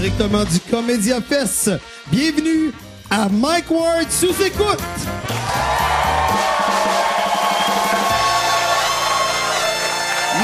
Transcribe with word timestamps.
directement 0.00 0.44
du 0.44 0.60
Comédia 0.60 1.22
Fest. 1.22 1.70
Bienvenue 2.12 2.70
à 3.10 3.28
Mike 3.30 3.70
Ward 3.70 4.10
sous 4.10 4.42
écoute. 4.42 4.78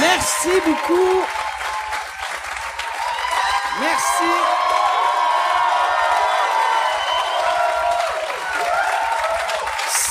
Merci 0.01 0.49
beaucoup. 0.65 1.21
Merci. 3.81 4.62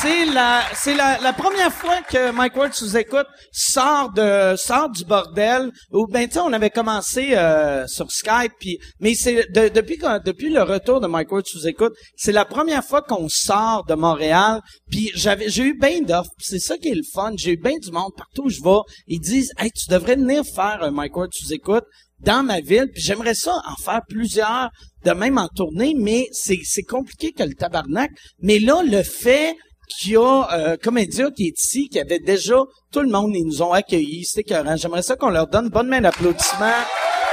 C'est 0.01 0.25
la, 0.25 0.63
c'est 0.73 0.95
la, 0.95 1.19
la 1.19 1.31
première 1.31 1.71
fois 1.71 2.01
que 2.01 2.31
Mike 2.31 2.55
Ward 2.55 2.73
sous 2.73 2.97
écoute 2.97 3.27
sort 3.51 4.11
de, 4.11 4.55
sort 4.57 4.89
du 4.89 5.05
bordel. 5.05 5.71
Ou 5.91 6.07
ben 6.07 6.27
tu 6.27 6.39
on 6.39 6.51
avait 6.53 6.71
commencé 6.71 7.35
euh, 7.35 7.85
sur 7.85 8.09
Skype, 8.11 8.53
puis 8.59 8.79
mais 8.99 9.13
c'est 9.13 9.47
de- 9.51 9.67
depuis 9.69 9.99
depuis 10.25 10.49
le 10.49 10.63
retour 10.63 11.01
de 11.01 11.07
Mike 11.07 11.31
Ward 11.31 11.45
sous 11.45 11.67
écoute, 11.67 11.93
c'est 12.15 12.31
la 12.31 12.45
première 12.45 12.83
fois 12.83 13.03
qu'on 13.03 13.27
sort 13.29 13.85
de 13.87 13.93
Montréal. 13.93 14.61
Puis 14.89 15.11
j'avais, 15.13 15.49
j'ai 15.49 15.63
eu 15.65 15.77
bien 15.77 16.01
d'offres. 16.01 16.31
C'est 16.39 16.59
ça 16.59 16.77
qui 16.77 16.87
est 16.89 16.95
le 16.95 17.03
fun. 17.13 17.33
J'ai 17.37 17.51
eu 17.51 17.57
bien 17.57 17.77
du 17.77 17.91
monde 17.91 18.11
partout 18.17 18.45
où 18.45 18.49
je 18.49 18.61
vais. 18.63 18.79
Ils 19.07 19.19
disent, 19.19 19.51
hey, 19.59 19.69
tu 19.71 19.87
devrais 19.91 20.15
venir 20.15 20.43
faire 20.43 20.79
un 20.81 20.89
Mike 20.91 21.15
Ward 21.15 21.29
sous 21.33 21.53
écoute 21.53 21.83
dans 22.19 22.43
ma 22.43 22.59
ville, 22.59 22.87
puis 22.93 23.01
j'aimerais 23.01 23.33
ça 23.33 23.53
en 23.67 23.75
faire 23.75 24.01
plusieurs, 24.07 24.69
de 25.05 25.11
même 25.11 25.39
en 25.39 25.47
tournée, 25.47 25.95
mais 25.97 26.27
c'est, 26.31 26.59
c'est 26.63 26.83
compliqué 26.83 27.31
que 27.31 27.41
le 27.43 27.53
tabarnak. 27.55 28.11
Mais 28.41 28.59
là, 28.59 28.83
le 28.83 29.01
fait 29.01 29.55
qu'il 29.95 30.13
y 30.13 30.17
a 30.17 30.47
euh, 30.53 30.77
Comédia 30.81 31.29
qui 31.31 31.47
est 31.47 31.59
ici, 31.59 31.89
qui 31.89 31.99
avait 31.99 32.19
déjà 32.19 32.57
tout 32.91 33.01
le 33.01 33.09
monde, 33.09 33.31
ils 33.35 33.45
nous 33.45 33.61
ont 33.61 33.73
accueillis, 33.73 34.25
c'était 34.25 34.53
écœurant. 34.53 34.75
J'aimerais 34.75 35.03
ça 35.03 35.15
qu'on 35.15 35.29
leur 35.29 35.47
donne 35.47 35.69
bonne 35.69 35.87
main 35.87 36.01
d'applaudissement 36.01 36.73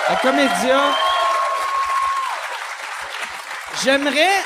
à 0.09 0.17
Comédia. 0.17 0.81
J'aimerais 3.85 4.43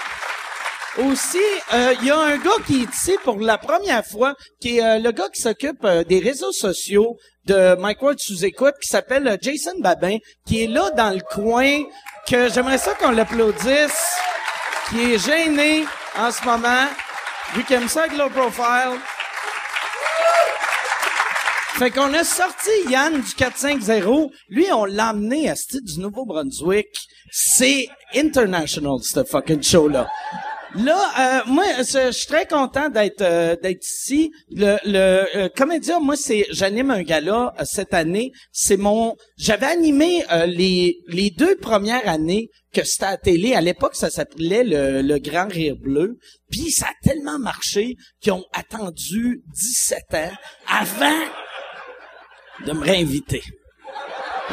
aussi, 0.99 1.39
euh, 1.73 1.95
il 2.01 2.09
y 2.09 2.11
a 2.11 2.19
un 2.19 2.37
gars 2.37 2.51
qui 2.67 2.83
est 2.83 2.95
ici 2.95 3.17
pour 3.25 3.39
la 3.41 3.57
première 3.57 4.05
fois, 4.05 4.35
qui 4.61 4.79
est 4.79 4.85
euh, 4.85 4.99
le 4.99 5.11
gars 5.13 5.29
qui 5.35 5.41
s'occupe 5.41 5.85
euh, 5.85 6.05
des 6.05 6.19
réseaux 6.19 6.53
sociaux 6.53 7.17
de 7.47 7.75
Mike 7.77 8.03
Ward 8.03 8.19
sous 8.19 8.45
écoute, 8.45 8.75
qui 8.81 8.89
s'appelle 8.89 9.27
euh, 9.27 9.37
Jason 9.41 9.79
Babin, 9.81 10.19
qui 10.47 10.65
est 10.65 10.67
là 10.67 10.91
dans 10.91 11.11
le 11.11 11.21
coin, 11.21 11.83
que 12.29 12.51
j'aimerais 12.51 12.79
ça 12.79 12.95
qu'on 12.95 13.11
l'applaudisse, 13.11 14.17
qui 14.91 15.15
est 15.15 15.19
gêné 15.19 15.85
en 16.19 16.31
ce 16.31 16.45
moment, 16.45 16.87
vu 17.55 17.65
qu'il 17.65 17.77
aime 17.77 17.89
ça 17.89 18.05
avec 18.05 18.17
low 18.17 18.29
profile. 18.29 18.99
Fait 21.79 21.91
qu'on 21.91 22.13
a 22.15 22.23
sorti 22.23 22.71
Yann 22.89 23.21
du 23.21 23.35
450. 23.35 24.31
Lui, 24.49 24.67
on 24.73 24.85
l'a 24.85 25.09
amené 25.09 25.49
à 25.49 25.57
ce 25.57 25.79
du 25.79 26.01
Nouveau-Brunswick. 26.01 26.89
C'est 27.31 27.89
international, 28.15 28.99
ce 29.03 29.25
fucking 29.25 29.63
show-là. 29.63 30.09
Là, 30.75 31.13
euh, 31.19 31.51
moi, 31.51 31.65
je 31.79 32.11
suis 32.13 32.27
très 32.27 32.47
content 32.47 32.89
d'être 32.89 33.21
euh, 33.21 33.57
d'être 33.57 33.85
ici. 33.85 34.33
Le, 34.51 34.79
le 34.87 35.37
euh, 35.37 35.49
comédien, 35.55 36.01
moi, 36.01 36.17
c'est 36.17 36.47
j'anime 36.51 36.91
un 36.91 37.03
gala 37.03 37.53
euh, 37.59 37.65
cette 37.65 37.93
année. 37.93 38.33
C'est 38.53 38.79
mon, 38.79 39.15
j'avais 39.37 39.67
animé 39.67 40.25
euh, 40.33 40.47
les 40.47 40.97
les 41.09 41.31
deux 41.31 41.57
premières 41.57 42.09
années 42.09 42.49
que 42.73 42.85
c'était 42.85 43.05
à 43.05 43.17
télé. 43.19 43.55
À 43.55 43.61
l'époque, 43.61 43.95
ça 43.95 44.09
s'appelait 44.09 44.65
le, 44.65 45.03
le 45.03 45.19
Grand 45.19 45.47
Rire 45.49 45.77
Bleu. 45.77 46.17
Puis 46.51 46.71
ça 46.71 46.87
a 46.87 46.95
tellement 47.03 47.39
marché 47.39 47.97
qu'ils 48.23 48.33
ont 48.33 48.45
attendu 48.55 49.43
17 49.55 49.99
ans 50.15 50.33
avant 50.69 51.21
de 52.67 52.73
me 52.73 52.81
réinviter. 52.83 53.43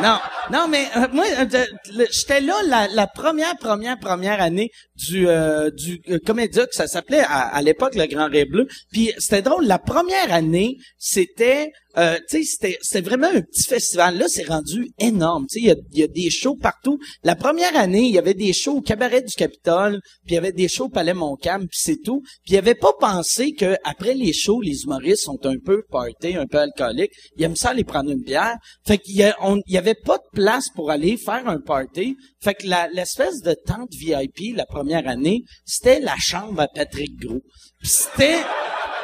Non, 0.02 0.18
non, 0.52 0.68
mais 0.70 0.88
euh, 0.96 1.08
moi, 1.12 1.26
euh, 1.40 1.66
j'étais 2.10 2.40
là 2.40 2.56
la, 2.68 2.88
la 2.88 3.08
première, 3.08 3.58
première, 3.58 4.00
première 4.00 4.42
année 4.42 4.72
du 4.96 5.28
euh, 5.28 5.70
du 5.72 6.02
euh, 6.10 6.20
comédia 6.26 6.66
que 6.66 6.76
ça 6.76 6.88
s'appelait 6.88 7.20
à, 7.20 7.42
à 7.42 7.62
l'époque 7.62 7.96
le 7.96 8.06
Grand 8.06 8.30
Rêve 8.30 8.50
Bleu. 8.50 8.68
Puis 8.92 9.12
c'était 9.18 9.42
drôle. 9.42 9.66
La 9.66 9.78
première 9.78 10.32
année, 10.32 10.78
c'était, 10.98 11.72
euh, 12.00 12.18
c'était 12.28 12.78
c'était 12.82 13.02
vraiment 13.02 13.28
un 13.28 13.42
petit 13.42 13.64
festival. 13.64 14.18
Là, 14.18 14.26
c'est 14.28 14.48
rendu 14.48 14.90
énorme. 15.00 15.46
Tu 15.50 15.60
sais, 15.60 15.76
il 15.92 16.00
y 16.00 16.04
a, 16.04 16.08
des 16.08 16.30
shows 16.30 16.56
partout. 16.56 16.98
La 17.24 17.36
première 17.36 17.76
année, 17.76 18.04
il 18.04 18.12
y 18.14 18.18
avait 18.18 18.34
des 18.34 18.54
shows 18.54 18.78
au 18.78 18.82
cabaret 18.82 19.22
du 19.22 19.34
Capitole, 19.36 20.00
puis 20.26 20.32
il 20.32 20.34
y 20.36 20.38
avait 20.38 20.52
des 20.52 20.68
shows 20.68 20.86
au 20.86 20.90
Palais 20.90 21.14
Montcalm, 21.14 21.62
puis 21.68 21.80
c'est 21.82 22.02
tout. 22.04 22.22
Puis 22.46 22.54
il 22.54 22.58
avait 22.58 22.76
pas 22.76 22.94
pensé 23.00 23.52
que 23.54 23.76
après 23.84 24.14
les 24.14 24.34
shows, 24.34 24.62
les 24.62 24.84
humoristes 24.84 25.24
sont 25.24 25.40
un 25.46 25.58
peu 25.64 25.84
party, 25.92 26.36
un 26.36 26.46
peu 26.48 26.60
alcooliques. 26.60 27.12
Ils 27.38 27.44
aiment 27.44 27.56
ça 27.56 27.70
aller 27.72 27.84
prendre 27.84 28.10
une 28.12 28.24
bière. 28.24 28.56
Fait 28.86 28.98
qu'il 28.98 29.16
y, 29.18 29.24
a- 29.24 29.36
on- 29.42 29.62
il 29.68 29.74
y 29.74 29.78
avait 29.78 29.96
pas 29.96 30.18
de 30.18 30.24
place 30.34 30.70
pour 30.76 30.92
aller 30.92 31.18
faire 31.18 31.48
un 31.48 31.60
party. 31.60 32.16
Fait 32.42 32.54
que 32.54 32.68
la- 32.68 32.88
l'espèce 32.90 33.42
de 33.42 33.54
tente 33.66 33.94
VIP 33.94 34.56
la 34.56 34.66
première 34.66 35.08
année, 35.08 35.44
c'était 35.66 36.00
la 36.00 36.16
chambre 36.18 36.62
à 36.62 36.68
Patrick 36.68 37.18
Gros. 37.20 37.42
Puis 37.80 37.90
c'était 37.90 38.38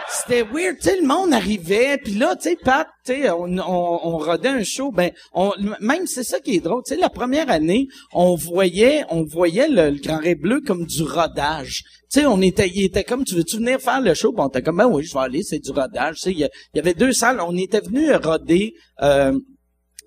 c'était 0.10 0.44
weird, 0.44 0.78
tu 0.80 0.90
sais, 0.90 1.00
le 1.02 1.08
monde 1.08 1.34
arrivait, 1.34 1.98
puis 1.98 2.14
là, 2.16 2.36
tu 2.36 2.50
sais, 2.50 2.56
Pat, 2.64 2.88
tu 3.06 3.14
sais, 3.14 3.30
on, 3.30 3.44
on, 3.58 4.00
on 4.04 4.18
rodait 4.18 4.50
un 4.50 4.64
show, 4.64 4.92
ben, 4.92 5.12
on, 5.34 5.52
même 5.80 6.08
c'est 6.08 6.24
ça 6.24 6.40
qui 6.40 6.56
est 6.56 6.60
drôle, 6.60 6.84
tu 6.86 6.94
sais, 6.94 7.00
la 7.00 7.10
première 7.10 7.50
année, 7.50 7.88
on 8.14 8.36
voyait, 8.36 9.04
on 9.10 9.24
voyait 9.24 9.68
le, 9.68 9.90
le 9.92 10.00
Grand 10.02 10.20
Rêve 10.20 10.40
Bleu 10.40 10.62
comme 10.62 10.86
du 10.86 11.04
rodage. 11.04 11.84
Tu 12.12 12.20
sais, 12.22 12.26
on 12.26 12.42
était, 12.42 12.70
il 12.74 12.84
était 12.86 13.04
comme, 13.04 13.24
tu 13.26 13.36
veux-tu 13.36 13.58
venir 13.58 13.80
faire 13.82 14.00
le 14.02 14.14
show? 14.14 14.32
Bon, 14.32 14.44
on 14.44 14.48
était 14.48 14.62
comme, 14.62 14.78
ben 14.78 14.88
oui, 14.88 15.04
je 15.04 15.14
vais 15.14 15.20
aller, 15.20 15.44
c'est 15.44 15.60
du 15.60 15.72
rodage. 15.72 16.16
Tu 16.16 16.22
sais, 16.22 16.32
il 16.32 16.40
y, 16.40 16.44
a- 16.46 16.50
il 16.74 16.78
y 16.78 16.80
avait 16.80 16.94
deux 16.94 17.12
salles, 17.12 17.42
on 17.42 17.56
était 17.58 17.82
venu 17.82 18.14
roder, 18.16 18.74
euh, 19.02 19.38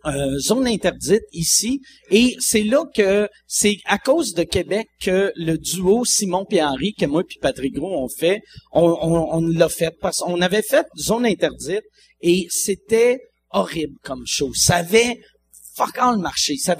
euh, 0.06 0.38
zone 0.38 0.66
interdite 0.66 1.22
ici. 1.32 1.80
Et 2.10 2.36
c'est 2.40 2.62
là 2.62 2.84
que 2.94 3.28
c'est 3.46 3.76
à 3.84 3.98
cause 3.98 4.34
de 4.34 4.42
Québec 4.42 4.86
que 5.00 5.32
le 5.36 5.56
duo 5.56 6.04
Simon 6.04 6.46
et 6.50 6.62
Henri 6.62 6.94
que 6.94 7.06
moi 7.06 7.22
puis 7.26 7.38
Patrick 7.40 7.74
Gros 7.74 8.04
ont 8.04 8.08
fait 8.08 8.40
on, 8.72 9.40
l'a 9.40 9.68
fait 9.68 9.94
parce 10.00 10.18
qu'on 10.18 10.40
avait 10.40 10.62
fait 10.62 10.86
zone 10.96 11.26
interdite 11.26 11.84
et 12.20 12.46
c'était 12.50 13.20
horrible 13.50 13.96
comme 14.02 14.24
show. 14.26 14.52
Ça 14.54 14.76
avait 14.76 15.18
fuck 15.78 15.96
all 15.98 16.18
marché 16.18 16.56
ça 16.56 16.76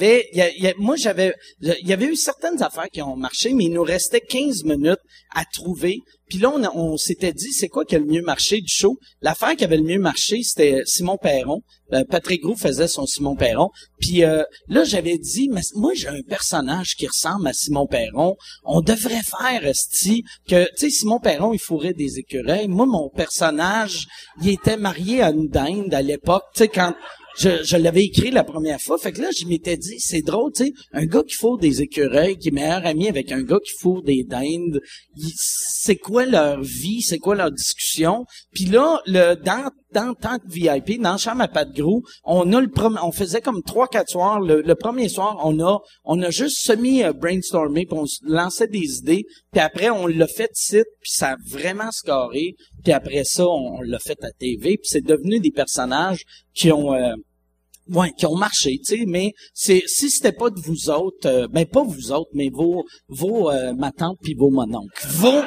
moi 0.78 0.96
j'avais 0.96 1.32
il 1.60 1.88
y 1.88 1.92
avait 1.92 2.06
eu 2.06 2.16
certaines 2.16 2.62
affaires 2.62 2.88
qui 2.92 3.00
ont 3.00 3.16
marché 3.16 3.52
mais 3.54 3.64
il 3.64 3.72
nous 3.72 3.82
restait 3.82 4.20
15 4.20 4.64
minutes 4.64 5.00
à 5.34 5.44
trouver 5.44 6.00
puis 6.28 6.38
là 6.38 6.50
on, 6.74 6.96
s'était 6.96 7.32
dit 7.32 7.52
c'est 7.52 7.68
quoi 7.68 7.84
qui 7.84 7.94
a 7.94 7.98
le 7.98 8.04
mieux 8.04 8.22
marché 8.22 8.60
du 8.60 8.68
show? 8.68 8.98
L'affaire 9.22 9.56
qui 9.56 9.64
avait 9.64 9.76
le 9.76 9.84
mieux 9.84 10.00
marché 10.00 10.42
c'était 10.42 10.82
Simon 10.84 11.16
Perron 11.16 11.62
euh, 11.92 12.04
Patrick 12.04 12.42
Gros 12.42 12.56
faisait 12.56 12.88
son 12.88 13.06
Simon 13.06 13.34
Perron. 13.34 13.70
Puis 13.98 14.24
euh, 14.24 14.42
là, 14.68 14.84
j'avais 14.84 15.18
dit, 15.18 15.48
mais 15.50 15.62
moi, 15.74 15.92
j'ai 15.94 16.08
un 16.08 16.22
personnage 16.22 16.94
qui 16.96 17.06
ressemble 17.06 17.48
à 17.48 17.52
Simon 17.52 17.86
Perron. 17.86 18.36
On 18.64 18.80
devrait 18.80 19.22
faire, 19.22 19.66
esti, 19.66 20.24
que, 20.48 20.64
tu 20.64 20.70
sais, 20.76 20.90
Simon 20.90 21.18
Perron, 21.18 21.52
il 21.52 21.58
fourrait 21.58 21.94
des 21.94 22.18
écureuils. 22.18 22.68
Moi, 22.68 22.86
mon 22.86 23.08
personnage, 23.08 24.06
il 24.42 24.50
était 24.50 24.76
marié 24.76 25.22
à 25.22 25.30
une 25.30 25.48
dinde 25.48 25.94
à 25.94 26.02
l'époque. 26.02 26.44
Tu 26.54 26.64
sais, 26.64 26.68
quand 26.68 26.94
je, 27.38 27.62
je 27.64 27.76
l'avais 27.76 28.04
écrit 28.04 28.30
la 28.30 28.44
première 28.44 28.80
fois, 28.80 28.98
fait 28.98 29.12
que 29.12 29.22
là, 29.22 29.28
je 29.36 29.46
m'étais 29.46 29.76
dit, 29.76 29.96
c'est 29.98 30.22
drôle, 30.22 30.52
tu 30.52 30.66
sais, 30.66 30.72
un 30.92 31.06
gars 31.06 31.22
qui 31.22 31.34
fourre 31.34 31.58
des 31.58 31.82
écureuils, 31.82 32.36
qui 32.36 32.48
est 32.48 32.52
meilleur 32.52 32.84
ami 32.84 33.08
avec 33.08 33.32
un 33.32 33.42
gars 33.42 33.58
qui 33.64 33.72
fourre 33.80 34.02
des 34.02 34.24
dindes, 34.24 34.80
c'est 35.36 35.96
quoi 35.96 36.26
leur 36.26 36.60
vie, 36.60 37.02
c'est 37.02 37.18
quoi 37.18 37.34
leur 37.34 37.50
discussion? 37.50 38.24
Puis 38.52 38.64
là, 38.64 39.00
le 39.06 39.34
dans 39.36 39.70
dans 39.92 40.14
tant 40.14 40.38
que 40.38 40.48
VIP, 40.48 41.00
dans 41.00 41.16
chambre 41.16 41.42
à 41.42 41.48
Pat 41.48 41.68
Gros, 41.72 42.02
on 42.24 42.52
a 42.52 42.60
le 42.60 42.68
on 43.02 43.12
faisait 43.12 43.40
comme 43.40 43.62
trois 43.62 43.88
quatre 43.88 44.10
soirs. 44.10 44.40
Le, 44.40 44.60
le 44.60 44.74
premier 44.74 45.08
soir, 45.08 45.38
on 45.44 45.58
a 45.60 45.78
on 46.04 46.20
a 46.20 46.30
juste 46.30 46.58
semi 46.58 47.02
euh, 47.02 47.12
brainstormé, 47.12 47.86
puis 47.86 47.98
on 47.98 48.04
lançait 48.22 48.66
des 48.66 48.98
idées. 48.98 49.24
Puis 49.52 49.60
après, 49.60 49.88
on 49.90 50.06
l'a 50.06 50.26
fait 50.26 50.50
site, 50.52 50.86
puis 51.00 51.12
ça 51.12 51.30
a 51.30 51.36
vraiment 51.48 51.90
scoré. 51.90 52.54
Puis 52.84 52.92
après 52.92 53.24
ça, 53.24 53.46
on, 53.46 53.78
on 53.78 53.80
l'a 53.80 53.98
fait 53.98 54.22
à 54.22 54.30
TV, 54.30 54.76
puis 54.76 54.88
c'est 54.88 55.04
devenu 55.04 55.40
des 55.40 55.52
personnages 55.52 56.24
qui 56.54 56.70
ont 56.70 56.92
euh, 56.92 57.14
Ouais, 57.90 58.12
qui 58.12 58.26
ont 58.26 58.36
marché, 58.36 58.78
tu 58.84 58.98
sais, 58.98 59.04
mais 59.06 59.32
c'est 59.54 59.82
si 59.86 60.10
c'était 60.10 60.32
pas 60.32 60.50
de 60.50 60.60
vous 60.60 60.90
autres, 60.90 61.26
euh, 61.26 61.48
ben 61.50 61.64
pas 61.64 61.82
vous 61.82 62.12
autres, 62.12 62.30
mais 62.34 62.50
vos 62.52 62.84
vos 63.08 63.50
euh, 63.50 63.72
ma 63.72 63.92
tante 63.92 64.18
puis 64.22 64.34
vos 64.34 64.50
mononcles. 64.50 65.06
Vos 65.06 65.42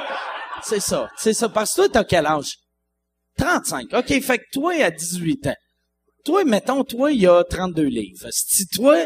c'est 0.63 0.79
ça, 0.79 1.07
c'est 1.17 1.33
ça 1.33 1.49
parce 1.49 1.71
que 1.71 1.75
toi 1.81 1.89
t'as 1.89 2.03
quel 2.03 2.25
âge? 2.25 2.57
35. 3.38 3.93
OK, 3.93 4.21
fait 4.21 4.38
que 4.39 4.43
toi 4.53 4.73
à 4.83 4.89
18 4.89 5.47
ans. 5.47 5.55
Toi 6.25 6.43
mettons 6.45 6.83
toi 6.83 7.11
il 7.11 7.21
y 7.21 7.27
a 7.27 7.43
32 7.43 7.83
livres. 7.83 8.27
Si 8.31 8.65
toi 8.67 8.97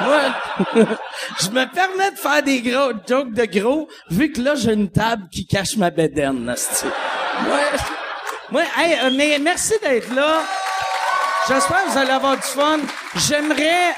moi, 0.00 0.22
je 1.40 1.50
me 1.50 1.72
permets 1.72 2.10
de 2.10 2.16
faire 2.16 2.42
des 2.42 2.60
gros 2.62 2.92
jokes 3.06 3.32
de 3.32 3.44
gros, 3.44 3.88
vu 4.10 4.32
que 4.32 4.40
là, 4.40 4.54
j'ai 4.56 4.72
une 4.72 4.90
table 4.90 5.28
qui 5.30 5.46
cache 5.46 5.76
ma 5.76 5.90
bédaine, 5.90 6.48
asti. 6.48 6.86
Ouais. 6.86 7.78
Ouais, 8.52 8.66
hey, 8.76 8.98
euh, 9.02 9.10
mais 9.16 9.38
merci 9.38 9.74
d'être 9.82 10.12
là. 10.14 10.42
J'espère 11.46 11.84
que 11.84 11.90
vous 11.90 11.98
allez 11.98 12.10
avoir 12.10 12.36
du 12.36 12.42
fun. 12.42 12.80
J'aimerais, 13.16 13.94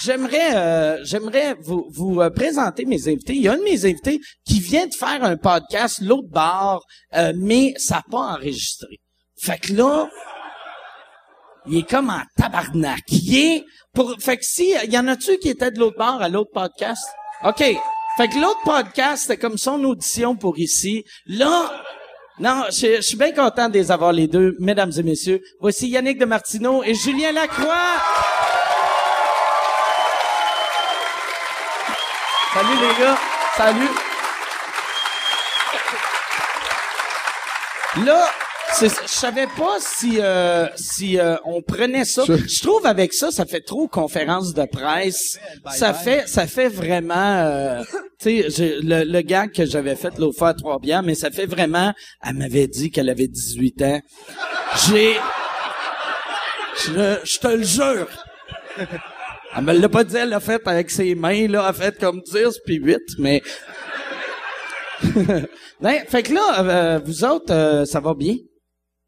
j'aimerais, 0.00 0.56
euh, 0.56 1.04
j'aimerais 1.04 1.54
vous, 1.60 1.86
vous 1.90 2.20
euh, 2.20 2.28
présenter 2.28 2.84
mes 2.84 3.06
invités. 3.06 3.34
Il 3.34 3.42
y 3.42 3.48
a 3.48 3.52
un 3.52 3.58
de 3.58 3.62
mes 3.62 3.84
invités 3.84 4.18
qui 4.44 4.58
vient 4.58 4.88
de 4.88 4.94
faire 4.94 5.22
un 5.22 5.36
podcast 5.36 6.00
l'autre 6.00 6.28
bar, 6.28 6.82
euh, 7.14 7.32
mais 7.36 7.72
ça 7.76 7.96
n'a 7.96 8.02
pas 8.10 8.34
enregistré. 8.34 8.98
Fait 9.40 9.58
que 9.58 9.74
là, 9.74 10.08
il 11.66 11.78
est 11.78 11.88
comme 11.88 12.10
en 12.10 12.22
tabarnak. 12.36 13.02
Il 13.12 13.36
est 13.36 13.64
Pour, 13.94 14.12
fait 14.18 14.38
que 14.38 14.44
si, 14.44 14.74
y 14.88 14.98
en 14.98 15.06
a-tu 15.06 15.38
qui 15.38 15.50
étaient 15.50 15.70
de 15.70 15.78
l'autre 15.78 15.98
bord 15.98 16.20
à 16.20 16.28
l'autre 16.28 16.50
podcast? 16.52 17.04
OK. 17.44 17.62
Fait 18.16 18.28
que 18.28 18.40
l'autre 18.40 18.62
podcast, 18.64 19.22
c'était 19.22 19.38
comme 19.38 19.58
son 19.58 19.84
audition 19.84 20.34
pour 20.34 20.58
ici. 20.58 21.04
Là, 21.26 21.70
non, 22.40 22.64
je, 22.70 22.96
je 22.96 23.00
suis 23.00 23.16
bien 23.16 23.32
content 23.32 23.68
de 23.68 23.74
les 23.74 23.92
avoir 23.92 24.12
les 24.12 24.26
deux, 24.26 24.56
mesdames 24.58 24.90
et 24.96 25.02
messieurs. 25.02 25.40
Voici 25.60 25.88
Yannick 25.88 26.18
de 26.18 26.24
Martineau 26.24 26.82
et 26.82 26.94
Julien 26.94 27.32
Lacroix. 27.32 27.74
Salut 32.54 32.76
les 32.80 33.04
gars. 33.04 33.18
Salut. 33.56 33.88
Là, 38.04 38.28
je 38.80 38.88
savais 39.06 39.46
pas 39.56 39.76
si 39.80 40.18
euh, 40.20 40.66
si 40.74 41.18
euh, 41.18 41.36
on 41.44 41.62
prenait 41.62 42.04
ça. 42.04 42.24
Je 42.26 42.60
trouve 42.62 42.84
avec 42.86 43.12
ça, 43.12 43.30
ça 43.30 43.46
fait 43.46 43.60
trop 43.60 43.86
conférence 43.88 44.52
de 44.54 44.64
presse. 44.64 45.38
Ça 45.76 45.94
fait 45.94 46.28
ça 46.28 46.46
fait 46.46 46.68
vraiment, 46.68 47.14
euh, 47.44 47.82
tu 48.20 48.42
sais, 48.42 48.50
j'ai- 48.50 48.80
le, 48.82 49.04
le 49.04 49.20
gag 49.22 49.52
que 49.52 49.64
j'avais 49.64 49.94
fait 49.96 50.18
l'autre 50.18 50.38
fois 50.38 50.48
à 50.50 50.54
trois 50.54 50.78
bières, 50.78 51.02
mais 51.02 51.14
ça 51.14 51.30
fait 51.30 51.46
vraiment. 51.46 51.92
Elle 52.26 52.34
m'avait 52.34 52.66
dit 52.66 52.90
qu'elle 52.90 53.08
avait 53.10 53.28
18 53.28 53.82
ans. 53.82 54.00
J'ai, 54.88 55.14
je, 56.86 57.18
je 57.24 57.38
te 57.38 57.48
le 57.48 57.62
jure. 57.62 58.08
Elle 59.56 59.62
me 59.62 59.72
l'a 59.72 59.88
pas 59.88 60.02
dit, 60.02 60.16
elle 60.16 60.30
l'a 60.30 60.40
fait 60.40 60.60
avec 60.66 60.90
ses 60.90 61.14
mains, 61.14 61.46
là, 61.46 61.60
elle 61.62 61.68
a 61.68 61.72
fait 61.72 61.96
comme 61.98 62.20
10 62.22 62.58
puis 62.66 62.74
8, 62.76 62.98
mais... 63.18 63.40
Ben, 65.80 66.02
fait 66.08 66.22
que 66.22 66.32
là, 66.32 66.60
euh, 66.60 67.00
vous 67.04 67.24
autres, 67.24 67.52
euh, 67.52 67.84
ça 67.84 68.00
va 68.00 68.14
bien? 68.14 68.36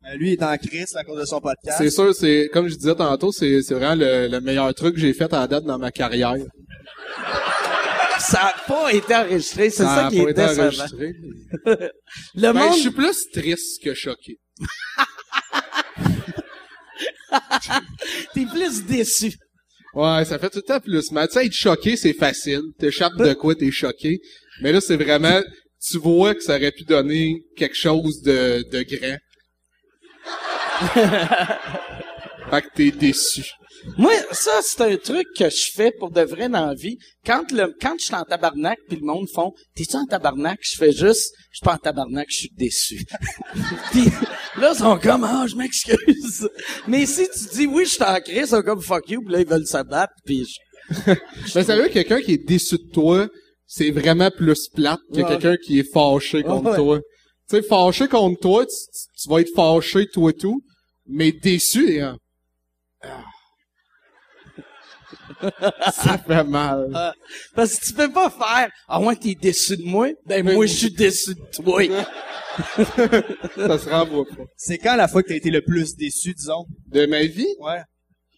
Euh, 0.08 0.16
Lui 0.16 0.30
il 0.30 0.32
est 0.34 0.42
en 0.42 0.56
crise 0.56 0.94
à 0.96 1.04
cause 1.04 1.18
de 1.20 1.24
son 1.24 1.40
podcast. 1.40 1.78
C'est 1.78 1.90
sûr, 1.90 2.14
c'est 2.14 2.48
comme 2.52 2.68
je 2.68 2.74
disais 2.76 2.94
tantôt, 2.94 3.32
c'est 3.32 3.62
c'est 3.62 3.74
vraiment 3.74 3.94
le, 3.96 4.28
le 4.28 4.40
meilleur 4.40 4.72
truc 4.74 4.94
que 4.94 5.00
j'ai 5.00 5.12
fait 5.12 5.32
à 5.32 5.46
date 5.48 5.64
dans 5.64 5.78
ma 5.78 5.90
carrière. 5.90 6.34
Ça 8.18 8.40
a 8.54 8.54
pas 8.66 8.92
été 8.92 9.14
enregistré, 9.14 9.68
c'est 9.70 9.82
ça, 9.84 10.06
a 10.06 10.10
qui 10.10 10.16
pas 10.22 10.28
est 10.28 10.30
été 10.32 10.42
décevant. 10.42 10.62
enregistré. 10.64 11.12
Le 12.34 12.40
Ben, 12.40 12.52
monde... 12.54 12.74
je 12.74 12.80
suis 12.80 12.90
plus 12.90 13.16
triste 13.32 13.82
que 13.84 13.94
choqué. 13.94 14.38
T'es 18.34 18.46
plus 18.46 18.84
déçu. 18.84 19.32
Ouais, 19.94 20.24
ça 20.24 20.38
fait 20.38 20.50
tout 20.50 20.58
le 20.58 20.62
temps 20.62 20.80
plus 20.80 21.10
mal. 21.12 21.28
Tu 21.28 21.34
sais, 21.34 21.46
être 21.46 21.52
choqué, 21.52 21.96
c'est 21.96 22.12
facile. 22.12 22.60
T'échappes 22.78 23.16
de 23.16 23.32
quoi, 23.34 23.54
t'es 23.54 23.70
choqué. 23.70 24.20
Mais 24.62 24.72
là, 24.72 24.80
c'est 24.80 24.96
vraiment, 24.96 25.40
tu 25.86 25.98
vois 25.98 26.34
que 26.34 26.42
ça 26.42 26.56
aurait 26.56 26.72
pu 26.72 26.84
donner 26.84 27.42
quelque 27.56 27.76
chose 27.76 28.20
de, 28.22 28.64
de 28.70 28.82
grand. 28.82 29.16
fait 32.50 32.62
que 32.62 32.66
t'es 32.74 32.90
déçu. 32.90 33.44
Moi, 33.98 34.12
ça, 34.32 34.50
c'est 34.62 34.80
un 34.80 34.96
truc 34.96 35.26
que 35.38 35.48
je 35.48 35.70
fais 35.72 35.92
pour 35.92 36.10
de 36.10 36.22
vrai 36.22 36.48
dans 36.48 36.66
la 36.66 36.74
vie. 36.74 36.98
Quand 37.24 37.50
le, 37.52 37.72
quand 37.80 37.94
je 38.00 38.06
suis 38.06 38.14
en 38.14 38.24
tabarnak, 38.24 38.78
puis 38.88 38.98
le 38.98 39.06
monde 39.06 39.28
font, 39.32 39.52
t'es-tu 39.76 39.96
en 39.96 40.06
tabarnak? 40.06 40.58
Je 40.62 40.76
fais 40.76 40.90
juste, 40.92 41.32
je 41.52 41.58
suis 41.58 41.64
pas 41.64 41.74
en 41.74 41.78
tabarnak, 41.78 42.26
je 42.30 42.36
suis 42.36 42.50
déçu. 42.56 43.04
puis 43.92 44.06
là, 44.58 44.72
ils 44.74 44.78
sont 44.78 44.98
comme, 44.98 45.24
ah, 45.24 45.46
je 45.48 45.54
m'excuse. 45.54 46.48
Mais 46.88 47.06
si 47.06 47.28
tu 47.28 47.56
dis, 47.56 47.66
oui, 47.66 47.84
je 47.84 47.90
suis 47.92 48.02
en 48.02 48.18
crise, 48.20 48.36
ils 48.38 48.46
sont 48.48 48.62
comme, 48.62 48.80
fuck 48.80 49.08
you, 49.08 49.20
puis 49.22 49.32
là, 49.34 49.40
ils 49.40 49.46
veulent 49.46 49.66
se 49.66 49.82
battre, 49.84 50.14
puis 50.24 50.44
je- 50.44 51.12
Ben, 51.54 51.62
sérieux, 51.64 51.88
quelqu'un 51.88 52.20
qui 52.20 52.32
est 52.32 52.44
déçu 52.48 52.76
de 52.76 52.90
toi, 52.92 53.28
c'est 53.66 53.90
vraiment 53.90 54.30
plus 54.30 54.68
plate 54.74 55.00
que 55.12 55.20
Ouais. 55.20 55.28
quelqu'un 55.28 55.56
qui 55.64 55.78
est 55.80 55.92
fâché 55.92 56.42
contre 56.42 56.70
Ouais. 56.70 56.76
toi. 56.76 57.00
Tu 57.48 57.56
sais, 57.56 57.62
fâché 57.62 58.08
contre 58.08 58.40
toi, 58.40 58.66
tu, 58.66 58.72
tu- 58.72 59.22
tu 59.22 59.28
vas 59.28 59.40
être 59.40 59.54
fâché, 59.54 60.06
toi 60.08 60.32
tout, 60.32 60.62
mais 61.06 61.32
déçu, 61.32 62.00
hein. 62.00 62.16
Ça 65.92 66.18
fait 66.18 66.44
mal. 66.44 66.90
Ah, 66.94 67.12
parce 67.54 67.76
que 67.78 67.86
tu 67.86 67.92
peux 67.92 68.10
pas 68.10 68.30
faire, 68.30 68.70
ah 68.88 69.00
ouais, 69.00 69.16
t'es 69.16 69.34
déçu 69.34 69.76
de 69.76 69.84
moi? 69.84 70.08
Ben, 70.26 70.42
moi, 70.44 70.66
je 70.66 70.72
suis 70.74 70.90
déçu 70.90 71.34
de 71.34 71.40
toi. 71.62 71.82
Ça 73.56 73.78
se 73.78 73.88
renvoie 73.88 74.24
pas. 74.24 74.44
C'est 74.56 74.78
quand 74.78 74.96
la 74.96 75.08
fois 75.08 75.22
que 75.22 75.28
t'as 75.28 75.36
été 75.36 75.50
le 75.50 75.62
plus 75.62 75.94
déçu, 75.94 76.32
disons? 76.34 76.64
De 76.88 77.06
ma 77.06 77.22
vie, 77.24 77.46
Ouais. 77.60 77.82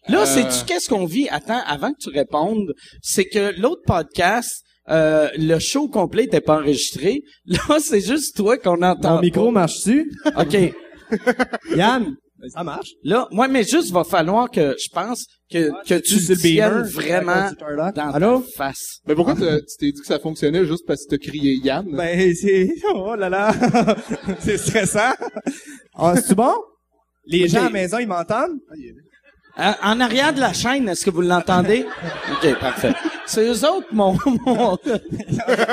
Là, 0.09 0.23
Euh. 0.23 0.27
sais-tu 0.27 0.65
qu'est-ce 0.67 0.89
qu'on 0.89 1.05
vit? 1.07 1.29
Attends, 1.29 1.63
avant 1.67 1.93
que 1.93 1.99
tu 2.01 2.09
répondes, 2.11 2.73
c'est 3.03 3.27
que 3.27 3.59
l'autre 3.61 3.83
podcast, 3.87 4.63
euh, 4.91 5.29
le 5.37 5.59
show 5.59 5.89
complet 5.89 6.23
n'était 6.25 6.41
pas 6.41 6.61
enregistré. 6.61 7.23
Là, 7.47 7.79
c'est 7.81 8.01
juste 8.01 8.37
toi 8.37 8.57
qu'on 8.59 8.83
entend. 8.83 9.17
Ton 9.17 9.21
micro 9.21 9.51
marche-tu? 9.51 10.11
OK. 10.37 10.57
Yann? 11.77 12.17
Ça 12.51 12.63
marche? 12.63 12.91
Là, 13.03 13.27
moi, 13.33 13.49
mais 13.49 13.65
juste, 13.65 13.91
va 13.91 14.05
falloir 14.05 14.49
que, 14.49 14.77
je 14.81 14.89
pense, 14.93 15.27
que, 15.51 15.71
que 15.85 15.95
tu 15.99 16.15
le 16.17 16.37
tiennes 16.37 16.83
vraiment 16.83 17.51
dans 17.95 18.11
Allô? 18.13 18.41
ta 18.41 18.47
face. 18.57 19.01
mais 19.09 19.17
pourquoi 19.17 19.35
t'as- 19.35 19.59
tu 19.61 19.77
t'es 19.79 19.91
dit 19.91 20.01
que 20.01 20.07
ça 20.07 20.21
fonctionnait 20.21 20.65
juste 20.65 20.85
parce 20.87 21.05
que 21.05 21.17
t'as 21.17 21.19
crié 21.19 21.55
Yann? 21.65 21.85
Ben, 21.91 22.33
c'est... 22.35 22.73
Oh 22.95 23.17
là 23.17 23.29
là! 23.29 23.53
c'est 24.39 24.57
stressant. 24.57 25.13
Ah, 25.97 26.15
c'est 26.25 26.37
bon? 26.37 26.55
Les 27.27 27.49
gens 27.49 27.63
à 27.63 27.65
la 27.65 27.71
maison, 27.71 27.99
ils 27.99 28.07
m'entendent? 28.07 28.59
En, 29.59 29.75
en 29.83 30.01
arrière 30.01 30.33
de 30.33 30.41
la 30.41 30.53
chaîne, 30.53 30.89
est-ce 30.89 31.05
que 31.05 31.11
vous 31.11 31.21
l'entendez? 31.23 31.85
OK, 32.33 32.59
parfait. 32.61 32.95
C'est 33.27 33.43
eux 33.45 33.65
autres, 33.69 33.89
mon... 33.93 34.13
mon 34.47 34.77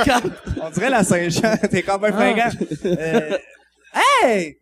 quand- 0.05 0.21
On 0.61 0.69
dirait 0.71 0.89
la 0.89 1.03
Saint-Jean. 1.03 1.55
T'es 1.69 1.83
quand 1.83 1.99
même 1.99 2.13
Ah. 2.17 2.19
fringant. 2.19 2.49
Euh, 2.85 3.37
hey! 4.23 4.57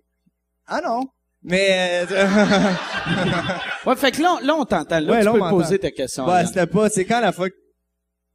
Ah 0.67 0.81
non. 0.83 1.03
Mais... 1.43 2.05
Euh, 2.11 2.71
Ouais, 3.85 3.95
fait 3.97 4.11
que 4.11 4.21
là, 4.21 4.37
là 4.41 4.55
on 4.55 4.65
t'entend. 4.65 4.99
Là, 4.99 5.11
Ouais, 5.13 5.19
tu 5.19 5.25
là, 5.25 5.31
peux 5.33 5.39
poser 5.49 5.79
ta 5.79 5.91
question. 5.91 6.25
bah, 6.25 6.45
c'était 6.45 6.67
pas... 6.67 6.89
C'est 6.89 7.03
quand 7.05 7.19
la 7.19 7.31
fois. 7.33 7.47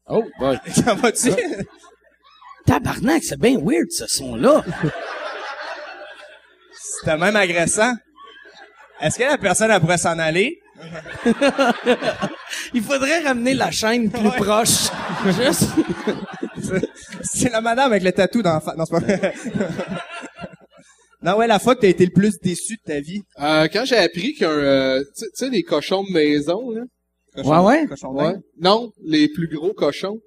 Oh, 0.06 0.24
boy. 0.38 0.58
Va-tu? 0.96 1.30
Tabarnak, 2.66 3.22
c'est 3.24 3.38
bien 3.38 3.58
weird, 3.62 3.90
ce 3.90 4.06
son-là. 4.06 4.62
C'était 6.72 7.16
même 7.16 7.36
agressant. 7.36 7.94
Est-ce 9.00 9.18
que 9.18 9.24
la 9.24 9.38
personne, 9.38 9.70
elle 9.70 9.80
pourrait 9.80 9.96
s'en 9.98 10.18
aller? 10.18 10.58
Il 12.74 12.82
faudrait 12.82 13.20
ramener 13.20 13.54
la 13.54 13.70
chaîne 13.70 14.10
plus 14.10 14.30
proche. 14.30 14.88
Juste. 15.26 15.64
C'est 17.22 17.50
la 17.50 17.60
madame 17.60 17.90
avec 17.92 18.02
le 18.02 18.12
tatou 18.12 18.42
dans 18.42 18.54
la 18.54 18.60
face. 18.60 18.76
Non, 18.76 18.84
c'est 18.84 18.92
pas 18.92 19.00
vrai. 19.00 19.34
Non, 21.22 21.36
ouais, 21.36 21.46
la 21.46 21.58
fois 21.58 21.74
que 21.74 21.80
t'as 21.80 21.88
été 21.88 22.04
le 22.04 22.12
plus 22.12 22.38
déçu 22.40 22.76
de 22.76 22.92
ta 22.92 23.00
vie. 23.00 23.22
Euh, 23.40 23.66
quand 23.72 23.84
j'ai 23.84 23.96
appris 23.96 24.34
qu'un, 24.34 24.50
euh, 24.50 25.02
tu 25.16 25.24
sais- 25.34 25.50
les 25.50 25.62
cochons 25.62 26.04
de 26.04 26.12
maison, 26.12 26.70
là. 26.70 26.82
Ouais, 27.44 27.58
ouais. 27.80 27.86
cochon 27.88 28.08
Ouais. 28.12 28.32
d'Inde. 28.34 28.40
Non, 28.60 28.92
les 29.04 29.28
plus 29.28 29.48
gros 29.48 29.72
cochons. 29.72 30.18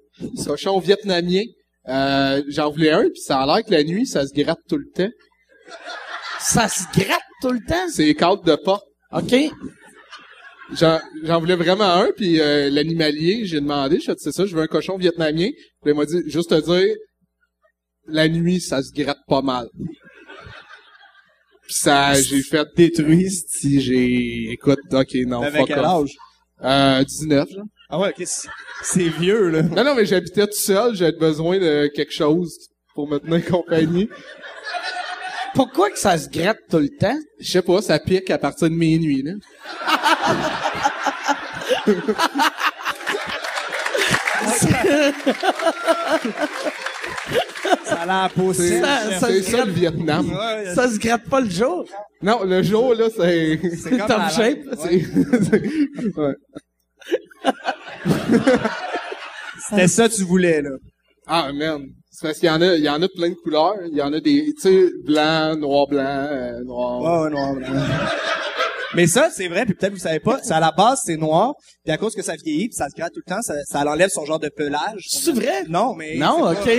Cochons 0.44 0.78
vietnamiens. 0.80 1.44
Euh, 1.88 2.42
j'en 2.48 2.70
voulais 2.70 2.90
un, 2.92 3.04
puis 3.08 3.20
ça 3.20 3.40
a 3.40 3.46
l'air 3.46 3.64
que 3.64 3.70
la 3.70 3.82
nuit, 3.84 4.06
ça 4.06 4.26
se 4.26 4.32
gratte 4.34 4.60
tout 4.68 4.76
le 4.76 4.88
temps. 4.94 5.10
Ça 6.40 6.68
se 6.68 6.82
gratte 6.94 7.22
tout 7.40 7.50
le 7.52 7.60
temps? 7.66 7.88
C'est 7.88 8.04
les 8.04 8.14
cadres 8.14 8.44
de 8.44 8.54
porte. 8.56 8.84
OK? 9.12 9.34
J'en, 10.78 11.00
j'en 11.22 11.38
voulais 11.40 11.56
vraiment 11.56 11.84
un, 11.92 12.08
puis 12.16 12.40
euh, 12.40 12.70
l'animalier, 12.70 13.44
j'ai 13.44 13.60
demandé, 13.60 14.00
je 14.00 14.12
c'est 14.16 14.32
ça, 14.32 14.46
je 14.46 14.54
veux 14.56 14.62
un 14.62 14.66
cochon 14.66 14.96
vietnamien. 14.96 15.50
Puis 15.82 15.92
il 15.92 15.94
m'a 15.94 16.04
dit, 16.06 16.22
juste 16.26 16.50
te 16.50 16.60
dire, 16.60 16.94
la 18.06 18.28
nuit, 18.28 18.60
ça 18.60 18.82
se 18.82 18.90
gratte 18.92 19.18
pas 19.28 19.42
mal. 19.42 19.68
Puis 21.64 21.74
ça, 21.74 22.14
j'ai 22.20 22.42
fait 22.42 22.66
détruire 22.76 23.30
si 23.48 23.80
j'ai, 23.80 24.50
écoute, 24.52 24.78
ok, 24.92 25.14
non, 25.26 25.42
T'avais 25.42 25.58
fuck 25.58 25.68
quel 25.68 25.78
off. 25.80 25.86
âge? 25.86 26.10
Euh, 26.64 27.04
19, 27.04 27.48
genre. 27.50 27.64
Ah 27.90 27.98
ouais, 28.00 28.08
ok, 28.08 28.22
c'est- 28.26 28.48
c'est 28.82 29.08
vieux, 29.08 29.48
là. 29.50 29.62
Non, 29.62 29.84
non, 29.84 29.94
mais 29.94 30.06
j'habitais 30.06 30.46
tout 30.46 30.52
seul, 30.56 30.94
j'avais 30.94 31.16
besoin 31.16 31.58
de 31.58 31.88
quelque 31.94 32.12
chose 32.12 32.56
pour 32.94 33.08
me 33.08 33.18
tenir 33.18 33.44
compagnie. 33.46 34.08
Pourquoi 35.54 35.90
que 35.90 35.98
ça 35.98 36.16
se 36.18 36.28
gratte 36.28 36.58
tout 36.70 36.78
le 36.78 36.88
temps? 36.88 37.18
Je 37.40 37.50
sais 37.50 37.62
pas, 37.62 37.82
ça 37.82 37.98
pique 37.98 38.30
à 38.30 38.38
partir 38.38 38.70
de 38.70 38.74
minuit, 38.74 39.22
là. 39.22 39.32
Ça 47.84 48.02
a 48.02 48.06
l'air 48.06 48.30
poussé. 48.34 48.80
Ça- 48.80 49.18
ça 49.20 49.26
C'est 49.28 49.42
ça 49.42 49.50
gratte. 49.52 49.66
le 49.66 49.72
Vietnam. 49.72 50.30
Ouais, 50.30 50.74
Ça 50.74 50.88
se 50.90 50.98
gratte 50.98 51.28
pas 51.28 51.40
le 51.40 51.50
jour? 51.50 51.84
Non, 52.22 52.44
le 52.44 52.62
jour, 52.62 52.94
là, 52.94 53.06
c'est... 53.14 53.60
c'est 53.82 53.90
comme 53.98 54.06
Top 54.08 54.22
shape. 54.34 54.58
ouais. 56.16 56.34
C'était 59.68 59.88
ça 59.88 60.08
que 60.08 60.14
tu 60.14 60.22
voulais, 60.24 60.62
là. 60.62 60.70
Ah, 61.26 61.50
man. 61.52 61.86
C'est 62.22 62.28
parce 62.28 62.38
qu'il 62.38 62.48
y 62.48 62.52
en 62.52 62.62
a, 62.62 62.76
il 62.76 62.84
y 62.84 62.88
en 62.88 63.02
a 63.02 63.08
plein 63.08 63.30
de 63.30 63.34
couleurs. 63.34 63.74
Il 63.90 63.96
y 63.98 64.02
en 64.02 64.12
a 64.12 64.20
des, 64.20 64.54
tu 64.54 64.60
sais, 64.60 64.90
blanc, 65.04 65.56
noir, 65.56 65.88
blanc, 65.88 66.28
euh, 66.30 66.62
noir. 66.62 67.00
Ouais, 67.00 67.24
ouais, 67.24 67.30
noir, 67.30 67.54
blanc. 67.54 67.66
Mais 68.94 69.08
ça, 69.08 69.28
c'est 69.34 69.48
vrai, 69.48 69.64
puis 69.64 69.74
peut-être 69.74 69.94
vous 69.94 69.98
savez 69.98 70.20
pas, 70.20 70.38
c'est 70.40 70.54
à 70.54 70.60
la 70.60 70.70
base, 70.70 71.00
c'est 71.04 71.16
noir, 71.16 71.54
puis 71.82 71.92
à 71.92 71.96
cause 71.96 72.14
que 72.14 72.22
ça 72.22 72.34
vieillit, 72.36 72.68
puis 72.68 72.76
ça 72.76 72.88
se 72.88 72.94
gratte 72.94 73.12
tout 73.12 73.22
le 73.26 73.28
temps, 73.28 73.42
ça, 73.42 73.54
ça 73.64 73.80
enlève 73.80 74.10
son 74.10 74.24
genre 74.24 74.38
de 74.38 74.50
pelage. 74.50 75.06
C'est 75.08 75.32
vrai? 75.32 75.64
Non, 75.68 75.96
mais... 75.96 76.14
Non. 76.14 76.52
OK, 76.52 76.70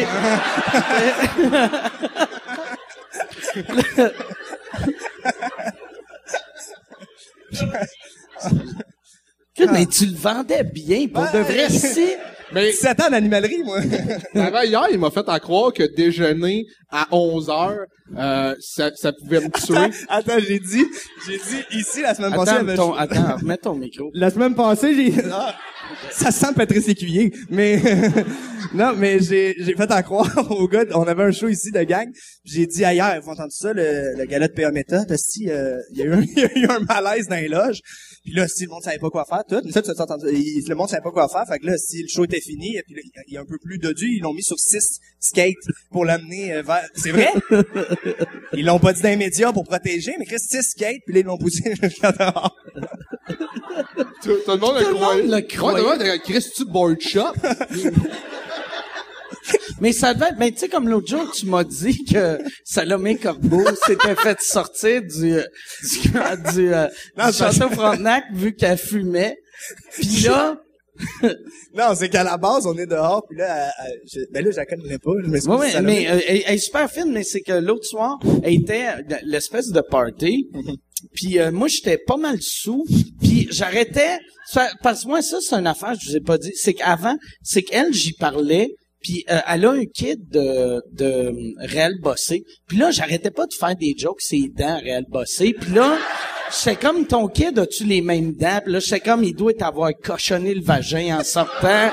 Mais 9.72 9.86
tu 9.88 10.06
le 10.06 10.16
vendais 10.16 10.64
bien, 10.64 11.08
pour 11.08 11.24
de 11.24 11.40
vrai. 11.40 11.70
Si, 11.70 12.16
Mais 12.54 12.72
17 12.72 13.02
ans 13.02 13.10
d'animalerie, 13.10 13.64
moi. 13.64 13.80
avant 14.36 14.62
hier, 14.62 14.86
il 14.92 15.00
m'a 15.00 15.10
fait 15.12 15.28
à 15.28 15.40
croire 15.40 15.74
que 15.74 15.84
déjeuner 15.84 16.66
à 16.90 17.08
11 17.12 17.50
heures, 17.50 17.86
euh, 18.18 18.56
ça, 18.60 18.92
ça 18.96 19.12
pouvait 19.14 19.40
me 19.42 19.50
tuer. 19.50 19.92
Attends, 20.10 20.38
j'ai 20.40 20.60
dit, 20.60 20.86
j'ai 21.28 21.38
dit 21.38 21.64
ici 21.80 22.02
la 22.02 22.14
semaine 22.14 22.34
passée. 22.34 22.52
attends, 22.52 22.64
mais 22.64 22.76
ton, 22.76 22.94
je- 22.94 23.00
attends, 23.00 23.36
remets 23.38 23.58
ton 23.58 23.76
micro. 23.76 24.12
La 24.14 24.30
semaine 24.30 24.54
passée, 24.56 24.94
j'ai. 24.96 25.14
Ah, 25.32 25.56
ça 26.12 26.32
sent 26.32 26.54
Patrice 26.56 26.88
Écuyer, 26.88 27.34
mais 27.50 27.82
non, 28.74 28.94
mais 28.96 29.20
j'ai 29.20 29.56
j'ai 29.58 29.76
fait 29.76 29.92
à 29.92 30.04
croire 30.04 30.52
au 30.52 30.68
gars. 30.68 30.86
On 30.94 31.04
avait 31.04 31.24
un 31.24 31.32
show 31.32 31.48
ici 31.48 31.72
de 31.72 31.84
gang. 31.84 32.08
J'ai 32.44 32.66
dit 32.66 32.84
ailleurs, 32.84 33.22
vous 33.22 33.32
entendez 33.32 33.52
ça, 33.52 33.74
le, 33.74 34.16
le 34.18 34.26
gala 34.26 34.48
de 34.48 34.54
PA 34.54 34.72
Meta, 34.72 35.06
si 35.18 35.50
euh, 35.50 35.78
il 35.92 36.00
y 36.00 36.02
a 36.04 36.06
eu 36.06 36.14
un, 36.14 36.22
il 36.36 36.38
y 36.38 36.44
a 36.44 36.58
eu 36.58 36.66
un 36.70 36.80
malaise 36.80 37.28
dans 37.28 37.36
les 37.36 37.48
loges. 37.48 37.82
Puis 38.24 38.34
là, 38.34 38.48
si 38.48 38.64
le 38.64 38.70
monde 38.70 38.84
savait 38.84 39.00
pas 39.00 39.10
quoi 39.10 39.26
faire, 39.26 39.44
tout. 39.48 39.62
Mais 39.66 39.72
ça, 39.72 39.82
tu 39.82 39.90
entendu, 39.90 40.26
le 40.26 40.76
monde 40.76 40.88
savait 40.88 41.02
pas 41.02 41.12
quoi 41.12 41.28
faire. 41.28 41.44
Fait 41.46 41.60
que 41.60 41.66
là, 41.66 41.78
si 41.78 42.04
le 42.04 42.08
show 42.08 42.24
était 42.24 42.40
fini, 42.40 42.80
puis 42.86 42.96
là, 42.96 43.02
il 43.28 43.34
y 43.34 43.38
a 43.38 43.42
un 43.42 43.46
peu 43.46 43.58
plus 43.58 43.80
dodu, 43.80 44.08
ils 44.08 44.22
l'ont 44.22 44.34
mis 44.34 44.44
sur 44.44 44.58
six 44.58 45.00
skates 45.20 45.56
pour 45.92 46.06
l'amener 46.06 46.54
euh, 46.54 46.62
vers. 46.62 46.88
C'est 46.96 47.12
vrai? 47.12 47.28
Ils 48.54 48.66
l'ont 48.66 48.80
pas 48.80 48.94
dit 48.94 49.02
dans 49.02 49.10
les 49.10 49.18
médias 49.18 49.52
pour 49.52 49.66
protéger, 49.66 50.14
mais 50.20 50.26
Chris, 50.26 50.40
six 50.40 50.64
skates, 50.64 51.02
puis 51.06 51.16
là, 51.16 51.20
ils 51.20 51.26
l'ont 51.26 51.38
poussé 51.38 51.74
jusqu'à 51.82 52.12
dehors. 52.14 52.56
Tout, 53.28 54.36
tout 54.46 54.52
le 54.52 54.58
monde 54.58 54.78
le 54.80 54.94
croyé. 54.94 55.22
monde 55.24 55.32
l'a 55.32 55.38
Ouais, 55.38 55.98
le 55.98 56.18
Chris, 56.20 56.46
tu 56.56 56.66
board 56.66 57.00
shop? 57.00 57.34
Mais 59.82 59.92
ça 59.92 60.14
devait 60.14 60.28
être, 60.28 60.38
mais 60.40 60.52
tu 60.52 60.60
sais, 60.60 60.70
comme 60.70 60.88
l'autre 60.88 61.08
jour, 61.08 61.30
tu 61.32 61.46
m'as 61.48 61.66
dit 61.66 62.06
que 62.06 62.40
Salomé 62.64 63.18
Corbeau 63.18 63.64
s'était 63.86 64.16
fait 64.16 64.40
sortir 64.42 65.02
du, 65.02 65.10
du, 65.34 66.54
du, 66.54 66.74
euh, 66.74 66.88
Non, 67.18 67.28
du 67.28 67.34
Château 67.34 67.70
Frontenac 67.70 68.24
vu 68.34 68.56
qu'elle 68.56 68.78
fumait. 68.78 69.38
Puis 69.94 70.22
là, 70.24 70.56
Non, 71.76 71.94
c'est 71.96 72.10
qu'à 72.10 72.24
la 72.24 72.38
base, 72.38 72.66
on 72.68 72.78
est 72.78 72.86
dehors, 72.86 73.24
puis 73.28 73.38
là, 73.38 73.68
elle- 73.80 73.86
elle- 73.88 74.00
je, 74.12 74.20
ben 74.32 74.46
là, 74.46 74.52
je 74.52 74.58
la 74.58 74.66
connais 74.66 74.98
pas, 75.00 75.12
je 75.24 75.30
m'excuse. 75.30 75.54
Ouais, 75.56 75.70
Salomé. 75.72 75.94
mais 76.06 76.12
euh, 76.12 76.20
elle, 76.28 76.42
elle 76.46 76.56
est 76.56 76.58
super 76.60 76.90
fine, 76.92 77.12
mais 77.12 77.24
c'est 77.24 77.42
que 77.42 77.54
l'autre 77.54 77.86
soir, 77.86 78.20
elle 78.44 78.54
était 78.54 78.86
l'espèce 79.24 79.70
de 79.70 79.82
party. 79.82 80.50
Puis 81.14 81.40
euh, 81.40 81.52
moi, 81.52 81.68
j'étais 81.68 81.98
pas 81.98 82.18
mal 82.18 82.38
sous. 82.42 82.86
Puis 83.22 83.48
j'arrêtais. 83.52 84.20
Parce 84.84 85.04
que 85.04 85.08
moi, 85.08 85.22
ça, 85.22 85.38
c'est 85.42 85.56
une 85.56 85.68
affaire, 85.68 85.96
je 86.00 86.10
vous 86.12 86.16
ai 86.18 86.22
pas 86.22 86.38
dit. 86.38 86.52
C'est 86.56 86.74
qu'avant, 86.74 87.18
c'est 87.42 87.64
qu'elle, 87.64 87.94
j'y 87.94 88.14
parlais. 88.14 88.70
Puis 89.02 89.26
euh, 89.30 89.40
elle 89.50 89.66
a 89.66 89.72
un 89.72 89.86
kit 89.86 90.16
de, 90.18 90.82
de 90.94 91.04
euh, 91.06 91.32
réel 91.58 91.96
bossé. 92.02 92.44
Puis 92.68 92.78
là, 92.78 92.92
j'arrêtais 92.92 93.32
pas 93.32 93.46
de 93.48 93.54
faire 93.60 93.76
des 93.76 93.96
jokes, 93.98 94.22
ses 94.22 94.48
dents 94.56 94.80
réel 94.80 95.04
bossé. 95.10 95.54
Puis 95.60 95.74
là, 95.74 95.98
j'étais 96.60 96.76
comme 96.76 97.06
ton 97.06 97.28
kid, 97.28 97.58
as-tu 97.60 97.84
les 97.86 98.02
mêmes 98.02 98.34
dents? 98.34 98.60
Puis 98.64 98.74
là, 98.74 98.80
j'étais 98.80 99.00
comme, 99.00 99.24
il 99.24 99.36
doit 99.36 99.54
t'avoir 99.54 99.92
cochonné 100.04 100.54
le 100.54 100.62
vagin 100.64 101.18
en 101.20 101.24
sortant. 101.24 101.90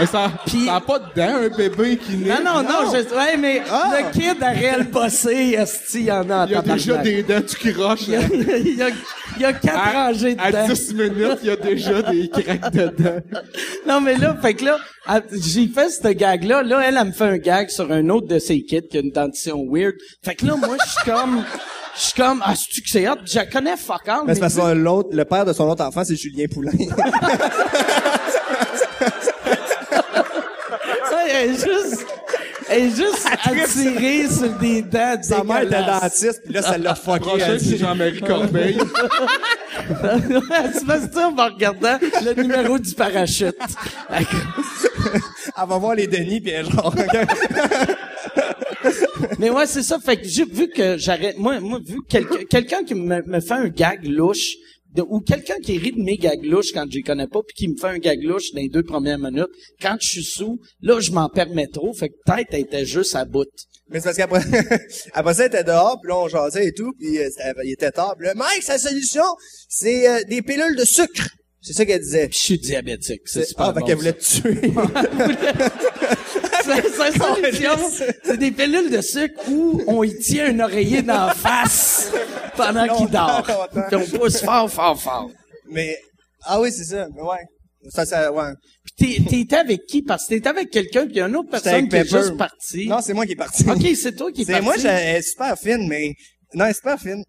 Mais 0.00 0.06
ça, 0.06 0.30
Puis- 0.46 0.66
ça 0.66 0.76
a 0.76 0.80
pas 0.80 1.00
de 1.00 1.06
dents, 1.16 1.36
un 1.38 1.48
bébé 1.48 1.96
qui 1.96 2.16
naît. 2.18 2.36
Non, 2.44 2.62
non, 2.62 2.62
non, 2.62 2.92
je, 2.92 2.98
ouais, 3.16 3.36
mais 3.36 3.62
Ah! 3.68 3.90
le 3.98 4.12
kid 4.12 4.40
a 4.40 4.50
réel 4.50 4.84
bossé, 4.84 5.56
esti, 5.58 5.98
il 6.00 6.04
y 6.04 6.12
en 6.12 6.30
a 6.30 6.46
Il 6.46 6.52
y 6.52 6.54
a 6.54 6.62
déjà 6.62 6.98
des 6.98 7.24
dents, 7.24 7.42
tu 7.42 7.72
croches. 7.72 8.02
Il 8.06 8.12
y 8.12 8.16
a, 8.16 8.20
il 8.58 8.76
y 8.76 8.82
a, 8.82 8.88
il 9.36 9.42
y 9.42 9.44
a 9.44 9.52
quatre 9.54 9.76
À, 9.76 9.90
rangées 10.06 10.36
de 10.36 10.40
à 10.40 10.52
dents. 10.52 10.68
10 10.68 10.94
minutes, 10.94 11.38
il 11.42 11.48
y 11.48 11.50
a 11.50 11.56
déjà 11.56 12.02
des 12.02 12.28
craques 12.28 12.72
dedans. 12.72 13.18
Non, 13.88 14.00
mais 14.00 14.16
là, 14.16 14.36
fait 14.40 14.54
que 14.54 14.66
là, 14.66 14.78
à- 15.04 15.20
j'ai 15.32 15.66
fait 15.66 15.90
ce 15.90 16.06
gag-là. 16.08 16.62
Là, 16.62 16.80
elle, 16.86 16.96
elle 16.96 17.06
me 17.08 17.12
fait 17.12 17.24
un 17.24 17.38
gag 17.38 17.68
sur 17.68 17.90
un 17.90 18.08
autre 18.08 18.28
de 18.28 18.38
ses 18.38 18.62
kits 18.62 18.86
qui 18.88 18.98
a 18.98 19.00
une 19.00 19.10
dentition 19.10 19.66
weird. 19.68 19.94
Fait 20.24 20.36
que 20.36 20.46
là, 20.46 20.54
moi, 20.54 20.76
je 20.80 20.90
suis 20.92 21.10
comme... 21.10 21.42
Je 21.94 22.00
suis 22.00 22.12
comme, 22.14 22.42
ah, 22.44 22.54
c'est-tu 22.54 22.82
que 22.82 22.88
c'est 22.88 23.08
hot? 23.08 23.16
Je 23.24 23.50
connais 23.50 23.76
fuck 23.76 24.08
all, 24.08 24.20
Mais 24.26 24.34
c'est 24.34 24.40
parce 24.40 24.54
que 24.54 24.72
l'autre, 24.72 25.10
le 25.12 25.24
père 25.24 25.44
de 25.44 25.52
son 25.52 25.68
autre 25.68 25.84
enfant, 25.84 26.04
c'est 26.04 26.16
Julien 26.16 26.46
Poulain. 26.52 26.72
ouais, 26.78 26.88
elle 31.32 31.50
est 31.50 31.54
juste... 31.54 32.06
Elle 32.78 32.84
est 32.86 32.96
juste 32.96 33.26
attirée 33.44 34.28
sur 34.28 34.50
des 34.58 34.82
dents 34.82 35.16
Sa 35.22 35.42
mère 35.42 35.62
était 35.62 35.82
dentiste, 35.84 36.42
puis 36.44 36.54
là, 36.54 36.62
ça 36.62 36.78
l'a 36.78 36.94
fucké. 36.94 37.18
Prochain, 37.20 37.46
elle 37.48 37.58
dit- 37.58 37.70
c'est 37.70 37.78
Jean-Marie 37.78 38.20
Corbeil. 38.26 38.78
Elle 39.90 40.74
se 40.74 40.84
passe 40.84 41.10
ça 41.12 41.28
en 41.28 41.34
regardant 41.46 41.98
le 42.24 42.34
numéro 42.42 42.78
du 42.78 42.94
parachute. 42.94 43.56
Elle 44.10 44.26
va 45.68 45.78
voir 45.78 45.94
les 45.94 46.06
Denis, 46.06 46.40
puis 46.40 46.50
elle 46.52 46.66
est 46.66 46.70
genre... 46.70 46.94
Mais 49.38 49.50
ouais, 49.50 49.66
c'est 49.66 49.82
ça. 49.82 49.98
Fait 49.98 50.16
que 50.16 50.26
j'ai 50.26 50.44
vu 50.44 50.68
que 50.68 50.96
j'arrête. 50.98 51.36
Moi, 51.38 51.58
moi, 51.60 51.80
vu 51.84 52.00
que 52.02 52.06
quelqu'un 52.08 52.44
quelqu'un 52.48 52.84
qui 52.84 52.94
me, 52.94 53.22
me 53.26 53.40
fait 53.40 53.54
un 53.54 53.68
gag 53.68 54.04
louche, 54.04 54.54
ou 55.08 55.20
quelqu'un 55.20 55.58
qui 55.62 55.78
rit 55.78 55.92
de 55.92 56.02
mes 56.02 56.16
gags 56.16 56.44
louches 56.44 56.72
quand 56.72 56.86
je 56.90 56.96
les 56.96 57.02
connais 57.02 57.26
pas, 57.26 57.40
puis 57.42 57.54
qui 57.54 57.68
me 57.68 57.76
fait 57.76 57.88
un 57.88 57.98
gag 57.98 58.22
louche 58.22 58.52
dans 58.52 58.60
les 58.60 58.68
deux 58.68 58.82
premières 58.82 59.18
minutes, 59.18 59.50
quand 59.80 59.96
je 60.00 60.08
suis 60.08 60.24
sous, 60.24 60.58
là, 60.80 61.00
je 61.00 61.12
m'en 61.12 61.28
permets 61.28 61.68
trop. 61.68 61.92
Fait 61.92 62.08
que 62.08 62.14
peut-être 62.24 62.48
elle 62.52 62.60
était 62.60 62.84
juste 62.84 63.14
à 63.14 63.24
bout. 63.24 63.48
Mais 63.90 64.00
c'est 64.00 64.04
parce 64.04 64.16
qu'après, 64.16 64.40
après 65.12 65.34
ça, 65.34 65.44
elle 65.44 65.48
était 65.48 65.64
dehors, 65.64 65.98
puis 66.00 66.10
là, 66.10 66.18
on 66.18 66.28
jasait 66.28 66.66
et 66.66 66.72
tout, 66.72 66.92
puis 66.98 67.18
euh, 67.18 67.28
il 67.64 67.72
était 67.72 67.90
tard. 67.90 68.16
Puis 68.18 68.28
Mike, 68.34 68.62
sa 68.62 68.78
solution, 68.78 69.24
c'est 69.68 70.08
euh, 70.08 70.22
des 70.28 70.42
pilules 70.42 70.76
de 70.76 70.84
sucre. 70.84 71.28
C'est 71.60 71.72
ça 71.72 71.84
qu'elle 71.84 72.00
disait. 72.00 72.28
Puis 72.28 72.38
je 72.38 72.44
suis 72.44 72.58
diabétique. 72.58 73.22
C'est 73.26 73.44
super 73.44 73.66
Ah, 73.66 73.74
fait 73.74 73.80
bon, 73.80 73.86
qu'elle 73.86 73.96
ça. 73.96 74.00
voulait 74.00 74.12
te 74.12 74.24
tuer. 74.24 74.72
C'est 76.64 76.82
c'est 76.82 77.18
solution. 77.18 77.70
C'est 78.24 78.36
des 78.36 78.50
pilules 78.50 78.90
de 78.90 79.00
sucre 79.00 79.40
où 79.50 79.82
on 79.86 80.02
y 80.04 80.16
tient 80.18 80.46
un 80.54 80.60
oreiller 80.60 81.02
dans 81.02 81.26
la 81.26 81.34
face 81.34 82.10
pendant 82.56 82.86
qu'il 82.96 83.08
dort. 83.08 83.42
Puis 83.88 83.96
on 83.96 84.18
pousse 84.18 84.40
fort, 84.42 84.70
fort, 84.70 85.00
fort. 85.00 85.30
Mais, 85.70 85.96
ah 86.44 86.60
oui, 86.60 86.70
c'est 86.70 86.84
ça. 86.84 87.06
Mais 87.14 87.22
ouais. 87.22 87.38
Ça, 87.90 88.04
ça, 88.04 88.30
ouais. 88.32 88.52
Puis 88.98 89.24
t'étais 89.24 89.56
avec 89.56 89.86
qui? 89.86 90.02
Parce 90.02 90.24
que 90.24 90.34
t'étais 90.34 90.48
avec 90.48 90.70
quelqu'un, 90.70 91.04
puis 91.06 91.14
il 91.14 91.18
y 91.18 91.20
a 91.22 91.26
une 91.28 91.36
autre 91.36 91.48
personne 91.50 91.88
qui 91.88 91.96
est 91.96 92.04
juste 92.10 92.36
partie. 92.36 92.86
Non, 92.88 93.00
c'est 93.00 93.14
moi 93.14 93.24
qui 93.24 93.32
est 93.32 93.36
parti. 93.36 93.64
OK, 93.68 93.86
c'est 93.96 94.14
toi 94.16 94.30
qui 94.32 94.42
es 94.42 94.44
C'est 94.44 94.52
parti. 94.52 94.64
moi, 94.64 94.74
j'ai- 94.76 94.88
elle 94.88 95.16
est 95.16 95.22
super 95.22 95.56
fine, 95.58 95.88
mais 95.88 96.12
non, 96.54 96.64
elle 96.66 96.72
est 96.72 96.74
super 96.74 96.98
fine. 97.00 97.22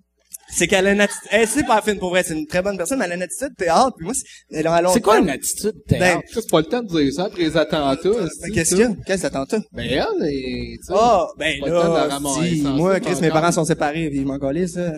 C'est 0.51 0.67
qu'elle 0.67 0.87
a 0.87 0.91
une 0.93 1.01
attitude, 1.01 1.27
elle 1.31 1.41
est 1.43 1.45
super 1.45 1.83
fine 1.83 1.99
pour 1.99 2.09
vrai, 2.09 2.23
c'est 2.23 2.33
une 2.33 2.47
très 2.47 2.61
bonne 2.61 2.77
personne, 2.77 2.99
mais 2.99 3.05
elle 3.05 3.13
a 3.13 3.15
une 3.15 3.21
attitude 3.23 3.49
de 3.49 3.55
théâtre, 3.55 3.93
puis 3.97 4.05
moi, 4.05 4.13
c'est, 4.15 4.57
elle 4.57 4.67
a 4.67 4.81
longtemps. 4.81 4.93
C'est 4.93 5.01
quoi 5.01 5.19
une 5.19 5.29
attitude 5.29 5.73
de 5.75 5.83
théâtre? 5.87 6.21
C'est 6.33 6.49
pas 6.49 6.59
le 6.59 6.65
temps 6.65 6.81
de 6.81 6.87
dire 6.87 7.13
ça 7.13 7.25
après 7.25 7.43
les 7.43 7.57
attentats. 7.57 7.97
Ben, 8.03 8.51
Qu'est-ce 8.53 8.69
qu'il 8.75 8.79
y 8.79 8.83
a? 8.83 8.91
Qu'est-ce 9.05 9.27
Ben, 9.71 9.85
elle, 9.89 10.27
et, 10.27 10.77
tu 10.79 10.85
sais, 10.85 10.93
Ah, 10.95 11.27
ben 11.37 11.59
Pas 11.59 11.67
le 11.67 11.73
temps 11.73 11.89
de 11.89 11.97
la 11.97 12.07
là, 12.07 12.19
si, 12.41 12.61
moi, 12.63 12.99
Chris, 12.99 13.15
pas 13.15 13.21
mes 13.21 13.29
parents 13.29 13.51
sont 13.51 13.65
séparés, 13.65 14.09
ils 14.11 14.25
m'ont 14.25 14.39
collé, 14.39 14.67
ça. 14.67 14.93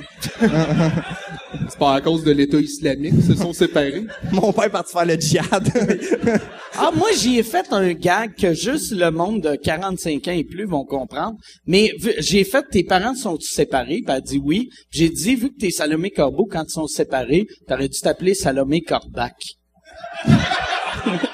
C'est 1.72 1.80
pas 1.80 1.96
à 1.96 2.02
cause 2.02 2.24
de 2.24 2.32
l'État 2.32 2.60
islamique, 2.60 3.14
ils 3.18 3.24
se 3.24 3.36
sont 3.36 3.54
séparés. 3.54 4.06
Mon 4.32 4.52
père 4.54 4.66
est 4.66 4.70
parti 4.70 4.92
faire 4.94 5.06
le 5.06 5.16
djihad. 5.16 5.68
Ah, 6.74 6.90
moi, 6.96 7.10
j'y 7.18 7.38
ai 7.38 7.44
fait 7.44 7.66
un 7.72 7.92
gag 7.92 8.34
que 8.34 8.54
juste 8.54 8.94
le 8.94 9.12
monde 9.12 9.42
de 9.42 9.56
45 9.56 10.26
ans 10.30 10.32
et 10.32 10.46
plus 10.46 10.64
vont 10.66 10.86
comprendre. 10.86 11.36
Mais 11.68 11.92
j'ai 12.20 12.46
fait, 12.46 12.64
tes 12.72 12.84
parents 12.86 13.14
sont 13.14 13.38
séparés? 13.42 13.98
Puis 13.98 14.06
elle 14.08 14.12
a 14.14 14.22
dit 14.22 14.42
oui. 14.44 14.70
J'ai 14.90 15.10
dit, 15.10 15.36
vu 15.36 15.50
que 15.52 15.58
t'es 15.60 15.70
Salomé 15.70 16.12
Corbeau, 16.12 16.48
quand 16.50 16.64
ils 16.66 16.72
sont 16.72 16.88
séparés, 16.88 17.46
t'aurais 17.68 17.90
dû 17.90 18.00
t'appeler 18.00 18.34
Salomé 18.34 18.80
Corbac. 18.82 19.36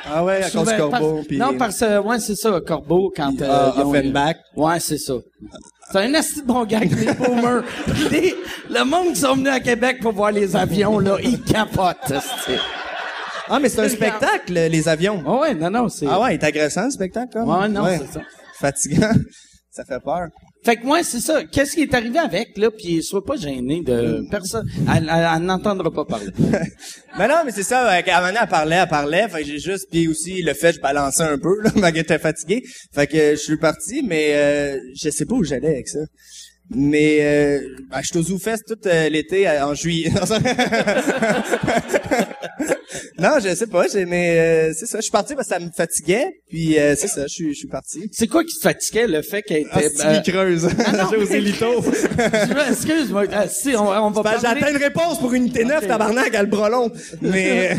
ah 0.09 0.23
ouais, 0.25 0.41
à 0.43 0.49
cause 0.49 0.73
corbeau, 0.73 0.89
par-. 0.89 1.51
Non, 1.51 1.57
parce 1.57 1.79
que, 1.79 1.99
ouais, 1.99 2.19
c'est 2.19 2.35
ça, 2.35 2.59
Corbeau, 2.65 3.13
quand... 3.15 3.39
euh, 3.41 3.47
Ah, 3.49 3.73
ont- 3.85 3.91
Offenbach. 3.91 4.37
Ouais, 4.55 4.79
c'est 4.79 4.97
ça. 4.97 5.13
C'est 5.91 5.99
un 5.99 6.13
assez 6.15 6.41
bon 6.41 6.65
gag, 6.65 6.91
les 6.91 7.13
boomers. 7.13 7.63
Les- 8.11 8.35
le 8.69 8.83
monde 8.83 9.13
qui 9.13 9.19
sont 9.21 9.35
venus 9.35 9.49
à 9.51 9.59
Québec 9.59 9.99
pour 10.01 10.11
voir 10.13 10.31
les 10.31 10.55
avions, 10.55 10.99
là, 10.99 11.17
ils 11.23 11.41
capotent. 11.41 12.13
Ah, 13.49 13.59
mais 13.61 13.69
c'est 13.69 13.79
un 13.79 13.87
spectacle, 13.89 14.51
les 14.53 14.89
avions. 14.89 15.23
Ah 15.25 15.39
ouais, 15.39 15.53
non, 15.53 15.69
non, 15.69 15.87
c'est... 15.89 16.05
Ah 16.09 16.19
ouais, 16.19 16.35
il 16.35 16.39
est 16.41 16.43
agressant, 16.43 16.85
le 16.85 16.91
spectacle, 16.91 17.31
comme. 17.31 17.47
Ouais, 17.49 17.69
non, 17.69 17.85
c'est 17.97 18.11
ça. 18.11 18.21
Fatigant. 18.59 19.13
Ça 19.71 19.85
fait 19.85 19.99
peur. 20.03 20.27
Fait 20.67 20.75
que 20.75 20.85
moi, 20.85 21.01
c'est 21.01 21.21
ça. 21.21 21.45
Qu'est-ce 21.45 21.75
qui 21.75 21.83
est 21.83 21.93
arrivé 21.93 22.19
avec, 22.19 22.57
là, 22.57 22.69
puis 22.69 23.01
sois 23.01 23.23
pas 23.23 23.37
gêné 23.37 23.83
de 23.83 24.27
personne. 24.29 24.69
Elle, 24.93 25.09
elle- 25.09 25.27
elle 25.37 25.43
n'entendra 25.43 25.89
pas 25.89 26.03
parler. 26.03 26.27
Mais 27.17 27.25
non, 27.29 27.35
mais 27.45 27.51
c'est 27.53 27.63
ça, 27.63 27.87
à 27.89 27.95
un 27.99 28.21
moment 28.27 28.39
elle 28.43 28.49
parlait, 28.49 28.75
elle 28.75 28.87
parlait, 28.89 29.29
fait 29.29 29.39
que 29.43 29.47
j'ai 29.47 29.59
juste, 29.59 29.87
puis 29.89 30.09
aussi, 30.09 30.41
le 30.41 30.53
fait, 30.53 30.73
je 30.73 30.81
balançais 30.81 31.23
un 31.23 31.37
peu, 31.37 31.61
là, 31.63 31.71
malgré 31.75 31.91
que 32.03 32.09
j'étais 32.09 32.19
fatigué. 32.19 32.63
Fait 32.93 33.07
que 33.07 33.31
je 33.31 33.35
suis 33.37 33.55
parti, 33.57 34.03
mais 34.05 34.33
euh, 34.35 34.77
je 34.93 35.09
sais 35.09 35.25
pas 35.25 35.35
où 35.35 35.43
j'allais 35.45 35.69
avec 35.69 35.87
ça. 35.87 35.99
Mais 36.69 37.19
euh, 37.21 37.59
ben, 37.89 37.99
je 38.01 38.07
suis 38.07 38.17
au 38.17 38.23
ZooFest 38.23 38.63
tout 38.67 38.75
euh, 38.87 39.07
l'été 39.09 39.47
euh, 39.47 39.65
en 39.67 39.73
juillet. 39.73 40.11
non, 43.19 43.37
je 43.43 43.55
sais 43.55 43.67
pas, 43.67 43.85
j'ai- 43.91 44.05
mais 44.05 44.37
euh, 44.37 44.73
c'est 44.77 44.85
ça. 44.85 44.97
Je 44.97 45.03
suis 45.03 45.11
parti 45.11 45.33
parce 45.35 45.47
que 45.47 45.53
ça 45.53 45.59
me 45.59 45.69
fatiguait, 45.75 46.41
puis 46.49 46.77
euh, 46.77 46.95
c'est 46.97 47.07
ça, 47.07 47.23
je 47.27 47.51
suis, 47.53 47.67
parti. 47.67 48.09
C'est 48.11 48.27
quoi 48.27 48.43
qui 48.43 48.55
te 48.55 48.61
fatiguait, 48.61 49.07
le 49.07 49.21
fait 49.21 49.41
qu'elle 49.43 49.65
Ah, 49.71 49.81
était... 49.81 49.95
c'est 49.95 50.31
creuse. 50.31 50.67
mais- 51.29 51.39
Lito. 51.39 51.81
Je- 51.83 52.71
Excuse-moi, 52.71 53.25
si, 53.49 53.75
on, 53.75 53.87
on 53.89 54.11
va 54.11 54.23
parler... 54.23 54.39
j'attends 54.41 54.69
une 54.69 54.77
réponse 54.77 55.19
pour 55.19 55.33
une 55.33 55.43
unité 55.43 55.63
9, 55.63 55.83
Ok. 55.83 55.87
tabarnak, 55.87 56.35
à 56.35 56.41
le 56.43 56.49
bras 56.49 56.69
long. 56.69 56.91
Mais, 57.21 57.75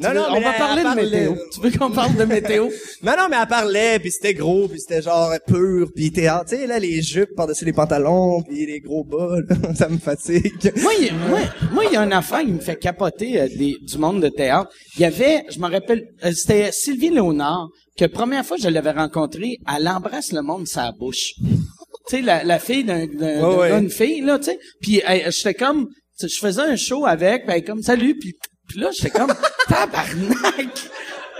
Non, 0.00 0.14
non, 0.14 0.26
on 0.30 0.40
va 0.40 0.52
parler 0.52 0.82
de 0.82 0.94
météo. 1.02 1.34
Tu 1.52 1.60
veux 1.60 1.70
qu'on 1.76 1.90
parle 1.90 2.14
de 2.16 2.24
météo? 2.24 2.68
Non, 3.02 3.12
non, 3.16 3.28
mais 3.30 3.36
elle 3.40 3.46
parlait, 3.48 3.98
puis 4.00 4.10
c'était 4.10 4.34
gros, 4.34 4.66
puis 4.68 4.80
c'était 4.80 5.02
genre 5.02 5.32
pur, 5.46 5.88
puis 5.94 6.10
théâtre. 6.10 6.46
Tu 6.50 6.56
sais, 6.56 6.66
là, 6.66 6.78
les 6.80 7.00
jupes 7.00 7.34
par-dessus 7.36 7.64
les 7.64 7.72
pantalons, 7.72 8.42
puis 8.42 8.66
les 8.66 8.80
gros 8.80 9.04
bas, 9.04 9.36
là, 9.48 9.74
ça 9.74 9.88
me 9.88 9.98
fatigue. 9.98 10.52
moi, 10.82 10.92
il, 11.00 11.14
moi, 11.14 11.38
moi, 11.72 11.84
il 11.86 11.92
y 11.92 11.96
a 11.96 12.02
une 12.02 12.12
affaire 12.12 12.40
qui 12.40 12.52
me 12.52 12.58
fait 12.58 12.76
capoter 12.76 13.40
euh, 13.40 13.48
des- 13.48 13.76
du 13.80 13.98
monde 13.98 14.20
de 14.20 14.28
théâtre. 14.28 14.68
Il 14.96 15.02
y 15.02 15.04
avait, 15.04 15.44
je 15.50 15.58
me 15.60 15.70
rappelle, 15.70 16.08
euh, 16.24 16.32
c'était 16.32 16.72
Sylvie 16.72 17.10
Léonard, 17.10 17.68
que 17.96 18.04
première 18.06 18.44
fois 18.44 18.56
que 18.56 18.62
je 18.64 18.68
l'avais 18.68 18.90
rencontrée, 18.90 19.58
elle 19.76 19.86
embrasse 19.88 20.32
le 20.32 20.42
monde 20.42 20.66
sa 20.66 20.90
bouche. 20.92 21.34
tu 21.38 22.16
sais, 22.16 22.20
la, 22.22 22.42
la 22.42 22.58
fille 22.58 22.84
d'un, 22.84 23.06
ouais. 23.06 23.88
fille, 23.90 24.22
là, 24.22 24.38
tu 24.38 24.46
sais. 24.46 24.58
Puis 24.80 25.02
j'étais 25.30 25.54
comme, 25.54 25.86
je 26.20 26.26
faisais 26.38 26.62
un 26.62 26.76
show 26.76 27.06
avec, 27.06 27.44
est 27.48 27.62
comme, 27.62 27.82
salut, 27.82 28.16
puis, 28.18 28.34
puis 28.68 28.80
là, 28.80 28.90
j'étais 28.92 29.10
comme, 29.10 29.34
tabarnak! 29.68 30.90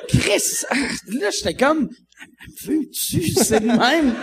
Chris! 0.09 0.65
Là, 1.09 1.29
j'étais 1.31 1.55
comme, 1.55 1.91
veut-tu? 2.65 3.31
C'est 3.31 3.61
le 3.61 3.67
même? 3.67 4.15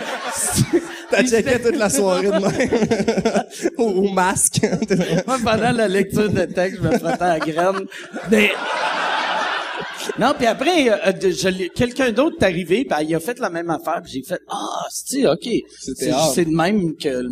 T'as 1.10 1.22
checké 1.24 1.60
toute 1.62 1.76
la 1.76 1.88
soirée 1.88 2.26
de 2.26 2.32
même. 2.32 3.46
au, 3.78 3.84
au 3.84 4.12
masque. 4.12 4.60
Moi, 5.26 5.38
pendant 5.44 5.72
la 5.72 5.86
lecture 5.86 6.28
de 6.28 6.44
texte, 6.44 6.80
je 6.82 6.88
me 6.88 6.98
frottais 6.98 7.22
à 7.22 7.38
la 7.38 7.38
graine. 7.38 7.86
Mais... 8.30 8.50
Non, 10.18 10.32
puis 10.36 10.46
après, 10.46 10.88
euh, 10.90 11.12
je 11.30 11.48
l'ai- 11.48 11.68
quelqu'un 11.68 12.10
d'autre 12.10 12.36
est 12.40 12.44
arrivé, 12.44 12.86
puis 12.86 13.06
il 13.06 13.14
a 13.14 13.20
fait 13.20 13.38
la 13.38 13.50
même 13.50 13.68
affaire, 13.68 14.00
puis 14.02 14.12
j'ai 14.12 14.22
fait 14.22 14.40
«Ah, 14.48 14.86
c'est 14.90 15.26
ok. 15.26 15.46
C'est 16.34 16.46
de 16.46 16.50
même 16.56 16.96
que 16.96 17.08
le, 17.08 17.28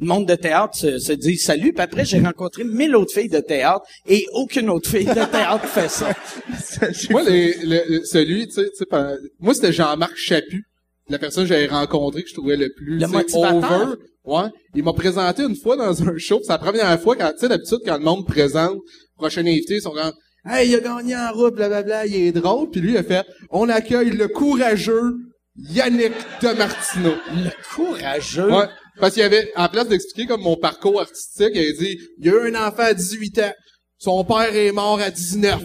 monde 0.00 0.26
de 0.26 0.34
théâtre 0.34 0.76
se, 0.76 0.98
se 0.98 1.12
dit 1.12 1.36
salut. 1.36 1.72
Puis 1.72 1.82
après, 1.82 2.04
j'ai 2.04 2.18
rencontré 2.18 2.64
mille 2.64 2.96
autres 2.96 3.12
filles 3.12 3.28
de 3.28 3.38
théâtre, 3.40 3.84
et 4.08 4.26
aucune 4.32 4.70
autre 4.70 4.90
fille 4.90 5.04
de 5.06 5.12
théâtre 5.30 5.66
fait 5.66 5.88
ça. 5.88 6.12
Moi, 7.10 7.22
les, 7.22 7.54
le- 7.62 8.04
celui, 8.04 8.48
tu 8.48 8.54
sais, 8.54 8.64
tu 8.70 8.76
sais, 8.76 8.86
pendant- 8.86 9.16
moi, 9.38 9.54
c'était 9.54 9.72
Jean-Marc 9.72 10.16
Chaput, 10.16 10.64
la 11.08 11.18
personne 11.20 11.44
que 11.44 11.50
j'avais 11.50 11.66
rencontré 11.68 12.22
que 12.24 12.28
je 12.28 12.34
trouvais 12.34 12.56
le 12.56 12.72
plus 12.76 12.98
Le 12.98 13.06
over. 13.06 13.94
Ouais. 14.24 14.50
Il 14.74 14.82
m'a 14.82 14.92
présenté 14.92 15.44
une 15.44 15.54
fois 15.54 15.76
dans 15.76 16.02
un 16.02 16.18
show, 16.18 16.38
pis 16.38 16.46
c'est 16.46 16.52
la 16.52 16.58
première 16.58 17.00
fois 17.00 17.14
quand, 17.14 17.30
tu 17.30 17.38
sais, 17.38 17.48
d'habitude, 17.48 17.78
quand 17.86 17.96
le 17.98 18.04
monde 18.04 18.26
présente, 18.26 18.78
prochain 19.16 19.42
invité, 19.42 19.74
ils 19.76 19.80
sont 19.82 19.92
comme, 19.92 20.12
hey, 20.48 20.68
il 20.68 20.74
a 20.76 20.80
gagné 20.80 21.16
en 21.16 21.32
route, 21.32 21.54
blablabla, 21.54 22.06
il 22.06 22.14
est 22.14 22.32
drôle, 22.32 22.70
puis 22.70 22.80
lui, 22.80 22.92
il 22.92 22.96
a 22.96 23.02
fait, 23.02 23.24
on 23.50 23.68
accueille 23.68 24.10
le 24.10 24.28
courageux 24.28 25.14
Yannick 25.58 26.12
de 26.42 26.48
Martineau. 26.56 27.14
Le 27.34 27.50
courageux? 27.74 28.50
Ouais. 28.50 28.66
Parce 28.98 29.14
qu'il 29.14 29.22
avait, 29.22 29.50
en 29.56 29.68
place 29.68 29.88
d'expliquer 29.88 30.26
comme 30.26 30.42
mon 30.42 30.56
parcours 30.56 31.00
artistique, 31.00 31.50
il 31.54 31.68
a 31.68 31.72
dit, 31.72 31.98
il 32.18 32.26
y 32.26 32.30
a 32.30 32.32
eu 32.32 32.54
un 32.54 32.66
enfant 32.66 32.82
à 32.82 32.94
18 32.94 33.38
ans. 33.40 33.52
Son 33.98 34.24
père 34.24 34.54
est 34.54 34.72
mort 34.72 35.00
à 35.00 35.10
19. 35.10 35.62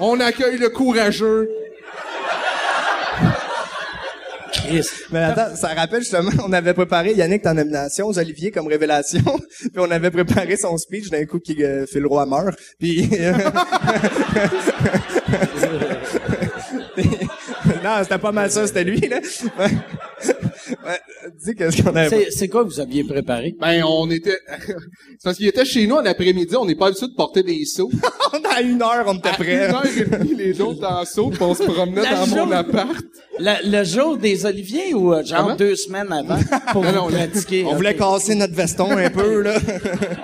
On 0.00 0.20
accueille 0.20 0.58
le 0.58 0.68
courageux. 0.68 1.48
Mais 5.10 5.18
attends, 5.20 5.54
ça 5.56 5.68
rappelle 5.68 6.00
justement, 6.00 6.30
on 6.44 6.52
avait 6.52 6.74
préparé 6.74 7.12
Yannick 7.12 7.46
en 7.46 7.54
nomination 7.54 8.06
aux 8.06 8.18
Olivier 8.18 8.50
comme 8.50 8.66
révélation, 8.66 9.22
puis 9.60 9.70
on 9.76 9.90
avait 9.90 10.10
préparé 10.10 10.56
son 10.56 10.76
speech 10.76 11.10
d'un 11.10 11.24
coup 11.26 11.38
qui 11.38 11.62
euh, 11.62 11.86
fait 11.86 12.00
le 12.00 12.08
roi 12.08 12.26
meurt, 12.26 12.58
puis 12.78 13.08
non, 17.84 18.02
c'était 18.02 18.18
pas 18.18 18.32
mal 18.32 18.50
ça, 18.50 18.66
c'était 18.66 18.84
lui 18.84 19.00
là. 19.00 19.20
Ouais. 20.86 21.30
Dis 21.44 21.54
qu'est-ce 21.54 21.82
qu'on 21.82 21.94
avait. 21.96 22.08
C'est 22.08 22.30
c'est 22.30 22.48
quoi 22.48 22.62
que 22.64 22.68
vous 22.68 22.80
aviez 22.80 23.02
préparé? 23.04 23.54
Ben, 23.60 23.82
on 23.84 24.08
était, 24.10 24.38
c'est 24.66 25.22
parce 25.24 25.36
qu'il 25.36 25.48
était 25.48 25.64
chez 25.64 25.86
nous 25.86 25.96
en 25.96 26.04
après-midi, 26.06 26.54
on 26.56 26.64
n'est 26.64 26.74
pas 26.76 26.86
habitué 26.88 27.08
de 27.08 27.14
porter 27.14 27.42
des 27.42 27.64
seaux. 27.64 27.90
À 28.56 28.62
une 28.62 28.80
heure, 28.80 29.04
on 29.06 29.14
était 29.18 29.28
À 29.28 29.32
prêt. 29.34 29.68
une 29.68 29.74
heure 29.74 29.84
et 29.86 30.04
demie, 30.04 30.34
les 30.34 30.60
autres 30.62 30.86
en 30.86 31.04
seau, 31.04 31.28
puis 31.28 31.42
on 31.42 31.54
se 31.54 31.62
promenait 31.64 32.02
La 32.02 32.14
dans 32.14 32.26
mon 32.26 32.50
appart. 32.52 32.88
La- 33.38 33.60
le 33.62 33.84
jour 33.84 34.16
des 34.16 34.46
Oliviers 34.46 34.94
ou 34.94 35.12
euh, 35.12 35.22
genre 35.22 35.42
Comment? 35.42 35.56
deux 35.56 35.76
semaines 35.76 36.10
avant 36.10 36.38
pour 36.72 36.82
Non, 36.82 36.90
vous 36.90 36.96
non, 36.96 37.08
pratiquer? 37.08 37.64
On 37.66 37.74
voulait 37.74 37.94
casser 37.94 38.34
notre 38.34 38.54
veston 38.54 38.96
un 38.96 39.10
peu 39.10 39.42
là. 39.42 39.58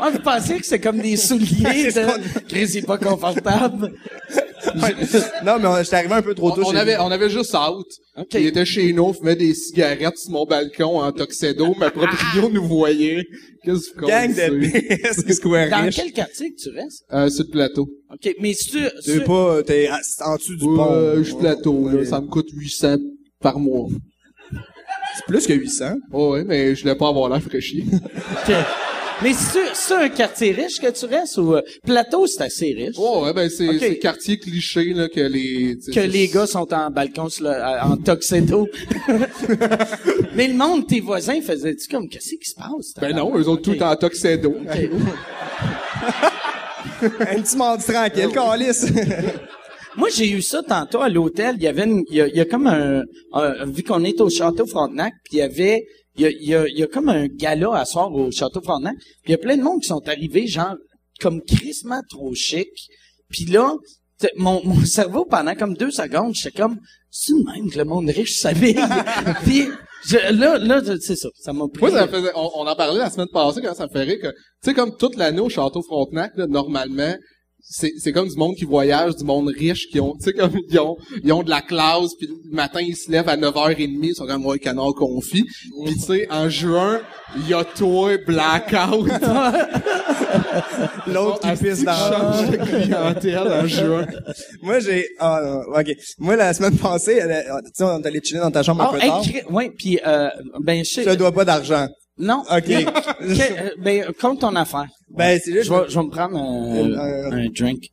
Ah, 0.00 0.08
vous 0.10 0.20
pensiez 0.20 0.58
que 0.60 0.66
c'est 0.66 0.80
comme 0.80 0.98
des 1.00 1.16
souliers 1.18 1.90
C'est 1.90 2.04
de... 2.06 2.40
Chris, 2.48 2.68
il 2.70 2.76
est 2.78 2.86
pas 2.86 2.96
confortable? 2.98 3.92
non, 5.44 5.58
mais 5.58 5.66
on- 5.68 5.82
j'étais 5.82 5.96
arrivé 5.96 6.14
un 6.14 6.22
peu 6.22 6.34
trop 6.34 6.50
tôt. 6.52 6.62
on 6.66 6.70
chez 6.72 6.76
avait, 6.78 6.92
lui. 6.94 7.00
on 7.00 7.10
avait 7.10 7.30
juste 7.30 7.54
out. 7.54 7.86
OK. 8.16 8.26
Il 8.34 8.46
était 8.46 8.64
chez 8.64 8.92
nous, 8.92 9.12
fumait 9.12 9.36
des 9.36 9.54
cigarettes 9.54 10.18
sur 10.18 10.30
mon 10.32 10.44
balcon 10.44 11.00
en 11.00 11.10
tuxedo. 11.12 11.74
Ma 11.78 11.90
proprio 11.90 12.48
nous 12.50 12.64
voyait. 12.66 13.24
Qu'est-ce 13.64 13.92
qu'on 13.98 14.06
gang 14.06 14.28
de 14.32 14.60
pisse, 14.60 15.36
square 15.36 15.70
Dans 15.70 15.82
riche. 15.82 15.96
quel 15.96 16.12
quartier 16.12 16.50
que 16.52 16.60
tu 16.60 16.68
restes? 16.70 17.04
Euh, 17.12 17.28
sur 17.28 17.44
le 17.44 17.50
plateau. 17.50 17.88
OK, 18.12 18.34
mais 18.40 18.52
si 18.54 18.70
tu... 18.70 18.78
T'es 19.04 19.12
si- 19.18 19.20
pas, 19.20 19.62
t'es 19.62 19.88
en 20.24 20.36
dessous 20.36 20.56
du 20.56 20.64
pont. 20.64 20.92
Euh, 20.92 21.16
je 21.18 21.22
suis 21.22 21.34
plateau, 21.36 21.88
là. 21.88 22.04
Ça 22.04 22.20
me 22.20 22.26
coûte 22.26 22.48
800 22.52 22.96
par 23.40 23.58
mois. 23.58 23.88
C'est 25.16 25.26
plus 25.26 25.46
que 25.46 25.52
800. 25.52 25.94
Oh, 26.12 26.32
ouais, 26.32 26.44
mais 26.44 26.74
je 26.74 26.82
voulais 26.82 26.94
pas 26.94 27.08
avoir 27.08 27.28
l'air 27.28 27.42
fraîchier. 27.42 27.84
OK. 27.92 28.54
Mais 29.22 29.32
si 29.34 29.52
tu 29.52 29.58
c'est 29.74 29.94
un 29.94 30.08
quartier 30.08 30.52
riche 30.52 30.80
que 30.80 30.90
tu 30.90 31.04
restes 31.06 31.38
ou... 31.38 31.54
euh, 31.54 31.62
Plateau, 31.84 32.26
c'est 32.26 32.42
assez 32.42 32.72
riche. 32.72 32.96
Oh, 32.98 33.22
ouais, 33.24 33.32
ben, 33.32 33.48
c'est, 33.48 33.68
Ok. 33.68 33.76
c'est 33.78 33.88
le 33.90 33.94
quartier 33.96 34.38
cliché, 34.38 34.84
là, 34.94 35.08
que 35.08 35.20
les, 35.20 35.76
tu 35.78 35.90
Que 35.92 36.00
les 36.00 36.28
gars 36.28 36.46
sont 36.46 36.72
en 36.74 36.90
balcon 36.90 37.28
sur 37.28 37.44
le- 37.44 37.82
en 37.84 37.96
tuxedo. 37.96 38.68
mais 40.34 40.48
le 40.48 40.54
monde, 40.54 40.86
tes 40.86 41.00
voisins, 41.00 41.40
faisaient-tu 41.40 41.88
comme, 41.88 42.08
qu'est-ce 42.08 42.34
qui 42.36 42.50
se 42.50 42.54
passe? 42.56 42.94
Ben 43.00 43.14
non, 43.16 43.36
eux 43.36 43.48
autres, 43.48 43.70
Ok. 43.70 43.76
tout 43.78 43.82
en 43.84 43.94
tuxedo. 43.96 44.50
OK. 44.50 44.90
Un 47.20 47.40
petit 47.42 47.56
mardi 47.56 47.84
tranquille, 47.84 48.28
calice. 48.32 48.86
Moi, 49.96 50.08
j'ai 50.14 50.30
eu 50.30 50.40
ça 50.40 50.62
tantôt 50.62 51.00
à 51.02 51.08
l'hôtel. 51.08 51.56
Il 51.58 51.62
y 51.62 51.68
avait 51.68 51.84
une, 51.84 52.02
il 52.08 52.16
y 52.16 52.20
a, 52.22 52.26
il 52.28 52.34
y 52.36 52.40
a 52.40 52.44
comme 52.44 52.66
un, 52.66 53.02
un- 53.34 53.66
vu 53.66 53.82
qu'on 53.82 54.02
est 54.04 54.20
au 54.20 54.30
château 54.30 54.66
Frontenac, 54.66 55.12
puis 55.24 55.34
il 55.34 55.38
y 55.38 55.42
avait, 55.42 55.84
il 56.16 56.22
y 56.22 56.26
a, 56.26 56.30
y 56.30 56.54
a, 56.54 56.68
y 56.68 56.82
a 56.82 56.86
comme 56.86 57.08
un 57.08 57.26
gala 57.26 57.72
à 57.74 57.84
soir 57.84 58.12
au 58.12 58.30
château 58.30 58.60
Frontenac. 58.62 58.96
Puis 58.96 59.28
il 59.28 59.30
y 59.32 59.34
a 59.34 59.38
plein 59.38 59.56
de 59.56 59.62
monde 59.62 59.80
qui 59.80 59.88
sont 59.88 60.06
arrivés, 60.08 60.46
genre, 60.46 60.76
comme 61.20 61.40
crissement 61.42 62.00
trop 62.10 62.34
chic. 62.34 62.68
Puis 63.30 63.46
là, 63.46 63.74
mon, 64.36 64.60
mon 64.64 64.84
cerveau, 64.84 65.24
pendant 65.24 65.54
comme 65.54 65.74
deux 65.74 65.90
secondes, 65.90 66.34
j'étais 66.34 66.60
comme, 66.60 66.78
c'est 67.10 67.32
même 67.44 67.70
que 67.70 67.78
le 67.78 67.84
monde 67.84 68.08
riche 68.10 68.36
s'habille. 68.38 68.76
puis 69.44 69.68
je- 70.06 70.32
là, 70.34 70.58
là, 70.58 70.82
c'est 71.00 71.16
ça. 71.16 71.28
Ça 71.38 71.52
m'a 71.52 71.66
pris. 71.68 71.80
Moi, 71.80 71.90
ça 71.90 72.08
faisait, 72.08 72.32
on, 72.34 72.50
on 72.56 72.66
en 72.66 72.74
parlait 72.76 72.98
la 72.98 73.10
semaine 73.10 73.28
passée 73.32 73.60
quand 73.62 73.74
ça 73.74 73.86
me 73.86 73.92
fait 73.92 74.02
rire 74.02 74.18
que, 74.20 74.28
tu 74.30 74.36
sais, 74.64 74.74
comme 74.74 74.96
toute 74.96 75.16
l'année 75.16 75.40
au 75.40 75.48
Château 75.48 75.82
Frontenac, 75.82 76.32
là, 76.36 76.46
normalement, 76.46 77.14
c'est, 77.62 77.92
c'est 77.98 78.12
comme 78.12 78.28
du 78.28 78.36
monde 78.36 78.54
qui 78.56 78.64
voyage, 78.64 79.16
du 79.16 79.24
monde 79.24 79.48
riche, 79.48 79.88
qui 79.88 79.98
ont, 80.00 80.14
tu 80.16 80.24
sais, 80.24 80.32
comme, 80.32 80.52
ils 80.68 80.78
ont, 80.78 80.96
ils 81.24 81.32
ont 81.32 81.42
de 81.42 81.50
la 81.50 81.62
classe, 81.62 82.14
puis 82.18 82.26
le 82.28 82.54
matin, 82.54 82.80
ils 82.80 82.96
se 82.96 83.10
lèvent 83.10 83.28
à 83.28 83.36
9h30, 83.36 83.98
ils 84.02 84.14
sont 84.14 84.26
comme, 84.26 84.44
ouais, 84.46 84.58
canard 84.58 84.94
confit. 84.94 85.44
Puis 85.84 85.94
tu 85.94 86.00
sais, 86.00 86.26
en 86.30 86.48
juin, 86.48 87.00
il 87.36 87.48
y 87.48 87.54
a 87.54 87.64
toi, 87.64 88.16
blackout. 88.26 89.08
L'autre 91.06 91.40
qui 91.40 91.64
pisse 91.64 91.84
dans 91.84 91.92
change 91.94 92.50
de 92.50 92.56
clientèle 92.56 93.38
en 93.38 93.66
juin. 93.66 94.06
Moi, 94.62 94.80
j'ai, 94.80 95.06
ah, 95.18 95.40
non, 95.42 95.78
ok. 95.78 95.94
Moi, 96.18 96.36
la 96.36 96.52
semaine 96.54 96.76
passée, 96.76 97.18
elle 97.22 97.32
a- 97.32 97.60
tu 97.62 97.70
sais, 97.74 97.84
on 97.84 98.00
est 98.02 98.06
allé 98.06 98.20
chiller 98.22 98.40
dans 98.40 98.50
ta 98.50 98.62
chambre 98.62 98.82
un 98.82 98.86
Ah, 98.86 98.92
peu 98.92 99.00
hey, 99.02 99.08
tard. 99.42 99.52
Ouais, 99.52 99.70
puis 99.70 99.98
euh, 100.06 100.28
ben 100.60 100.84
je 100.84 101.02
te 101.02 101.14
dois 101.14 101.32
pas 101.32 101.44
d'argent. 101.44 101.88
Non. 102.18 102.42
Ok. 102.50 102.64
Que- 102.64 103.60
euh, 103.60 103.70
ben 103.78 104.04
compte 104.20 104.40
ton 104.40 104.54
affaire. 104.56 104.86
Ben, 105.10 105.38
c'est 105.42 105.52
juste, 105.52 105.64
Je 105.66 105.72
vais, 105.72 105.88
je 105.88 105.98
vais 105.98 106.04
me 106.04 106.10
prendre 106.10 106.36
un, 106.36 106.90
Euh, 106.90 107.30
un 107.30 107.48
drink. 107.48 107.84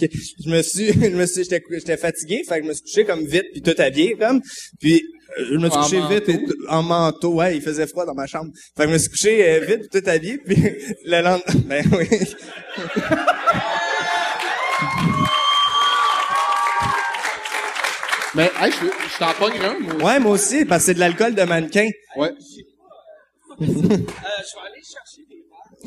Ok. 0.00 0.08
Je 0.44 0.50
me 0.50 0.62
suis, 0.62 0.86
je 0.92 1.16
me 1.16 1.26
suis, 1.26 1.44
j'étais, 1.44 1.62
j'étais 1.70 1.96
fatigué, 1.96 2.42
fait 2.48 2.58
que 2.58 2.64
je 2.64 2.68
me 2.68 2.74
suis 2.74 2.82
couché 2.84 3.04
comme 3.04 3.24
vite 3.24 3.46
puis 3.52 3.62
tout 3.62 3.74
habillé 3.78 4.14
comme, 4.16 4.40
puis 4.80 5.02
euh, 5.38 5.44
je 5.52 5.56
me 5.58 5.68
suis 5.70 5.78
En 5.78 5.82
couché 5.82 5.98
manteau? 5.98 6.14
vite 6.14 6.28
et 6.28 6.38
t- 6.44 6.52
en 6.68 6.82
manteau, 6.82 7.34
ouais, 7.34 7.56
il 7.56 7.62
faisait 7.62 7.86
froid 7.86 8.04
dans 8.06 8.14
ma 8.14 8.26
chambre. 8.26 8.50
Fait 8.76 8.84
que 8.84 8.88
je 8.88 8.92
me 8.94 8.98
suis 8.98 9.10
couché 9.10 9.48
euh, 9.50 9.60
vite 9.64 9.88
puis 9.90 10.00
tout 10.02 10.08
habillé 10.08 10.38
puis 10.38 10.56
le 11.04 11.22
lendemain, 11.22 11.42
ben 11.66 11.84
oui. 11.98 12.08
Mais, 18.34 18.50
hey, 18.60 18.70
je, 18.70 18.86
je 18.86 19.18
t'en 19.18 19.32
pogne 19.32 19.58
un, 19.64 19.78
moi. 19.78 19.94
Ouais, 20.04 20.20
moi 20.20 20.32
aussi, 20.32 20.66
parce 20.66 20.82
que 20.82 20.86
c'est 20.86 20.94
de 20.94 21.00
l'alcool 21.00 21.34
de 21.34 21.42
mannequin. 21.44 21.88
Ouais. 22.16 22.32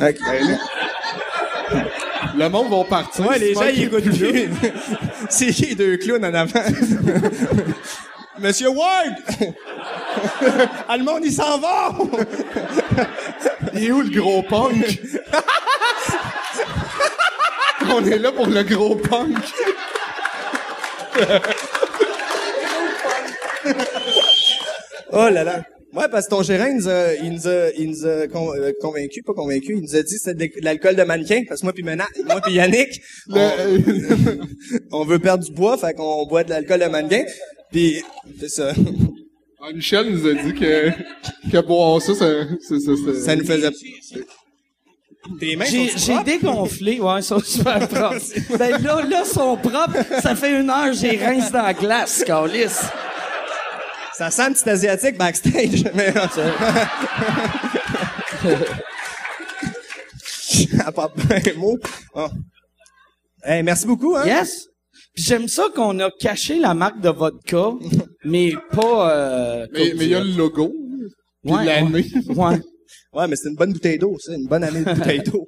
Ok. 0.01 0.19
Le 2.36 2.49
monde 2.49 2.69
va 2.69 2.84
partir. 2.84 3.27
Ouais, 3.27 3.39
les 3.39 3.53
gens, 3.53 3.67
ils 3.67 3.84
écoutent 3.84 4.03
plus. 4.03 4.49
c'est 5.29 5.51
qui 5.51 5.65
les 5.67 5.75
deux 5.75 5.97
clowns 5.97 6.25
en 6.25 6.34
avant? 6.34 6.60
Monsieur 8.39 8.69
Ward! 8.69 9.15
le 9.41 11.03
monde, 11.03 11.25
il 11.25 11.34
s'en 11.34 11.60
va! 11.60 11.93
Il 13.73 13.84
est 13.84 13.91
où 13.91 14.01
le 14.01 14.10
gros 14.10 14.41
punk? 14.43 15.01
On 17.91 18.05
est 18.05 18.17
là 18.17 18.32
pour 18.32 18.47
le 18.47 18.63
gros 18.63 18.95
punk. 18.95 19.38
oh 25.12 25.29
là 25.29 25.43
là. 25.43 25.62
Ouais, 25.93 26.06
parce 26.12 26.25
que 26.25 26.30
ton 26.30 26.43
gérant, 26.43 26.67
il 26.67 26.75
nous 26.78 26.88
a, 26.88 27.13
il 27.15 27.32
nous 27.34 27.47
a, 27.47 27.69
il 27.78 27.89
nous 27.89 28.06
a 28.06 28.28
con- 28.28 28.54
euh, 28.54 28.71
convaincu, 28.80 29.23
pas 29.23 29.34
convaincu, 29.34 29.73
il 29.75 29.82
nous 29.82 29.95
a 29.95 30.04
dit 30.04 30.13
que 30.15 30.21
c'était 30.21 30.47
de 30.47 30.63
l'alcool 30.63 30.95
de 30.95 31.04
mannequin, 31.04 31.41
parce 31.47 31.62
que 31.62 31.65
moi 31.65 31.73
puis 31.73 31.82
Mena- 31.84 32.08
moi 32.25 32.41
puis 32.41 32.54
Yannick, 32.54 33.02
on, 33.30 33.49
on 34.91 35.04
veut 35.06 35.17
perdre 35.19 35.43
du 35.43 35.52
poids, 35.52 35.78
fait 35.78 35.93
qu'on 35.93 36.25
boit 36.28 36.43
de 36.43 36.52
l'alcool 36.52 36.80
de 36.82 36.86
mannequin, 36.86 37.23
puis 37.71 38.04
c'est 38.39 38.49
ça. 38.49 38.71
Ah, 39.62 39.73
Michel 39.73 40.10
nous 40.12 40.28
a 40.28 40.34
dit 40.36 40.54
que, 40.54 40.89
que 41.52 41.62
boire 41.65 42.02
ça, 42.02 42.13
ça, 42.13 42.25
ça, 42.62 42.75
ça, 42.80 42.91
ça- 43.06 43.21
Ça 43.25 43.36
nous 43.36 43.45
faisait... 43.45 43.71
Tes 45.39 45.56
mains 45.56 45.65
J'ai, 45.65 46.23
dégonflé, 46.23 46.99
ouais, 46.99 47.19
ils 47.19 47.23
sont 47.23 47.39
super 47.39 47.88
propres. 47.88 48.15
ben 48.58 48.82
là, 48.82 49.02
là, 49.08 49.23
ils 49.25 49.30
sont 49.30 49.58
propres. 49.58 49.97
Ça 50.21 50.34
fait 50.36 50.60
une 50.60 50.69
heure, 50.69 50.93
j'ai 50.93 51.17
rince 51.17 51.52
dans 51.52 51.62
la 51.62 51.73
glace, 51.73 52.23
Carlis. 52.25 52.65
Ça 54.19 54.29
sent 54.32 54.41
un 54.41 54.51
petit 54.51 54.69
asiatique 54.69 55.17
backstage, 55.17 55.86
mais... 55.95 56.10
à 60.86 60.91
part 60.91 61.13
un 61.29 61.53
mot. 61.58 61.77
Oh. 62.13 62.27
Hey, 63.41 63.63
merci 63.63 63.88
beaucoup, 63.88 64.17
hein? 64.17 64.25
Yes? 64.25 64.67
Puis 65.15 65.23
j'aime 65.23 65.47
ça 65.47 65.67
qu'on 65.73 65.97
a 66.01 66.12
caché 66.12 66.60
la 66.60 66.73
marque 66.73 66.99
de 66.99 67.08
vodka, 67.08 67.71
mais 68.25 68.51
pas... 68.73 69.15
Euh, 69.15 69.65
Mais, 69.71 69.93
mais 69.95 70.03
il 70.03 70.10
y 70.10 70.15
a 70.15 70.19
le 70.19 70.36
logo. 70.36 70.73
Puis 71.41 71.53
Ouais, 71.53 71.63
l'année. 71.63 72.05
Ouais. 72.27 72.60
Ouais, 73.13 73.27
mais 73.29 73.38
c'est 73.38 73.47
une 73.47 73.55
bonne 73.55 73.71
bouteille 73.71 73.99
d'eau, 73.99 74.17
ça, 74.19 74.36
une 74.36 74.47
bonne 74.47 74.65
année 74.65 74.84
de 74.84 74.93
bouteille 74.95 75.23
d'eau. 75.23 75.47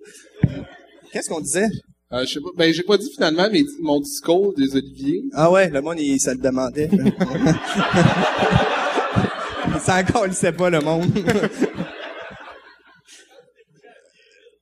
Qu'est-ce 1.11 1.27
qu'on 1.27 1.41
disait? 1.41 1.67
Euh, 2.13 2.25
je 2.25 2.33
sais 2.33 2.41
pas. 2.41 2.49
Ben, 2.57 2.73
j'ai 2.73 2.83
pas 2.83 2.97
dit 2.97 3.09
finalement 3.13 3.47
mais 3.51 3.63
mon 3.81 3.99
discours 4.01 4.53
des 4.55 4.75
Oliviers. 4.75 5.23
Ah 5.33 5.49
ouais, 5.49 5.69
le 5.69 5.81
monde, 5.81 5.99
il, 5.99 6.19
ça 6.19 6.33
le 6.33 6.39
demandait. 6.39 6.89
ça 9.79 9.99
encore, 9.99 10.27
il 10.27 10.33
sait 10.33 10.51
pas, 10.51 10.69
le 10.69 10.81
monde. 10.81 11.09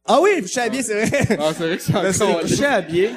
ah 0.05 0.19
oui, 0.21 0.29
je 0.41 0.47
suis 0.47 0.59
habillé, 0.59 0.83
c'est 0.83 1.05
vrai. 1.05 1.37
Ah, 1.39 1.51
c'est 1.57 1.65
vrai 1.65 1.77
que 1.77 1.83
c'est 1.83 1.93
Mais 1.93 2.13
c'est. 2.13 2.39
Couché 2.41 2.65
habillé. 2.65 3.09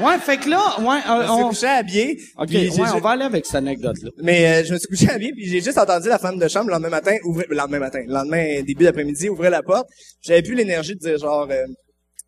Ouais, 0.00 0.18
fait 0.18 0.38
que 0.38 0.48
là, 0.48 0.80
ouais, 0.80 0.98
euh, 1.08 1.22
Je 1.22 1.22
me 1.22 1.22
suis 1.22 1.44
on... 1.44 1.48
couché 1.48 1.66
habillé. 1.66 2.18
OK, 2.36 2.50
ouais, 2.50 2.70
on 2.94 2.98
va 2.98 3.10
aller 3.10 3.24
avec 3.24 3.46
cette 3.46 3.54
anecdote-là. 3.56 4.10
Mais 4.22 4.46
euh, 4.46 4.64
je 4.64 4.72
me 4.72 4.78
suis 4.78 4.88
couché 4.88 5.08
habillé, 5.08 5.32
puis 5.32 5.46
j'ai 5.46 5.60
juste 5.60 5.78
entendu 5.78 6.08
la 6.08 6.18
femme 6.18 6.38
de 6.38 6.48
chambre 6.48 6.66
le 6.66 6.72
lendemain 6.72 6.90
matin, 6.90 7.16
ouvrir, 7.24 7.46
le 7.48 7.56
lendemain 7.56 7.78
matin, 7.78 8.00
le 8.04 8.12
lendemain, 8.12 8.62
début 8.62 8.84
d'après-midi, 8.84 9.28
ouvrir 9.28 9.50
la 9.50 9.62
porte. 9.62 9.86
J'avais 10.20 10.42
plus 10.42 10.54
l'énergie 10.54 10.94
de 10.94 11.00
dire 11.00 11.18
genre, 11.18 11.46
euh, 11.48 11.64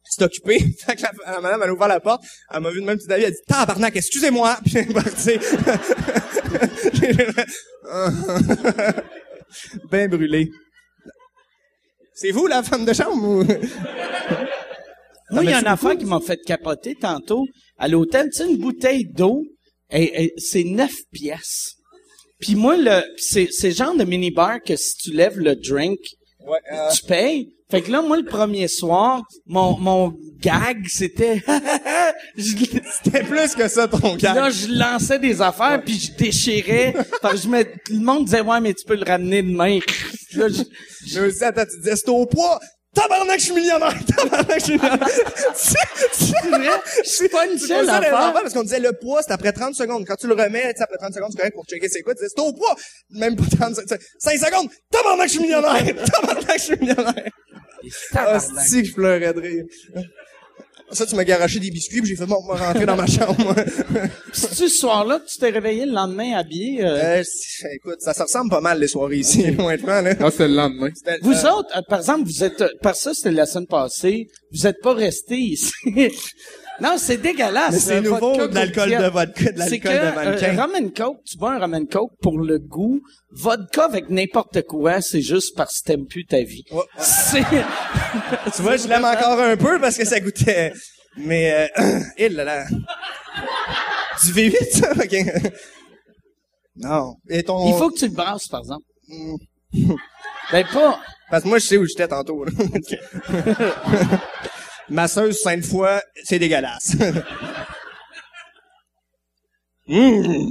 c'est 0.09 0.25
occupé. 0.25 0.59
la, 1.27 1.41
madame, 1.41 1.63
elle 1.63 1.71
a 1.71 1.73
ouvert 1.73 1.89
la 1.89 2.01
porte, 2.01 2.25
elle 2.53 2.61
m'a 2.61 2.71
vu 2.71 2.81
de 2.81 2.87
même 2.87 2.99
petit 2.99 3.13
avis, 3.13 3.25
elle 3.25 3.29
a 3.29 3.33
dit, 3.33 3.43
tabarnak, 3.47 3.97
excusez-moi, 3.97 4.59
puis 4.65 4.77
elle 4.77 4.91
est 4.91 4.95
partie. 4.95 5.39
ben 9.91 10.09
brûlé. 10.09 10.51
C'est 12.15 12.31
vous, 12.31 12.47
la 12.47 12.63
femme 12.63 12.85
de 12.85 12.93
chambre? 12.93 13.45
Moi, 15.31 15.45
il 15.45 15.51
y 15.51 15.53
a 15.53 15.61
une 15.61 15.67
affaire 15.67 15.97
qui 15.99 16.05
m'a 16.05 16.21
fait 16.21 16.39
capoter 16.47 16.95
tantôt 16.95 17.45
à 17.79 17.89
l'hôtel. 17.89 18.31
Tu 18.31 18.39
sais, 18.39 18.49
une 18.49 18.57
bouteille 18.57 19.05
d'eau, 19.05 19.43
c'est 19.91 20.65
neuf 20.65 20.95
pièces. 21.13 21.77
Puis 22.41 22.55
moi, 22.55 22.77
le, 22.77 23.03
c'est, 23.17 23.49
c'est 23.51 23.73
genre 23.73 23.97
de 23.97 24.05
mini-bar 24.05 24.63
que 24.63 24.77
si 24.77 24.95
tu 24.97 25.13
lèves 25.13 25.39
le 25.39 25.57
drink, 25.57 25.99
Ouais, 26.47 26.59
euh, 26.73 26.91
tu 26.93 27.03
payes? 27.05 27.53
Fait 27.69 27.83
que 27.83 27.91
là, 27.91 28.01
moi, 28.01 28.17
le 28.17 28.25
premier 28.25 28.69
soir, 28.69 29.23
mon, 29.47 29.77
mon 29.79 30.15
gag, 30.41 30.87
c'était... 30.89 31.43
c'était 32.39 33.25
plus 33.25 33.55
que 33.57 33.67
ça, 33.69 33.89
ton 33.89 34.15
gars. 34.17 34.35
là, 34.35 34.51
je 34.51 34.69
lançais 34.69 35.19
des 35.19 35.43
affaires, 35.43 35.83
puis 35.85 35.99
je 35.99 36.13
déchirais. 36.13 36.95
Fait 37.23 37.31
que 37.31 37.37
je 37.37 37.49
me, 37.49 37.65
le 37.91 37.99
monde 37.99 38.25
disait, 38.27 38.41
ouais, 38.41 38.61
mais 38.61 38.73
tu 38.75 38.85
peux 38.85 38.95
le 38.95 39.05
ramener 39.05 39.43
demain. 39.43 39.81
Là, 40.35 40.49
je- 40.49 40.63
suis 41.09 41.33
dit, 41.39 41.45
attends, 41.45 41.65
tu 41.69 41.79
disais, 41.81 41.97
c'est 41.97 42.09
au 42.09 42.27
poids. 42.27 42.61
Tabarnak, 42.97 43.39
je 43.39 43.45
suis 43.45 43.55
millionnaire! 43.55 43.95
Tabarnak, 44.17 44.59
je 44.59 44.65
suis 44.65 44.73
millionnaire! 44.73 45.09
c'est 45.55 46.49
vrai? 46.49 46.71
Je 47.05 47.09
suis 47.11 47.29
pas 47.29 47.47
une 47.47 47.59
C'est 47.59 47.67
seule 47.67 47.89
affaire. 47.91 48.33
parce 48.33 48.55
qu'on 48.55 48.63
disait 48.63 48.81
le 48.81 48.93
poids, 48.93 49.21
c'est 49.23 49.33
après 49.33 49.53
30 49.53 49.75
secondes. 49.75 50.05
Quand 50.07 50.17
tu 50.17 50.27
le 50.27 50.33
remets, 50.35 50.73
sais, 50.75 50.83
après 50.83 50.97
30 50.97 51.13
secondes, 51.15 51.31
c'est 51.33 51.39
correct 51.39 51.55
pour 51.55 51.67
checker 51.67 51.89
c'est 51.89 52.01
quoi. 52.03 52.15
Tu 52.15 52.23
disais, 52.23 52.33
c'est 52.35 52.43
au 52.43 52.53
poids! 52.55 52.75
Même 53.11 53.37
pas 53.37 53.45
30 53.45 53.77
secondes. 53.77 53.99
5 54.19 54.39
secondes! 54.39 54.69
Tabarnak, 54.91 55.29
je 55.29 55.33
suis 55.35 55.43
millionnaire! 55.43 55.85
Tabarnak, 56.13 56.59
je 56.59 56.63
suis 56.63 56.77
millionnaire! 56.77 57.31
Ah, 58.15 58.39
c'est 58.41 58.83
que 58.83 58.89
je 58.89 58.95
pleurais 58.95 59.33
de 59.35 59.41
rire. 59.41 59.65
Ça, 60.93 61.05
tu 61.05 61.15
m'as 61.17 61.25
garoché 61.25 61.59
des 61.59 61.71
biscuits, 61.71 62.01
puis 62.01 62.11
j'ai 62.11 62.17
fait, 62.17 62.27
bon, 62.27 62.37
on 62.43 62.55
va 62.55 62.69
rentrer 62.69 62.87
dans 62.87 62.95
ma 62.97 63.07
chambre, 63.07 63.37
moi. 63.43 63.55
Puis 64.33 64.41
ce 64.55 64.69
soir-là, 64.69 65.21
tu 65.27 65.37
t'es 65.39 65.51
réveillé 65.51 65.85
le 65.85 65.93
lendemain 65.93 66.35
habillé. 66.37 66.85
euh, 66.85 67.19
Euh, 67.19 67.23
écoute, 67.75 67.97
ça 68.01 68.15
se 68.15 68.23
ressemble 68.23 68.51
pas 68.51 68.61
mal, 68.61 68.79
les 68.79 68.87
soirées 68.89 69.17
ici, 69.19 69.45
honnêtement, 69.59 70.01
là. 70.01 70.15
Ah, 70.21 70.31
c'est 70.31 70.47
le 70.47 70.55
lendemain. 70.55 70.91
C'était- 70.95 71.19
Vous 71.23 71.33
euh, 71.47 71.51
autres, 71.53 71.77
euh, 71.77 71.81
par 71.89 71.99
exemple, 71.99 72.25
vous 72.25 72.45
êtes, 72.45 72.61
euh, 72.61 72.69
par 72.83 72.95
ça, 72.95 73.13
c'était 73.15 73.33
la 73.33 73.47
semaine 73.47 73.67
passée, 73.67 74.29
vous 74.53 74.67
êtes 74.67 74.81
pas 74.81 74.95
restés 74.95 75.37
ici. 75.39 75.73
non, 76.81 76.97
c'est 76.99 77.17
dégueulasse. 77.17 77.73
Mais 77.73 77.79
c'est 77.79 78.01
nouveau, 78.01 78.35
vodka 78.35 78.49
de 78.49 78.55
l'alcool 78.55 78.91
de 78.91 79.09
vodka, 79.09 79.53
de 79.53 79.59
l'alcool 79.59 79.93
de 79.93 80.15
mannequin. 80.15 80.59
euh, 80.59 80.63
rum 80.63 80.93
coke, 80.93 81.25
tu 81.25 81.39
bois 81.39 81.55
un 81.55 81.59
rum 81.59 81.75
and 81.75 81.87
coke 81.87 82.13
pour 82.21 82.39
le 82.39 82.59
goût. 82.59 83.01
Vodka 83.31 83.85
avec 83.85 84.11
n'importe 84.11 84.63
quoi, 84.63 85.01
c'est 85.01 85.21
juste 85.21 85.57
parce 85.57 85.81
que 85.81 85.87
t'aimes 85.87 86.07
plus 86.07 86.27
ta 86.27 86.43
vie. 86.43 86.65
C'est... 86.99 87.43
Tu 88.55 88.63
vois, 88.63 88.77
je 88.77 88.89
l'aime 88.89 89.05
encore 89.05 89.41
un 89.41 89.57
peu 89.57 89.79
parce 89.81 89.97
que 89.97 90.05
ça 90.05 90.21
goûtait. 90.21 90.73
Mais, 91.17 91.69
euh, 91.79 92.01
il 92.19 92.35
là 92.35 92.45
là. 92.45 92.67
Du 94.23 94.33
V8, 94.33 94.71
ça? 94.71 94.93
Ok. 94.93 95.17
Non. 96.77 97.17
Et 97.29 97.43
ton... 97.43 97.67
Il 97.69 97.75
faut 97.79 97.91
que 97.91 97.99
tu 97.99 98.07
le 98.07 98.13
brasses, 98.13 98.49
par 98.49 98.61
exemple. 98.61 98.85
Mm. 99.09 99.37
ben 100.53 100.67
pas... 100.73 101.01
Parce 101.31 101.43
que 101.43 101.49
moi, 101.49 101.59
je 101.59 101.67
sais 101.67 101.77
où 101.77 101.85
j'étais 101.85 102.07
tantôt, 102.07 102.45
Masseuse 104.89 105.39
Sainte-Foy, 105.41 105.99
c'est 106.25 106.39
dégueulasse. 106.39 106.97
Mmh. 109.89 110.51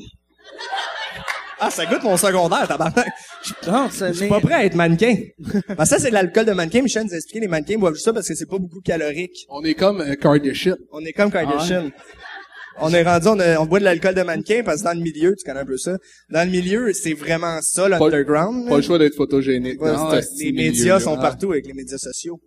Ah, 1.59 1.69
ça 1.69 1.85
goûte 1.85 2.03
mon 2.03 2.15
secondaire, 2.15 2.67
tabarnak. 2.67 3.07
Non, 3.67 3.89
c'est... 3.91 4.13
Je 4.13 4.19
suis 4.19 4.27
pas 4.29 4.39
prêt 4.39 4.53
à 4.53 4.65
être 4.65 4.75
mannequin. 4.75 5.15
Ben, 5.77 5.83
ça, 5.85 5.99
c'est 5.99 6.09
de 6.09 6.13
l'alcool 6.13 6.45
de 6.45 6.53
mannequin. 6.53 6.81
Michel 6.81 7.03
nous 7.03 7.13
a 7.13 7.17
expliqué, 7.17 7.39
les 7.41 7.47
mannequins 7.49 7.77
boivent 7.77 7.93
juste 7.95 8.05
ça 8.05 8.13
parce 8.13 8.27
que 8.29 8.35
c'est 8.35 8.45
pas 8.45 8.59
beaucoup 8.59 8.79
calorique. 8.79 9.45
On 9.49 9.61
est 9.63 9.73
comme 9.73 9.99
euh, 10.01 10.15
Kardashian. 10.15 10.75
On 10.91 11.01
est 11.01 11.11
comme 11.13 11.31
Kardashian. 11.31 11.89
Ah 11.95 12.81
On 12.81 12.93
est 12.93 13.03
rendu, 13.03 13.27
on, 13.27 13.39
a- 13.39 13.57
on 13.59 13.65
boit 13.65 13.79
de 13.79 13.85
l'alcool 13.85 14.15
de 14.15 14.21
mannequin 14.23 14.61
parce 14.63 14.79
que 14.79 14.83
dans 14.85 14.93
le 14.93 15.01
milieu, 15.01 15.35
tu 15.35 15.43
connais 15.45 15.59
un 15.61 15.65
peu 15.65 15.77
ça. 15.77 15.97
Dans 16.29 16.45
le 16.45 16.51
milieu, 16.51 16.93
c'est 16.93 17.13
vraiment 17.13 17.59
ça, 17.61 17.89
l'underground. 17.89 18.69
Pas 18.69 18.77
le 18.77 18.81
choix 18.83 18.99
d'être 18.99 19.15
photogénique. 19.15 19.81
Ouais, 19.81 19.91
ce 20.21 20.43
les 20.43 20.51
médias 20.53 20.99
sont 21.01 21.15
Ah. 21.17 21.21
partout 21.21 21.51
avec 21.51 21.65
les 21.67 21.73
médias 21.73 21.97
sociaux. 21.97 22.39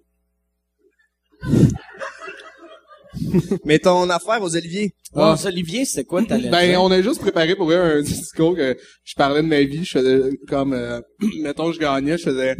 Mais 3.64 3.78
ton 3.78 4.08
affaire 4.10 4.42
aux 4.42 4.54
Olivier. 4.54 4.92
Bon, 5.12 5.34
Olivier, 5.44 5.84
c'était 5.84 6.04
quoi 6.04 6.22
t'allais 6.28 6.50
Ben, 6.50 6.68
dire? 6.68 6.82
on 6.82 6.90
a 6.90 7.02
juste 7.02 7.20
préparé 7.20 7.56
pour 7.56 7.66
vrai 7.66 7.76
un 7.76 8.02
discours 8.02 8.54
que 8.54 8.76
je 9.04 9.14
parlais 9.14 9.42
de 9.42 9.46
ma 9.48 9.62
vie. 9.62 9.84
Je 9.84 9.98
faisais 9.98 10.30
comme, 10.46 10.72
euh, 10.72 11.00
mettons, 11.42 11.72
je 11.72 11.78
gagnais, 11.80 12.18
je 12.18 12.24
faisais, 12.24 12.56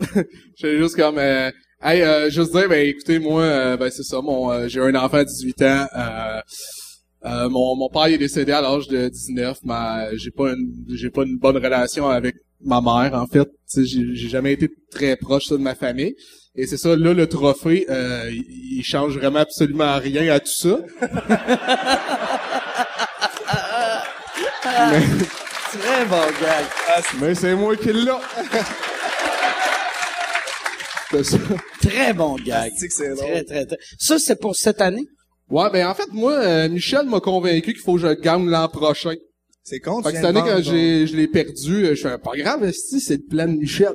je 0.00 0.22
faisais 0.60 0.78
juste 0.78 0.96
comme, 0.96 1.18
euh, 1.18 1.50
hey, 1.82 2.02
euh, 2.02 2.30
juste 2.30 2.52
dire, 2.52 2.68
ben, 2.68 2.86
écoutez, 2.86 3.18
moi, 3.18 3.42
euh, 3.42 3.76
ben, 3.76 3.90
c'est 3.90 4.02
ça, 4.02 4.20
mon, 4.20 4.50
euh, 4.50 4.68
j'ai 4.68 4.80
un 4.80 4.94
enfant 4.96 5.18
de 5.18 5.24
18 5.28 5.62
ans, 5.62 5.86
euh, 5.96 6.40
euh, 7.26 7.48
mon, 7.48 7.74
mon 7.76 7.88
père 7.88 8.08
il 8.08 8.14
est 8.14 8.18
décédé 8.18 8.52
à 8.52 8.60
l'âge 8.60 8.86
de 8.88 9.08
19, 9.08 9.58
mais 9.64 10.16
j'ai 10.18 10.30
pas 10.30 10.50
une, 10.52 10.84
j'ai 10.94 11.10
pas 11.10 11.22
une 11.22 11.38
bonne 11.38 11.56
relation 11.56 12.08
avec 12.08 12.34
ma 12.60 12.80
mère, 12.82 13.14
en 13.14 13.26
fait. 13.26 13.48
J'ai 13.74 14.14
j'ai 14.14 14.28
jamais 14.28 14.52
été 14.52 14.68
très 14.90 15.16
proche 15.16 15.44
ça, 15.46 15.56
de 15.56 15.62
ma 15.62 15.74
famille. 15.74 16.14
Et 16.56 16.66
c'est 16.68 16.76
ça, 16.76 16.94
là, 16.96 17.12
le 17.14 17.26
trophée, 17.28 17.84
euh, 17.90 18.30
il, 18.30 18.78
il 18.78 18.84
change 18.84 19.16
vraiment 19.18 19.40
absolument 19.40 19.98
rien 19.98 20.32
à 20.32 20.38
tout 20.40 20.52
ça. 20.52 20.78
Mais- 24.90 25.26
Très 25.80 26.04
bon 26.06 26.22
gag. 26.40 26.64
Mais 27.20 27.34
c'est 27.34 27.54
moi 27.56 27.74
qui 27.76 27.92
l'ai. 27.92 28.12
C'est 31.10 31.24
ça. 31.24 31.38
Très 31.82 32.12
bon 32.12 32.36
gag. 32.36 32.72
C'est 32.76 32.86
que 32.88 32.94
c'est. 32.94 33.14
Très, 33.16 33.42
très, 33.44 33.66
très. 33.66 33.76
Ça, 33.98 34.18
c'est 34.20 34.40
pour 34.40 34.54
cette 34.54 34.80
année? 34.80 35.02
Ouais, 35.50 35.68
ben 35.72 35.86
en 35.88 35.94
fait, 35.94 36.08
moi, 36.12 36.32
euh, 36.34 36.68
Michel 36.68 37.06
m'a 37.06 37.18
convaincu 37.20 37.72
qu'il 37.72 37.82
faut 37.82 37.94
que 37.94 38.00
je 38.02 38.12
gagne 38.14 38.48
l'an 38.48 38.68
prochain. 38.68 39.14
C'est 39.64 39.80
con, 39.80 40.00
Fait 40.02 40.10
que 40.10 40.16
cette 40.16 40.24
année, 40.26 40.40
quand 40.44 40.62
j'ai, 40.62 41.06
je 41.08 41.16
l'ai 41.16 41.26
perdu, 41.26 41.84
euh, 41.86 41.94
je 41.94 42.08
suis 42.08 42.18
pas 42.22 42.36
grave, 42.36 42.70
si 42.72 43.00
c'est 43.00 43.16
le 43.16 43.26
plan 43.28 43.46
de 43.48 43.56
Michel. 43.58 43.94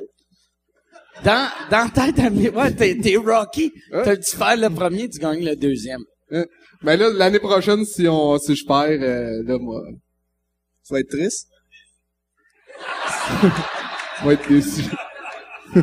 Dans, 1.24 1.48
dans 1.70 1.88
ta 1.90 2.12
tête, 2.12 2.32
ouais, 2.54 2.72
t'es, 2.74 2.96
t'es 2.98 3.16
Rocky. 3.16 3.72
Ouais. 3.92 4.02
T'as 4.04 4.16
dû 4.16 4.22
faire 4.30 4.56
le 4.56 4.70
premier, 4.70 5.08
tu 5.08 5.18
gagnes 5.18 5.44
le 5.44 5.54
deuxième. 5.56 6.02
Hein? 6.32 6.44
Ben 6.82 6.96
là, 6.98 7.10
l'année 7.12 7.38
prochaine, 7.40 7.84
si 7.84 8.08
on, 8.08 8.38
si 8.38 8.54
je 8.56 8.64
perds, 8.64 9.02
euh, 9.02 9.42
là, 9.44 9.58
moi, 9.58 9.82
Tu 10.86 10.92
vas 10.94 11.00
être 11.00 11.10
triste. 11.10 11.48
je 14.22 14.26
vais 14.26 14.34
être 14.34 14.48
déçu. 14.48 14.82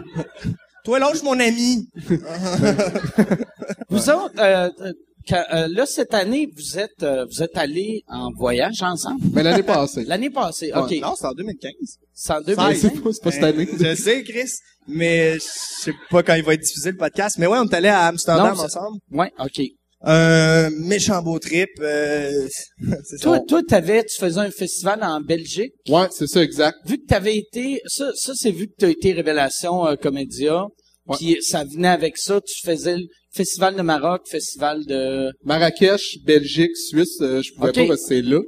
Toi, 0.84 1.00
lâche 1.00 1.22
mon 1.24 1.40
ami. 1.40 1.88
Vous 3.90 4.10
autres, 4.10 4.40
euh, 4.40 4.70
euh, 4.82 4.94
quand- 5.28 5.46
euh, 5.54 5.68
là, 5.70 5.86
cette 5.86 6.14
année, 6.14 6.50
vous 6.56 6.80
êtes, 6.80 7.04
euh, 7.04 7.26
vous 7.26 7.44
êtes 7.44 7.58
allés 7.58 8.04
en 8.08 8.32
voyage 8.32 8.82
ensemble? 8.82 9.22
Mais 9.34 9.44
l'année 9.44 9.64
passée. 9.64 10.04
L'année 10.06 10.30
passée, 10.30 10.72
Ouais. 10.74 10.80
OK. 10.80 10.92
Non, 11.02 11.14
c'est 11.16 11.28
en 11.28 11.34
2015. 11.34 11.72
C'est 12.20 12.34
en 12.34 12.40
Mais 12.40 12.56
2005? 12.56 12.76
c'est 12.82 13.02
pas, 13.04 13.10
c'est 13.14 13.24
pas 13.24 13.32
cette 13.32 13.44
année. 13.44 13.68
Je 13.80 13.94
sais, 13.96 14.24
Chris, 14.24 14.50
mais 14.88 15.36
je 15.36 15.40
sais 15.84 15.94
pas 16.10 16.24
quand 16.24 16.34
il 16.34 16.44
va 16.44 16.56
être 16.56 16.62
diffusé 16.62 16.90
le 16.90 16.98
podcast. 16.98 17.38
Mais 17.38 17.46
ouais, 17.46 17.60
on 17.60 17.66
est 17.66 17.74
allé 17.76 17.90
à 17.90 18.08
Amsterdam 18.08 18.56
Non, 18.56 18.64
ensemble. 18.64 18.98
Ouais, 19.12 19.32
OK. 19.38 19.62
Un 20.02 20.72
méchant 20.72 21.22
beau 21.22 21.38
trip. 21.38 21.70
Euh, 21.80 22.48
c'est 23.04 23.22
Toi, 23.22 23.38
ça. 23.38 23.44
toi, 23.48 23.62
t'avais, 23.68 24.04
tu 24.04 24.20
faisais 24.20 24.40
un 24.40 24.50
festival 24.50 25.04
en 25.04 25.22
Belgique. 25.22 25.74
Ouais, 25.90 26.08
c'est 26.10 26.26
ça, 26.26 26.42
exact. 26.42 26.78
Vu 26.88 26.98
que 26.98 27.06
t'avais 27.06 27.38
été, 27.38 27.82
ça, 27.86 28.10
ça 28.16 28.34
c'est 28.36 28.52
vu 28.52 28.68
que 28.68 28.74
t'as 28.80 28.90
été 28.90 29.14
Révélation 29.14 29.86
euh, 29.86 29.96
Comédia. 29.96 30.64
Ouais. 31.06 31.18
Puis 31.18 31.38
ça 31.42 31.64
venait 31.66 31.88
avec 31.88 32.18
ça, 32.18 32.42
tu 32.42 32.66
faisais 32.66 32.98
le 32.98 33.04
festival 33.32 33.76
de 33.76 33.82
Maroc, 33.84 34.24
festival 34.28 34.84
de. 34.86 35.32
Marrakech, 35.44 36.18
Belgique, 36.26 36.76
Suisse, 36.76 37.22
euh, 37.22 37.44
je 37.44 37.54
pouvais 37.54 37.74
pas 37.74 37.92
rester 37.94 38.24
là. 38.24 38.40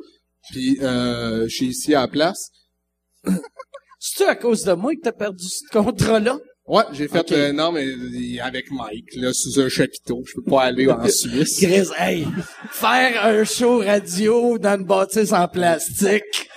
Puis 0.49 0.79
euh, 0.81 1.47
je 1.47 1.53
suis 1.55 1.67
ici 1.67 1.93
à 1.93 2.01
la 2.01 2.07
place. 2.07 2.49
C'est-tu 3.99 4.23
à 4.29 4.35
cause 4.35 4.63
de 4.63 4.73
moi 4.73 4.93
que 4.95 5.01
t'as 5.01 5.11
perdu 5.11 5.45
ce 5.47 5.67
contrat-là? 5.71 6.37
Ouais, 6.67 6.83
j'ai 6.93 7.07
fait 7.07 7.19
Ok. 7.19 7.31
euh, 7.31 7.51
non 7.51 7.71
mais 7.71 7.83
euh, 7.85 8.43
avec 8.43 8.69
Mike 8.71 9.15
là 9.15 9.33
sous 9.33 9.59
un 9.59 9.69
chapiteau, 9.69 10.21
je 10.27 10.33
peux 10.35 10.43
pas 10.43 10.63
aller 10.65 10.87
en 10.89 11.07
Suisse. 11.07 11.57
Chris, 11.59 11.89
hey, 11.97 12.27
faire 12.69 13.25
un 13.25 13.43
show 13.43 13.79
radio 13.79 14.57
dans 14.59 14.77
une 14.79 14.85
bâtisse 14.85 15.33
en 15.33 15.47
plastique. 15.47 16.47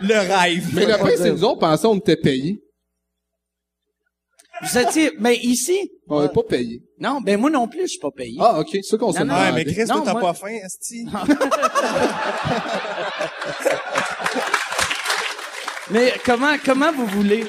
Le 0.00 0.14
rêve. 0.18 0.68
Mais 0.74 0.86
le 0.86 0.94
pire 0.96 1.16
c'est 1.16 1.28
que 1.28 1.34
nous 1.34 1.44
autres 1.44 1.60
pensons 1.60 1.90
on 1.90 1.98
était 1.98 2.16
payés. 2.16 2.58
Vous 4.62 4.78
étiez, 4.78 5.10
mais 5.18 5.36
ici? 5.38 5.90
On 6.08 6.22
n'est 6.22 6.28
pas 6.28 6.42
payés. 6.48 6.82
Non, 7.00 7.20
ben 7.20 7.38
moi 7.40 7.50
non 7.50 7.66
plus, 7.68 7.82
je 7.82 7.86
suis 7.86 7.98
pas 7.98 8.10
payé. 8.14 8.36
Ah 8.40 8.60
ok, 8.60 8.68
c'est 8.72 8.82
ça 8.82 8.96
qu'on 8.96 9.12
se 9.12 9.18
Non, 9.20 9.24
non, 9.26 9.34
Ouais, 9.34 9.52
mais 9.52 9.64
Chris, 9.64 9.84
t'as 9.86 10.12
moi- 10.12 10.20
pas 10.20 10.34
faim, 10.34 10.56
esti. 10.64 11.06
Mais 15.92 16.12
comment, 16.24 16.54
comment 16.64 16.92
vous 16.92 17.06
voulez? 17.06 17.44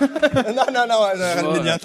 non, 0.00 0.66
non, 0.72 0.86
non, 0.88 1.08
je 1.14 1.22
rends 1.22 1.36
Ouais. 1.36 1.42
le 1.42 1.48
millionnaire. 1.58 1.78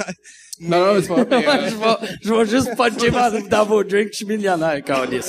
Non, 0.60 0.80
non, 0.80 0.94
mais 0.96 1.02
c'est 1.02 1.08
pas 1.08 1.24
vrai. 1.24 1.48
euh, 1.48 1.70
je 1.70 1.76
vais, 1.76 2.18
je 2.24 2.34
vais 2.34 2.46
juste 2.46 2.76
puncher 2.76 3.12
dans, 3.12 3.48
dans 3.48 3.66
vos 3.66 3.84
drinks, 3.84 4.10
je 4.12 4.18
suis 4.18 4.26
millionnaire, 4.26 4.84
Carlis. 4.84 5.22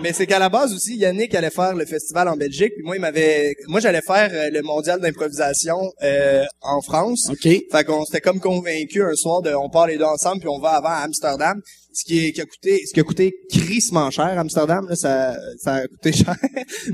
Mais 0.00 0.12
c'est 0.12 0.26
qu'à 0.26 0.38
la 0.38 0.48
base 0.48 0.72
aussi, 0.72 0.96
Yannick 0.96 1.34
allait 1.34 1.50
faire 1.50 1.74
le 1.74 1.84
festival 1.84 2.26
en 2.28 2.34
Belgique, 2.36 2.72
puis 2.74 2.82
moi, 2.82 2.96
il 2.96 3.00
m'avait, 3.00 3.54
moi, 3.68 3.78
j'allais 3.78 4.00
faire 4.00 4.30
euh, 4.32 4.48
le 4.50 4.62
mondial 4.62 5.00
d'improvisation 5.00 5.92
euh, 6.02 6.44
en 6.62 6.80
France. 6.80 7.28
OK. 7.30 7.42
Fait 7.42 7.84
qu'on 7.84 8.04
s'était 8.04 8.20
comme 8.22 8.40
convaincu 8.40 9.02
un 9.04 9.14
soir 9.14 9.42
de, 9.42 9.52
on 9.54 9.68
part 9.68 9.86
les 9.86 9.98
deux 9.98 10.04
ensemble 10.04 10.40
puis 10.40 10.48
on 10.48 10.58
va 10.58 10.70
avant 10.70 10.88
à 10.88 11.02
Amsterdam. 11.04 11.60
Ce 11.94 12.04
qui, 12.04 12.26
est, 12.26 12.32
qui 12.32 12.40
a 12.40 12.44
coûté, 12.46 12.82
ce 12.86 12.92
qui 12.94 13.00
a 13.00 13.02
coûté 13.02 13.34
crissement 13.50 14.10
cher, 14.10 14.38
Amsterdam, 14.38 14.86
là, 14.88 14.96
ça, 14.96 15.36
ça 15.58 15.74
a 15.74 15.86
coûté 15.88 16.12
cher. 16.20 16.34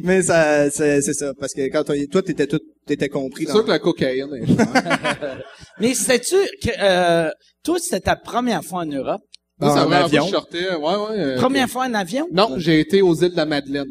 Mais 0.02 0.22
ça, 0.22 0.70
c'est, 0.70 1.00
c'est 1.02 1.12
ça. 1.14 1.32
Parce 1.38 1.52
que 1.54 1.62
quand 1.70 1.84
toi, 1.84 1.94
toi, 2.10 2.22
t'étais 2.22 2.46
tout, 2.46 2.60
t'étais 2.86 3.08
compris. 3.08 3.44
C'est 3.46 3.52
dans- 3.52 3.58
sûr 3.58 3.64
que 3.66 3.70
la 3.70 3.78
cocaïne 3.78 4.28
est 4.34 4.46
chère. 4.46 5.44
Mais 5.80 5.94
c'était-tu, 5.94 6.36
que, 6.62 6.70
euh, 6.80 7.30
toi, 7.64 7.78
c'était 7.80 8.00
ta 8.00 8.16
première 8.16 8.64
fois 8.64 8.80
en 8.80 8.86
Europe? 8.86 9.20
En 9.60 9.68
première 9.74 9.86
fois 9.86 10.04
avion. 10.06 10.22
que 10.22 10.26
je 10.28 10.32
sortais. 10.34 10.74
Ouais, 10.74 10.76
ouais. 10.96 11.18
euh, 11.18 11.36
Première 11.38 11.68
fois 11.68 11.84
en 11.86 11.94
avion? 11.94 12.26
Non, 12.32 12.54
j'ai 12.58 12.80
été 12.80 13.02
aux 13.02 13.14
îles 13.14 13.30
de 13.32 13.36
la 13.36 13.46
Madeleine. 13.46 13.90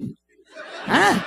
Hein? 0.88 1.22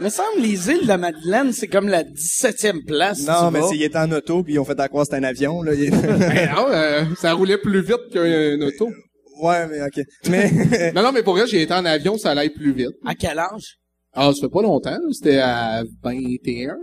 Me 0.00 0.08
semble 0.08 0.40
les 0.40 0.70
îles 0.70 0.82
de 0.82 0.88
la 0.88 0.96
Madeleine, 0.98 1.52
c'est 1.52 1.68
comme 1.68 1.88
la 1.88 2.02
17e 2.02 2.84
place. 2.86 3.26
Non, 3.26 3.50
mais 3.50 3.60
vas. 3.60 3.68
s'il 3.68 3.82
était 3.82 3.98
en 3.98 4.10
auto 4.12 4.42
puis 4.42 4.54
ils 4.54 4.58
ont 4.58 4.64
fait 4.64 4.78
à 4.80 4.88
croire 4.88 5.04
c'était 5.04 5.16
un 5.18 5.22
avion, 5.24 5.62
là. 5.62 5.74
il- 5.74 5.90
Ben 5.90 6.50
non, 6.54 6.66
euh, 6.70 7.04
ça 7.18 7.32
roulait 7.34 7.58
plus 7.58 7.82
vite 7.82 8.08
qu'un 8.12 8.60
auto. 8.62 8.90
ouais, 9.42 9.66
mais 9.68 9.82
ok. 9.82 10.04
Mais, 10.28 10.92
Non, 10.94 11.02
non, 11.02 11.12
mais 11.12 11.22
pour 11.22 11.34
vrai, 11.34 11.46
j'ai 11.46 11.62
été 11.62 11.74
en 11.74 11.84
avion, 11.84 12.16
ça 12.16 12.30
allait 12.30 12.48
plus 12.50 12.72
vite. 12.72 12.88
À 13.06 13.14
quel 13.14 13.38
âge? 13.38 13.76
Ah, 14.14 14.30
ça 14.34 14.40
fait 14.40 14.52
pas 14.52 14.62
longtemps, 14.62 14.90
là, 14.90 14.98
c'était 15.12 15.38
à 15.38 15.82
21. 16.02 16.74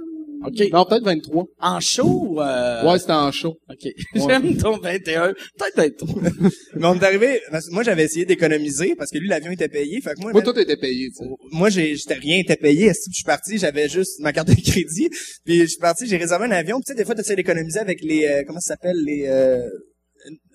OK. 0.45 0.71
Non, 0.71 0.85
peut-être 0.85 1.03
23. 1.03 1.45
En 1.59 1.79
show 1.79 2.05
ou, 2.07 2.41
euh... 2.41 2.83
Ouais, 2.85 2.97
c'était 2.99 3.11
en 3.13 3.31
show. 3.31 3.57
OK. 3.69 3.91
J'aime 4.15 4.57
ton 4.57 4.77
21. 4.77 5.33
Peut-être 5.57 5.79
être 5.79 6.05
mais 6.75 6.85
on 6.87 6.95
est 6.99 7.03
arrivé, 7.03 7.41
parce 7.51 7.67
que 7.67 7.73
moi, 7.73 7.83
j'avais 7.83 8.03
essayé 8.05 8.25
d'économiser 8.25 8.95
parce 8.95 9.11
que 9.11 9.17
lui, 9.17 9.27
l'avion 9.27 9.51
était 9.51 9.67
payé. 9.67 9.99
Fait 10.01 10.13
que 10.13 10.21
moi, 10.21 10.31
Moi, 10.31 10.41
man, 10.41 10.53
tout 10.53 10.59
était 10.59 10.77
payé, 10.77 11.09
tu 11.09 11.23
sais. 11.25 11.29
moi, 11.51 11.69
j'ai, 11.69 11.95
j'étais 11.95 12.13
rien 12.15 12.39
était 12.39 12.55
payé. 12.55 12.87
Je 12.89 13.11
suis 13.13 13.23
parti, 13.25 13.57
j'avais 13.57 13.89
juste 13.89 14.19
ma 14.21 14.31
carte 14.33 14.47
de 14.47 14.53
crédit. 14.53 15.09
Puis 15.45 15.59
je 15.61 15.65
suis 15.65 15.79
parti, 15.79 16.05
j'ai 16.07 16.17
réservé 16.17 16.45
un 16.45 16.51
avion. 16.51 16.77
Puis 16.77 16.85
tu 16.87 16.91
sais, 16.93 16.97
des 16.97 17.05
fois, 17.05 17.15
tu 17.15 17.21
essaies 17.21 17.35
d'économiser 17.35 17.79
avec 17.79 17.99
les, 18.01 18.25
euh, 18.25 18.43
comment 18.47 18.59
ça 18.59 18.75
s'appelle, 18.75 18.97
les, 19.05 19.25
euh, 19.27 19.59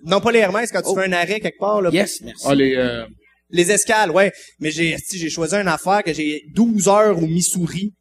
non 0.05 0.21
pas 0.21 0.33
les 0.33 0.41
Hermès, 0.41 0.71
quand 0.71 0.81
tu 0.83 0.89
Oh. 0.91 0.95
fais 0.95 1.05
un 1.07 1.13
arrêt 1.13 1.41
quelque 1.41 1.59
part, 1.59 1.83
là. 1.83 1.91
Yes, 1.93 2.21
merci. 2.23 2.45
Ah, 2.47 2.55
les, 2.55 2.75
euh, 2.77 3.05
Les 3.51 3.71
escales, 3.71 4.11
ouais. 4.11 4.33
Mais 4.61 4.71
j'ai, 4.71 4.97
j'ai 5.15 5.31
choisi 5.31 5.55
une 5.55 5.69
affaire 5.69 6.03
que 6.03 6.13
j'ai 6.13 6.43
12 6.55 6.89
heures 6.89 7.17
au 7.23 7.27
Missouri. 7.27 7.93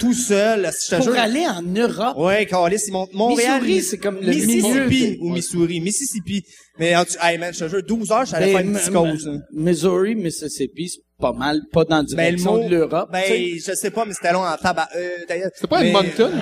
Tout 0.00 0.14
seul, 0.14 0.68
je 0.82 0.90
te 0.90 0.96
Pour 0.96 1.04
jure. 1.12 1.20
aller 1.20 1.46
en 1.46 1.62
Europe. 1.62 2.16
Ouais, 2.16 2.46
Carlis, 2.46 2.80
ils 2.88 2.92
montent 2.92 3.12
Montréal. 3.12 3.60
Missouri, 3.62 3.82
c'est 3.82 3.98
comme 3.98 4.16
le 4.20 4.26
Mississippi 4.32 4.88
milieu. 4.88 5.16
ou 5.20 5.30
Missouri. 5.34 5.80
Mississippi. 5.80 6.42
Mais, 6.78 6.96
en 6.96 7.04
tout- 7.04 7.16
hey 7.22 7.36
man, 7.38 7.52
je 7.52 7.60
te 7.66 7.68
jure, 7.68 7.82
12 7.86 8.10
heures, 8.10 8.24
allé 8.34 8.46
Ben, 8.46 8.52
faire 8.56 8.66
une 8.66 8.78
psychose. 8.78 9.28
hein. 9.28 9.40
Missouri, 9.52 10.14
Mississippi, 10.16 10.88
c'est 10.88 11.02
pas 11.20 11.32
mal, 11.32 11.60
pas 11.70 11.84
dans 11.84 11.96
la 11.98 12.02
Ben, 12.02 12.08
le 12.08 12.16
direction 12.36 12.56
mot, 12.56 12.64
de 12.64 12.68
l'Europe. 12.70 13.10
tu 13.12 13.20
sais. 13.20 13.28
ben, 13.28 13.60
je 13.66 13.72
sais 13.74 13.90
pas, 13.90 14.04
mais 14.06 14.14
c'était 14.14 14.32
long 14.32 14.42
en 14.42 14.56
tabac. 14.56 14.88
Euh, 14.96 15.08
d'ailleurs. 15.28 15.50
c'était 15.54 15.68
pas 15.68 15.80
mais- 15.82 15.88
une 15.88 15.92
Moncton? 15.92 16.32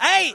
Hey, 0.00 0.34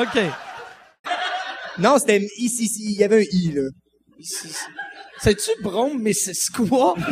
OK. 0.00 0.22
Non, 1.78 1.98
c'était 1.98 2.26
ici, 2.38 2.64
ici, 2.64 2.82
il 2.94 2.98
y 3.00 3.04
avait 3.04 3.20
un 3.20 3.24
I, 3.30 3.52
là. 3.52 3.62
C'est-tu 5.18 5.50
Brome, 5.62 6.00
Missisquoi? 6.02 6.94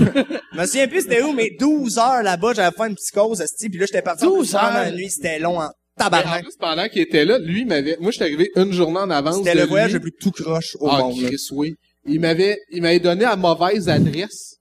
Je 0.00 0.58
me 0.58 0.64
souviens 0.66 0.88
plus 0.88 1.02
c'était 1.02 1.22
où, 1.22 1.32
mais 1.32 1.50
12 1.58 1.98
heures 1.98 2.22
là-bas, 2.22 2.54
j'avais 2.54 2.74
fait 2.74 2.88
une 2.88 2.94
psychose, 2.94 3.40
esti, 3.42 3.68
puis 3.68 3.78
là, 3.78 3.86
j'étais 3.86 4.00
parti 4.02 4.24
12 4.24 4.50
pendant 4.52 4.62
la 4.70 4.86
heures? 4.86 4.92
nuit, 4.94 5.10
c'était 5.10 5.38
long 5.38 5.58
en 5.60 5.64
En 5.66 5.70
tabarnak. 5.98 6.42
plus, 6.44 6.56
pendant 6.58 6.88
qu'il 6.88 7.02
était 7.02 7.24
là, 7.26 7.38
lui, 7.38 7.60
il 7.60 7.66
m'avait, 7.66 7.96
moi, 8.00 8.10
j'étais 8.10 8.24
arrivé 8.24 8.50
une 8.56 8.72
journée 8.72 8.98
en 9.00 9.10
avance. 9.10 9.38
C'était 9.38 9.54
le 9.54 9.64
voyage 9.66 9.92
le 9.92 10.00
plus 10.00 10.12
tout 10.18 10.30
croche 10.30 10.76
au 10.80 10.88
Ah, 10.88 11.00
monde, 11.00 11.20
là. 11.20 11.28
Chris, 11.28 11.46
oui. 11.52 11.74
Il 12.06 12.20
m'avait, 12.20 12.58
il 12.70 12.80
m'avait 12.82 13.00
donné 13.00 13.22
la 13.24 13.36
mauvaise 13.36 13.88
adresse. 13.88 14.54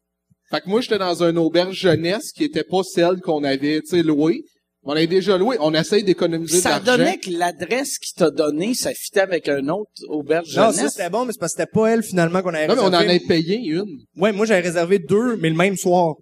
Fait 0.51 0.61
que 0.61 0.67
moi, 0.69 0.81
j'étais 0.81 0.97
dans 0.97 1.23
une 1.23 1.37
auberge 1.37 1.75
jeunesse 1.77 2.31
qui 2.33 2.43
était 2.43 2.63
pas 2.63 2.81
celle 2.83 3.21
qu'on 3.21 3.43
avait, 3.43 3.79
tu 3.81 3.87
sais, 3.97 4.03
louée. 4.03 4.41
On 4.87 4.91
avait 4.91 5.07
déjà 5.07 5.37
loué. 5.37 5.57
On 5.59 5.73
essaye 5.73 6.03
d'économiser 6.03 6.57
de 6.57 6.61
Ça 6.61 6.69
l'argent. 6.69 6.97
donnait 6.97 7.17
que 7.17 7.31
l'adresse 7.31 7.97
qu'il 7.97 8.13
t'a 8.15 8.29
donnée, 8.29 8.73
ça 8.75 8.91
fitait 8.93 9.21
avec 9.21 9.49
un 9.49 9.67
autre 9.69 9.89
auberge 10.07 10.55
Non, 10.55 10.65
jeunesse. 10.71 10.75
ça, 10.79 10.89
c'était 10.89 11.09
bon, 11.09 11.25
mais 11.25 11.33
c'est 11.33 11.39
parce 11.39 11.53
que 11.53 11.61
c'était 11.61 11.71
pas 11.71 11.87
elle, 11.87 12.03
finalement, 12.03 12.41
qu'on 12.43 12.53
avait 12.53 12.67
Non, 12.67 12.75
mais 12.75 12.81
on 12.81 12.93
en 12.93 12.97
réservé. 12.99 13.15
a 13.15 13.27
payé 13.27 13.57
une. 13.57 13.97
Ouais, 14.17 14.31
moi, 14.31 14.45
j'avais 14.45 14.61
réservé 14.67 14.99
deux, 14.99 15.37
mais 15.37 15.49
le 15.49 15.55
même 15.55 15.75
soir. 15.75 16.13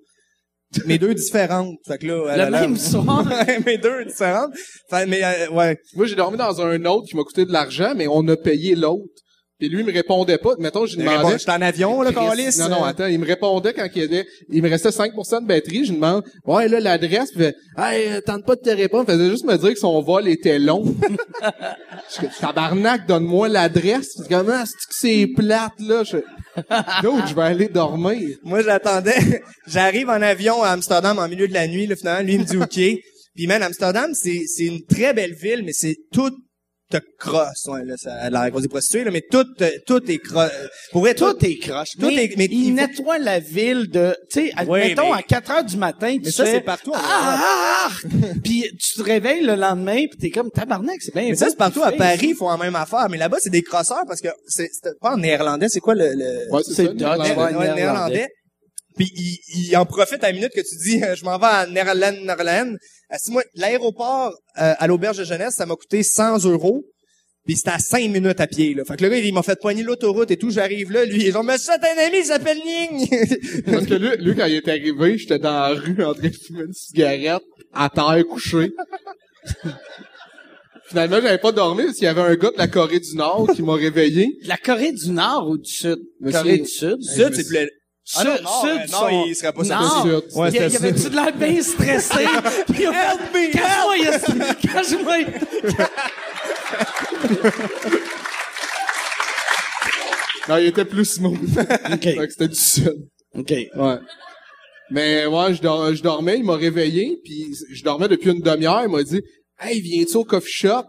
Mais 0.87 0.97
deux 0.97 1.13
différentes. 1.13 1.75
Fait 1.85 1.97
que 1.99 2.07
là, 2.07 2.33
elle 2.35 2.45
Le 2.45 2.51
même 2.51 2.77
soir? 2.77 3.23
Ouais, 3.47 3.59
mais 3.65 3.77
deux 3.77 4.05
différentes. 4.05 4.51
Fait, 4.89 5.05
mais, 5.05 5.23
euh, 5.23 5.49
ouais. 5.51 5.77
Moi, 5.95 6.07
j'ai 6.07 6.15
dormi 6.15 6.37
dans 6.37 6.61
un 6.61 6.85
autre 6.85 7.05
qui 7.07 7.15
m'a 7.15 7.23
coûté 7.23 7.45
de 7.45 7.51
l'argent, 7.51 7.93
mais 7.95 8.07
on 8.07 8.27
a 8.27 8.35
payé 8.37 8.73
l'autre. 8.75 9.03
Puis 9.59 9.69
lui, 9.69 9.79
il 9.81 9.85
me 9.85 9.93
répondait 9.93 10.37
pas. 10.37 10.55
Mettons, 10.59 10.85
j'ai 10.85 10.97
Bon, 10.97 11.03
demandé. 11.03 11.35
J'étais 11.37 11.51
en 11.51 11.61
avion, 11.61 12.01
là, 12.01 12.11
Calis. 12.11 12.57
Non, 12.59 12.69
non, 12.69 12.83
attends, 12.83 13.05
il 13.05 13.19
me 13.19 13.25
répondait 13.25 13.73
quand 13.73 13.87
il, 13.95 14.01
était, 14.03 14.25
il 14.49 14.61
me 14.61 14.69
restait 14.69 14.89
5% 14.89 15.41
de 15.41 15.47
batterie, 15.47 15.85
je 15.85 15.91
lui 15.91 15.99
demande, 15.99 16.23
ouais, 16.45 16.67
là, 16.67 16.79
l'adresse, 16.79 17.31
puis 17.31 17.45
hey, 17.77 18.07
euh, 18.09 18.21
tente 18.21 18.45
pas 18.45 18.55
de 18.55 18.61
te 18.61 18.69
répondre, 18.69 19.05
il 19.07 19.13
faisait 19.13 19.29
juste 19.29 19.45
me 19.45 19.57
dire 19.57 19.73
que 19.73 19.79
son 19.79 20.01
vol 20.01 20.27
était 20.27 20.59
long. 20.59 20.83
je 22.21 22.39
tabarnak, 22.41 23.07
donne-moi 23.07 23.47
l'adresse. 23.47 24.21
Comment, 24.27 24.65
c'est 24.65 24.73
que 24.73 25.27
c'est 25.27 25.27
plate, 25.35 25.79
là? 25.79 26.03
Je 26.03 26.17
D'autres, 27.01 27.27
je 27.27 27.35
vais 27.35 27.41
aller 27.41 27.67
dormir. 27.67 28.37
Moi, 28.43 28.61
j'attendais. 28.61 29.41
J'arrive 29.67 30.09
en 30.09 30.21
avion 30.21 30.61
à 30.61 30.69
Amsterdam 30.69 31.17
en 31.17 31.27
milieu 31.27 31.47
de 31.47 31.53
la 31.53 31.67
nuit, 31.67 31.87
là, 31.87 31.95
finalement. 31.95 32.23
Lui, 32.23 32.33
il 32.33 32.39
me 32.39 32.45
dit 32.45 32.57
OK. 32.57 33.01
Puis, 33.35 33.47
man, 33.47 33.63
Amsterdam, 33.63 34.11
c'est, 34.13 34.43
c'est 34.45 34.65
une 34.65 34.85
très 34.85 35.13
belle 35.13 35.33
ville, 35.33 35.63
mais 35.65 35.71
c'est 35.73 35.95
tout 36.11 36.31
te 36.89 36.97
crosse. 37.17 37.65
Ouais, 37.67 37.83
là, 37.85 37.95
ça 37.97 38.13
a 38.13 38.29
l'air 38.29 38.51
cause 38.51 38.61
des 38.61 38.67
prostituées, 38.67 39.03
là, 39.03 39.09
mais 39.11 39.23
tout, 39.29 39.45
euh, 39.61 39.69
tout 39.87 40.11
est 40.11 40.19
crosse. 40.19 40.51
Pour 40.91 41.01
vrai, 41.01 41.15
tout, 41.15 41.33
Tout 41.33 41.45
est 41.45 41.57
croche. 41.57 41.89
Tout 41.99 42.07
mais 42.07 42.25
est- 42.25 42.37
mais 42.37 42.45
il 42.45 42.65
il 42.65 42.69
faut- 42.69 42.75
nettoie 42.75 43.17
la 43.19 43.39
ville 43.39 43.89
de, 43.89 44.15
tu 44.31 44.47
sais, 44.47 44.53
mettons 44.67 45.11
mais- 45.11 45.17
à 45.19 45.21
4 45.23 45.49
heures 45.51 45.63
du 45.63 45.77
matin, 45.77 46.13
tu 46.17 46.21
Mais 46.25 46.31
ça, 46.31 46.45
fais, 46.45 46.51
c'est 46.53 46.61
partout 46.61 46.91
en 46.91 46.95
Ah, 46.97 47.01
ah, 47.03 47.87
ah! 47.87 47.91
puis 48.43 48.65
tu 48.79 48.93
te 48.95 49.01
réveilles 49.01 49.43
le 49.43 49.55
lendemain, 49.55 50.05
puis 50.07 50.17
t'es 50.19 50.29
comme 50.29 50.51
tabarnak, 50.51 50.97
c'est 51.01 51.13
bien. 51.15 51.29
Mais 51.29 51.35
ça, 51.35 51.49
c'est 51.49 51.57
partout 51.57 51.81
à. 51.83 51.91
Paris, 51.93 52.27
ils 52.29 52.35
font 52.35 52.49
la 52.49 52.57
même 52.57 52.75
affaire. 52.75 53.07
Mais 53.09 53.17
là-bas, 53.17 53.37
c'est 53.39 53.49
des 53.49 53.63
crosseurs 53.63 54.03
parce 54.07 54.21
que 54.21 54.29
c'est, 54.47 54.69
c'est 54.71 54.99
pas 54.99 55.13
en 55.13 55.17
néerlandais, 55.17 55.69
c'est 55.69 55.79
quoi 55.79 55.95
le, 55.95 56.11
le... 56.13 56.51
Ouais, 56.53 56.61
c'est 56.63 56.93
néerlandais. 56.93 57.73
Néerlandais. 57.75 58.27
Puis 58.95 59.11
il, 59.15 59.39
il 59.69 59.77
en 59.77 59.85
profite 59.85 60.23
à 60.23 60.27
la 60.27 60.33
minute 60.33 60.51
que 60.53 60.61
tu 60.61 60.75
dis 60.77 61.01
je 61.15 61.23
m'en 61.25 61.37
vais 61.37 61.45
à 61.47 61.65
Nerland, 61.67 62.17
Nerland. 62.23 62.77
Euh, 63.11 63.15
si 63.17 63.31
moi, 63.31 63.43
l'aéroport 63.55 64.31
euh, 64.59 64.73
à 64.77 64.87
l'auberge 64.87 65.17
de 65.17 65.23
jeunesse, 65.23 65.55
ça 65.55 65.65
m'a 65.65 65.75
coûté 65.75 66.03
100 66.03 66.45
euros. 66.45 66.83
Puis 67.45 67.57
c'était 67.57 67.71
à 67.71 67.79
5 67.79 68.09
minutes 68.09 68.39
à 68.39 68.47
pied. 68.47 68.73
Là. 68.73 68.85
Fait 68.85 68.95
que 68.95 69.03
le 69.03 69.09
gars, 69.09 69.17
il 69.17 69.33
m'a 69.33 69.43
fait 69.43 69.59
poigner 69.59 69.83
l'autoroute 69.83 70.31
et 70.31 70.37
tout. 70.37 70.49
J'arrive 70.49 70.91
là, 70.93 71.03
lui, 71.03 71.17
il 71.23 71.27
est 71.27 71.31
genre, 71.31 71.43
mais 71.43 71.57
ça, 71.57 71.77
t'as 71.77 71.93
un 71.93 72.07
ami, 72.07 72.19
il 72.19 72.25
s'appelle 72.25 72.57
Ning. 72.57 73.09
Parce 73.65 73.85
que 73.85 73.95
lui, 73.95 74.17
lui, 74.23 74.33
quand 74.35 74.45
il 74.45 74.55
est 74.55 74.67
arrivé, 74.69 75.17
j'étais 75.17 75.39
dans 75.39 75.51
la 75.51 75.67
rue 75.69 76.01
en 76.05 76.13
train 76.13 76.29
de 76.29 76.33
fumer 76.33 76.63
une 76.63 76.73
cigarette, 76.73 77.43
à 77.73 77.89
terre, 77.89 78.23
couché. 78.29 78.71
Finalement, 80.87 81.19
j'avais 81.21 81.37
pas 81.37 81.51
dormi 81.51 81.85
parce 81.85 81.95
qu'il 81.95 82.05
y 82.05 82.07
avait 82.07 82.21
un 82.21 82.35
gars 82.35 82.51
de 82.51 82.57
la 82.57 82.67
Corée 82.67 82.99
du 82.99 83.15
Nord 83.15 83.49
qui 83.55 83.61
m'a 83.63 83.73
réveillé. 83.75 84.37
De 84.43 84.47
La 84.47 84.57
Corée 84.57 84.91
du 84.91 85.09
Nord 85.11 85.49
ou 85.49 85.57
du 85.57 85.69
Sud? 85.71 85.97
Monsieur- 86.19 86.39
Corée 86.39 86.57
du 86.59 86.65
Sud. 86.67 87.01
Sud, 87.01 87.33
c'est 87.33 87.47
plus... 87.47 87.69
Ah 88.15 88.23
non, 88.25 88.35
Sud, 88.35 88.43
non, 88.43 88.61
Sud, 88.61 88.91
non, 88.91 88.97
sont- 88.99 89.25
il 89.27 89.35
serait 89.35 89.53
pas 89.53 89.63
Non. 89.63 90.01
Sud. 90.03 90.23
Ouais, 90.35 90.49
il 90.49 90.55
y 90.55 90.59
avait-tu 90.75 91.09
de 91.09 91.15
l'air 91.15 91.33
bien 91.35 91.61
stressé? 91.63 92.25
Puis 92.67 92.83
il 92.83 92.87
a 92.87 92.93
fait, 92.93 93.13
Help 93.13 93.21
me, 93.33 93.51
Cache-moi, 93.53 93.97
il- 93.97 94.05
cache-moi. 94.69 95.17
Non, 100.49 100.57
il 100.57 100.65
était 100.67 100.83
plus 100.85 101.05
smooth. 101.05 101.39
OK. 101.57 102.01
Fait 102.03 102.15
que 102.15 102.29
c'était 102.29 102.47
du 102.49 102.55
Sud. 102.55 103.07
OK. 103.33 103.49
Ouais. 103.75 103.97
Mais 104.91 105.25
ouais, 105.25 105.53
je, 105.53 105.61
dor- 105.61 105.93
je 105.95 106.03
dormais, 106.03 106.37
il 106.37 106.43
m'a 106.43 106.57
réveillé, 106.57 107.17
puis 107.23 107.55
je 107.71 107.81
dormais 107.83 108.09
depuis 108.09 108.31
une 108.31 108.41
demi-heure, 108.41 108.83
il 108.83 108.89
m'a 108.89 109.03
dit 109.03 109.21
Hey, 109.57 109.79
viens-tu 109.79 110.17
au 110.17 110.25
coffee 110.25 110.51
shop? 110.51 110.83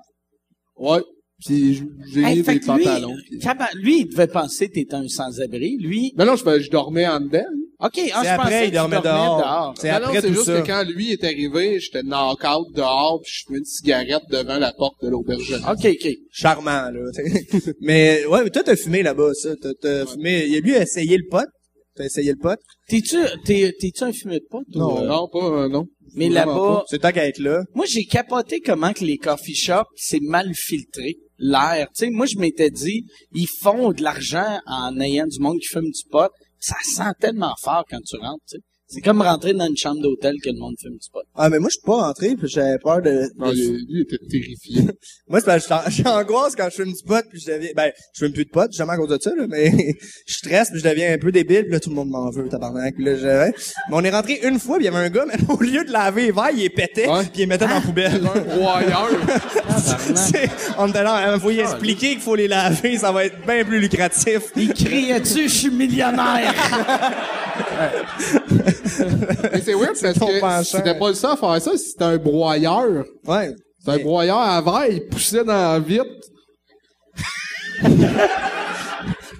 Ouais. 0.77 1.03
Puis 1.47 1.83
j'ai 2.13 2.21
Hey, 2.23 2.43
des 2.43 2.53
lui, 2.53 2.61
pantalons. 2.61 3.15
puis- 3.29 3.39
caba- 3.39 3.69
lui, 3.75 4.01
il 4.01 4.09
devait 4.09 4.27
penser 4.27 4.69
que 4.69 4.75
t'étais 4.75 4.95
un 4.95 5.09
sans-abri. 5.09 5.77
Lui, 5.79 6.13
Non, 6.17 6.25
non, 6.25 6.37
je, 6.37 6.61
je 6.61 6.71
dormais 6.71 7.07
en 7.07 7.21
dedans. 7.21 7.45
OK, 7.81 7.91
ah, 7.91 7.93
C'est 7.97 8.03
je 8.07 8.13
pensais 8.13 8.29
après, 8.31 8.61
que 8.63 8.67
il 8.69 8.73
dormait 8.73 9.01
dehors. 9.03 9.39
dehors. 9.39 9.75
C'est 9.79 9.93
non, 9.93 9.99
non, 9.99 10.05
après 10.07 10.21
c'est 10.23 10.29
tout 10.29 10.35
juste 10.35 10.47
ça. 10.47 10.61
que 10.63 10.67
quand 10.67 10.85
lui 10.89 11.11
est 11.13 11.25
arrivé, 11.25 11.81
j'étais 11.81 12.03
knock-out 12.03 12.69
dehors, 12.75 13.21
puis 13.23 13.33
je 13.35 13.45
fumais 13.47 13.59
une 13.59 13.65
cigarette 13.65 14.23
devant 14.31 14.59
la 14.59 14.73
porte 14.73 15.03
de 15.03 15.09
l'auberge. 15.11 15.53
OK, 15.69 15.85
OK. 15.85 16.09
Charmant, 16.31 16.91
là. 16.91 17.01
mais 17.81 18.25
ouais, 18.27 18.45
mais 18.45 18.51
toi, 18.51 18.63
t'as 18.65 18.77
fumé 18.77 19.03
là-bas, 19.03 19.33
ça. 19.35 19.51
T'as, 19.61 19.73
t'as 19.81 20.07
fumé... 20.07 20.47
Il 20.47 20.57
a 20.57 20.61
lui 20.61 20.73
essayé 20.73 21.17
le 21.19 21.25
pot? 21.31 21.47
T'as 21.97 22.05
essayé 22.05 22.31
le 22.33 22.39
pot? 22.39 22.59
T'es-tu, 22.89 23.17
t'es, 23.45 23.73
t'es-tu 23.79 24.03
un 24.05 24.13
fumeur 24.13 24.39
de 24.39 24.47
pote? 24.51 24.63
ou, 24.75 24.79
Non. 24.79 25.03
euh, 25.03 25.07
Non, 25.07 25.29
pas, 25.31 25.45
euh, 25.65 25.69
non. 25.69 25.85
Mais 26.17 26.29
là-bas, 26.29 26.85
C'est 26.89 27.01
tant 27.01 27.13
qu'à 27.13 27.27
être 27.27 27.39
là. 27.41 27.65
moi, 27.75 27.87
j'ai 27.87 28.05
capoté 28.05 28.61
comment 28.61 28.93
que 28.93 29.05
les 29.05 29.17
coffee 29.19 29.55
shops, 29.55 29.89
c'est 29.97 30.21
mal 30.23 30.51
filtré. 30.55 31.17
L'air, 31.47 31.89
tu 31.89 32.07
sais, 32.07 32.11
moi, 32.11 32.25
je 32.25 32.39
m'étais 32.39 32.71
dit, 32.71 33.05
ils 33.33 33.47
font 33.47 33.93
de 33.93 34.03
l'argent 34.03 34.59
en 34.65 34.99
ayant 34.99 35.27
du 35.27 35.39
monde 35.41 35.59
qui 35.61 35.69
fume 35.69 35.91
du 35.91 36.09
pot. 36.11 36.33
Ça 36.59 36.77
sent 36.83 37.13
tellement 37.21 37.55
fort 37.61 37.85
quand 37.87 38.01
tu 38.01 38.17
rentres, 38.17 38.43
tu 38.49 38.57
sais. 38.57 38.63
C'est 38.87 39.01
comme 39.01 39.23
rentrer 39.23 39.55
dans 39.55 39.67
une 39.67 39.77
chambre 39.77 40.01
d'hôtel 40.03 40.35
que 40.45 40.51
le 40.51 40.59
monde 40.59 40.75
fume 40.81 40.93
du 40.93 41.09
pot. 41.11 41.23
Ah, 41.35 41.49
mais 41.49 41.59
moi, 41.59 41.69
je 41.71 41.79
suis 41.79 41.85
pas 41.87 41.97
rentré, 42.07 42.37
puis 42.37 42.49
j'avais 42.49 42.79
peur 42.79 43.01
de... 43.01 43.23
Non, 43.39 43.49
de- 43.51 43.55
lui, 43.55 43.67
lui, 43.71 43.87
il 43.89 44.01
était 44.03 44.19
terrifié. 44.31 44.83
Moi, 45.29 45.41
c'est 45.41 45.47
parce 45.47 45.67
que 45.67 46.03
j'angoisse 46.03 46.55
quand 46.55 46.69
je 46.71 46.83
fume 46.83 46.93
du 46.93 47.03
pot, 47.05 47.25
puis 47.31 47.41
je 47.41 47.51
deviens... 47.51 47.71
Ben, 47.75 47.91
je 48.13 48.25
fume 48.25 48.35
plus 48.35 48.45
de 48.45 48.51
pot, 48.51 48.71
jamais 48.73 48.93
à 48.93 48.97
cause 48.99 49.09
de 49.09 49.19
ça, 49.21 49.31
là, 49.35 49.47
mais 49.49 49.71
je 50.27 50.35
stresse, 50.35 50.71
puis 50.71 50.81
je 50.81 50.89
deviens 50.89 51.15
un 51.15 51.19
peu 51.19 51.33
débile, 51.33 51.63
puis 51.63 51.73
là, 51.73 51.81
tout 51.81 51.89
le 51.89 51.97
monde 51.97 52.11
m'en 52.11 52.31
veut, 52.31 52.47
tabarnak. 52.49 52.95
Puis 52.95 53.05
là, 53.05 53.17
je... 53.17 53.25
Mais 53.25 53.53
on 53.93 54.05
est 54.05 54.11
rentré 54.11 54.39
une 54.45 54.61
fois, 54.61 54.77
puis 54.77 54.85
il 54.85 54.93
y 54.93 54.95
avait 54.95 55.07
un 55.07 55.11
gars, 55.11 55.25
mais 55.29 55.39
au 55.49 55.59
lieu 55.61 55.83
de 55.85 55.91
laver 55.91 56.27
les 56.27 56.33
verres, 56.33 56.51
il 56.53 56.59
les 56.61 56.71
pétait, 56.71 57.09
Ouais. 57.09 57.23
puis 57.23 57.31
il 57.37 57.39
les 57.41 57.47
mettait 57.47 57.67
dans 57.67 57.75
la 57.77 57.81
poubelle. 57.81 58.21
C'est- 60.15 60.51
on 60.79 60.89
était 60.89 61.03
là, 61.03 61.35
il 61.35 61.41
faut 61.41 61.51
y 61.51 61.59
expliquer 61.61 62.11
qu'il 62.11 62.21
faut 62.21 62.35
les 62.37 62.49
laver, 62.49 62.99
ça 62.99 63.11
va 63.13 63.25
être 63.25 63.45
bien 63.47 63.65
plus 63.65 63.81
lucratif. 63.81 64.43
Il 64.57 64.73
criait-tu, 64.75 65.45
je 65.49 65.55
suis 65.55 65.71
millionnaire? 65.71 66.53
Mais 69.53 69.61
c'est 69.63 69.75
weird 69.75 69.95
parce 70.41 70.71
que 70.71 70.77
c'était 70.77 70.99
pas 70.99 71.09
le 71.09 71.15
seul 71.15 71.31
à 71.33 71.37
faire 71.37 71.63
ça, 71.63 71.77
c'était 71.77 72.05
un 72.05 72.17
broyeur. 72.19 73.05
Ouais. 73.27 73.55
C'était 73.79 74.01
un 74.01 74.05
broyeur 74.05 74.39
à 74.39 74.61
verre, 74.63 74.87
il 74.91 75.07
poussait 75.07 75.45
dans 75.45 75.53
la 75.53 75.79
vitre. 75.81 76.05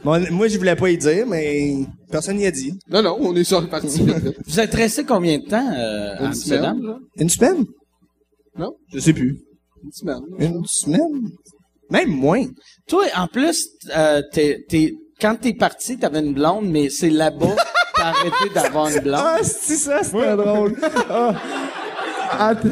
Bon, 0.05 0.23
moi, 0.33 0.49
je 0.49 0.59
voulais 0.59 0.77
pas 0.77 0.91
y 0.91 0.99
dire, 0.99 1.27
mais 1.27 1.77
personne 2.11 2.37
n'y 2.37 2.45
a 2.45 2.51
dit. 2.51 2.75
Non, 2.91 3.01
non, 3.03 3.17
on 3.21 3.35
est 3.37 3.45
sur 3.45 3.67
parti 3.71 4.03
vite, 4.03 4.17
vite. 4.19 4.37
Vous 4.47 4.61
êtes 4.61 4.75
resté 4.75 5.03
combien 5.05 5.39
de 5.39 5.47
temps, 5.47 5.67
euh, 5.75 6.15
à 6.17 6.21
Une 6.21 6.27
Amsterdam? 6.27 6.77
semaine, 6.77 6.87
là? 6.91 6.99
Une 7.17 7.29
semaine? 7.31 7.65
Non? 8.59 8.73
Je 8.93 8.99
sais 8.99 9.15
plus. 9.15 9.39
Une 9.83 9.93
semaine. 9.93 10.21
là. 10.39 10.45
Une 10.47 10.63
semaine? 10.67 11.31
Même 11.91 12.11
moins. 12.11 12.45
Toi, 12.87 13.07
en 13.17 13.29
plus, 13.29 13.67
euh, 13.97 14.21
t'es, 14.31 14.63
t'es, 14.69 14.93
quand 15.19 15.37
t'es 15.41 15.55
parti, 15.55 15.97
t'avais 15.97 16.21
une 16.21 16.35
blonde, 16.35 16.69
mais 16.69 16.91
c'est 16.91 17.09
là-bas 17.09 17.57
t'as 17.97 18.07
arrêté 18.09 18.51
d'avoir 18.55 18.89
une 18.89 19.01
blonde. 19.01 19.21
Ah, 19.23 19.39
c'est 19.43 19.77
ça, 19.77 20.03
c'était 20.03 20.37
drôle. 20.37 20.75
Ah. 21.11 21.35
Attends. 22.39 22.69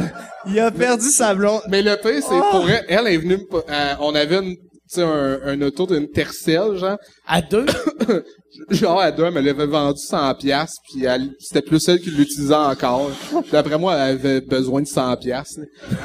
Il 0.46 0.58
a 0.58 0.70
perdu 0.70 1.08
sa 1.08 1.34
blonde. 1.34 1.60
Mais 1.68 1.82
le 1.82 1.96
pire, 1.96 2.20
c'est 2.22 2.50
pour 2.50 2.68
elle, 2.68 2.84
elle 2.88 3.06
est 3.06 3.16
venue, 3.18 3.36
me 3.36 3.44
pa- 3.46 3.62
euh, 3.70 3.94
on 4.00 4.12
avait 4.14 4.36
une, 4.38 4.56
tu 4.56 4.62
sais, 4.88 5.02
un, 5.02 5.38
un 5.44 5.62
auto 5.62 5.86
d'une 5.86 6.08
Tercel, 6.10 6.76
genre. 6.76 6.98
À 7.26 7.40
deux? 7.42 7.66
Genre, 8.70 9.00
à 9.00 9.10
deux, 9.10 9.24
elle 9.24 9.32
me 9.32 9.40
l'avait 9.40 9.64
vendu 9.64 9.98
100 9.98 10.34
piastres, 10.34 10.76
puis 10.92 11.04
elle, 11.06 11.30
c'était 11.40 11.62
plus 11.62 11.88
elle 11.88 11.98
qui 11.98 12.10
l'utilisait 12.10 12.54
encore. 12.54 13.10
D'après 13.50 13.78
moi, 13.78 13.94
elle 13.94 14.16
avait 14.18 14.42
besoin 14.42 14.82
de 14.82 14.86
100 14.86 15.16
piastres. 15.16 15.60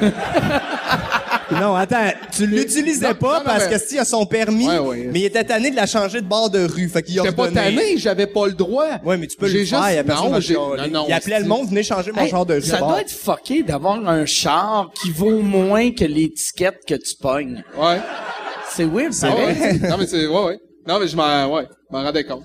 Non, 1.50 1.74
attends, 1.74 2.12
tu 2.34 2.46
l'utilisais 2.46 3.14
pas 3.14 3.26
non, 3.34 3.38
non, 3.38 3.44
parce 3.44 3.64
mais- 3.66 3.72
que 3.72 3.78
si 3.78 3.98
a 3.98 4.04
son 4.04 4.26
permis, 4.26 4.68
Ouais, 4.68 4.78
ouais. 4.78 5.08
mais 5.12 5.20
il 5.20 5.24
était 5.24 5.44
tanné 5.44 5.70
de 5.70 5.76
la 5.76 5.86
changer 5.86 6.20
de 6.20 6.26
bord 6.26 6.50
de 6.50 6.64
rue, 6.64 6.88
fait 6.88 7.02
qu'il 7.02 7.18
a 7.20 7.32
pas 7.32 7.50
tanné, 7.50 7.96
j'avais 7.96 8.26
pas 8.26 8.46
le 8.46 8.52
droit. 8.52 8.84
Ouais, 9.04 9.16
mais 9.16 9.26
tu 9.26 9.36
peux 9.36 9.46
le 9.46 9.52
faire, 9.64 9.82
juste- 9.82 10.06
non, 10.06 10.76
non, 10.76 10.88
non, 10.90 11.04
Il 11.08 11.12
appelait 11.12 11.36
le 11.38 11.42
c'est- 11.44 11.48
monde, 11.48 11.68
venez 11.68 11.82
changer 11.82 12.12
mon 12.12 12.22
Hey, 12.22 12.28
genre 12.28 12.44
de 12.46 12.60
ça 12.60 12.76
de 12.76 12.80
bord. 12.80 12.88
doit 12.90 13.00
être 13.00 13.10
fucké 13.10 13.62
d'avoir 13.62 14.06
un 14.08 14.26
char 14.26 14.90
qui 15.00 15.10
vaut 15.10 15.40
moins 15.40 15.90
que 15.92 16.04
l'étiquette 16.04 16.80
que 16.86 16.94
tu 16.94 17.14
pognes. 17.20 17.64
Ouais. 17.78 17.98
C'est 18.70 18.84
weird, 18.84 19.12
Ah 19.22 19.26
pareil. 19.28 19.56
ouais. 19.60 19.88
non, 19.88 19.96
mais 19.98 20.06
c'est, 20.06 20.26
ouais, 20.26 20.44
ouais. 20.44 20.60
Non, 20.86 20.98
mais 21.00 21.08
je 21.08 21.16
m'en, 21.16 21.46
ouais, 21.54 21.66
je 21.90 21.96
m'en 21.96 22.02
rendais 22.02 22.24
compte, 22.24 22.44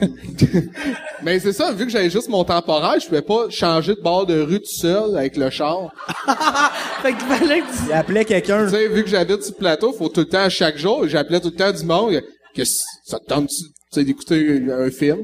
mais 1.22 1.40
c'est 1.40 1.52
ça, 1.52 1.72
vu 1.72 1.86
que 1.86 1.90
j'avais 1.90 2.08
juste 2.08 2.28
mon 2.28 2.44
temporaire, 2.44 3.00
je 3.00 3.06
pouvais 3.06 3.22
pas 3.22 3.50
changer 3.50 3.96
de 3.96 4.00
bord 4.00 4.26
de 4.26 4.40
rue 4.40 4.60
tout 4.60 4.70
seul 4.70 5.16
avec 5.16 5.36
le 5.36 5.50
char. 5.50 5.92
Fait 7.02 7.12
qu'il 7.12 7.20
fallait 7.26 7.60
que 7.62 7.66
tu... 7.66 7.86
Il 7.88 7.92
appelait 7.92 8.24
quelqu'un. 8.24 8.64
Tu 8.66 8.70
sais, 8.70 8.88
vu 8.88 9.02
que 9.02 9.10
j'habite 9.10 9.42
sur 9.42 9.54
le 9.54 9.58
plateau, 9.58 9.92
faut 9.92 10.08
tout 10.08 10.20
le 10.20 10.28
temps, 10.28 10.48
chaque 10.48 10.78
jour, 10.78 11.08
j'appelais 11.08 11.40
tout 11.40 11.48
le 11.48 11.56
temps 11.56 11.72
du 11.72 11.84
monde, 11.84 12.22
que 12.54 12.62
ça 12.64 13.18
te 13.18 13.24
tente, 13.24 13.48
tu 13.48 13.64
sais, 13.92 14.04
d'écouter 14.04 14.62
un 14.70 14.90
film? 14.90 15.18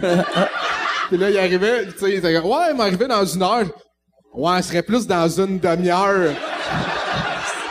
Puis 1.08 1.18
là, 1.18 1.30
il 1.30 1.38
arrivait, 1.38 1.86
tu 1.86 1.98
sais, 1.98 2.10
il 2.10 2.14
était 2.18 2.34
comme, 2.34 2.50
ouais, 2.50 2.70
il 2.70 2.76
m'arrivait 2.76 3.08
dans 3.08 3.24
une 3.24 3.42
heure. 3.42 3.66
Ouais, 4.34 4.62
ce 4.62 4.68
serait 4.68 4.82
plus 4.82 5.06
dans 5.08 5.28
une 5.28 5.58
demi-heure. 5.58 6.34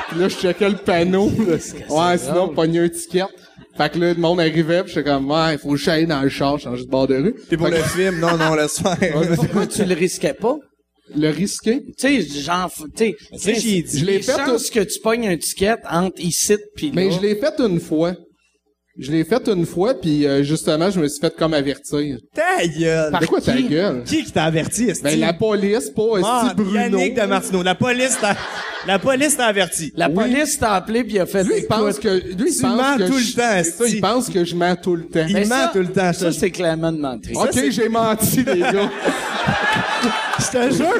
Puis 0.09 0.19
là, 0.19 0.27
je 0.27 0.35
checkais 0.35 0.69
le 0.69 0.77
panneau. 0.77 1.29
là. 1.47 1.55
Ouais, 1.89 2.17
sinon, 2.17 2.49
pogner 2.49 2.79
un 2.79 2.89
ticket. 2.89 3.23
Fait 3.77 3.91
que 3.91 3.99
là, 3.99 4.13
le 4.13 4.19
monde 4.19 4.39
arrivait, 4.39 4.83
pis 4.83 4.89
j'étais 4.89 5.03
comme, 5.03 5.29
ouais, 5.29 5.53
il 5.53 5.57
faut 5.57 5.71
que 5.71 5.77
j'aille 5.77 6.07
dans 6.07 6.21
le 6.21 6.29
char, 6.29 6.57
changer 6.59 6.85
de 6.85 6.89
bord 6.89 7.07
de 7.07 7.15
rue. 7.15 7.35
T'es 7.49 7.57
pour 7.57 7.67
le 7.67 7.75
film. 7.75 8.19
Non, 8.19 8.37
non, 8.37 8.55
laisse 8.55 8.79
faire. 8.79 9.35
Pourquoi 9.35 9.67
tu 9.67 9.83
le 9.83 9.93
risquais 9.93 10.33
pas? 10.33 10.57
le 11.13 11.29
risquer? 11.29 11.83
Tu 11.83 11.93
sais, 11.97 12.21
genre, 12.21 12.71
tu 12.95 13.13
sais, 13.37 13.55
je 13.55 14.05
l'ai 14.05 14.17
les 14.17 14.21
fait 14.21 14.31
chances 14.31 14.69
que 14.69 14.79
tu 14.79 14.99
pognes 14.99 15.27
un 15.27 15.37
ticket 15.37 15.75
entre 15.89 16.19
ici 16.21 16.57
puis 16.75 16.87
là. 16.87 16.93
Mais 16.95 17.11
je 17.11 17.19
l'ai 17.21 17.35
fait 17.35 17.53
une 17.59 17.79
fois. 17.79 18.15
Je 18.97 19.11
l'ai 19.11 19.25
fait 19.25 19.45
une 19.49 19.65
fois, 19.65 19.93
puis 19.93 20.25
euh, 20.25 20.41
justement, 20.41 20.89
je 20.89 21.01
me 21.01 21.07
suis 21.09 21.19
fait 21.19 21.35
comme 21.35 21.53
avertir. 21.53 22.17
Ta 22.33 22.65
gueule. 22.65 23.11
Par 23.11 23.19
De 23.19 23.25
quoi 23.25 23.41
ta 23.41 23.59
gueule? 23.61 24.03
Qui 24.05 24.23
qui 24.23 24.31
t'a 24.31 24.45
averti, 24.45 24.85
esti? 24.85 25.03
Ben, 25.03 25.19
la 25.19 25.33
police, 25.33 25.89
pas 25.89 26.03
Ah, 26.23 26.43
Esti 26.45 26.55
Bruno? 26.55 26.79
Yannick 26.97 27.13
de 27.13 27.21
Martineau. 27.25 27.61
La 27.61 27.75
police 27.75 28.17
t'a, 28.21 28.37
la 28.87 28.97
police 28.97 29.35
t'a 29.35 29.47
averti. 29.47 29.91
La 29.97 30.07
police 30.07 30.57
t'a 30.57 30.75
appelé 30.75 31.03
puis 31.03 31.15
il 31.15 31.19
a 31.19 31.25
fait 31.25 31.43
Lui, 31.43 31.55
il 31.57 31.67
pense 31.67 31.99
que, 31.99 32.07
lui, 32.07 32.49
il 32.51 32.55
tu 32.55 32.61
pense 32.61 32.77
mens 32.77 32.97
que 32.97 33.07
tout 33.07 33.17
je- 33.19 33.27
le 33.27 33.33
temps, 33.33 33.69
ça, 33.77 33.85
il 33.87 33.99
pense 34.01 34.29
que 34.29 34.45
je 34.45 34.55
mens 34.55 34.75
tout 34.77 34.95
le 34.95 35.03
temps. 35.07 35.25
Il 35.27 35.33
Mais 35.33 35.45
ment 35.45 35.55
ça- 35.63 35.69
tout 35.73 35.79
le 35.79 35.91
temps. 35.91 36.13
Ça, 36.13 36.31
je- 36.31 36.37
c'est 36.39 36.51
clairement 36.51 36.91
de 36.93 36.99
mentir. 36.99 37.37
Ok, 37.37 37.69
j'ai 37.71 37.89
menti, 37.89 38.43
les 38.45 38.59
gars. 38.61 38.91
Je 40.37 40.51
te 40.51 40.73
jure, 40.75 40.93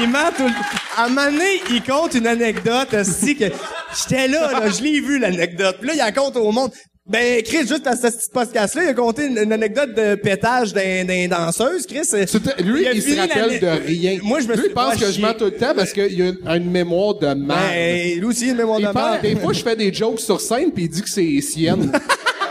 il 0.00 0.08
ment 0.10 0.18
tout 0.36 0.42
le 0.44 0.52
À 0.96 1.04
un 1.04 1.08
moment 1.08 1.24
donné, 1.30 1.44
il 1.70 1.82
compte 1.82 2.14
une 2.14 2.26
anecdote, 2.26 2.88
aussi 3.00 3.36
que 3.36 3.44
j'étais 3.96 4.26
là, 4.28 4.50
là, 4.52 4.68
je 4.68 4.82
l'ai 4.82 5.00
vu, 5.00 5.18
l'anecdote. 5.18 5.76
Puis 5.78 5.88
là, 5.88 5.94
il 5.94 5.98
la 5.98 6.12
compte 6.12 6.36
au 6.36 6.50
monde. 6.50 6.70
Ben, 7.04 7.42
Chris, 7.42 7.66
juste 7.66 7.84
à 7.88 7.96
ce 7.96 8.02
petit 8.06 8.30
podcast-là, 8.32 8.84
il 8.84 8.88
a 8.90 8.94
compté 8.94 9.26
une, 9.26 9.36
une 9.36 9.52
anecdote 9.52 9.92
de 9.92 10.14
pétage 10.14 10.72
d'un, 10.72 11.04
d'un 11.04 11.26
danseuse, 11.26 11.84
Chris. 11.84 12.08
Lui, 12.60 12.86
a 12.86 12.92
il, 12.92 13.02
se 13.02 13.18
rappelle 13.18 13.58
de 13.58 13.66
rien. 13.66 14.18
Moi, 14.22 14.38
je 14.38 14.46
me 14.46 14.54
Lui, 14.54 14.66
il 14.68 14.72
pense 14.72 14.96
que 14.96 15.10
je 15.10 15.20
mens 15.20 15.34
tout 15.34 15.46
le 15.46 15.50
temps 15.56 15.74
parce 15.74 15.92
qu'il 15.92 16.22
a 16.22 16.28
une, 16.28 16.38
a 16.46 16.56
une 16.56 16.70
mémoire 16.70 17.14
de 17.14 17.26
merde. 17.26 17.48
Ben, 17.48 18.18
lui 18.20 18.24
aussi, 18.24 18.44
il 18.44 18.48
a 18.50 18.52
une 18.52 18.58
mémoire 18.58 18.78
il 18.78 18.86
de 18.86 18.92
pense, 18.92 19.10
merde. 19.10 19.22
des 19.22 19.36
fois, 19.36 19.52
je 19.52 19.62
fais 19.62 19.74
des 19.74 19.92
jokes 19.92 20.20
sur 20.20 20.40
scène 20.40 20.70
puis 20.70 20.84
il 20.84 20.90
dit 20.90 21.02
que 21.02 21.10
c'est 21.10 21.22
les 21.22 21.40
siennes. 21.40 21.90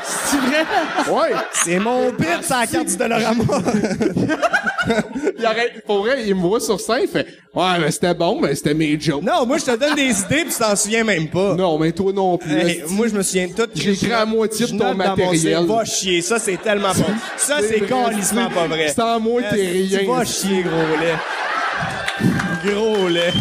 C'est 0.03 0.38
vrai? 0.38 0.65
Ouais. 1.09 1.36
C'est 1.53 1.80
mon 1.80 2.11
pit, 2.11 2.26
c'est 2.41 2.53
la 2.53 2.67
carte 2.67 2.88
du 2.88 2.97
Dolorama. 2.97 3.43
il 5.38 5.45
arrête, 5.45 5.84
pour 5.86 5.99
vrai, 5.99 6.23
il 6.25 6.36
me 6.36 6.41
voit 6.41 6.59
sur 6.59 6.79
scène, 6.79 7.01
il 7.03 7.07
fait, 7.07 7.27
ouais, 7.53 7.79
mais 7.79 7.91
c'était 7.91 8.13
bon, 8.13 8.39
mais 8.41 8.55
c'était 8.55 8.73
mes 8.73 8.99
jokes. 8.99 9.23
Non, 9.23 9.45
moi, 9.45 9.57
je 9.57 9.65
te 9.65 9.77
donne 9.77 9.95
des 9.95 10.19
idées 10.19 10.45
pis 10.45 10.51
tu 10.51 10.59
t'en 10.59 10.75
souviens 10.75 11.03
même 11.03 11.29
pas. 11.29 11.55
Non, 11.55 11.77
mais 11.77 11.91
toi 11.91 12.11
non 12.13 12.38
plus. 12.38 12.51
Hey, 12.51 12.84
moi, 12.89 13.07
je 13.07 13.15
me 13.15 13.21
souviens 13.21 13.47
de 13.47 13.53
tout. 13.53 13.69
J'ai 13.75 13.91
écrit 13.91 14.13
à 14.13 14.25
moitié 14.25 14.67
de 14.67 14.77
ton 14.77 14.93
matériel. 14.93 15.65
Va 15.65 15.86
chier, 15.86 16.21
ça, 16.21 16.39
c'est 16.39 16.61
tellement 16.61 16.93
pas. 16.93 17.13
Ça, 17.38 17.57
c'est 17.61 17.82
calissement 17.82 18.49
pas 18.49 18.67
vrai. 18.67 18.89
Sans 18.89 19.19
moi, 19.19 19.41
t'es 19.43 19.55
rien. 19.55 19.99
Va 20.07 20.25
chier, 20.25 20.63
gros 20.63 20.99
lait. 20.99 21.15
Gros 22.65 23.07
lait. 23.07 23.34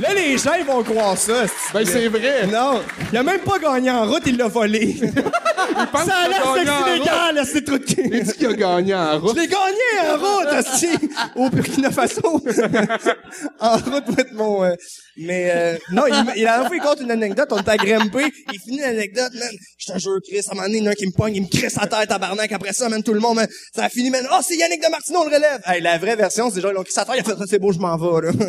Là, 0.00 0.12
les 0.12 0.36
gens, 0.38 0.54
ils 0.58 0.64
vont 0.64 0.82
croire 0.82 1.16
ça. 1.16 1.44
Ben, 1.72 1.86
c'est 1.86 2.08
vrai. 2.08 2.46
Non, 2.50 2.80
il 3.12 3.18
a 3.18 3.22
même 3.22 3.40
pas 3.40 3.58
gagné 3.58 3.90
en 3.90 4.06
route, 4.06 4.22
il 4.26 4.36
l'a 4.36 4.48
volé. 4.48 4.96
pense 5.90 6.04
ça 6.06 6.16
a 6.16 6.28
l'air 6.28 6.48
a 6.48 6.54
sexy 6.54 6.98
légal, 6.98 7.34
là, 7.34 7.44
c'est 7.44 7.64
trop 7.64 7.78
de 7.78 7.84
Il 7.96 8.22
dit 8.24 8.32
qu'il 8.32 8.46
a 8.46 8.52
gagné 8.54 8.94
en 8.94 9.18
route. 9.20 9.36
Je 9.36 9.40
l'ai 9.42 9.48
gagné 9.48 10.10
en 10.10 10.18
route, 10.18 10.52
esti, 10.52 10.88
au 11.36 11.50
Burkina 11.50 11.90
Faso. 11.90 12.22
en 13.60 13.76
route 13.76 14.04
pour 14.04 14.18
être 14.18 14.32
mon... 14.32 14.64
euh, 14.64 14.74
mais 15.16 15.50
euh, 15.54 15.76
non, 15.92 16.04
il, 16.06 16.14
il, 16.36 16.42
dernière 16.42 16.66
fois, 16.66 16.76
il 16.76 16.82
compte 16.82 17.00
une 17.00 17.10
anecdote, 17.10 17.48
on 17.52 17.58
était 17.60 17.70
à 17.70 17.76
Grimper, 17.76 18.26
il 18.52 18.60
finit 18.60 18.80
l'anecdote, 18.80 19.32
man. 19.34 19.48
Je 19.78 19.92
te 19.92 19.98
jure, 19.98 20.18
Chris, 20.26 20.40
à 20.48 20.52
un 20.52 20.54
moment 20.54 20.66
donné, 20.66 20.78
il 20.78 20.84
y 20.84 20.86
en 20.86 20.90
a 20.90 20.92
un 20.92 20.94
qui 20.94 21.06
me 21.06 21.12
pogne, 21.12 21.36
il 21.36 21.42
me 21.42 21.48
crisse 21.48 21.76
la 21.76 21.86
tête, 21.86 22.08
tabarnak. 22.08 22.50
Après 22.52 22.72
ça, 22.72 22.88
man, 22.88 23.02
tout 23.02 23.14
le 23.14 23.20
monde, 23.20 23.36
man, 23.36 23.48
ça 23.74 23.84
a 23.84 23.88
fini, 23.88 24.10
man. 24.10 24.26
Oh, 24.32 24.40
c'est 24.42 24.56
Yannick 24.56 24.82
de 24.84 24.90
Martineau, 24.90 25.20
on 25.20 25.28
le 25.28 25.34
relève. 25.36 25.60
Hey, 25.66 25.80
la 25.80 25.98
vraie 25.98 26.16
version, 26.16 26.50
c'est 26.50 26.60
genre, 26.60 26.72
ils 26.72 26.74
l'ont 26.74 26.82
crissé 26.82 27.00
la 27.00 27.06
tête, 27.06 27.24
il 27.26 27.32
a 27.32 27.36
fait, 27.36 27.42
c'est 27.48 27.58
beau, 27.58 27.72
je 27.72 27.78
m'en 27.78 27.96
vais, 27.96 28.26
là. 28.26 28.32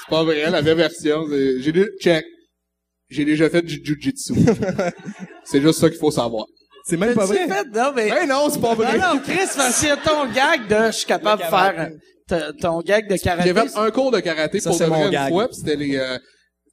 C'est 0.00 0.08
pas 0.10 0.24
vrai, 0.24 0.50
la 0.50 0.60
vraie 0.60 0.74
version. 0.74 1.26
c'est- 1.28 1.60
J'ai 1.62 1.72
déjà, 1.72 1.86
check. 2.00 2.24
J'ai 3.08 3.24
déjà 3.24 3.50
fait 3.50 3.62
du 3.62 3.80
jujitsu. 3.84 4.34
c'est 5.44 5.60
juste 5.60 5.80
ça 5.80 5.88
qu'il 5.90 5.98
faut 5.98 6.10
savoir. 6.10 6.46
c'est 6.84 6.96
même 6.96 7.14
pas 7.14 7.26
vrai. 7.26 7.46
fait? 7.48 7.64
Non, 7.74 7.92
mais... 7.94 8.10
Ben 8.10 8.28
non, 8.28 8.48
c'est 8.50 8.60
pas 8.60 8.74
vrai. 8.74 8.98
Non, 8.98 9.14
non, 9.14 9.20
Chris, 9.20 9.48
parce 9.56 9.84
a 9.84 9.96
ton 9.96 10.26
gag 10.32 10.66
de 10.68 10.86
je 10.86 10.96
suis 10.98 11.06
capable 11.06 11.42
de 11.42 11.46
faire 11.48 11.90
euh, 12.32 12.52
ton 12.60 12.80
gag 12.80 13.08
de 13.08 13.16
karaté. 13.16 13.48
J'ai 13.48 13.54
fait 13.54 13.76
un 13.78 13.90
cours 13.90 14.10
de 14.12 14.20
karaté 14.20 14.60
Ça, 14.60 14.70
pour 14.70 14.78
c'est 14.78 14.84
de 14.84 14.90
vrai 14.90 15.04
une 15.06 15.10
gag. 15.10 15.28
fois, 15.30 15.48
pis 15.48 15.56
c'était 15.56 15.76
les... 15.76 15.96
euh, 15.96 16.16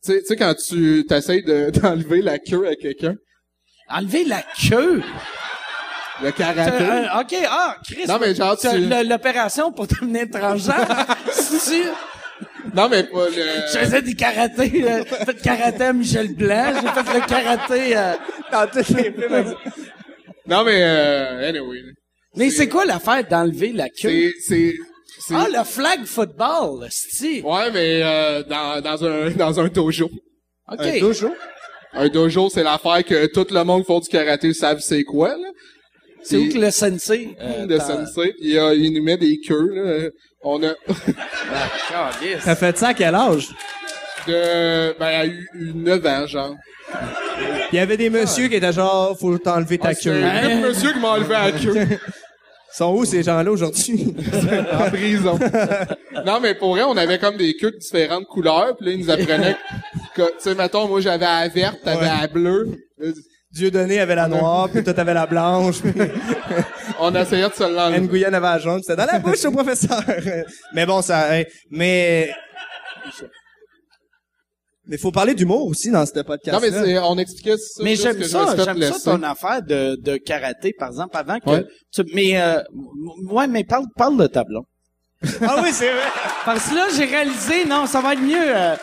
tu 0.04 0.12
sais- 0.14 0.20
tu 0.22 0.26
sais, 0.28 0.36
quand 0.36 0.54
tu 0.56 1.06
t'essayes 1.08 1.44
de- 1.44 1.70
d'enlever 1.82 2.22
la 2.22 2.38
queue 2.40 2.68
à 2.68 2.76
quelqu'un, 2.76 3.16
Enlever 3.90 4.24
la 4.26 4.44
queue? 4.70 5.02
le 6.24 6.32
karaté... 6.32 6.84
euh, 6.84 7.20
OK, 7.22 7.36
ah, 7.50 7.76
Chris. 7.86 8.06
Non, 8.08 8.18
mais 8.20 8.34
genre, 8.36 8.58
tu- 8.58 8.68
L'opération 9.08 9.72
pour 9.72 9.88
devenir 9.88 10.26
transgenre. 10.32 10.88
Si 11.32 11.60
tu- 11.84 11.90
Non, 12.76 12.90
mais 12.90 13.04
pas 13.04 13.28
Je 13.32 13.80
le... 13.80 13.86
faisais 13.86 14.02
du 14.02 14.16
karaté. 14.16 14.84
euh, 14.84 15.04
J'ai 15.10 15.26
fait 15.26 15.42
karaté 15.42 15.84
à 15.84 15.94
Michel 15.94 16.34
Blanc. 16.36 16.74
J'ai 16.82 17.04
fait 17.04 17.20
le 17.20 17.28
karaté... 17.28 17.98
euh, 17.98 18.14
Dans 18.52 18.68
tous 18.68 18.78
les 18.96 19.04
films, 19.04 19.56
Non, 20.48 20.64
mais 20.64 20.82
euh, 20.84 21.50
anyway. 21.50 21.80
Mais 22.36 22.50
c'est 22.50 22.68
quoi 22.70 22.86
l'affaire 22.86 23.28
d'enlever 23.28 23.74
la 23.74 23.90
queue? 23.90 24.32
C'est... 24.40 24.74
Ah, 25.32 25.48
le 25.52 25.64
flag 25.64 26.06
football, 26.06 26.88
c'est 26.90 27.42
Ouais, 27.42 27.72
mais 27.74 28.02
euh, 28.04 28.44
dans, 28.44 28.82
dans, 28.82 29.04
un, 29.06 29.32
dans 29.32 29.60
un 29.60 29.68
dojo. 29.68 30.06
OK. 30.72 30.80
Un 30.80 31.00
dojo? 31.00 31.34
Un 31.94 32.08
dojo, 32.10 32.50
c'est 32.50 32.64
l'affaire 32.64 33.04
que 33.04 33.26
tout 33.28 33.48
le 33.50 33.64
monde 33.64 33.82
qui 33.82 33.88
font 33.88 34.00
du 34.00 34.08
karaté 34.10 34.54
savent 34.54 34.80
c'est 34.80 35.04
quoi, 35.04 35.30
là. 35.30 35.50
C'est 36.24 36.38
où 36.38 36.50
que 36.50 36.58
le 36.58 36.72
sensei? 36.72 37.36
euh, 37.42 37.66
t'en- 37.78 38.06
sensei, 38.06 38.34
euh, 38.58 38.76
il 38.76 38.94
nous 38.94 39.04
met 39.04 39.18
des 39.18 39.40
queues, 39.40 39.70
là. 39.74 40.10
On 40.44 40.62
a... 40.64 40.74
T'as 42.44 42.56
fait 42.56 42.78
ça 42.78 42.90
à 42.90 42.94
quel 42.94 43.16
âge? 43.16 43.50
de... 44.28 44.98
Ben, 45.00 45.06
a 45.06 45.26
eu, 45.26 45.48
eu 45.56 45.74
9 45.74 46.06
ans, 46.06 46.28
genre. 46.28 46.56
Il 47.72 47.76
y 47.76 47.80
avait 47.80 47.98
des 47.98 48.10
messieurs 48.10 48.48
qui 48.48 48.56
étaient 48.56 48.74
genre, 48.74 49.18
faut 49.18 49.38
t'enlever 49.38 49.78
ta 49.78 49.90
Ah, 49.90 49.94
c'est 49.94 50.04
queue. 50.10 50.24
un 50.24 50.62
monsieur 50.62 50.92
qui 50.94 51.00
m'a 51.00 51.10
enlevé 51.10 51.34
la 51.34 51.52
queue 51.52 51.76
Ils 52.74 52.78
sont 52.78 52.94
où 52.94 53.06
ces 53.06 53.24
gens-là 53.24 53.50
aujourd'hui? 53.52 54.14
en 54.74 54.90
prison. 54.90 55.40
non, 56.26 56.40
mais 56.40 56.54
pour 56.54 56.72
vrai, 56.76 56.84
on 56.84 56.96
avait 56.98 57.18
comme 57.18 57.38
des 57.38 57.56
queues 57.56 57.72
de 57.72 57.78
différentes 57.78 58.26
couleurs, 58.28 58.76
puis 58.78 58.86
là, 58.86 58.92
ils 58.92 59.00
nous 59.00 59.10
apprenaient 59.10 59.56
que, 60.14 60.22
tu 60.24 60.34
sais, 60.40 60.54
mettons, 60.56 60.88
moi, 60.88 61.02
j'avais 61.02 61.26
la 61.26 61.48
verte, 61.48 61.80
t'avais 61.84 62.02
Ouais. 62.02 62.12
la 62.22 62.28
bleue. 62.28 62.78
Dieu 63.58 63.72
donné 63.72 64.00
avait 64.00 64.14
la 64.16 64.28
noire, 64.28 64.70
puis 64.70 64.84
toi 64.84 64.94
t'avais 64.94 65.14
la 65.16 65.26
blanche, 65.26 65.82
puis 65.82 65.92
On 67.00 67.14
essayait 67.16 67.50
de 67.50 67.54
se 67.54 67.64
l'enlever. 67.64 68.02
Nguyen 68.02 68.34
avait 68.34 68.40
la 68.48 68.60
jaune. 68.60 68.82
C'était 68.82 68.96
dans 68.96 69.06
la 69.12 69.20
bouche 69.20 69.44
au 69.46 69.52
professeur. 69.52 70.02
mais 70.74 70.86
bon, 70.86 71.02
ça... 71.02 71.32
hein, 71.34 71.44
mais... 71.72 72.32
Mais 74.90 74.98
faut 74.98 75.12
parler 75.12 75.34
d'humour 75.36 75.66
aussi 75.68 75.92
dans 75.92 76.06
ce 76.06 76.22
podcast 76.22 76.54
Non, 76.54 76.60
mais 76.62 76.72
c'est, 76.72 76.98
on 77.00 77.18
expliquait 77.18 77.58
ça. 77.58 77.84
Mais 77.84 77.96
j'aime 77.96 78.24
ça, 78.24 78.56
j'aime 78.64 78.82
ça 78.82 79.00
ton 79.18 79.22
affaire 79.24 79.62
de, 79.62 79.98
de 80.02 80.16
karaté, 80.18 80.72
par 80.78 80.90
exemple, 80.90 81.18
avant 81.18 81.40
que 81.40 81.50
Ouais. 81.50 81.66
tu, 81.94 82.04
mais, 82.14 82.40
euh, 82.42 82.62
ouais, 83.30 83.48
mais 83.48 83.66
parle, 83.66 83.86
parle 83.98 84.18
de 84.18 84.28
tableau. 84.28 84.66
Ah 85.42 85.60
oui, 85.62 85.70
c'est 85.74 85.92
vrai. 85.92 86.08
Parce 86.46 86.70
que 86.70 86.76
là, 86.76 86.86
j'ai 86.96 87.04
réalisé, 87.06 87.66
non, 87.66 87.86
ça 87.86 88.00
va 88.00 88.14
être 88.14 88.22
mieux, 88.22 88.38
euh, 88.56 88.76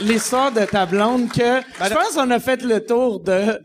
l'histoire 0.00 0.52
de 0.52 0.64
ta 0.64 0.86
blonde 0.86 1.28
que, 1.30 1.60
je 1.84 1.92
pense 1.94 2.12
qu'on 2.14 2.30
a 2.30 2.38
fait 2.40 2.62
le 2.62 2.84
tour 2.84 3.20
de, 3.20 3.58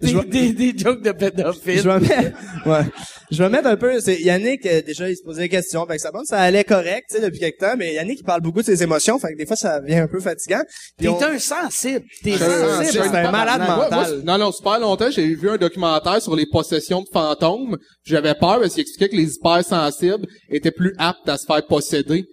des, 0.00 0.08
Je 0.08 0.16
vais- 0.18 0.24
des, 0.24 0.52
des 0.52 0.78
jokes 0.78 1.02
de 1.02 1.12
pédophiles. 1.12 1.78
Je 1.82 1.88
vais 1.88 2.00
mettre, 2.00 2.36
ouais. 2.66 2.82
Je 3.30 3.42
vais 3.42 3.48
mettre 3.48 3.66
un 3.68 3.76
peu, 3.76 3.98
c'est 4.00 4.20
Yannick, 4.20 4.64
euh, 4.66 4.82
déjà, 4.82 5.08
il 5.10 5.16
se 5.16 5.22
posait 5.24 5.42
des 5.42 5.48
questions, 5.48 5.86
fait 5.86 5.96
que 5.96 6.02
ça, 6.02 6.10
bon, 6.12 6.22
ça 6.24 6.38
allait 6.40 6.62
correct, 6.62 7.06
tu 7.10 7.16
sais, 7.16 7.22
depuis 7.22 7.40
quelque 7.40 7.58
temps, 7.58 7.74
mais 7.76 7.94
Yannick, 7.94 8.20
il 8.20 8.24
parle 8.24 8.42
beaucoup 8.42 8.60
de 8.60 8.66
ses 8.66 8.82
émotions, 8.82 9.18
fait 9.18 9.32
que 9.32 9.38
des 9.38 9.46
fois, 9.46 9.56
ça 9.56 9.80
devient 9.80 9.96
un 9.96 10.06
peu 10.08 10.20
fatigant. 10.20 10.62
T'es 10.98 11.08
on- 11.08 11.20
un 11.22 11.38
sensible. 11.38 12.04
T'es 12.22 12.36
sensible. 12.36 13.04
c'est 13.10 13.16
un 13.16 13.30
malade 13.30 13.60
mental. 13.66 13.90
Moi, 13.90 14.22
non, 14.24 14.38
non, 14.38 14.52
super 14.52 14.78
longtemps, 14.78 15.10
j'ai 15.10 15.34
vu 15.34 15.50
un 15.50 15.56
documentaire 15.56 16.20
sur 16.22 16.36
les 16.36 16.46
possessions 16.46 17.00
de 17.00 17.08
fantômes. 17.12 17.76
J'avais 18.04 18.34
peur 18.34 18.60
parce 18.60 18.74
qu'il 18.74 18.82
expliquait 18.82 19.08
que 19.08 19.16
les 19.16 19.34
hypersensibles 19.34 20.26
étaient 20.50 20.70
plus 20.70 20.94
aptes 20.98 21.28
à 21.28 21.36
se 21.38 21.46
faire 21.46 21.64
posséder. 21.66 22.24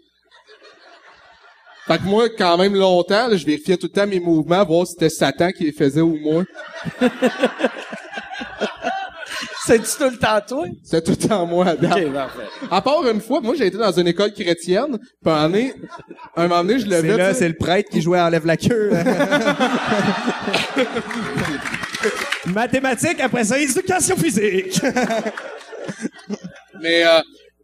Fait 1.92 1.98
que 1.98 2.04
moi, 2.04 2.30
quand 2.30 2.58
même 2.58 2.74
longtemps, 2.74 3.28
là, 3.28 3.36
je 3.36 3.46
vérifiais 3.46 3.76
tout 3.76 3.88
le 3.88 3.92
temps 3.92 4.08
mes 4.08 4.22
mouvements, 4.22 4.64
voir 4.64 4.88
si 4.88 4.94
c'était 4.94 5.10
Satan 5.10 5.52
qui 5.52 5.66
les 5.66 5.74
faisait 5.74 6.00
ou 6.00 6.16
moi. 6.16 6.46
C'est-tu 9.66 9.98
tout 9.98 10.10
le 10.10 10.18
temps 10.18 10.40
toi? 10.48 10.68
C'était 10.84 11.02
tout 11.02 11.12
le 11.22 11.28
temps 11.28 11.46
moi. 11.46 11.74
Ok, 11.74 12.14
parfait. 12.14 12.44
À 12.72 12.82
part 12.82 13.06
une 13.06 13.20
fois, 13.20 13.42
moi, 13.42 13.56
j'ai 13.58 13.68
été 13.68 13.78
dans 13.78 13.92
une 13.92 14.08
école 14.08 14.32
chrétienne, 14.32 14.98
puis 15.22 15.26
un 15.26 15.34
moment 15.34 15.50
donné, 15.50 15.74
un 16.38 16.48
moment 16.48 16.64
donné, 16.64 16.80
je 16.80 16.90
c'est 16.90 17.02
levais... 17.02 17.18
là, 17.18 17.34
c'est 17.34 17.50
le 17.50 17.56
prêtre 17.56 17.90
qui 17.90 18.02
jouait 18.02 18.22
Enlève 18.22 18.46
la 18.46 18.56
queue. 18.56 18.94
Mathématiques, 22.46 23.20
après 23.20 23.44
ça, 23.44 23.60
éducation 23.60 24.16
physique. 24.16 24.80
Mais 26.82 27.06
euh, 27.06 27.20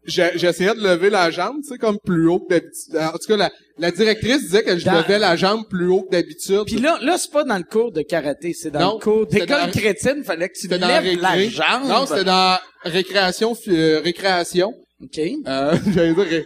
j'essayais 0.07 0.73
de 0.73 0.81
lever 0.81 1.09
la 1.09 1.29
jambe, 1.31 1.57
tu 1.61 1.69
sais, 1.69 1.77
comme 1.77 1.97
plus 1.99 2.27
haut 2.27 2.39
que 2.39 2.49
d'habitude. 2.49 2.95
En 2.97 3.11
tout 3.11 3.27
cas, 3.27 3.37
la, 3.37 3.51
la 3.77 3.91
directrice 3.91 4.41
disait 4.43 4.63
que 4.63 4.77
je 4.77 4.85
Dans- 4.85 4.93
levais 4.93 5.19
la 5.19 5.35
jambe 5.35 5.67
plus 5.69 5.87
haut 5.87 6.03
que 6.03 6.11
d'habitude. 6.11 6.63
Puis 6.65 6.77
là, 6.77 6.97
là, 7.01 7.17
c'est 7.17 7.31
pas 7.31 7.43
dans 7.43 7.57
le 7.57 7.63
cours 7.63 7.91
de 7.91 8.01
karaté, 8.01 8.53
c'est 8.53 8.71
dans 8.71 8.79
Non, 8.79 8.93
le 8.95 9.03
cours 9.03 9.27
d'école 9.27 9.47
dans- 9.65 9.71
chrétienne, 9.71 10.23
fallait 10.23 10.49
que 10.49 10.57
tu 10.59 10.67
lèves 10.67 11.19
la 11.21 11.47
jambe. 11.49 11.87
Non, 11.87 12.05
c'était 12.05 12.23
dans 12.23 12.57
récréation, 12.83 13.55
euh, 13.67 14.01
récréation. 14.03 14.73
OK. 15.03 15.19
Euh, 15.47 15.75
j'allais 15.93 16.13
dire, 16.13 16.23
ré- 16.25 16.45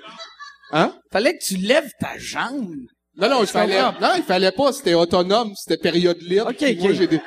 hein? 0.72 0.94
Fallait 1.12 1.38
que 1.38 1.44
tu 1.44 1.56
lèves 1.58 1.90
ta 2.00 2.18
jambe. 2.18 2.76
Non, 3.18 3.30
non, 3.30 3.42
il 3.42 3.48
fallait, 3.48 3.82
non, 3.82 4.10
il 4.18 4.24
fallait 4.24 4.52
pas, 4.52 4.72
c'était 4.72 4.94
autonome, 4.94 5.52
c'était 5.56 5.78
période 5.78 6.18
libre. 6.22 6.48
Ok, 6.50 6.56
Puis 6.58 6.78
Moi, 6.80 6.94
j'ai 6.94 7.08
des, 7.08 7.20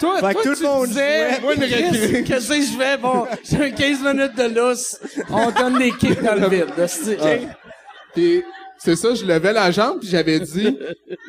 Toi, 0.00 0.20
Fait 0.20 0.32
toi, 0.34 0.42
tout 0.42 0.50
le 0.50 0.66
monde 0.68 0.88
disais, 0.88 1.30
jouait. 1.30 1.40
moi, 1.40 1.54
une. 1.54 2.24
Qu'est-ce 2.24 2.48
que 2.48 2.54
je 2.60 2.78
fais? 2.78 2.96
Bon, 2.98 3.26
j'ai 3.44 3.56
un 3.56 3.70
15 3.70 4.00
minutes 4.02 4.36
de 4.36 4.42
lousse. 4.58 4.98
On 5.30 5.50
donne 5.50 5.78
des 5.78 5.92
kicks 5.92 6.22
dans 6.22 6.34
le 6.34 6.48
vide. 6.48 6.66
là, 6.76 6.86
c'est- 6.88 7.18
puis 8.14 8.42
c'est 8.78 8.96
ça, 8.96 9.14
je 9.14 9.24
levais 9.24 9.52
la 9.52 9.70
jambe, 9.70 10.00
puis 10.00 10.08
j'avais 10.08 10.40
dit, 10.40 10.78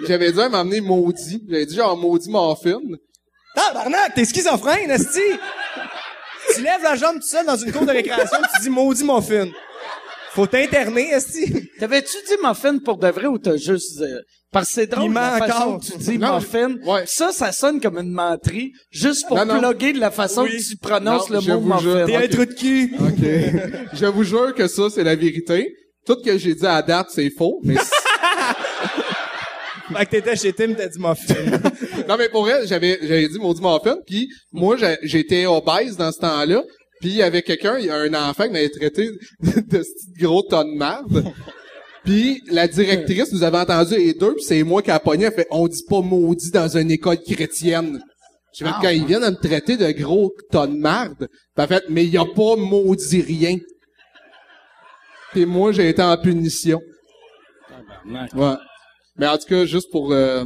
j'avais 0.08 0.32
dit 0.32 0.42
à 0.42 0.50
m'emmener 0.50 0.82
maudit. 0.82 1.42
J'avais 1.50 1.66
dit 1.66 1.76
genre 1.76 1.96
maudit 1.98 2.30
morphine. 2.30 2.98
Tabarnak, 3.56 4.14
t'es 4.16 4.26
schizophrène, 4.26 4.92
esti! 4.92 5.20
tu 6.56 6.62
lèves 6.62 6.84
la 6.84 6.96
jambe 6.96 7.16
tout 7.20 7.28
seul 7.28 7.46
dans 7.46 7.56
une 7.58 7.72
cour 7.72 7.86
de 7.86 7.92
récréation, 7.92 8.38
tu 8.56 8.62
dis 8.62 8.70
maudit 8.70 9.04
mon 9.04 9.22
fin. 9.22 9.48
Faut 10.38 10.46
t'interner, 10.48 11.10
esti. 11.14 11.68
T'avais-tu 11.80 12.16
dit 12.28 12.36
muffin 12.44 12.78
pour 12.78 12.98
de 12.98 13.08
vrai 13.08 13.26
ou 13.26 13.40
t'as 13.40 13.58
juste... 13.58 14.00
euh, 14.02 14.22
parce 14.52 14.68
que 14.68 14.74
c'est 14.76 14.86
drôle 14.88 15.08
Il 15.10 15.14
la 15.16 15.40
façon 15.40 15.54
encore. 15.64 15.80
que 15.80 15.86
tu 15.86 15.98
dis 15.98 16.18
Non, 16.20 16.36
muffin. 16.36 16.76
ouais. 16.86 17.04
Ça, 17.08 17.32
ça 17.32 17.52
sonne 17.52 17.82
comme 17.82 17.98
une 17.98 18.12
menterie 18.12 18.72
juste 18.92 19.28
pour 19.28 19.36
Non, 19.38 19.46
non. 19.60 19.60
plugger 19.74 19.94
de 19.94 20.00
la 20.00 20.12
façon 20.12 20.44
Oui. 20.44 20.52
que 20.58 20.64
tu 20.70 20.78
prononces 20.78 21.28
Non, 21.32 21.38
le 21.38 21.42
je 21.42 21.52
mot 21.54 21.60
vous 21.60 21.80
jure. 21.80 21.94
muffin. 21.96 22.06
T'es 22.06 22.16
un 22.16 22.28
trou 22.28 22.46
de 22.46 22.54
cul. 22.54 22.94
OK. 23.00 23.94
je 23.94 24.06
vous 24.06 24.24
jure 24.24 24.54
que 24.54 24.68
ça, 24.68 24.84
c'est 24.94 25.04
la 25.04 25.16
vérité. 25.16 25.74
Tout 26.06 26.16
ce 26.24 26.30
que 26.30 26.38
j'ai 26.38 26.54
dit 26.54 26.66
à 26.68 26.82
date, 26.84 27.08
c'est 27.10 27.32
faux, 27.32 27.60
mais 27.64 27.76
Fait 29.98 30.06
que 30.06 30.10
t'étais 30.12 30.36
chez 30.36 30.54
Tim, 30.54 30.74
t'as 30.74 30.88
dit 30.88 31.00
muffin. 31.00 31.60
Non, 32.08 32.16
mais 32.18 32.28
pour 32.30 32.42
vrai, 32.44 32.68
j'avais, 32.68 33.00
j'avais 33.02 33.28
dit 33.30 33.40
maudit 33.40 33.62
muffin, 33.62 33.98
puis 34.06 34.30
moi, 34.52 34.76
j'ai- 34.78 34.98
j'étais 35.04 35.46
obèse 35.46 35.96
dans 35.98 36.12
ce 36.12 36.20
temps-là, 36.20 36.62
puis 37.00 37.10
il 37.10 37.16
y 37.16 37.22
avait 37.22 37.42
quelqu'un, 37.42 37.78
il 37.78 37.86
y 37.86 37.90
a 37.90 37.98
un 37.98 38.14
enfant 38.14 38.46
qui 38.46 38.52
m'avait 38.52 38.70
traité 38.70 39.10
de 39.42 39.84
ce 39.84 39.92
petit 39.94 40.14
gros 40.20 40.42
tas 40.42 40.64
de 40.64 40.70
merde. 40.70 41.32
Puis 42.04 42.42
la 42.50 42.68
directrice 42.68 43.32
nous 43.34 43.44
avait 43.44 43.60
entendu 43.60 43.96
les 43.96 44.14
deux, 44.14 44.34
puis 44.36 44.44
c'est 44.44 44.64
moi 44.64 44.82
qui 44.82 44.92
a 44.92 45.00
pogné, 45.00 45.26
elle 45.26 45.34
fait 45.34 45.48
«On 45.52 45.68
dit 45.68 45.84
pas 45.90 46.02
maudit 46.02 46.52
dans 46.52 46.78
une 46.78 46.92
école 46.92 47.22
chrétienne.» 47.22 48.02
J'ai 48.54 48.66
fait, 48.66 48.72
quand 48.82 48.90
ils 48.90 49.06
viennent 49.06 49.24
à 49.24 49.30
me 49.30 49.36
traiter 49.36 49.78
de 49.78 49.92
gros 49.92 50.34
tas 50.50 50.66
de 50.66 50.74
marde, 50.74 51.28
pis 51.56 51.62
en 51.62 51.68
fait, 51.68 51.84
mais 51.90 52.06
il 52.06 52.18
a 52.18 52.26
pas 52.26 52.56
maudit 52.56 53.22
rien. 53.22 53.58
Puis 55.32 55.46
moi, 55.46 55.72
j'ai 55.72 55.90
été 55.90 56.02
en 56.02 56.18
punition. 56.18 56.82
Ouais. 58.34 58.56
Mais 59.18 59.28
en 59.28 59.38
tout 59.38 59.48
cas, 59.48 59.66
juste 59.66 59.92
pour... 59.92 60.12
euh, 60.12 60.44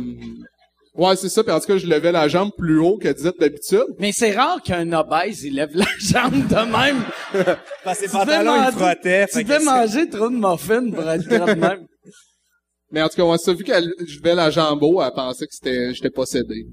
Ouais, 0.94 1.16
c'est 1.16 1.30
ça. 1.30 1.44
Puis 1.44 1.54
en 1.54 1.60
tout 1.60 1.68
cas, 1.68 1.78
je 1.78 1.88
levais 1.88 2.12
la 2.12 2.28
jambe 2.28 2.52
plus 2.58 2.78
haut 2.80 2.98
que 2.98 3.08
disait 3.08 3.32
d'habitude. 3.40 3.86
Mais 4.00 4.12
c'est 4.12 4.32
rare 4.36 4.62
qu'un 4.62 4.92
obèse, 4.92 5.44
il 5.44 5.56
lève 5.56 5.72
la 5.74 5.86
jambe 6.00 6.48
de 6.48 6.72
même. 6.72 7.04
Parce 7.84 8.00
que 8.00 8.08
ses 8.08 8.12
pantalons, 8.12 8.56
ils 8.56 8.60
manger- 8.60 8.72
frottaient. 8.78 9.26
Tu 9.32 9.44
devais 9.44 9.64
manger 9.64 10.10
trop 10.10 10.30
de 10.30 10.36
muffins 10.36 10.92
pour 10.92 11.10
être 11.10 11.28
de 11.28 11.54
même. 11.60 11.88
Mais 12.92 13.02
en 13.02 13.08
tout 13.08 13.16
cas, 13.16 13.24
on 13.24 13.38
s'est 13.38 13.54
vu 13.54 13.64
qu'elle 13.64 13.90
je 14.06 14.18
levais 14.18 14.36
la 14.36 14.50
jambe 14.50 14.84
haut, 14.84 15.02
elle 15.02 15.12
pensait 15.14 15.48
que 15.48 15.54
c'était 15.54 15.94
j'étais 15.94 16.10
possédé. 16.10 16.66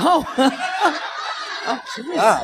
Oh! 0.00 0.22
Ah, 2.16 2.42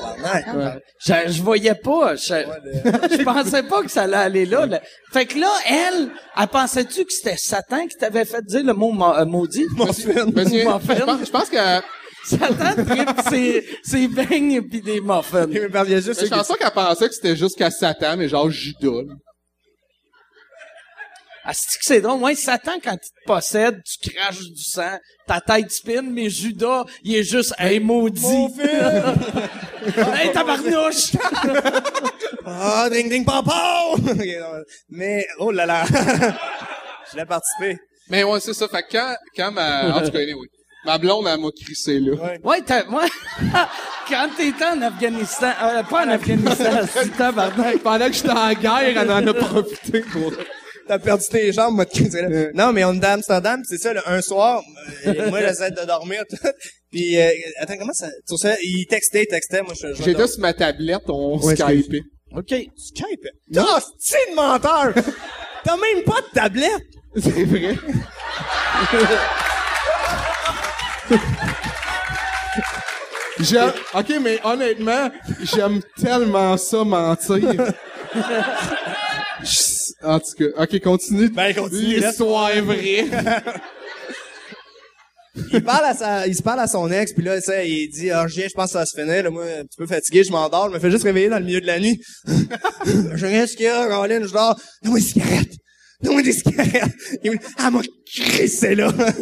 ouais. 0.55 0.83
Je, 1.05 1.33
je 1.33 1.43
voyais 1.43 1.75
pas. 1.75 2.17
Je, 2.17 2.23
je 3.19 3.23
pensais 3.23 3.63
pas 3.63 3.83
que 3.83 3.91
ça 3.91 4.03
allait 4.03 4.17
aller 4.17 4.47
là, 4.47 4.67
là. 4.67 4.81
Fait 5.13 5.27
que 5.27 5.39
là, 5.39 5.51
elle, 5.67 6.09
elle 6.37 6.47
pensait-tu 6.49 7.05
que 7.05 7.13
c'était 7.13 7.37
Satan 7.37 7.87
qui 7.87 7.97
t'avait 7.97 8.25
fait 8.25 8.45
dire 8.45 8.65
le 8.65 8.73
mot 8.75 8.93
ma- 8.93 9.21
euh, 9.21 9.25
maudit? 9.25 9.67
Muffin. 9.77 10.27
Muffin. 10.35 10.95
je 10.97 11.03
pense, 11.05 11.25
je 11.27 11.31
pense 11.31 11.51
que 11.51 11.57
Satan 12.25 12.85
tripe 12.85 13.21
ses, 13.29 13.65
ses 13.85 14.09
beignes 14.09 14.63
pis 14.63 14.81
des 14.81 15.01
muffins. 15.01 15.47
Il 15.51 15.61
me 15.63 15.69
parlait 15.71 16.01
juste 16.01 16.21
mais 16.23 16.29
je 16.29 16.35
pense 16.35 16.49
pas 16.49 16.57
qu'elle 16.57 16.71
pensait 16.71 17.09
que 17.09 17.15
c'était 17.15 17.37
jusqu'à 17.37 17.71
Satan, 17.71 18.17
mais 18.17 18.29
genre 18.29 18.49
Judas. 18.51 19.03
là. 19.09 19.15
Ah, 21.47 21.53
c'est 21.53 21.79
que 21.79 21.85
c'est 21.85 22.01
drôle? 22.01 22.19
Moi, 22.19 22.35
Satan, 22.35 22.73
quand 22.83 22.95
il 22.95 22.99
te 22.99 23.27
possède, 23.27 23.83
tu 23.85 24.11
craches 24.11 24.39
du 24.41 24.63
sang, 24.63 24.99
ta 25.27 25.43
tête 25.43 25.71
spin, 25.71 26.01
mais 26.01 26.31
Judas, 26.31 26.85
il 27.03 27.17
est 27.17 27.23
juste, 27.23 27.53
hey, 27.59 27.81
maudit. 27.81 28.25
hey, 30.17 30.33
tabarnouche! 30.33 31.13
Ah, 32.47 32.89
ding 32.91 33.09
ding! 33.09 33.25
Ok, 33.29 34.07
non, 34.07 34.63
Mais, 34.91 35.27
oh 35.39 35.51
là 35.51 35.65
là. 35.65 35.85
Je 37.11 37.17
l'ai 37.17 37.25
participé. 37.25 37.79
Mais 38.11 38.23
ouais, 38.23 38.41
c'est 38.41 38.53
ça. 38.53 38.69
Fait 38.69 38.83
que 38.83 38.93
quand, 38.93 39.17
quand 39.35 39.51
ma, 39.53 39.97
en 39.97 40.03
tout 40.03 40.11
cas, 40.11 40.19
anyway, 40.19 40.47
ma 40.85 40.99
blonde, 40.99 41.27
elle 41.27 41.41
m'a 41.41 41.49
crissé, 41.51 42.01
là. 42.01 42.13
Ouais. 42.13 42.41
Ouais, 42.43 42.63
t'as, 42.63 42.85
moi, 42.85 43.07
quand 44.09 44.29
t'étais 44.37 44.65
en 44.65 44.83
Afghanistan, 44.83 45.53
euh, 45.63 45.83
pas 45.85 46.07
en 46.07 46.11
Afghanistan, 46.11 46.87
c'est 46.93 47.17
tabarnak. 47.17 47.79
Pendant 47.79 48.07
que 48.09 48.13
j'étais 48.13 48.31
en 48.31 48.53
guerre, 48.53 48.99
elle 49.03 49.11
en 49.11 49.27
a 49.27 49.35
profité 49.35 50.01
pour... 50.01 50.33
T'as 50.87 50.99
perdu 50.99 51.25
tes 51.31 51.51
jambes, 51.53 51.75
moi, 51.77 51.85
de 51.87 52.19
là. 52.19 52.51
Non, 52.55 52.73
mais 52.73 52.85
on 52.85 52.93
est 52.95 53.05
à 53.05 53.13
Amsterdam, 53.13 53.61
pis 53.63 53.69
c'est 53.69 53.79
ça, 53.79 53.95
là, 53.95 54.03
un 54.07 54.21
soir, 54.21 54.63
euh, 55.07 55.31
moi, 55.31 55.41
j'essaie 55.41 55.71
de 55.71 55.85
dormir, 55.87 56.23
tout. 56.29 56.37
Puis, 56.91 57.19
euh, 57.19 57.31
attends, 57.59 57.79
comment 57.79 57.93
ça, 57.95 58.09
sur 58.27 58.39
ça, 58.39 58.55
il 58.63 58.87
textait, 58.87 59.23
il 59.23 59.27
textait, 59.27 59.63
moi, 59.63 59.73
je, 59.81 59.95
je 59.95 60.03
J'étais 60.03 60.27
sur 60.27 60.41
ma 60.41 60.53
tablette, 60.53 61.03
on 61.09 61.39
Ouais. 61.39 61.57
Skypait. 61.57 62.03
OK. 62.37 62.49
Skype. 62.77 63.27
Ah, 63.57 63.81
c'est 63.99 64.31
de 64.31 64.35
menteur! 64.35 64.93
T'as 65.65 65.77
même 65.77 66.05
pas 66.05 66.21
de 66.21 66.27
tablette! 66.35 66.83
C'est 67.17 67.45
vrai. 67.45 67.77
J'aime, 73.41 73.73
ok, 73.95 74.13
mais 74.23 74.39
honnêtement, 74.45 75.11
j'aime 75.43 75.81
tellement 76.01 76.57
ça 76.57 76.85
mentir. 76.85 77.75
Je- 79.43 79.74
en 80.05 80.21
tout 80.21 80.33
cas, 80.39 80.63
ok, 80.63 80.81
continue. 80.81 81.29
Ben, 81.31 81.55
continue. 81.55 82.01
L'histoire 82.01 82.51
est 82.51 82.61
vraie. 82.61 83.07
Il 85.53 85.65
parle 85.65 85.85
à 85.87 85.95
sa, 85.95 86.27
il 86.29 86.37
se 86.37 86.43
parle 86.43 86.61
à 86.61 86.69
son 86.69 86.89
ex, 86.93 87.13
puis 87.13 87.25
là, 87.25 87.41
ça, 87.41 87.65
il 87.65 87.89
dit, 87.89 88.09
ah, 88.11 88.25
je 88.29 88.37
viens, 88.37 88.47
je 88.49 88.55
pense 88.55 88.67
que 88.67 88.73
ça 88.73 88.79
va 88.81 88.87
se 88.87 88.97
finir, 88.97 89.25
là, 89.25 89.31
moi, 89.31 89.43
un 89.43 89.65
petit 89.65 89.77
peu 89.77 89.87
fatigué, 89.87 90.23
je 90.23 90.31
m'endors, 90.31 90.69
je 90.69 90.75
me 90.75 90.79
fais 90.79 90.93
juste 90.93 91.03
réveiller 91.03 91.29
dans 91.29 91.41
le 91.41 91.45
milieu 91.45 91.61
de 91.61 91.67
la 91.67 91.81
nuit. 91.81 92.01
je 92.27 93.27
regarde 93.27 93.49
ce 93.49 93.57
qu'il 93.57 93.67
y 93.67 93.69
a, 93.69 93.87
Caroline, 93.89 94.25
je 94.25 94.33
dors, 94.33 94.57
donne-moi 94.83 95.01
des 96.05 96.05
cigarettes. 96.05 96.05
Donne-moi 96.05 96.23
des 96.23 96.33
cigarettes. 96.33 96.93
Il 97.25 97.31
me 97.33 97.37
dit, 97.37 97.45
ah, 97.59 97.71
moi, 97.71 97.83
crissé, 98.07 98.75
là. 98.75 98.93
là, 98.97 99.13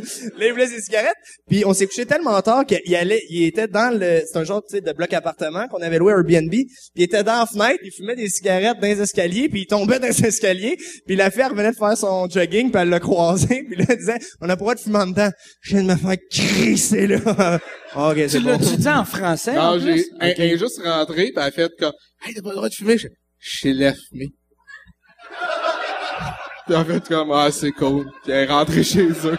il 0.47 0.53
me 0.53 0.59
laisse 0.59 0.71
des 0.75 0.81
cigarettes. 0.83 1.17
Puis 1.49 1.65
on 1.65 1.73
s'est 1.73 1.87
couché 1.87 2.05
tellement 2.07 2.41
tard 2.43 2.65
qu'il 2.67 2.95
allait, 2.97 3.23
il 3.31 3.45
était 3.45 3.69
dans 3.69 3.97
le, 3.99 4.23
c'est 4.27 4.37
un 4.39 4.45
genre, 4.45 4.63
tu 4.69 4.77
sais, 4.77 4.81
de 4.81 4.93
bloc 4.93 5.13
appartement 5.13 5.67
qu'on 5.69 5.81
avait 5.81 5.99
loué 5.99 6.13
à 6.13 6.17
Airbnb. 6.17 6.51
Puis 6.51 6.67
il 6.97 7.03
était 7.05 7.23
dans 7.23 7.39
la 7.41 7.47
fenêtre, 7.47 7.79
il 7.85 7.93
fumait 7.93 8.17
des 8.17 8.29
cigarettes 8.29 8.79
dans 8.81 8.87
les 8.89 9.01
escaliers, 9.01 9.49
puis 9.49 9.63
il 9.63 9.67
tombait 9.67 9.99
dans 9.99 10.09
les 10.09 10.25
escaliers. 10.27 10.77
Puis 11.07 11.17
la 11.17 11.31
fille 11.31 11.43
elle 11.45 11.51
revenait 11.53 11.71
de 11.71 11.77
faire 11.77 11.97
son 11.97 12.29
jogging, 12.29 12.71
puis 12.71 12.81
elle 12.83 12.89
l'a 12.89 13.01
croisé, 13.01 13.65
puis 13.65 13.77
là, 13.77 13.85
elle 13.89 13.97
disait, 13.99 14.19
on 14.41 14.49
a 14.49 14.49
pas 14.49 14.53
le 14.55 14.57
droit 14.59 14.75
de 14.75 14.81
fumer 14.81 14.99
en 14.99 15.07
dedans. 15.07 15.31
Je 15.63 15.71
viens 15.77 15.83
de 15.85 15.89
me 15.89 15.97
faire 15.97 16.17
crisser, 16.31 17.07
là. 17.07 17.61
ok, 17.97 18.17
Tu 18.17 18.29
c'est 18.29 18.41
bon. 18.41 18.51
l'as-tu 18.51 18.77
dit 18.77 18.89
en 18.89 19.05
français? 19.05 19.55
Non, 19.55 19.79
j'ai, 19.79 20.05
elle, 20.21 20.31
OK. 20.33 20.37
elle 20.39 20.51
est 20.53 20.59
juste 20.59 20.81
rentrée, 20.83 21.27
pis 21.27 21.33
elle 21.37 21.43
a 21.43 21.51
fait 21.51 21.71
comme, 21.79 21.93
hey, 22.27 22.35
t'as 22.35 22.43
pas 22.43 22.51
le 22.51 22.57
droit 22.57 22.69
de 22.69 22.75
fumer. 22.75 22.99
Je, 22.99 23.09
je 23.39 23.59
sais 23.61 23.73
la 23.73 23.95
fumer. 23.95 24.33
Puis 26.67 26.75
a 26.75 26.85
fait 26.85 27.09
comme, 27.09 27.33
ah, 27.33 27.51
c'est 27.51 27.73
cool. 27.73 28.07
Puis 28.23 28.33
elle 28.33 28.49
est 28.49 28.53
rentrée 28.53 28.83
chez 28.85 29.09
eux. 29.09 29.39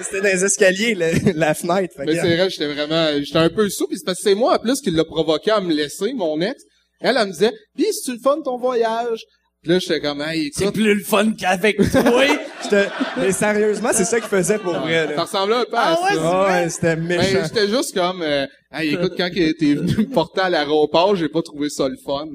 C'était 0.00 0.20
dans 0.20 0.28
les 0.28 0.44
escaliers, 0.44 0.94
le- 0.94 1.32
la 1.38 1.54
fenêtre. 1.54 1.94
Fait 1.96 2.04
Mais 2.04 2.14
c'est 2.14 2.36
vrai, 2.36 2.48
j'étais 2.50 2.72
vraiment, 2.72 3.08
j'étais 3.18 3.38
un 3.38 3.48
peu 3.50 3.68
sous, 3.68 3.88
pis 3.88 3.96
c'est 3.98 4.04
parce 4.04 4.18
que 4.18 4.24
c'est 4.24 4.34
moi, 4.36 4.54
en 4.54 4.58
plus, 4.58 4.80
qui 4.80 4.90
l'a 4.92 5.04
provoqué 5.04 5.50
à 5.50 5.60
me 5.60 5.72
laisser, 5.74 6.12
mon 6.12 6.40
ex. 6.40 6.54
Elle, 7.00 7.16
elle 7.18 7.26
me 7.26 7.32
disait, 7.32 7.52
pis 7.76 7.86
c'est-tu 7.92 8.12
le 8.12 8.18
fun 8.22 8.40
ton 8.44 8.58
voyage? 8.58 9.24
Pis 9.62 9.70
là, 9.70 9.78
j'étais 9.80 10.00
comme, 10.00 10.20
hey, 10.22 10.50
C'est 10.54 10.70
plus 10.70 10.94
le 10.94 11.02
fun 11.02 11.32
qu'avec 11.32 11.76
toi. 11.90 12.24
J'étais- 12.62 12.88
mais 13.16 13.32
sérieusement, 13.32 13.90
c'est 13.92 14.04
ça 14.04 14.20
qu'il 14.20 14.28
faisait 14.28 14.58
pour 14.58 14.74
vrai, 14.74 15.06
ça 15.08 15.14
là. 15.14 15.22
ressemblait 15.22 15.56
un 15.56 15.64
peu 15.64 15.76
à 15.76 15.80
Ah 15.96 15.98
ouais, 16.04 16.14
ça. 16.14 16.20
Ah 16.22 16.46
ouais, 16.62 16.68
c'était 16.68 16.96
Ben, 16.96 17.04
méchant. 17.18 17.38
j'étais 17.44 17.68
juste 17.68 17.94
comme, 17.94 18.22
euh, 18.22 18.46
hey, 18.72 18.94
écoute, 18.94 19.14
quand 19.16 19.28
t'es 19.32 19.74
venu 19.74 19.96
me 19.96 20.08
porter 20.12 20.40
à 20.42 20.50
l'aéroport, 20.50 21.16
j'ai 21.16 21.28
pas 21.28 21.42
trouvé 21.42 21.70
ça 21.70 21.88
le 21.88 21.96
fun. 22.04 22.26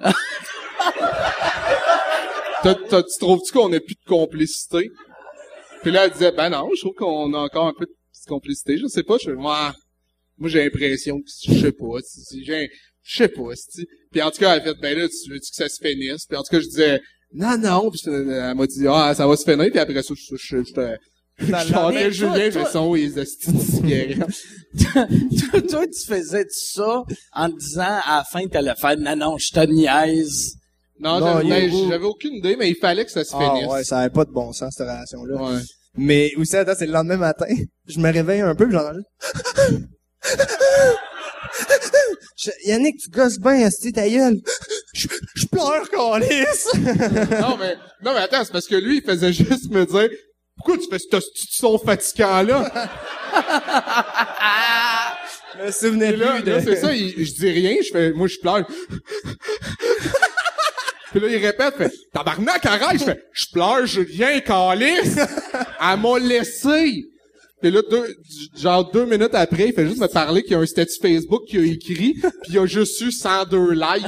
Tu 2.74 3.18
trouves-tu 3.20 3.52
qu'on 3.52 3.72
a 3.72 3.80
plus 3.80 3.94
de 3.94 4.08
complicité? 4.08 4.90
Puis 5.82 5.90
là, 5.92 6.06
elle 6.06 6.12
disait, 6.12 6.32
ben 6.32 6.50
non, 6.50 6.68
je 6.74 6.80
trouve 6.80 6.94
qu'on 6.94 7.32
a 7.34 7.38
encore 7.38 7.66
un 7.68 7.72
peu 7.78 7.86
de 7.86 7.92
complicité. 8.28 8.76
Je 8.78 8.86
sais 8.86 9.02
pas, 9.02 9.16
je 9.22 9.30
moi, 9.30 9.72
moi 10.36 10.48
j'ai 10.48 10.62
l'impression 10.64 11.18
que, 11.18 11.26
je 11.54 11.60
sais 11.60 11.72
pas, 11.72 11.98
si- 12.04 12.44
j'ai, 12.44 12.68
je 13.02 13.16
sais 13.16 13.28
pas, 13.28 13.54
si. 13.54 13.86
Puis 14.12 14.20
en 14.22 14.30
tout 14.30 14.38
cas, 14.38 14.54
elle 14.56 14.60
a 14.60 14.64
fait, 14.64 14.80
ben 14.80 14.98
là, 14.98 15.08
tu 15.08 15.30
veux-tu 15.30 15.50
que 15.50 15.56
ça 15.56 15.68
se 15.68 15.80
finisse? 15.80 16.26
Puis 16.26 16.36
en 16.36 16.42
tout 16.42 16.50
cas, 16.50 16.60
je 16.60 16.66
disais, 16.66 17.00
non, 17.32 17.56
non. 17.58 17.90
Puis 17.90 18.00
elle 18.06 18.54
m'a 18.54 18.66
dit, 18.66 18.86
ah, 18.88 19.14
ça 19.14 19.26
va 19.26 19.36
se 19.36 19.44
finir. 19.44 19.70
Puis 19.70 19.78
après 19.78 20.02
ça, 20.02 20.14
je, 20.14 20.36
je, 20.36 20.56
je, 20.56 20.64
je 20.64 21.76
Julien, 22.10 22.30
toi, 22.30 22.32
je 22.40 22.50
toi- 22.50 22.70
son 22.72 22.94
les 22.94 23.18
toi, 25.50 25.62
toi, 25.62 25.86
tu 25.86 26.04
faisais 26.06 26.44
ça 26.50 27.02
en 27.32 27.48
disant 27.48 28.00
à 28.04 28.18
la 28.18 28.24
fin, 28.24 28.46
t'allais 28.48 28.74
faire, 28.74 28.96
non, 28.98 29.14
non, 29.16 29.38
je 29.38 29.50
te 29.52 29.60
niaise. 29.66 30.54
Non, 31.00 31.20
Non, 31.20 31.40
j'avais, 31.42 31.68
ben, 31.68 31.88
j'avais 31.90 32.04
aucune 32.04 32.34
idée, 32.34 32.56
mais 32.56 32.70
il 32.70 32.76
fallait 32.76 33.04
que 33.04 33.10
ça 33.10 33.24
se 33.24 33.32
Ah 33.34 33.52
finisse. 33.54 33.68
ouais, 33.70 33.84
ça 33.84 33.98
avait 34.00 34.10
pas 34.10 34.24
de 34.24 34.30
bon 34.32 34.52
sens, 34.52 34.74
cette 34.76 34.86
relation-là. 34.86 35.42
Ouais. 35.42 35.60
Mais 35.96 36.32
aussi, 36.36 36.56
attends, 36.56 36.74
c'est 36.78 36.86
le 36.86 36.92
lendemain 36.92 37.16
matin. 37.16 37.46
Je 37.86 37.98
me 38.00 38.12
réveille 38.12 38.40
un 38.40 38.54
peu, 38.54 38.66
puis 38.66 38.74
j'entends 38.76 38.94
juste... 38.94 39.08
Yannick, 42.66 42.98
tu 42.98 43.10
gosses 43.10 43.38
bien, 43.38 43.66
esti, 43.66 43.92
ta 43.92 44.08
gueule. 44.08 44.38
Je, 44.94 45.08
je 45.34 45.46
pleure, 45.46 45.88
calice. 45.90 46.68
non, 47.40 47.56
mais, 47.56 47.76
non, 48.02 48.12
mais 48.14 48.20
attends, 48.20 48.44
c'est 48.44 48.52
parce 48.52 48.66
que 48.68 48.76
lui, 48.76 48.98
il 48.98 49.02
faisait 49.02 49.32
juste 49.32 49.70
me 49.70 49.84
dire, 49.84 50.08
pourquoi 50.56 50.76
tu 50.78 50.88
fais 50.90 50.98
ce 50.98 51.20
son 51.50 51.78
fatigant-là? 51.78 52.70
Je 55.58 55.64
me 55.66 55.70
souvenais 55.72 56.12
Et 56.12 56.16
là, 56.16 56.34
plus 56.34 56.42
de... 56.44 56.50
là, 56.52 56.62
c'est 56.62 56.76
ça, 56.76 56.94
il- 56.94 57.24
je 57.24 57.32
dis 57.32 57.50
rien, 57.50 57.76
je 57.84 57.90
fais, 57.90 58.12
moi, 58.12 58.28
je 58.28 58.38
pleure. 58.38 58.64
Puis 61.10 61.20
là, 61.20 61.28
il 61.28 61.44
répète, 61.46 61.74
fait, 61.76 61.92
tabarnak, 62.12 62.64
arrête, 62.66 62.98
je 63.00 63.04
fais, 63.04 63.22
je 63.32 63.46
pleure, 63.52 63.86
Julien, 63.86 64.40
calice. 64.40 65.16
Elle 65.80 66.00
m'a 66.00 66.18
laissé. 66.18 67.04
Puis 67.60 67.70
là, 67.72 67.80
deux, 67.90 68.16
genre 68.56 68.90
deux 68.90 69.04
minutes 69.06 69.34
après, 69.34 69.68
il 69.68 69.72
fait 69.74 69.86
juste 69.86 70.00
me 70.00 70.06
parler 70.06 70.42
qu'il 70.42 70.52
y 70.52 70.54
a 70.54 70.58
un 70.60 70.66
statut 70.66 70.98
Facebook 71.00 71.42
qu'il 71.48 71.60
a 71.60 71.64
écrit, 71.64 72.14
puis 72.14 72.30
il 72.50 72.58
a 72.58 72.66
juste 72.66 73.00
eu 73.00 73.10
102 73.10 73.72
likes. 73.72 74.04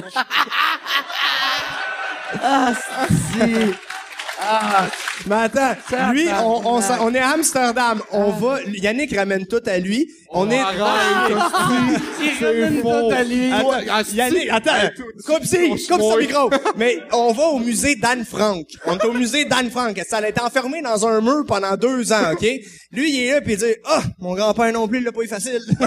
Mais 5.26 5.34
attends, 5.36 5.76
lui, 6.12 6.28
on, 6.42 6.66
on, 6.76 6.80
s'en- 6.80 7.07
on 7.07 7.14
est 7.14 7.18
à 7.18 7.30
Amsterdam. 7.30 8.01
On 8.12 8.30
va... 8.30 8.59
Yannick 8.66 9.14
ramène 9.14 9.46
tout 9.46 9.61
à 9.66 9.78
lui. 9.78 10.09
On 10.33 10.49
est... 10.51 10.59
Il 10.59 10.81
ramène 12.45 12.81
tout 12.83 13.11
à 13.12 13.24
lui. 13.24 13.53
Attends, 13.53 13.72
Ah, 13.91 14.03
Yannick, 14.14 14.49
attends, 14.51 14.70
coupe, 15.26 15.45
si, 15.45 15.68
coupe 15.89 16.01
son 16.01 16.16
micro. 16.18 16.51
Mais 16.76 16.99
on 17.12 17.33
va 17.33 17.45
au 17.47 17.59
musée 17.59 17.97
d'Anne 17.97 18.24
Frank. 18.24 18.64
On 18.87 18.97
est 18.97 19.05
au 19.05 19.12
musée 19.12 19.45
d'Anne 19.45 19.70
Frank. 19.70 20.01
Ça 20.09 20.18
a 20.18 20.28
été 20.28 20.41
enfermé 20.41 20.83
dans 20.83 21.05
un 21.07 21.20
mur 21.20 21.45
pendant 21.47 21.76
deux 21.76 22.12
ans, 22.12 22.33
OK? 22.33 22.47
Lui, 22.93 23.11
il 23.12 23.20
est 23.24 23.33
là, 23.35 23.41
puis 23.41 23.53
il 23.55 23.59
dit, 23.59 23.64
ah, 23.85 24.03
mon 24.20 24.35
grand-père 24.35 24.72
non 24.72 24.87
plus, 24.89 24.99
il 24.99 25.05
l'a 25.05 25.12
pas 25.12 25.22
eu 25.22 25.28
facile. 25.28 25.61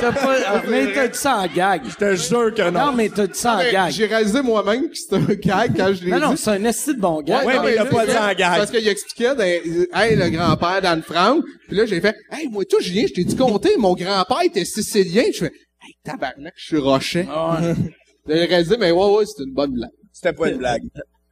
T'as 0.00 0.12
pas, 0.12 0.36
ah, 0.46 0.62
mais 0.68 0.92
t'as 0.92 1.08
dit 1.08 1.18
ça 1.18 1.38
en 1.38 1.46
gag. 1.46 1.82
Je 1.88 1.94
te 1.94 2.14
jure 2.16 2.54
que 2.54 2.70
Non, 2.70 2.92
mais 2.92 3.08
t'as 3.08 3.26
dit 3.26 3.38
ça 3.38 3.54
en 3.54 3.58
Mais 3.58 3.72
gag. 3.72 3.90
J'ai 3.90 4.06
réalisé 4.06 4.40
moi-même 4.42 4.88
que 4.88 4.96
c'était 4.96 5.16
un 5.16 5.34
gag 5.34 5.72
quand 5.76 5.92
je 5.94 6.04
l'ai 6.04 6.10
Non, 6.12 6.20
non, 6.20 6.30
dit. 6.34 6.40
c'est 6.42 6.50
un 6.50 6.64
esti 6.64 6.94
de 6.94 7.00
bon 7.00 7.20
gars. 7.22 7.44
Ouais, 7.44 7.58
mais 7.62 7.72
il 7.74 7.78
a 7.78 7.84
là, 7.84 7.90
pas 7.90 8.06
dit 8.06 8.12
en 8.16 8.28
gag. 8.28 8.58
Parce 8.58 8.70
qu'il 8.70 8.86
expliquait, 8.88 9.34
dans- 9.34 9.42
hey, 9.44 10.16
le 10.16 10.28
grand-père 10.30 10.80
d'Anne 10.80 11.02
Frank. 11.02 11.44
Puis 11.68 11.76
là, 11.76 11.86
j'ai 11.86 12.00
fait, 12.00 12.16
hey, 12.32 12.48
moi, 12.48 12.64
toi, 12.64 12.78
Je 13.08 13.12
t'ai 13.14 13.24
dit 13.24 13.36
compter, 13.36 13.76
mon 13.78 13.94
grand-père 13.94 14.42
était 14.44 14.64
sicilien. 14.64 15.24
Je 15.32 15.38
fais, 15.38 15.52
hey, 15.82 15.94
tabarnak, 16.04 16.54
je 16.56 16.64
suis 16.66 16.78
rochais. 16.78 17.26
Ah 17.28 17.60
a 17.60 18.32
réalisé, 18.32 18.76
mais 18.80 18.90
ouais, 18.92 19.06
ouais, 19.16 19.24
c'est 19.26 19.42
une 19.44 19.52
bonne 19.54 19.72
blague. 19.72 19.90
C'était 20.12 20.32
pas 20.32 20.48
une 20.50 20.58
blague. 20.58 20.82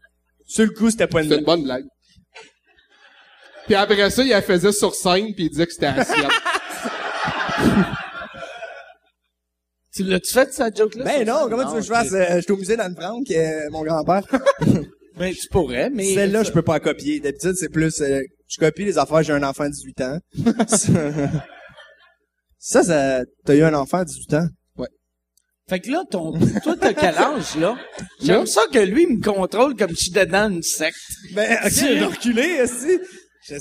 Sur 0.47 0.65
le 0.65 0.71
coup, 0.71 0.91
c'était 0.91 1.07
pas 1.07 1.23
une 1.23 1.29
C'est 1.29 1.39
une 1.39 1.45
blague. 1.45 1.57
bonne 1.57 1.65
blague. 1.65 1.85
Puis 3.67 3.75
après 3.75 4.11
ça, 4.11 4.23
il 4.23 4.31
la 4.31 4.41
faisait 4.41 4.73
sur 4.73 4.95
scène, 4.95 5.35
puis 5.35 5.45
il 5.45 5.51
disait 5.51 5.67
que 5.67 5.73
c'était 5.73 5.87
assiette. 5.87 6.25
Tu 9.95 10.05
l'as-tu 10.05 10.33
fait, 10.33 10.53
cette 10.53 10.77
joke-là? 10.77 11.05
Ben 11.05 11.27
non, 11.27 11.49
comment 11.49 11.65
tu 11.65 11.71
veux 11.75 11.81
que 11.81 11.87
je 11.87 11.89
fasse? 11.93 12.13
euh, 12.13 12.37
J'étais 12.37 12.53
au 12.53 12.57
musée 12.57 12.77
d'Anne 12.77 12.95
Frank, 12.95 13.29
euh, 13.31 13.61
mon 13.71 13.83
grand-père. 13.83 14.23
Ben, 15.17 15.35
tu 15.35 15.49
pourrais, 15.49 15.91
mais... 15.91 16.15
Celle-là, 16.15 16.45
je 16.45 16.53
peux 16.53 16.63
pas 16.63 16.75
la 16.75 16.81
copier. 16.81 17.19
D'habitude, 17.19 17.55
c'est 17.57 17.69
plus, 17.71 18.01
euh, 18.01 18.21
je 18.47 18.59
copie 18.59 18.85
les 18.85 18.97
affaires, 18.99 19.23
j'ai 19.25 19.33
un 19.33 19.43
enfant 19.43 19.65
de 19.65 19.71
18 19.73 20.01
ans. 20.03 20.19
Ça, 22.59 22.83
ça, 22.83 23.23
t'as 23.45 23.55
eu 23.55 23.63
un 23.63 23.75
enfant 23.75 24.01
de 24.01 24.05
18 24.07 24.35
ans? 24.35 24.47
Fait 25.69 25.81
que 25.81 25.91
là, 25.91 26.03
ton, 26.11 26.33
toi, 26.63 26.77
t'as 26.81 26.95
quel 26.95 27.15
âge, 27.15 27.57
là? 27.57 27.77
J'aime 28.23 28.47
ça 28.47 28.63
que 28.73 28.79
lui 28.79 29.03
il 29.03 29.19
me 29.19 29.23
contrôle 29.23 29.77
comme 29.77 29.95
si 29.95 30.07
j'étais 30.07 30.25
dans 30.25 30.51
une 30.51 30.63
secte. 30.63 30.97
Ben, 31.35 31.59
ok, 31.63 31.69
Tu- 31.71 31.75
j'ai 31.81 32.05
reculé, 32.05 32.63
aussi. 32.63 32.99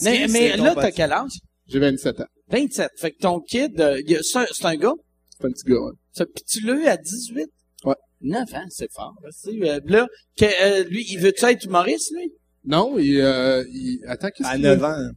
Mais, 0.05 0.25
mais 0.29 0.55
là, 0.55 0.73
t'as 0.73 0.91
quel 0.91 1.11
âge? 1.11 1.31
J'ai 1.67 1.79
27 1.79 2.21
ans. 2.21 2.25
27. 2.49 2.91
Fait 2.97 3.11
que 3.11 3.17
ton 3.17 3.41
kid, 3.41 3.81
euh, 3.81 4.01
c'est 4.23 4.37
un, 4.39 4.45
c'est 4.49 4.65
un 4.65 4.75
gars? 4.77 4.93
C'est 5.37 5.47
un 5.47 5.51
petit 5.51 5.65
gars, 5.65 5.79
ouais. 5.81 5.91
Ça, 6.13 6.25
Pis 6.25 6.43
tu 6.45 6.65
l'as 6.65 6.75
eu 6.75 6.85
à 6.87 6.95
18? 6.95 7.45
Ouais. 7.83 7.95
9 8.21 8.53
ans, 8.53 8.65
c'est 8.69 8.89
fort. 8.93 9.13
là, 9.21 9.29
euh, 9.75 9.79
là, 9.83 10.07
que, 10.39 10.45
euh, 10.45 10.83
lui, 10.85 11.05
il 11.09 11.19
veut-tu 11.19 11.43
être 11.43 11.65
humoriste, 11.65 12.13
lui? 12.15 12.31
Non, 12.63 12.97
il, 12.97 13.19
euh, 13.19 13.65
il, 13.69 13.99
attends, 14.07 14.29
qu'est-ce 14.29 14.47
À 14.47 14.53
qu'il 14.53 14.61
9 14.61 14.79
veut? 14.79 14.85
ans. 14.85 15.09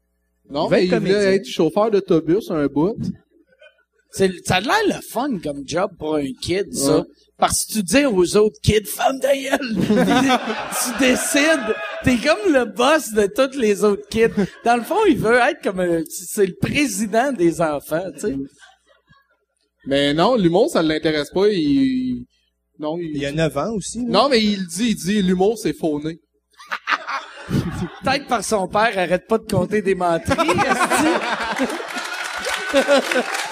Non, 0.50 0.66
Il 0.66 0.70
mais 0.72 0.86
être 0.86 0.92
il 0.92 0.98
voulait 0.98 1.34
être 1.36 1.46
chauffeur 1.46 1.92
d'autobus 1.92 2.50
un 2.50 2.66
bout. 2.66 2.96
C'est, 4.12 4.30
ça 4.44 4.56
a 4.56 4.60
l'air 4.60 4.74
le 4.88 5.00
fun 5.08 5.38
comme 5.42 5.62
job 5.66 5.90
pour 5.98 6.16
un 6.16 6.26
kid, 6.42 6.72
ça. 6.74 6.98
Ouais. 6.98 7.04
Parce 7.38 7.64
que 7.64 7.72
tu 7.74 7.82
dis 7.82 8.04
aux 8.04 8.36
autres 8.36 8.60
kids, 8.62 8.84
femme 8.84 9.18
de 9.18 9.26
gueule, 9.48 9.74
tu 10.82 10.98
décides, 10.98 11.74
t'es 12.04 12.16
comme 12.18 12.52
le 12.52 12.64
boss 12.66 13.12
de 13.12 13.26
tous 13.26 13.56
les 13.56 13.82
autres 13.82 14.06
kids. 14.08 14.34
Dans 14.64 14.76
le 14.76 14.82
fond, 14.82 14.98
il 15.08 15.16
veut 15.16 15.36
être 15.38 15.62
comme 15.62 15.80
un, 15.80 16.02
c'est 16.08 16.44
le 16.46 16.54
président 16.60 17.32
des 17.32 17.60
enfants, 17.62 18.04
tu 18.14 18.20
sais. 18.20 18.36
Mais 19.86 20.12
non, 20.12 20.36
l'humour, 20.36 20.68
ça 20.68 20.82
l'intéresse 20.82 21.30
pas. 21.30 21.48
Il, 21.48 22.26
non, 22.78 22.98
il, 22.98 23.12
Il 23.14 23.22
y 23.22 23.26
a 23.26 23.32
9 23.32 23.56
ans 23.56 23.72
aussi. 23.74 23.98
là. 24.00 24.04
non, 24.08 24.28
mais 24.28 24.42
il 24.42 24.66
dit, 24.66 24.90
il 24.90 24.96
dit, 24.96 25.22
l'humour, 25.22 25.56
c'est 25.56 25.72
fauné. 25.72 26.18
Peut-être 27.48 28.26
par 28.26 28.44
son 28.44 28.68
père, 28.68 28.92
arrête 28.98 29.26
pas 29.26 29.38
de 29.38 29.50
compter 29.50 29.80
des 29.80 29.94
menteries. 29.94 30.36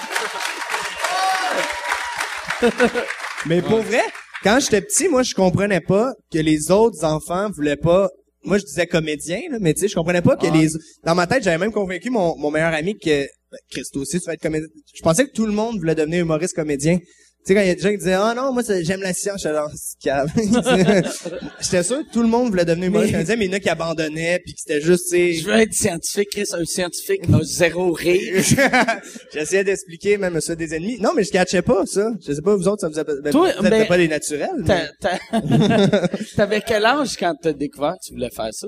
Mais 3.45 3.61
pour 3.61 3.81
vrai, 3.81 4.01
quand 4.43 4.59
j'étais 4.59 4.81
petit, 4.81 5.07
moi, 5.07 5.23
je 5.23 5.33
comprenais 5.33 5.81
pas 5.81 6.13
que 6.31 6.39
les 6.39 6.71
autres 6.71 7.03
enfants 7.03 7.49
voulaient 7.51 7.77
pas. 7.77 8.09
Moi, 8.43 8.57
je 8.57 8.63
disais 8.63 8.87
comédien, 8.87 9.41
là, 9.51 9.57
mais 9.59 9.73
tu 9.73 9.81
sais, 9.81 9.87
je 9.89 9.95
comprenais 9.95 10.21
pas 10.21 10.37
que 10.37 10.47
les. 10.47 10.69
Dans 11.03 11.13
ma 11.13 11.27
tête, 11.27 11.43
j'avais 11.43 11.57
même 11.57 11.73
convaincu 11.73 12.09
mon, 12.09 12.37
mon 12.37 12.51
meilleur 12.51 12.73
ami 12.73 12.97
que 12.97 13.21
ben, 13.51 13.57
Christo 13.69 13.99
aussi, 13.99 14.19
tu 14.19 14.25
vas 14.25 14.33
être 14.33 14.41
comédien. 14.41 14.67
Je 14.93 15.01
pensais 15.01 15.25
que 15.25 15.31
tout 15.31 15.45
le 15.45 15.51
monde 15.51 15.77
voulait 15.77 15.95
devenir 15.95 16.21
humoriste 16.21 16.55
comédien. 16.55 16.99
Tu 17.45 17.53
sais, 17.53 17.55
quand 17.55 17.61
il 17.61 17.67
y 17.67 17.71
a 17.71 17.75
des 17.75 17.81
gens 17.81 17.89
qui 17.91 17.97
disaient, 17.97 18.13
ah 18.13 18.33
non, 18.35 18.51
moi, 18.53 18.61
j'aime 18.81 19.01
la 19.01 19.13
science, 19.13 19.41
j'étais 19.41 19.55
c'est 19.75 19.99
calme. 20.09 20.29
J'étais 21.61 21.83
sûr 21.83 21.99
que 22.05 22.11
tout 22.11 22.21
le 22.21 22.27
monde 22.27 22.49
voulait 22.49 22.65
devenir 22.65 22.87
humoriste 22.89 23.11
Mais- 23.13 23.19
comédien, 23.19 23.35
mais 23.37 23.45
il 23.45 23.51
y 23.51 23.53
en 23.53 23.57
a 23.57 23.59
qui 23.61 23.69
abandonnaient, 23.69 24.39
puis 24.43 24.53
qui 24.53 24.61
c'était 24.61 24.81
juste, 24.81 25.05
tu 25.05 25.17
sais, 25.17 25.33
Je 25.33 25.45
veux 25.45 25.53
être 25.55 25.73
scientifique, 25.73 26.29
Chris, 26.31 26.43
un 26.51 26.65
scientifique 26.65 27.21
a 27.33 27.39
zéro 27.43 27.91
rire. 27.93 28.43
J'essayais 29.33 29.63
d'expliquer 29.63 30.17
même 30.17 30.39
ça 30.41 30.53
des 30.55 30.73
ennemis. 30.75 30.99
Non, 30.99 31.11
mais 31.15 31.23
je 31.23 31.31
catchais 31.31 31.61
pas 31.61 31.85
ça. 31.85 32.11
Je 32.27 32.33
sais 32.33 32.41
pas 32.41 32.55
vous 32.55 32.67
autres, 32.67 32.81
ça 32.81 32.89
vous 32.89 32.99
appelle. 32.99 33.21
Ben, 33.23 33.31
Toi, 33.31 33.51
vous 33.57 33.63
ben, 33.63 33.87
pas 33.87 33.97
des 33.97 34.07
naturels. 34.09 34.49
mais- 34.65 34.89
T'avais 36.35 36.61
quel 36.61 36.85
âge 36.85 37.15
quand 37.17 37.35
t'as 37.41 37.53
découvert 37.53 37.93
que 37.93 38.07
tu 38.07 38.13
voulais 38.13 38.29
faire 38.35 38.49
ça? 38.53 38.67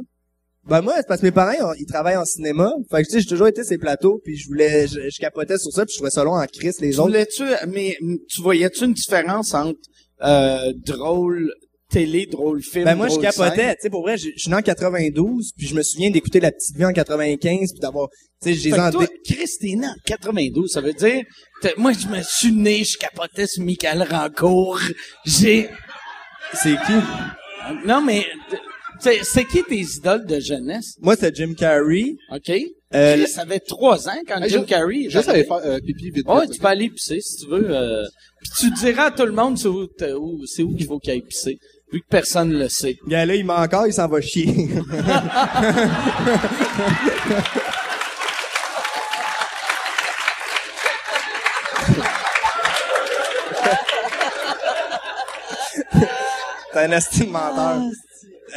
Ben 0.67 0.81
moi, 0.81 0.93
c'est 0.97 1.07
parce 1.07 1.21
que 1.21 1.25
mes 1.25 1.31
parents, 1.31 1.73
ils, 1.75 1.81
ils 1.81 1.85
travaillent 1.85 2.17
en 2.17 2.25
cinéma. 2.25 2.71
Fait 2.91 3.01
que 3.01 3.07
tu 3.07 3.13
sais, 3.13 3.21
j'ai 3.21 3.27
toujours 3.27 3.47
été 3.47 3.63
ces 3.63 3.77
plateaux, 3.77 4.21
puis 4.23 4.37
je 4.37 4.47
voulais, 4.47 4.87
je, 4.87 5.09
je 5.09 5.19
capotais 5.19 5.57
sur 5.57 5.71
ça, 5.71 5.85
puis 5.85 5.93
je 5.93 5.97
trouvais 5.97 6.11
ça 6.11 6.23
long 6.23 6.35
en 6.35 6.45
crise 6.45 6.79
les 6.79 6.99
autres. 6.99 7.09
voulais-tu, 7.09 7.43
mais 7.69 7.97
tu 8.29 8.41
voyais-tu 8.41 8.85
une 8.85 8.93
différence 8.93 9.53
entre 9.53 9.79
euh, 10.23 10.71
drôle 10.85 11.51
télé, 11.91 12.25
drôle 12.25 12.61
film, 12.63 12.85
Ben 12.85 12.95
moi, 12.95 13.09
je 13.09 13.19
capotais. 13.19 13.75
Tu 13.75 13.81
sais, 13.81 13.89
pour 13.89 14.01
vrai, 14.01 14.17
je 14.17 14.29
je 14.35 14.41
suis 14.43 14.49
né 14.49 14.55
en 14.55 14.61
92, 14.61 15.51
puis 15.57 15.67
je 15.67 15.75
me 15.75 15.83
souviens 15.83 16.09
d'écouter 16.09 16.39
La 16.39 16.51
Petite 16.51 16.75
Vie 16.77 16.85
en 16.85 16.93
95, 16.93 17.71
puis 17.73 17.79
d'avoir, 17.79 18.07
tu 18.41 18.53
sais, 18.53 18.53
j'ai 18.53 18.73
en 18.79 18.91
toi, 18.91 19.05
Chris, 19.25 19.49
t'es 19.59 19.75
né 19.75 19.87
en 19.87 19.95
92, 20.05 20.71
ça 20.71 20.81
veut 20.81 20.93
dire, 20.93 21.23
moi, 21.77 21.91
je 21.93 22.07
me 22.07 22.21
suis 22.23 22.53
né, 22.53 22.83
je 22.83 22.97
capotais 22.97 23.47
sur 23.47 23.63
Michael 23.63 24.07
Rancourt, 24.09 24.79
j'ai, 25.25 25.69
C'est 26.53 26.77
qui? 26.85 26.93
non, 27.85 28.01
mais, 28.01 28.25
c'est 29.01 29.23
c'est 29.23 29.45
qui 29.45 29.63
tes 29.63 29.79
idoles 29.81 30.25
de 30.25 30.39
jeunesse? 30.39 30.95
Moi, 31.01 31.15
c'était 31.15 31.33
Jim 31.35 31.53
Carrey. 31.57 32.15
OK? 32.31 32.51
Euh, 32.93 33.25
ça 33.25 33.41
avait 33.41 33.59
trois 33.59 34.09
ans 34.09 34.19
quand 34.27 34.41
Hey, 34.41 34.49
Jim 34.49 34.63
Carrey 34.65 35.09
Juste 35.09 35.29
aller 35.29 35.45
faire 35.45 35.61
euh, 35.65 35.79
pipi 35.79 36.09
vite. 36.11 36.27
Ouais, 36.27 36.41
vite, 36.41 36.51
tu 36.51 36.59
peux 36.59 36.67
aller 36.67 36.89
pisser 36.89 37.21
si 37.21 37.37
tu 37.37 37.47
veux. 37.49 37.67
Euh, 37.69 38.03
puis 38.41 38.49
tu 38.59 38.71
diras 38.71 39.05
à 39.05 39.11
tout 39.11 39.25
le 39.25 39.31
monde 39.31 39.57
c'est 39.57 39.67
où, 39.69 39.87
où- 40.19 40.45
c'est 40.45 40.63
où 40.63 40.75
qu'il 40.75 40.85
faut 40.87 40.99
qu'il 40.99 41.11
aille 41.11 41.21
pisser, 41.21 41.57
vu 41.93 42.01
que 42.01 42.07
personne 42.09 42.51
le 42.51 42.67
sait. 42.67 42.97
Gars, 43.07 43.25
là, 43.25 43.35
il 43.35 43.45
ment 43.45 43.55
encore, 43.55 43.87
il 43.87 43.93
s'en 43.93 44.07
va 44.07 44.19
chier. 44.19 44.47
T'es 56.73 56.79
un 56.79 56.91
asti 56.91 57.25
de 57.25 57.31
menteur. 57.31 57.81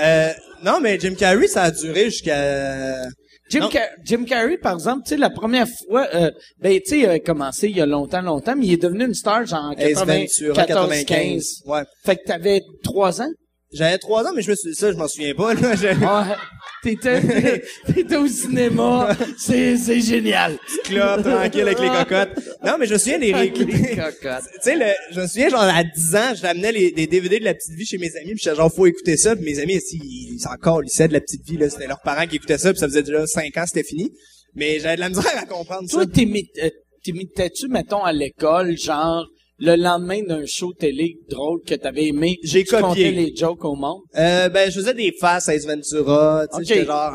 Euh, 0.01 0.33
non, 0.63 0.81
mais 0.81 0.99
Jim 0.99 1.15
Carrey, 1.15 1.47
ça 1.47 1.65
a 1.65 1.71
duré 1.71 2.05
jusqu'à... 2.07 3.03
Jim, 3.51 3.61
Non. 3.61 3.69
Car- 3.69 3.89
Jim 4.03 4.25
Carrey, 4.25 4.57
par 4.57 4.73
exemple, 4.75 5.03
tu 5.05 5.11
sais, 5.11 5.17
la 5.19 5.29
première 5.31 5.67
fois, 5.69 6.09
euh, 6.15 6.31
ben, 6.61 6.81
tu 6.81 6.91
sais, 6.91 6.99
il 7.01 7.07
a 7.07 7.19
commencé 7.19 7.69
il 7.69 7.77
y 7.77 7.81
a 7.81 7.87
longtemps, 7.87 8.23
longtemps, 8.23 8.57
mais 8.57 8.67
il 8.67 8.73
est 8.73 8.83
devenu 8.83 9.05
une 9.05 9.15
star 9.15 9.45
genre 9.47 9.65
en 9.65 9.73
Ace 9.73 9.99
Ventura, 9.99 10.67
94, 10.67 11.05
95. 11.07 11.07
15. 11.07 11.45
Ouais. 11.67 11.83
Fait 12.05 12.17
que 12.17 12.25
t'avais 12.25 12.63
trois 12.83 13.21
ans? 13.21 13.29
J'avais 13.73 13.99
trois 13.99 14.25
ans, 14.25 14.31
mais 14.35 14.41
je 14.43 14.51
me 14.51 14.57
suis... 14.57 14.75
Ça, 14.75 14.93
je 14.93 14.97
m'en 14.97 15.09
souviens 15.09 15.35
pas, 15.35 15.53
là. 15.55 15.75
Je-. 16.85 16.91
T'étais, 16.91 17.63
t'étais 17.93 18.17
au 18.17 18.27
cinéma. 18.27 19.17
C'est, 19.39 19.77
c'est 19.77 20.01
génial. 20.01 20.59
Club, 20.85 21.23
tranquille, 21.23 21.63
avec 21.63 21.81
les 21.81 21.89
cocottes. 21.89 22.39
Non, 22.65 22.77
mais 22.79 22.87
je 22.87 22.95
me 22.95 22.99
souviens 22.99 23.19
des 23.19 23.33
réécouter. 23.33 23.73
tu 23.97 24.29
sais, 24.61 24.77
le, 24.77 24.87
je 25.13 25.21
me 25.21 25.27
souviens, 25.27 25.49
genre, 25.49 25.63
à 25.63 25.83
10 25.83 26.17
ans, 26.17 26.35
j'amenais 26.35 26.73
les, 26.73 26.91
des 26.93 27.07
DVD 27.07 27.39
de 27.39 27.45
La 27.45 27.55
Petite 27.55 27.75
Vie 27.75 27.87
chez 27.87 27.99
mes 27.99 28.15
amis, 28.17 28.33
puis 28.35 28.41
j'étais 28.43 28.57
genre, 28.57 28.73
faut 28.73 28.87
écouter 28.87 29.17
ça, 29.17 29.35
puis 29.35 29.45
mes 29.45 29.59
amis, 29.61 29.75
ici, 29.75 29.99
ils, 30.03 30.37
ils 30.41 30.49
encore 30.49 30.83
lisaient 30.83 31.09
de 31.09 31.15
La 31.15 31.21
Petite 31.21 31.45
Vie, 31.47 31.57
là. 31.57 31.71
C'était 31.71 31.87
leurs 31.87 32.03
parents 32.03 32.27
qui 32.27 32.37
écoutaient 32.37 32.59
ça, 32.59 32.71
puis 32.71 32.79
ça 32.81 32.87
faisait 32.87 33.03
déjà 33.03 33.27
5 33.27 33.57
ans, 33.57 33.65
c'était 33.67 33.83
fini. 33.83 34.11
Mais 34.55 34.79
j'avais 34.79 34.97
de 34.97 35.01
la 35.01 35.09
misère 35.09 35.37
à 35.37 35.47
comprendre 35.47 35.89
ça. 35.89 36.05
Toi, 36.05 36.05
euh, 36.05 36.71
t'imitais-tu, 37.03 37.69
mettons, 37.69 38.05
à 38.05 38.13
l'école, 38.13 38.77
genre, 38.77 39.27
le 39.65 39.77
lendemain 39.77 40.23
d'un 40.23 40.45
show 40.47 40.73
télé 40.73 41.17
drôle 41.29 41.61
que 41.67 41.75
t'avais 41.75 42.07
aimé, 42.09 42.37
J'ai 42.43 42.65
tu 42.65 42.71
copié. 42.71 42.83
comptais 42.83 43.11
les 43.11 43.35
jokes 43.35 43.65
au 43.65 43.75
monde? 43.75 44.03
Euh, 44.17 44.49
ben, 44.49 44.71
je 44.71 44.79
faisais 44.79 44.95
des 44.95 45.13
faces 45.19 45.49
à 45.49 45.55
Ace 45.55 45.67
Ventura, 45.67 46.47
tu 46.53 46.59
sais, 46.59 46.65
j'étais 46.75 46.87
genre, 46.87 47.13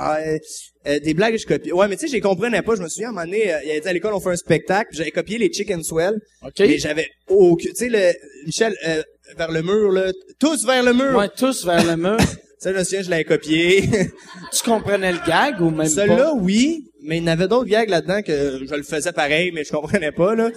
euh, 0.87 0.99
des 0.99 1.13
blagues, 1.13 1.37
je 1.37 1.45
copiais. 1.45 1.71
Ouais, 1.71 1.87
mais 1.87 1.95
tu 1.95 2.07
sais, 2.07 2.11
j'ai 2.11 2.21
comprenais 2.21 2.61
pas, 2.61 2.75
je 2.75 2.81
me 2.81 2.87
souviens, 2.89 3.07
à 3.07 3.11
un 3.11 3.13
moment 3.13 3.25
donné, 3.25 3.53
euh, 3.53 3.57
il 3.63 3.71
avait 3.71 3.81
dit 3.81 3.87
à 3.87 3.93
l'école, 3.93 4.13
on 4.13 4.19
fait 4.19 4.31
un 4.31 4.35
spectacle, 4.35 4.89
j'avais 4.93 5.11
copié 5.11 5.37
les 5.37 5.51
Chicken 5.53 5.83
Swell, 5.83 6.15
OK? 6.43 6.53
mais 6.59 6.77
j'avais 6.79 7.07
aucun, 7.27 7.69
tu 7.69 7.75
sais, 7.75 7.89
le, 7.89 8.13
Michel, 8.45 8.75
euh, 8.87 9.03
vers 9.37 9.51
le 9.51 9.61
mur, 9.61 9.91
là, 9.91 10.11
tous 10.39 10.65
vers 10.65 10.83
le 10.83 10.93
mur! 10.93 11.15
Ouais, 11.15 11.29
tous 11.35 11.65
vers 11.65 11.85
le 11.85 11.95
mur. 11.95 12.17
Ça, 12.59 12.73
je 12.73 12.77
me 12.77 12.83
souviens, 12.83 13.01
je 13.03 13.09
l'avais 13.09 13.23
copié. 13.23 13.83
tu 14.51 14.63
comprenais 14.65 15.13
le 15.13 15.19
gag 15.25 15.61
ou 15.61 15.69
même 15.69 15.87
Celui-là, 15.87 16.31
pas? 16.31 16.33
oui, 16.33 16.83
mais 17.01 17.17
il 17.17 17.21
y 17.21 17.23
en 17.23 17.27
avait 17.27 17.47
d'autres 17.47 17.69
gags 17.69 17.87
là-dedans 17.87 18.21
que 18.21 18.59
je 18.67 18.75
le 18.75 18.83
faisais 18.83 19.13
pareil, 19.13 19.51
mais 19.53 19.63
je 19.63 19.71
comprenais 19.71 20.11
pas, 20.11 20.35
là. 20.35 20.49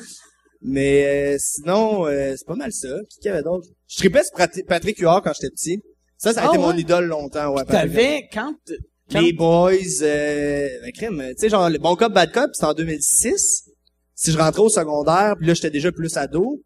Mais 0.64 1.34
euh, 1.34 1.36
sinon, 1.40 2.06
euh, 2.06 2.34
c'est 2.36 2.46
pas 2.46 2.54
mal 2.54 2.72
ça. 2.72 2.88
Qui 3.10 3.18
qu'il 3.18 3.26
y 3.26 3.32
avait 3.32 3.42
d'autre? 3.42 3.66
Je 3.88 3.96
tripais 3.96 4.22
sur 4.22 4.32
Patrick 4.66 4.98
Huard 4.98 5.22
quand 5.22 5.32
j'étais 5.34 5.50
petit. 5.50 5.82
Ça, 6.18 6.32
ça 6.32 6.42
a 6.42 6.46
Ah 6.46 6.48
été 6.50 6.58
mon 6.58 6.72
idole 6.76 7.06
longtemps, 7.06 7.50
ouais. 7.52 7.64
Patrick. 7.64 7.92
T'avais, 7.92 8.28
quand, 8.32 8.54
quand 9.10 9.20
Les 9.20 9.32
Boys, 9.32 10.02
euh, 10.02 10.68
ben, 10.82 10.92
crime, 10.92 11.24
tu 11.30 11.34
sais, 11.38 11.48
genre, 11.48 11.68
le 11.68 11.78
Bon 11.78 11.96
Cop, 11.96 12.12
Bad 12.12 12.32
Cop, 12.32 12.50
c'était 12.52 12.66
en 12.66 12.74
2006. 12.74 13.70
Si 14.14 14.30
je 14.30 14.38
rentrais 14.38 14.62
au 14.62 14.68
secondaire, 14.68 15.34
puis 15.36 15.48
là, 15.48 15.54
j'étais 15.54 15.70
déjà 15.70 15.90
plus 15.90 16.16
ado. 16.16 16.62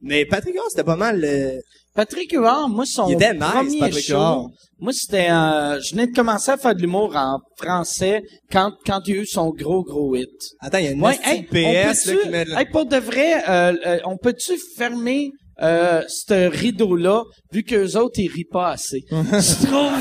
Mais 0.00 0.24
Patrick 0.24 0.54
Huard, 0.54 0.70
c'était 0.70 0.84
pas 0.84 0.96
mal... 0.96 1.22
euh, 1.22 1.60
Patrick 1.94 2.32
Huard, 2.32 2.68
moi, 2.68 2.84
son 2.86 3.08
Il 3.08 3.14
était 3.14 3.34
nice, 3.34 3.42
premier 3.42 3.92
show, 3.92 4.14
Huard. 4.14 4.50
moi, 4.78 4.92
c'était, 4.92 5.28
euh, 5.30 5.80
je 5.80 5.90
venais 5.90 6.06
de 6.06 6.12
commencer 6.14 6.50
à 6.52 6.56
faire 6.56 6.74
de 6.74 6.80
l'humour 6.80 7.16
en 7.16 7.38
français 7.56 8.22
quand, 8.50 8.72
quand 8.86 9.00
il 9.06 9.14
y 9.14 9.18
a 9.18 9.22
eu 9.22 9.26
son 9.26 9.50
gros, 9.50 9.82
gros 9.82 10.14
hit. 10.14 10.28
Attends, 10.60 10.78
il 10.78 10.84
y 10.84 10.88
a 10.88 10.90
une 10.92 11.02
Ouais, 11.02 11.18
hey, 11.24 11.42
PS, 11.42 12.06
là, 12.06 12.14
qui 12.22 12.28
met... 12.28 12.44
hey, 12.56 12.66
pour 12.70 12.86
de 12.86 12.96
vrai, 12.96 13.42
euh, 13.48 13.74
euh, 13.86 13.98
on 14.04 14.16
peut-tu 14.16 14.52
fermer 14.76 15.32
euh, 15.62 16.02
ce 16.08 16.48
rideau-là, 16.48 17.24
vu 17.52 17.62
qu'eux 17.64 17.96
autres, 17.96 18.18
ils 18.18 18.28
rient 18.30 18.44
pas 18.50 18.70
assez. 18.72 19.04
Je 19.10 19.66
trouve. 19.66 19.92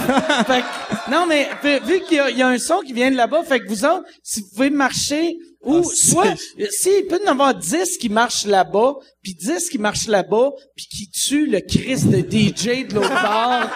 Fait 0.45 0.61
que- 0.61 1.11
non, 1.11 1.25
mais 1.27 1.47
vu 1.85 2.01
qu'il 2.07 2.17
y 2.17 2.19
a, 2.19 2.29
il 2.29 2.37
y 2.37 2.41
a 2.41 2.47
un 2.47 2.57
son 2.57 2.79
qui 2.79 2.93
vient 2.93 3.11
de 3.11 3.15
là-bas, 3.17 3.43
fait 3.43 3.59
que 3.59 3.67
vous 3.67 3.85
autres, 3.85 4.05
si 4.23 4.41
vous 4.41 4.47
pouvez 4.55 4.69
marcher, 4.69 5.35
ou 5.61 5.83
soit, 5.83 6.33
s'il 6.69 7.05
peut 7.07 7.19
y 7.23 7.27
en 7.27 7.31
avoir 7.33 7.53
10 7.53 7.97
qui 7.97 8.07
marchent 8.09 8.45
là-bas, 8.45 8.93
puis 9.21 9.35
10 9.35 9.69
qui 9.69 9.77
marchent 9.77 10.07
là-bas, 10.07 10.51
puis 10.75 10.85
qui 10.87 11.09
tuent 11.09 11.47
le 11.47 11.59
Christ 11.59 12.07
de 12.07 12.19
DJ 12.19 12.87
de 12.87 12.95
l'autre 12.95 13.09
bord, 13.21 13.69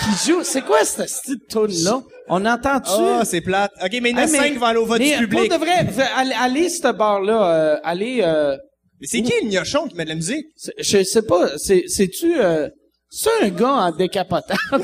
qui 0.00 0.30
joue. 0.30 0.40
C'est 0.42 0.62
quoi 0.62 0.84
cette 0.84 1.06
petite 1.10 1.48
tune-là? 1.48 2.02
On 2.28 2.44
entend-tu? 2.44 2.90
Ah, 2.92 3.22
c'est 3.24 3.40
plate. 3.40 3.72
OK, 3.82 3.90
mais 4.02 4.10
il 4.10 4.12
y 4.12 4.14
en 4.14 4.18
a 4.18 4.24
Hey, 4.24 4.30
mais- 4.32 4.38
cinq 4.38 4.52
qui 4.52 4.58
vont 4.58 4.66
aller 4.66 4.78
au 4.78 4.84
vote 4.84 4.98
mais 4.98 5.16
du 5.16 5.26
public. 5.28 5.48
Pour 5.48 5.58
de 5.58 5.64
vrai, 5.64 5.86
allez, 6.16 6.34
allez 6.38 6.68
ce 6.68 6.92
bar-là, 6.92 7.50
euh, 7.54 7.76
allez, 7.82 8.18
euh, 8.22 8.54
c'est 9.02 9.22
qui 9.22 9.32
le 9.42 9.48
gnochon 9.48 9.88
qui 9.88 9.94
met 9.94 10.04
de 10.04 10.10
la 10.10 10.14
musique? 10.16 10.46
je 10.78 11.02
sais 11.02 11.22
pas, 11.22 11.56
c'est, 11.58 11.84
c'est-tu, 11.86 12.40
euh, 12.40 12.68
c'est 13.10 13.30
un 13.42 13.48
gars 13.48 13.72
en 13.72 13.92
décapotable? 13.92 14.58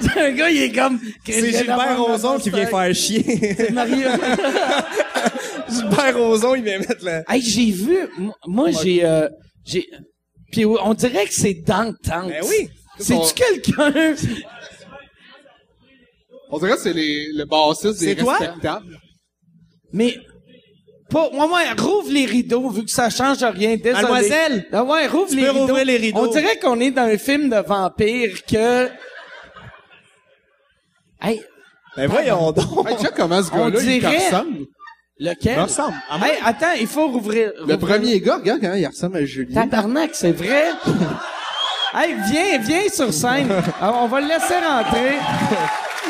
c'est 0.00 0.18
un 0.20 0.32
gars, 0.32 0.50
il 0.50 0.62
est 0.62 0.72
comme... 0.72 1.00
C'est 1.24 1.52
Gilbert 1.52 2.02
Rozon 2.04 2.38
qui 2.38 2.50
vient 2.50 2.66
faire 2.66 2.94
chier. 2.94 3.70
Mario. 3.72 4.08
Gilbert 5.70 6.18
Rozon, 6.18 6.54
il 6.56 6.64
vient 6.64 6.78
mettre 6.78 7.04
la... 7.04 7.22
hey, 7.28 7.40
j'ai 7.40 7.70
vu, 7.70 7.96
moi, 8.46 8.70
j'ai, 8.70 9.04
euh, 9.04 9.28
j'ai, 9.64 9.88
puis 10.52 10.64
on 10.66 10.94
dirait 10.94 11.26
que 11.26 11.34
c'est 11.34 11.54
dans 11.54 11.84
le 11.90 11.94
temps. 11.94 12.28
Ben 12.28 12.42
oui. 12.48 12.68
C'est-tu 12.98 13.34
quelqu'un? 13.34 14.14
On 16.50 16.58
dirait 16.58 16.72
que 16.74 16.80
c'est 16.80 16.92
les, 16.92 17.32
le 17.32 17.44
bassiste 17.44 17.98
des 17.98 18.06
C'est 18.10 18.16
toi? 18.16 18.36
respectables. 18.38 19.00
Mais, 19.92 20.16
pas, 21.10 21.28
ouais, 21.28 21.38
ouais, 21.38 21.72
rouvre 21.82 22.10
les 22.10 22.24
rideaux, 22.26 22.68
vu 22.70 22.84
que 22.84 22.90
ça 22.90 23.10
change 23.10 23.42
rien. 23.44 23.76
Désolé. 23.76 23.92
Mademoiselle, 24.02 24.66
Ah 24.72 24.82
ouais, 24.84 25.06
rouvre 25.06 25.28
tu 25.28 25.36
les 25.36 25.42
peux 25.42 25.48
rideaux. 25.50 25.66
rouvrir 25.66 25.84
les 25.84 25.96
rideaux. 25.98 26.20
On 26.20 26.26
dirait 26.26 26.58
qu'on 26.58 26.80
est 26.80 26.90
dans 26.90 27.02
un 27.02 27.18
film 27.18 27.48
de 27.50 27.56
vampire 27.56 28.44
que... 28.44 28.88
Hey, 31.22 31.42
Ben 31.96 32.06
voyons 32.08 32.52
donc. 32.52 32.88
Hey, 32.88 32.96
check 32.98 33.12
comment 33.16 33.42
ce 33.42 33.50
On 33.52 33.68
gars-là, 33.70 33.80
il 33.82 34.00
dirait- 34.00 34.16
ressemble. 34.26 34.58
lequel? 35.18 35.54
Il 35.56 35.60
ressemble. 35.62 35.94
Moi. 36.18 36.28
Hey, 36.28 36.38
attends, 36.44 36.72
il 36.80 36.86
faut 36.86 37.06
rouvrir. 37.08 37.52
Le 37.66 37.76
premier 37.78 38.20
gars, 38.20 38.36
regarde 38.36 38.60
comment 38.60 38.74
il 38.74 38.86
ressemble 38.86 39.16
à 39.18 39.24
Julien. 39.24 39.62
Tabarnak, 39.62 40.10
c'est 40.14 40.32
vrai? 40.32 40.64
hey, 41.94 42.14
viens, 42.30 42.58
viens 42.58 42.88
sur 42.92 43.12
scène. 43.14 43.50
Alors, 43.80 44.02
on 44.02 44.08
va 44.08 44.20
le 44.20 44.28
laisser 44.28 44.54
rentrer. 44.56 45.16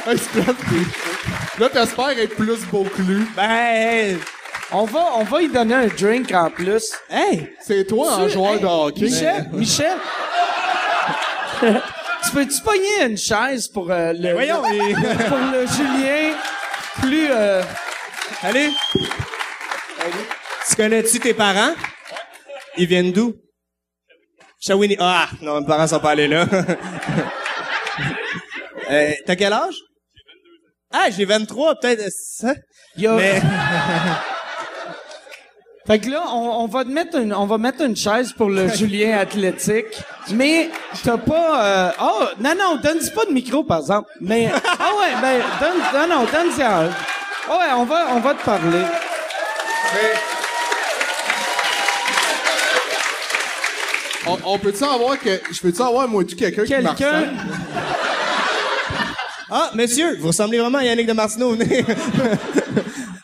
Là, 1.58 1.68
t'espères 1.68 2.10
être 2.18 2.34
plus 2.34 2.64
beau 2.66 2.84
que 2.84 3.02
lui. 3.02 3.24
Ben, 3.36 4.18
On 4.72 4.84
va, 4.84 5.04
on 5.16 5.24
va 5.24 5.38
lui 5.40 5.48
donner 5.48 5.74
un 5.74 5.86
drink 5.86 6.32
en 6.32 6.50
plus. 6.50 6.92
hey! 7.10 7.54
C'est 7.60 7.84
toi, 7.86 8.14
un 8.14 8.28
joueur 8.28 8.54
hey, 8.54 8.60
de 8.60 8.66
hockey. 8.66 9.02
Michel, 9.04 9.48
Michel. 9.52 9.96
tu 11.60 12.30
peux-tu 12.32 12.60
pogner 12.62 13.04
une 13.06 13.16
chaise 13.16 13.68
pour 13.68 13.90
euh, 13.90 14.12
le, 14.12 14.32
voyons, 14.32 14.62
il- 14.66 14.94
pour 15.28 15.38
le 15.38 15.66
Julien 15.66 16.34
plus 17.00 17.28
euh, 17.30 17.62
Allez! 18.42 18.70
Tu 20.68 20.76
connais-tu 20.76 21.20
tes 21.20 21.34
parents? 21.34 21.74
Ils 22.76 22.86
viennent 22.86 23.12
d'où? 23.12 23.34
Shawini. 24.60 24.96
Ah! 24.98 25.28
Non, 25.40 25.60
mes 25.60 25.66
parents 25.66 25.86
sont 25.86 26.00
pas 26.00 26.10
allés 26.12 26.26
là. 26.26 26.46
euh, 28.90 29.12
T'as 29.26 29.36
quel 29.36 29.52
âge? 29.52 29.74
Ah, 30.90 31.10
j'ai 31.10 31.24
23, 31.26 31.76
peut-être. 31.76 32.08
ça? 32.10 32.54
y 32.96 33.06
Mais, 33.08 33.40
Fait 35.86 35.98
que 35.98 36.08
là, 36.08 36.24
on, 36.32 36.64
on 36.64 36.66
va 36.66 36.84
te 36.84 36.88
mettre 36.88 37.18
une, 37.18 37.34
on 37.34 37.44
va 37.44 37.58
mettre 37.58 37.82
une 37.82 37.94
chaise 37.94 38.32
pour 38.32 38.48
le 38.48 38.68
Julien 38.74 39.18
athlétique, 39.18 39.84
mais 40.30 40.70
t'as 41.02 41.18
pas, 41.18 41.62
euh, 41.62 41.90
oh, 42.00 42.24
non, 42.40 42.54
non, 42.58 42.76
donne-y 42.82 43.10
pas 43.10 43.26
de 43.26 43.32
micro, 43.32 43.62
par 43.64 43.80
exemple. 43.80 44.08
Mais, 44.18 44.50
ah 44.54 44.90
ouais, 44.98 45.12
ben, 45.20 45.42
donne, 45.60 46.08
non, 46.08 46.16
non, 46.16 46.24
donne-y 46.24 46.62
un. 46.62 46.88
Ah 47.50 47.58
ouais, 47.58 47.72
on 47.76 47.84
va, 47.84 48.06
on 48.12 48.20
va 48.20 48.34
te 48.34 48.44
parler. 48.44 48.82
On, 54.26 54.38
on 54.46 54.58
peut-tu 54.58 54.84
avoir 54.84 55.18
que, 55.18 55.38
je 55.50 55.60
peux-tu 55.60 55.82
avoir, 55.82 56.08
moi, 56.08 56.24
tu 56.24 56.34
quelqu'un 56.34 56.64
qui 56.64 56.82
marche 56.82 56.96
Quelqu'un, 56.96 57.28
ah, 59.50 59.70
monsieur, 59.74 60.16
vous 60.18 60.28
ressemblez 60.28 60.58
vraiment 60.58 60.78
à 60.78 60.84
Yannick 60.84 61.06
de 61.06 61.12
Martineau, 61.12 61.50
venez. 61.50 61.84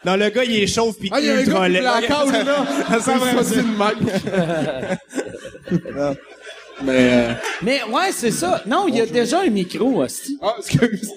non, 0.04 0.16
le 0.16 0.28
gars, 0.30 0.44
il 0.44 0.62
est 0.62 0.66
chauve 0.66 0.96
pis 0.98 1.08
Ah, 1.12 1.20
il 1.20 1.26
y 1.26 1.30
a 1.30 1.34
un 1.34 1.40
ultra 1.40 1.60
gars 1.60 1.66
qui 1.66 1.72
laid. 1.72 1.80
blackout, 1.80 2.32
là. 2.32 2.66
Ça 2.88 3.00
C'est 3.00 3.12
ressemble 3.12 3.44
ça, 3.44 3.44
c'est 3.44 3.60
une 3.60 3.76
mic. 3.76 3.98
Mais, 6.82 7.12
euh, 7.12 7.32
mais 7.60 7.82
ouais, 7.84 8.10
c'est 8.10 8.30
ça. 8.30 8.62
Non, 8.64 8.86
il 8.88 8.96
y 8.96 9.02
a 9.02 9.06
déjà 9.06 9.40
un 9.40 9.50
micro, 9.50 10.02
hostie. 10.02 10.38
ah, 10.40 10.54
excuse. 10.58 11.10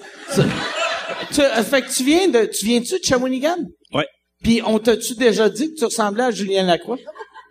Tu, 1.32 1.40
euh, 1.40 1.62
fait 1.62 1.80
que 1.80 1.90
tu 1.90 2.04
viens 2.04 2.28
de, 2.28 2.44
tu 2.44 2.66
viens-tu 2.66 2.98
de 3.00 3.02
Shawinigan? 3.02 3.56
Ouais. 3.94 4.06
Puis 4.42 4.60
on 4.66 4.78
t'a-tu 4.78 5.14
déjà 5.14 5.48
dit 5.48 5.72
que 5.72 5.78
tu 5.78 5.84
ressemblais 5.86 6.24
à 6.24 6.30
Julien 6.30 6.64
Lacroix? 6.64 6.98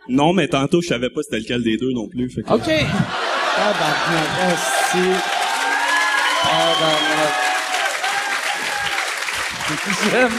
Non, 0.08 0.32
mais 0.32 0.48
tantôt, 0.48 0.80
je 0.84 0.90
savais 0.90 1.10
pas 1.10 1.22
c'était 1.24 1.40
lequel 1.40 1.64
des 1.64 1.76
deux 1.78 1.92
non 1.92 2.08
plus. 2.08 2.30
Fait 2.30 2.44
que... 2.44 2.54
OK. 2.54 2.62
Tabarnak. 2.66 4.60
Tabarnak. 6.44 7.34
J'aime, 10.12 10.32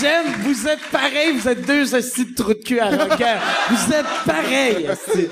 j'aime, 0.00 0.26
vous 0.42 0.68
êtes 0.68 0.82
pareils, 0.90 1.32
vous 1.32 1.48
êtes 1.48 1.66
deux 1.66 1.94
esti 1.94 2.26
de 2.26 2.34
trous 2.34 2.54
de 2.54 2.62
cul 2.62 2.80
arrogants. 2.80 3.40
Vous 3.70 3.92
êtes 3.92 4.06
pareils, 4.26 4.86
esti. 4.86 5.28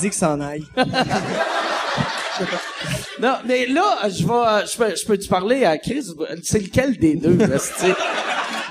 Dis 0.00 0.10
que 0.10 0.16
s'en 0.16 0.40
aille. 0.40 0.66
Non, 3.20 3.34
mais 3.44 3.66
là, 3.66 4.08
je 4.08 4.26
vais, 4.26 4.32
euh, 4.32 4.66
je 4.66 4.76
peux, 4.76 4.96
je 4.96 5.06
peux 5.06 5.18
te 5.18 5.28
parler 5.28 5.64
à 5.64 5.78
Chris? 5.78 6.08
C'est 6.42 6.58
lequel 6.58 6.96
des 6.96 7.14
deux, 7.14 7.38
esti? 7.40 7.92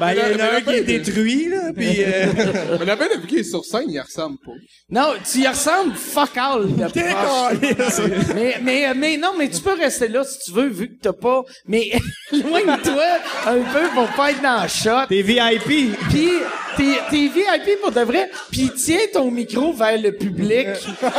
Ben, 0.02 0.14
il 0.14 0.18
y 0.18 0.22
en 0.22 0.36
Mais 0.36 0.42
a 0.42 0.56
un 0.56 0.62
qui 0.62 0.74
est 0.74 0.82
détruit, 0.82 1.48
là, 1.48 1.72
pis 1.78 2.04
euh... 2.04 2.26
Mais 2.80 2.86
la 2.86 2.98
peine 2.98 3.10
depuis 3.14 3.28
qu'il 3.28 3.38
est 3.38 3.44
sur 3.44 3.64
scène, 3.64 3.86
il 3.88 4.00
ressemble 4.00 4.38
pas. 4.44 4.52
Non, 4.90 5.14
tu 5.32 5.42
y 5.42 5.48
ressembles 5.48 5.94
fuck 5.94 6.36
all 6.38 6.76
de 6.76 8.34
mais, 8.34 8.58
mais, 8.64 8.88
euh, 8.88 8.94
mais 8.96 9.18
non, 9.18 9.34
mais 9.38 9.48
tu 9.48 9.62
peux 9.62 9.76
rester 9.76 10.08
là 10.08 10.24
si 10.24 10.40
tu 10.40 10.54
veux, 10.54 10.70
vu 10.70 10.88
que 10.88 11.04
t'as 11.04 11.14
pas. 11.14 11.44
Mais 11.68 11.92
loigne-toi 12.32 13.06
un 13.46 13.62
peu 13.62 13.90
pour 13.94 14.08
pas 14.16 14.32
être 14.32 14.42
dans 14.42 14.64
le 14.64 14.68
shot. 14.68 15.06
T'es 15.08 15.22
VIP. 15.22 15.96
Puis 16.10 16.32
t'es, 16.78 16.98
t'es 17.12 17.28
VIP 17.28 17.80
pour 17.80 17.92
de 17.92 18.02
vrai. 18.02 18.32
Puis 18.52 18.72
tiens 18.76 19.06
ton 19.14 19.30
micro 19.30 19.72
vers 19.72 20.02
le 20.02 20.14
public. 20.14 20.68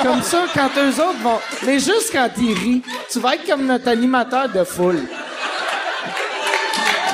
Comme 0.03 0.23
ça, 0.23 0.47
quand 0.53 0.71
eux 0.77 1.01
autres 1.01 1.23
vont. 1.23 1.39
Mais 1.65 1.79
juste 1.79 2.11
quand 2.11 2.31
ils 2.37 2.59
rient, 2.59 2.83
tu 3.13 3.21
vas 3.21 3.37
être 3.37 3.47
comme 3.47 3.65
notre 3.65 3.87
animateur 3.87 4.49
de 4.49 4.65
foule. 4.65 5.03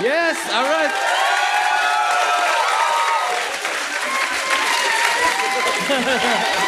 Yes, 0.02 0.36
alright. 0.54 1.17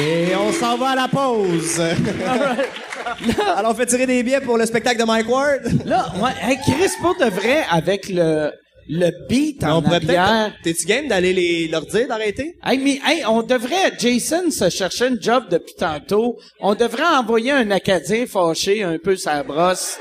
Et 0.00 0.34
on 0.36 0.52
s'en 0.52 0.76
va 0.78 0.90
à 0.90 0.94
la 0.94 1.08
pause. 1.08 1.80
Alors, 3.56 3.72
on 3.72 3.74
fait 3.74 3.86
tirer 3.86 4.06
des 4.06 4.22
billets 4.22 4.40
pour 4.40 4.56
le 4.56 4.64
spectacle 4.64 5.00
de 5.00 5.04
Mike 5.04 5.28
Ward. 5.28 5.62
Là, 5.84 6.12
ouais, 6.22 6.30
hey, 6.42 6.58
Chris, 6.58 6.90
pour 7.02 7.16
de 7.18 7.26
vrai, 7.26 7.64
avec 7.70 8.08
le, 8.08 8.50
le 8.88 9.10
beat 9.28 9.62
en 9.64 9.78
on 9.78 9.82
pourrait 9.82 9.96
arrière. 9.96 10.52
peut-être... 10.52 10.62
T'es-tu 10.62 10.86
game 10.86 11.08
d'aller 11.08 11.32
les, 11.32 11.68
leur 11.68 11.84
dire 11.86 12.08
d'arrêter? 12.08 12.56
Hey, 12.64 12.78
mais, 12.78 13.00
hey, 13.04 13.24
on 13.26 13.42
devrait, 13.42 13.92
Jason 13.98 14.50
se 14.50 14.70
cherchait 14.70 15.08
un 15.08 15.16
job 15.20 15.44
depuis 15.50 15.74
tantôt. 15.74 16.38
On 16.60 16.74
devrait 16.74 17.04
envoyer 17.04 17.52
un 17.52 17.70
Acadien 17.70 18.26
fâché 18.26 18.82
un 18.82 18.96
peu 18.98 19.16
sa 19.16 19.42
brosse, 19.42 19.98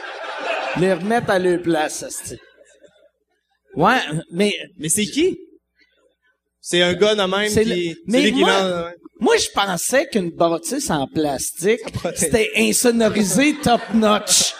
les 0.77 0.93
remettre 0.93 1.31
à 1.31 1.39
leur 1.39 1.61
place, 1.61 2.03
esti. 2.03 2.37
Ouais, 3.75 3.99
mais, 4.31 4.53
Mais 4.77 4.89
c'est 4.89 5.05
qui? 5.05 5.39
C'est 6.61 6.81
un 6.81 6.93
gars 6.93 7.15
de 7.15 7.21
même 7.23 7.49
qui... 7.51 7.63
le- 7.63 7.75
c'est 7.75 7.95
mais 8.07 8.21
lui 8.23 8.33
qui 8.33 8.39
moi- 8.41 8.61
vend- 8.61 8.89
moi, 9.21 9.35
je 9.37 9.49
pensais 9.49 10.07
qu'une 10.07 10.29
bâtisse 10.31 10.89
en 10.89 11.07
plastique, 11.07 11.81
c'était 12.15 12.51
insonorisé 12.55 13.55
top 13.61 13.81
notch. 13.93 14.53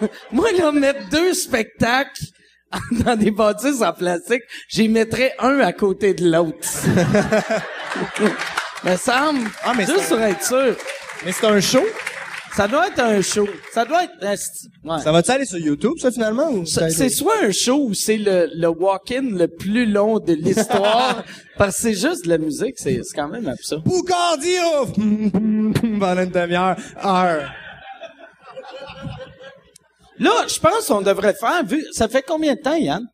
moi, 0.32 0.52
là, 0.52 0.70
mettre 0.72 1.08
deux 1.10 1.34
spectacles 1.34 2.22
dans 3.04 3.16
des 3.16 3.30
bâtisses 3.30 3.80
en 3.82 3.92
plastique, 3.92 4.42
j'y 4.68 4.88
mettrais 4.88 5.34
un 5.38 5.58
à 5.60 5.72
côté 5.72 6.14
de 6.14 6.30
l'autre. 6.30 6.68
me 8.84 8.96
semble. 8.96 9.48
Ah, 9.64 9.72
mais 9.76 9.86
c'est- 9.86 10.08
pour 10.08 10.20
être 10.20 10.44
sûr. 10.44 10.76
Mais 11.24 11.32
c'est 11.32 11.46
un 11.46 11.60
show? 11.60 11.84
Ça 12.56 12.66
doit 12.66 12.88
être 12.88 13.00
un 13.00 13.22
show. 13.22 13.46
Ça 13.72 13.84
doit 13.84 14.04
être. 14.04 14.14
Ouais. 14.22 14.98
Ça 15.00 15.12
va-tu 15.12 15.30
aller 15.30 15.44
sur 15.44 15.58
YouTube, 15.58 15.92
ça, 15.98 16.10
finalement? 16.10 16.50
ou 16.50 16.66
Ça- 16.66 16.90
C'est 16.90 17.08
soit 17.08 17.34
un 17.42 17.52
show 17.52 17.84
où 17.88 17.94
c'est 17.94 18.16
le, 18.16 18.50
le 18.54 18.68
walk-in 18.68 19.22
le 19.22 19.46
plus 19.48 19.86
long 19.86 20.18
de 20.18 20.32
l'histoire, 20.32 21.22
parce 21.58 21.76
que 21.76 21.82
c'est 21.82 21.94
juste 21.94 22.24
de 22.24 22.30
la 22.30 22.38
musique, 22.38 22.74
c'est 22.78 23.00
c'est 23.04 23.14
quand 23.16 23.28
même 23.28 23.46
absurde. 23.48 23.84
Boucardio! 23.84 24.86
Pendant 24.96 26.22
une 26.22 26.30
demi-heure. 26.30 26.76
Heure. 27.04 27.52
Là, 30.18 30.32
je 30.48 30.58
pense 30.58 30.86
qu'on 30.88 31.00
devrait 31.02 31.34
faire, 31.34 31.64
vu, 31.64 31.84
ça 31.92 32.08
fait 32.08 32.22
combien 32.26 32.54
de 32.54 32.60
temps, 32.60 32.74
Yann? 32.74 33.06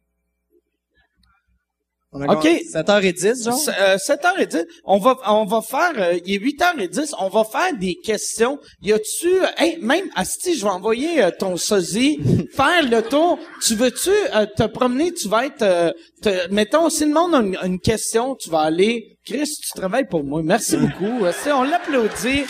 On 2.16 2.20
a 2.22 2.32
OK. 2.34 2.42
commencé 2.42 2.64
7h10, 2.72 3.44
genre? 3.44 3.58
Euh, 3.80 3.96
7h10. 3.96 4.64
On 4.84 4.98
va, 4.98 5.16
on 5.26 5.44
va 5.44 5.60
faire, 5.62 5.92
euh, 5.98 6.18
il 6.24 6.34
est 6.36 6.38
8h10, 6.38 7.12
on 7.18 7.28
va 7.28 7.42
faire 7.44 7.76
des 7.76 7.96
questions. 7.96 8.58
Y 8.82 8.92
a-tu, 8.92 9.28
hey, 9.58 9.78
même, 9.82 10.08
Asti, 10.14 10.56
je 10.56 10.62
vais 10.64 10.70
envoyer 10.70 11.22
euh, 11.24 11.30
ton 11.36 11.56
sosie 11.56 12.20
faire 12.54 12.82
le 12.88 13.02
tour. 13.02 13.38
Tu 13.60 13.74
veux-tu 13.74 14.10
euh, 14.34 14.46
te 14.56 14.62
promener, 14.62 15.12
tu 15.12 15.28
vas 15.28 15.46
être, 15.46 15.62
euh, 15.62 15.90
te- 16.22 16.48
mettons, 16.52 16.88
si 16.88 17.04
le 17.04 17.12
monde 17.12 17.34
a 17.34 17.38
une, 17.40 17.58
une 17.64 17.80
question, 17.80 18.36
tu 18.36 18.48
vas 18.48 18.60
aller, 18.60 19.18
Chris, 19.26 19.50
tu 19.62 19.70
travailles 19.76 20.06
pour 20.08 20.22
moi. 20.22 20.40
Merci 20.44 20.76
beaucoup. 20.76 21.24
Asti, 21.24 21.50
on 21.50 21.64
l'applaudit. 21.64 22.44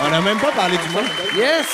On 0.00 0.12
a 0.12 0.20
même 0.20 0.38
pas 0.38 0.52
parlé 0.52 0.76
du 0.76 0.88
monde. 0.92 1.06
Yes! 1.36 1.66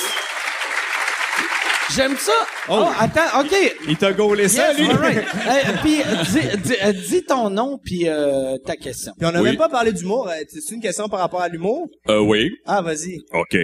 J'aime 1.93 2.15
ça. 2.17 2.31
Oh, 2.69 2.87
attends, 2.99 3.41
OK. 3.41 3.55
Il 3.87 3.95
t'a 3.95 4.11
gaulé 4.11 4.47
ça, 4.47 4.73
lui. 4.73 4.87
right. 4.87 5.23
Euh, 5.47 5.73
puis, 5.83 5.97
dis, 6.31 6.57
dis, 6.63 6.73
euh, 6.83 6.91
dis 6.91 7.23
ton 7.23 7.49
nom 7.51 7.77
puis 7.83 8.07
euh, 8.07 8.57
ta 8.65 8.75
question. 8.75 9.13
Puis 9.19 9.27
on 9.31 9.35
a 9.35 9.39
Oui. 9.39 9.49
même 9.49 9.57
pas 9.57 9.69
parlé 9.69 9.91
d'humour. 9.93 10.27
Euh, 10.27 10.33
C'est 10.49 10.73
une 10.73 10.81
question 10.81 11.07
par 11.07 11.19
rapport 11.19 11.41
à 11.41 11.47
l'humour? 11.47 11.87
Euh, 12.09 12.19
oui. 12.19 12.49
Ah, 12.65 12.81
vas-y. 12.81 13.19
OK. 13.33 13.55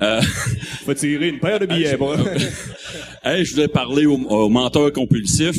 Euh, 0.00 0.22
Faut 0.86 0.94
tirer 0.94 1.28
une 1.28 1.38
paire 1.38 1.58
de 1.60 1.66
billets, 1.66 1.96
bro. 1.96 2.14
hey, 3.24 3.44
je 3.44 3.54
voulais 3.54 3.68
parler 3.68 4.06
au, 4.06 4.14
au 4.14 4.48
menteur 4.48 4.90
compulsif. 4.92 5.56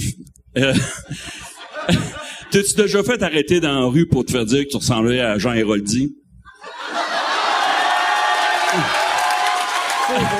Euh, 0.57 0.73
T'as-tu 2.49 2.73
déjà 2.75 3.03
fait 3.03 3.21
arrêter 3.21 3.59
dans 3.59 3.79
la 3.81 3.85
rue 3.87 4.07
pour 4.07 4.25
te 4.25 4.31
faire 4.31 4.45
dire 4.45 4.63
que 4.63 4.69
tu 4.69 4.77
ressemblais 4.77 5.19
à 5.19 5.37
Jean 5.37 5.53
Héroldi? 5.53 6.15
C'est 10.07 10.13
vrai. 10.13 10.25
C'est 10.29 10.36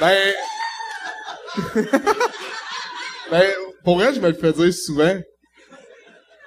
Ben... 0.00 0.34
ben, 3.30 3.50
pour 3.84 3.96
vrai, 3.96 4.14
je 4.14 4.20
me 4.20 4.28
le 4.28 4.34
fais 4.34 4.52
dire 4.52 4.74
souvent. 4.74 5.18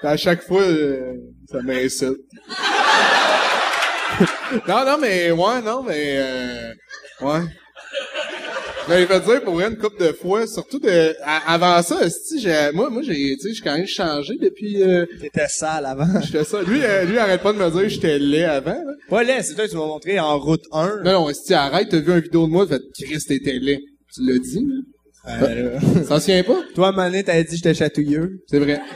À 0.03 0.17
chaque 0.17 0.43
fois, 0.43 0.61
euh, 0.61 1.13
ça 1.51 1.61
m'insulte. 1.61 2.19
non, 4.67 4.85
non, 4.85 4.97
mais, 4.97 5.31
ouais, 5.31 5.61
non, 5.61 5.83
mais, 5.83 6.17
euh, 6.17 6.73
ouais. 7.21 7.41
Me 8.89 8.99
le 8.99 9.05
fait 9.05 9.19
dire 9.19 9.43
pour 9.43 9.53
vrai 9.53 9.67
une 9.69 9.77
couple 9.77 10.01
de 10.03 10.11
fois, 10.13 10.47
surtout 10.47 10.79
de, 10.79 11.15
à- 11.23 11.53
avant 11.53 11.81
ça, 11.83 12.09
si 12.09 12.39
j'ai, 12.41 12.71
moi, 12.73 12.89
moi, 12.89 13.01
j'ai, 13.03 13.13
tu 13.37 13.49
sais, 13.49 13.53
j'ai 13.53 13.61
quand 13.61 13.75
même 13.77 13.85
changé 13.87 14.33
depuis, 14.41 14.81
euh, 14.81 15.05
T'étais 15.21 15.47
sale 15.47 15.85
avant. 15.85 16.07
je 16.21 16.27
fais 16.31 16.43
ça. 16.43 16.61
Lui, 16.63 16.79
euh, 16.83 17.03
lui, 17.05 17.17
arrête 17.19 17.41
pas 17.41 17.53
de 17.53 17.59
me 17.59 17.69
dire 17.69 17.81
que 17.83 17.87
j'étais 17.89 18.17
laid 18.17 18.45
avant, 18.45 18.71
là. 18.71 18.93
Pas 19.09 19.23
laid, 19.23 19.43
c'est 19.43 19.53
toi 19.53 19.67
qui 19.67 19.75
m'as 19.75 19.85
montré 19.85 20.19
en 20.19 20.39
route 20.39 20.63
1. 20.71 21.03
Non, 21.05 21.11
non, 21.27 21.33
si 21.33 21.53
arrête, 21.53 21.89
t'as 21.89 21.99
vu 21.99 22.11
une 22.11 22.19
vidéo 22.19 22.47
de 22.47 22.51
moi, 22.51 22.65
tu 22.65 22.73
fais, 22.73 22.81
Chris, 23.05 23.23
t'étais 23.27 23.59
laid. 23.59 23.79
Tu 24.13 24.21
l'as 24.25 24.39
dit, 24.39 24.65
là? 24.65 24.75
Euh, 25.43 25.79
Ça 26.07 26.19
s'en 26.19 26.19
tient 26.25 26.41
pas? 26.43 26.57
toi, 26.73 26.91
Mané, 26.91 27.23
t'avais 27.23 27.43
dit 27.43 27.51
que 27.51 27.55
j'étais 27.57 27.73
chatouilleux. 27.75 28.39
C'est 28.49 28.57
vrai. 28.59 28.79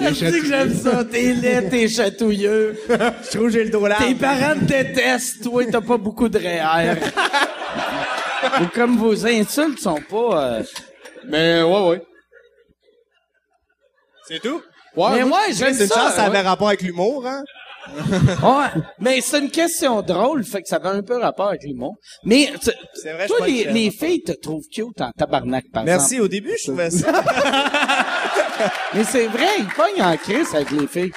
Je 0.00 0.06
dis 0.08 0.40
que 0.40 0.46
j'aime 0.46 0.74
ça. 0.74 1.04
T'es 1.04 1.32
laid, 1.34 1.68
t'es 1.70 1.88
chatouilleux. 1.88 2.76
Je 2.88 3.30
trouve 3.30 3.44
que 3.46 3.48
j'ai 3.50 3.64
le 3.64 3.70
dos 3.70 3.86
large. 3.86 4.04
Tes 4.04 4.14
parents 4.14 4.58
te 4.58 4.64
détestent. 4.64 5.42
Toi, 5.42 5.64
t'as 5.70 5.80
pas 5.80 5.96
beaucoup 5.96 6.28
de 6.28 6.38
REER. 6.38 6.96
Ou 8.62 8.66
comme 8.74 8.96
vos 8.98 9.26
insultes 9.26 9.78
sont 9.78 10.00
pas... 10.10 10.44
euh, 10.58 10.62
Mais, 11.28 11.62
ouais, 11.62 11.88
ouais. 11.88 12.02
C'est 14.28 14.40
tout? 14.40 14.60
Ouais, 14.96 15.10
Mais 15.12 15.20
moi, 15.20 15.28
moi, 15.28 15.40
j'aime 15.50 15.74
C'est 15.74 15.84
une 15.84 15.90
ça. 15.90 16.00
chance, 16.00 16.14
ça 16.14 16.24
avait 16.24 16.38
ouais. 16.38 16.42
rapport 16.42 16.68
avec 16.68 16.82
l'humour, 16.82 17.26
hein? 17.26 17.42
Ouais. 18.42 18.82
Mais 19.00 19.20
c'est 19.20 19.40
une 19.40 19.50
question 19.50 20.00
drôle, 20.02 20.44
fait 20.44 20.62
que 20.62 20.68
ça 20.68 20.76
avait 20.76 20.88
un 20.88 21.02
peu 21.02 21.18
rapport 21.18 21.48
avec 21.48 21.62
l'humour. 21.64 21.96
Mais 22.24 22.50
tu- 22.62 22.70
C'est 22.94 23.12
vrai, 23.12 23.24
je 23.28 23.34
toi, 23.34 23.46
les, 23.46 23.90
filles 23.90 24.22
te 24.22 24.32
trouvent 24.32 24.64
cute 24.72 25.00
en 25.00 25.10
tabarnak, 25.10 25.64
par 25.72 25.84
Merci. 25.84 26.14
exemple. 26.14 26.24
Au 26.24 26.28
début, 26.28 26.54
je 26.58 26.64
trouvais 26.68 26.90
ça. 26.90 27.12
Mais 28.94 29.04
c'est 29.04 29.26
vrai, 29.26 29.46
ils 29.58 29.66
pognent 29.66 30.02
en 30.02 30.16
crise 30.16 30.54
avec 30.54 30.70
les 30.70 30.86
filles. 30.86 31.12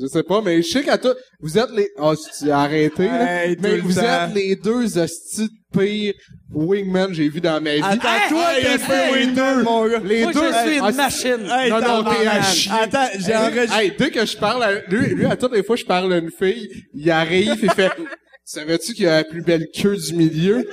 je 0.00 0.06
sais 0.06 0.22
pas, 0.22 0.40
mais 0.42 0.62
je 0.62 0.68
sais 0.68 0.82
qu'à 0.82 0.98
toi, 0.98 1.14
vous 1.40 1.58
êtes 1.58 1.70
les, 1.70 1.88
oh, 1.98 2.14
tu 2.38 2.50
as 2.50 2.58
arrêté, 2.60 3.06
là. 3.06 3.44
Hey, 3.46 3.56
tout 3.56 3.62
Mais 3.62 3.78
vous 3.78 3.94
temps. 3.94 4.02
êtes 4.02 4.34
les 4.34 4.56
deux 4.56 4.98
hosties 4.98 5.48
de 5.48 5.78
pire 5.80 6.14
wingmen 6.52 7.08
que 7.08 7.14
j'ai 7.14 7.28
vu 7.28 7.40
dans 7.40 7.60
ma 7.62 7.74
vie. 7.74 7.82
Attends, 7.82 8.08
Hey, 8.14 8.28
toi, 8.28 8.54
hey, 8.58 8.62
t'es 8.62 8.70
hey, 8.72 8.78
fait 8.78 9.12
winner, 9.12 9.62
mon 9.64 9.86
gars. 9.88 10.00
Les 10.04 10.22
Moi, 10.24 10.32
deux, 10.32 10.52
je 10.52 10.68
suis 10.68 10.78
une 10.78 10.94
machine. 10.96 11.48
Hey, 11.50 11.70
non, 11.70 11.80
non, 11.80 12.04
t'es 12.04 12.26
à 12.26 12.42
chier. 12.42 12.72
Attends, 12.80 13.08
j'ai 13.18 13.36
enregistré. 13.36 13.84
hey, 13.84 13.92
dès 13.98 14.10
que 14.10 14.24
je 14.26 14.36
parle 14.36 14.62
à, 14.62 14.72
lui, 14.88 15.14
lui, 15.14 15.26
à 15.26 15.36
toutes 15.36 15.52
les 15.54 15.62
fois 15.62 15.76
je 15.76 15.84
parle 15.84 16.12
à 16.12 16.18
une 16.18 16.30
fille, 16.30 16.68
il 16.94 17.10
arrive 17.10 17.64
et 17.64 17.68
fait, 17.68 17.90
savais-tu 18.44 18.92
qu'il 18.92 19.06
a 19.08 19.16
la 19.18 19.24
plus 19.24 19.42
belle 19.42 19.66
queue 19.74 19.96
du 19.96 20.14
milieu? 20.14 20.68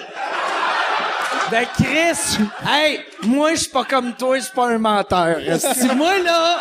Ben, 1.51 1.65
Chris, 1.75 2.37
hey, 2.65 2.99
moi, 3.23 3.53
je 3.53 3.61
suis 3.61 3.69
pas 3.69 3.83
comme 3.83 4.13
toi, 4.15 4.37
je 4.37 4.43
suis 4.43 4.53
pas 4.53 4.69
un 4.69 4.77
menteur. 4.77 5.37
Si 5.59 5.87
moi, 5.95 6.17
là, 6.19 6.59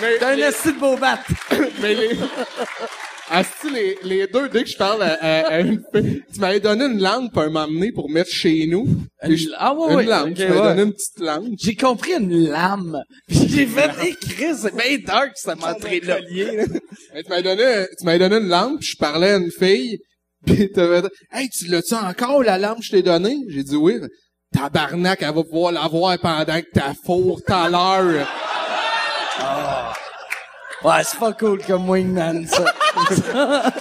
t'es 0.00 0.24
un 0.24 0.36
esti 0.38 0.72
de 0.72 0.78
beau 0.80 0.96
bat. 0.96 1.20
mais 1.80 1.94
les, 1.94 2.10
Asti, 3.30 3.68
les, 3.70 3.98
les 4.02 4.26
deux, 4.26 4.48
dès 4.48 4.64
que 4.64 4.70
je 4.70 4.76
parle 4.76 5.02
à, 5.02 5.12
à- 5.20 5.46
à 5.48 5.60
une 5.60 5.82
fille, 5.94 6.22
tu 6.32 6.40
m'avais 6.40 6.60
donné 6.60 6.86
une 6.86 6.98
lampe 6.98 7.34
moment 7.36 7.66
donné 7.68 7.92
pour 7.92 8.08
mettre 8.10 8.30
chez 8.32 8.66
nous. 8.66 8.86
Une- 9.22 9.36
je- 9.36 9.48
ah 9.58 9.74
ouais, 9.74 9.90
une 9.90 9.96
ouais, 9.98 10.04
lampe. 10.06 10.34
tu 10.34 10.42
m'avais 10.44 10.54
ouais. 10.60 10.68
donné 10.68 10.82
une 10.82 10.92
petite 10.94 11.20
lampe. 11.20 11.44
J'ai 11.60 11.74
compris 11.76 12.12
une 12.18 12.48
lame. 12.50 12.98
Puis 13.28 13.46
j'ai 13.48 13.66
fait, 13.66 13.90
hey, 14.02 14.16
Chris, 14.16 14.54
c'est 14.62 14.74
bien 14.74 14.96
dark, 15.06 15.32
cette 15.36 15.62
entrée-là. 15.62 16.18
Mais 17.14 17.22
tu 17.22 17.28
m'avais 17.28 17.42
donné, 17.42 17.86
tu 17.98 18.04
m'avais 18.06 18.18
donné 18.18 18.36
une 18.38 18.48
lampe, 18.48 18.78
puis 18.80 18.88
je 18.92 18.96
parlais 18.96 19.32
à 19.32 19.36
une 19.36 19.50
fille, 19.52 19.98
t'avais 20.46 21.02
dit, 21.02 21.08
hey, 21.32 21.48
tu 21.48 21.66
l'as-tu 21.66 21.94
encore, 21.94 22.42
la 22.42 22.58
lampe 22.58 22.78
que 22.78 22.84
je 22.84 22.90
t'ai 22.90 23.02
donnée? 23.02 23.36
J'ai 23.48 23.62
dit 23.64 23.76
oui. 23.76 23.94
Tabarnak, 24.52 25.22
elle 25.22 25.34
va 25.34 25.44
pouvoir 25.44 25.72
l'avoir 25.72 26.18
pendant 26.18 26.60
que 26.60 26.66
t'as 26.72 26.94
four 27.04 27.42
tout 27.44 27.52
à 27.52 27.68
l'heure. 27.68 28.26
Ouais, 30.84 31.02
c'est 31.02 31.18
pas 31.18 31.32
cool 31.32 31.60
comme 31.66 31.88
wingman, 31.90 32.46
ça. 32.46 32.64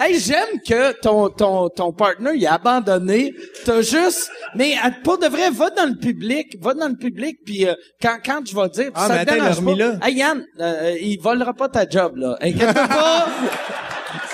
hey, 0.00 0.18
j'aime 0.18 0.60
que 0.66 0.92
ton, 1.00 1.28
ton, 1.28 1.68
ton 1.68 1.92
partner, 1.92 2.32
il 2.34 2.44
a 2.46 2.54
abandonné. 2.54 3.32
T'as 3.64 3.82
juste, 3.82 4.30
mais 4.56 4.74
pour 5.04 5.18
de 5.18 5.26
vrai, 5.28 5.50
va 5.50 5.70
dans 5.70 5.86
le 5.86 5.94
public, 5.96 6.56
va 6.60 6.74
dans 6.74 6.88
le 6.88 6.96
public, 6.96 7.38
puis 7.44 7.68
euh, 7.68 7.74
quand, 8.02 8.16
quand 8.24 8.40
je 8.44 8.56
vais 8.56 8.68
dire, 8.68 8.90
Ah, 8.94 9.06
ça 9.06 9.14
mais 9.14 9.24
te 9.24 9.30
attends, 9.30 9.42
dérange 9.44 9.64
pas. 9.64 9.74
là. 9.76 9.92
Hey, 10.02 10.14
Yann, 10.16 10.44
euh, 10.60 10.96
il 11.00 11.20
volera 11.20 11.52
pas 11.54 11.68
ta 11.68 11.88
job, 11.88 12.16
là. 12.16 12.36
Inquiète-toi 12.40 12.88
pas. 12.88 13.28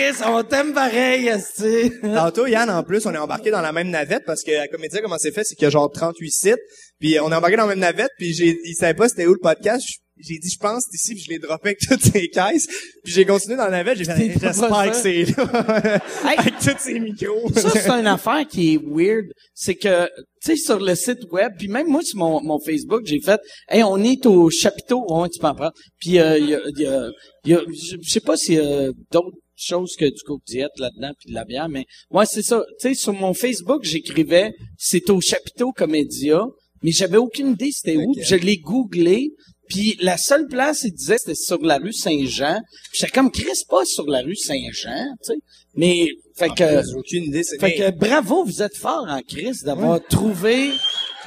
Chris, 0.00 0.16
on 0.26 0.42
t'aime 0.42 0.72
pareil, 0.72 1.28
esti. 1.28 1.92
Tantôt, 2.02 2.46
Yann, 2.46 2.70
en 2.70 2.82
plus, 2.82 3.04
on 3.04 3.12
est 3.12 3.18
embarqué 3.18 3.50
dans 3.50 3.60
la 3.60 3.70
même 3.70 3.90
navette 3.90 4.22
parce 4.24 4.42
que 4.42 4.50
la 4.50 4.66
comédie, 4.66 4.96
comment 5.02 5.18
c'est 5.18 5.30
fait, 5.30 5.44
c'est 5.44 5.54
qu'il 5.54 5.64
y 5.64 5.66
a 5.66 5.70
genre 5.70 5.90
38 5.92 6.30
sites. 6.30 6.56
Puis 6.98 7.20
on 7.20 7.30
est 7.30 7.34
embarqué 7.34 7.56
dans 7.56 7.64
la 7.66 7.68
même 7.68 7.80
navette, 7.80 8.10
puis 8.18 8.32
j'ai, 8.32 8.56
il 8.64 8.74
savait 8.74 8.94
pas 8.94 9.10
c'était 9.10 9.26
où 9.26 9.34
le 9.34 9.40
podcast. 9.40 9.84
J'ai 10.22 10.38
dit, 10.38 10.50
je 10.50 10.58
pense, 10.58 10.84
c'est 10.90 10.96
ici, 10.96 11.14
puis 11.14 11.24
je 11.24 11.30
l'ai 11.30 11.38
droppé 11.38 11.70
avec 11.70 11.78
toutes 11.80 12.02
ces 12.02 12.28
caisses. 12.28 12.66
Puis 13.04 13.12
j'ai 13.12 13.26
continué 13.26 13.56
dans 13.56 13.64
la 13.64 13.70
navette, 13.70 13.98
j'ai 13.98 14.04
fait, 14.04 14.32
j'espère 14.40 14.90
que 14.90 14.96
c'est 14.96 15.24
là. 15.36 16.00
Hey. 16.26 16.38
avec 16.38 16.58
tous 16.58 16.78
ces 16.78 16.98
micros. 16.98 17.50
Ça, 17.54 17.68
c'est 17.70 17.90
une 17.90 18.06
affaire 18.06 18.46
qui 18.48 18.74
est 18.74 18.80
weird. 18.82 19.26
C'est 19.54 19.74
que, 19.74 20.06
tu 20.06 20.12
sais, 20.40 20.56
sur 20.56 20.78
le 20.80 20.94
site 20.94 21.24
web, 21.30 21.52
puis 21.58 21.68
même 21.68 21.88
moi, 21.88 22.00
sur 22.02 22.18
mon, 22.18 22.42
mon 22.42 22.58
Facebook, 22.58 23.02
j'ai 23.04 23.20
fait, 23.20 23.40
hey, 23.68 23.82
on 23.82 24.02
est 24.02 24.24
au 24.24 24.48
chapiteau, 24.48 25.04
ouais, 25.10 25.28
tu 25.28 25.38
peux 25.40 25.46
en 25.46 25.54
prendre. 25.54 25.72
Puis, 25.98 26.18
euh, 26.18 26.38
il 26.38 26.48
y 26.50 26.54
a, 26.54 26.60
il 26.68 26.80
y 26.80 26.86
a, 26.86 27.08
il 27.44 27.50
y 27.52 27.54
a- 27.54 27.62
je 27.68 27.96
je 28.02 28.10
sais 28.10 28.20
pas 28.20 28.36
s'il 28.36 28.54
y 28.54 28.58
a 28.58 28.90
d'autres 29.10 29.36
choses 29.62 29.96
que 29.96 30.04
du 30.04 30.22
coke 30.24 30.44
diète 30.46 30.78
là-dedans, 30.78 31.12
puis 31.18 31.30
de 31.30 31.34
la 31.34 31.44
bière, 31.44 31.68
mais 31.68 31.86
ouais, 32.10 32.26
c'est 32.26 32.42
ça. 32.42 32.64
Tu 32.80 32.88
sais, 32.88 32.94
sur 32.94 33.12
mon 33.12 33.34
Facebook, 33.34 33.84
j'écrivais, 33.84 34.54
c'est 34.78 35.08
au 35.10 35.20
chapiteau 35.20 35.72
Comédia, 35.72 36.42
mais 36.82 36.92
j'avais 36.92 37.18
aucune 37.18 37.52
idée 37.52 37.70
c'était 37.72 37.96
où. 37.96 38.14
Je 38.18 38.36
l'ai 38.36 38.58
googlé, 38.58 39.32
puis 39.68 39.96
la 40.00 40.16
seule 40.16 40.48
place, 40.48 40.82
il 40.82 40.92
disait, 40.92 41.18
c'était 41.18 41.34
sur 41.34 41.62
la 41.62 41.78
rue 41.78 41.92
Saint-Jean. 41.92 42.60
J'étais 42.92 43.12
comme, 43.12 43.30
Chris, 43.30 43.64
pas 43.68 43.84
sur 43.84 44.06
la 44.06 44.20
rue 44.20 44.34
Saint-Jean, 44.34 45.06
tu 45.22 45.32
sais. 45.32 45.38
Mais, 45.76 46.08
fait 46.36 46.48
que... 46.48 46.96
Aucune 46.98 47.24
idée. 47.24 47.44
C'est 47.44 47.60
Fait 47.60 47.74
que 47.74 47.90
bravo, 47.90 48.44
vous 48.44 48.62
êtes 48.62 48.76
fort 48.76 49.06
en 49.08 49.22
crise 49.22 49.62
d'avoir 49.62 50.04
trouvé 50.04 50.70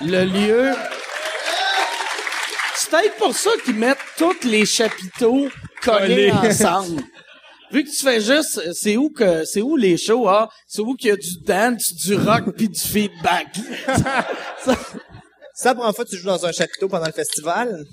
le 0.02 0.26
lieu. 0.26 0.72
C'est 2.76 2.90
peut-être 2.90 3.16
pour 3.16 3.34
ça 3.34 3.52
qu'ils 3.64 3.76
mettent 3.76 3.98
tous 4.18 4.44
les 4.44 4.66
chapiteaux 4.66 5.48
collés 5.82 6.32
Collés. 6.32 6.32
ensemble. 6.32 7.02
Vu 7.74 7.84
que 7.84 7.90
tu 7.90 8.04
fais 8.04 8.22
juste, 8.22 8.62
c'est 8.74 8.96
où 8.98 9.10
que, 9.10 9.44
c'est 9.46 9.62
où 9.62 9.76
les 9.76 9.98
shows, 9.98 10.28
ah? 10.30 10.48
C'est 10.68 10.82
où 10.82 10.94
qu'il 10.96 11.10
y 11.10 11.12
a 11.12 11.16
du 11.18 11.36
dance, 11.46 11.94
du 11.96 12.16
rock 12.16 12.56
puis 12.56 12.70
du 12.70 12.80
feedback? 12.80 13.48
Ça- 14.64 14.78
C'est 15.56 15.68
la 15.70 15.76
première 15.76 15.96
fois 15.96 16.06
que 16.06 16.10
tu 16.12 16.18
joues 16.18 16.28
dans 16.28 16.46
un 16.46 16.52
chapiteau 16.52 16.88
pendant 16.88 17.06
le 17.08 17.12
festival? 17.12 17.84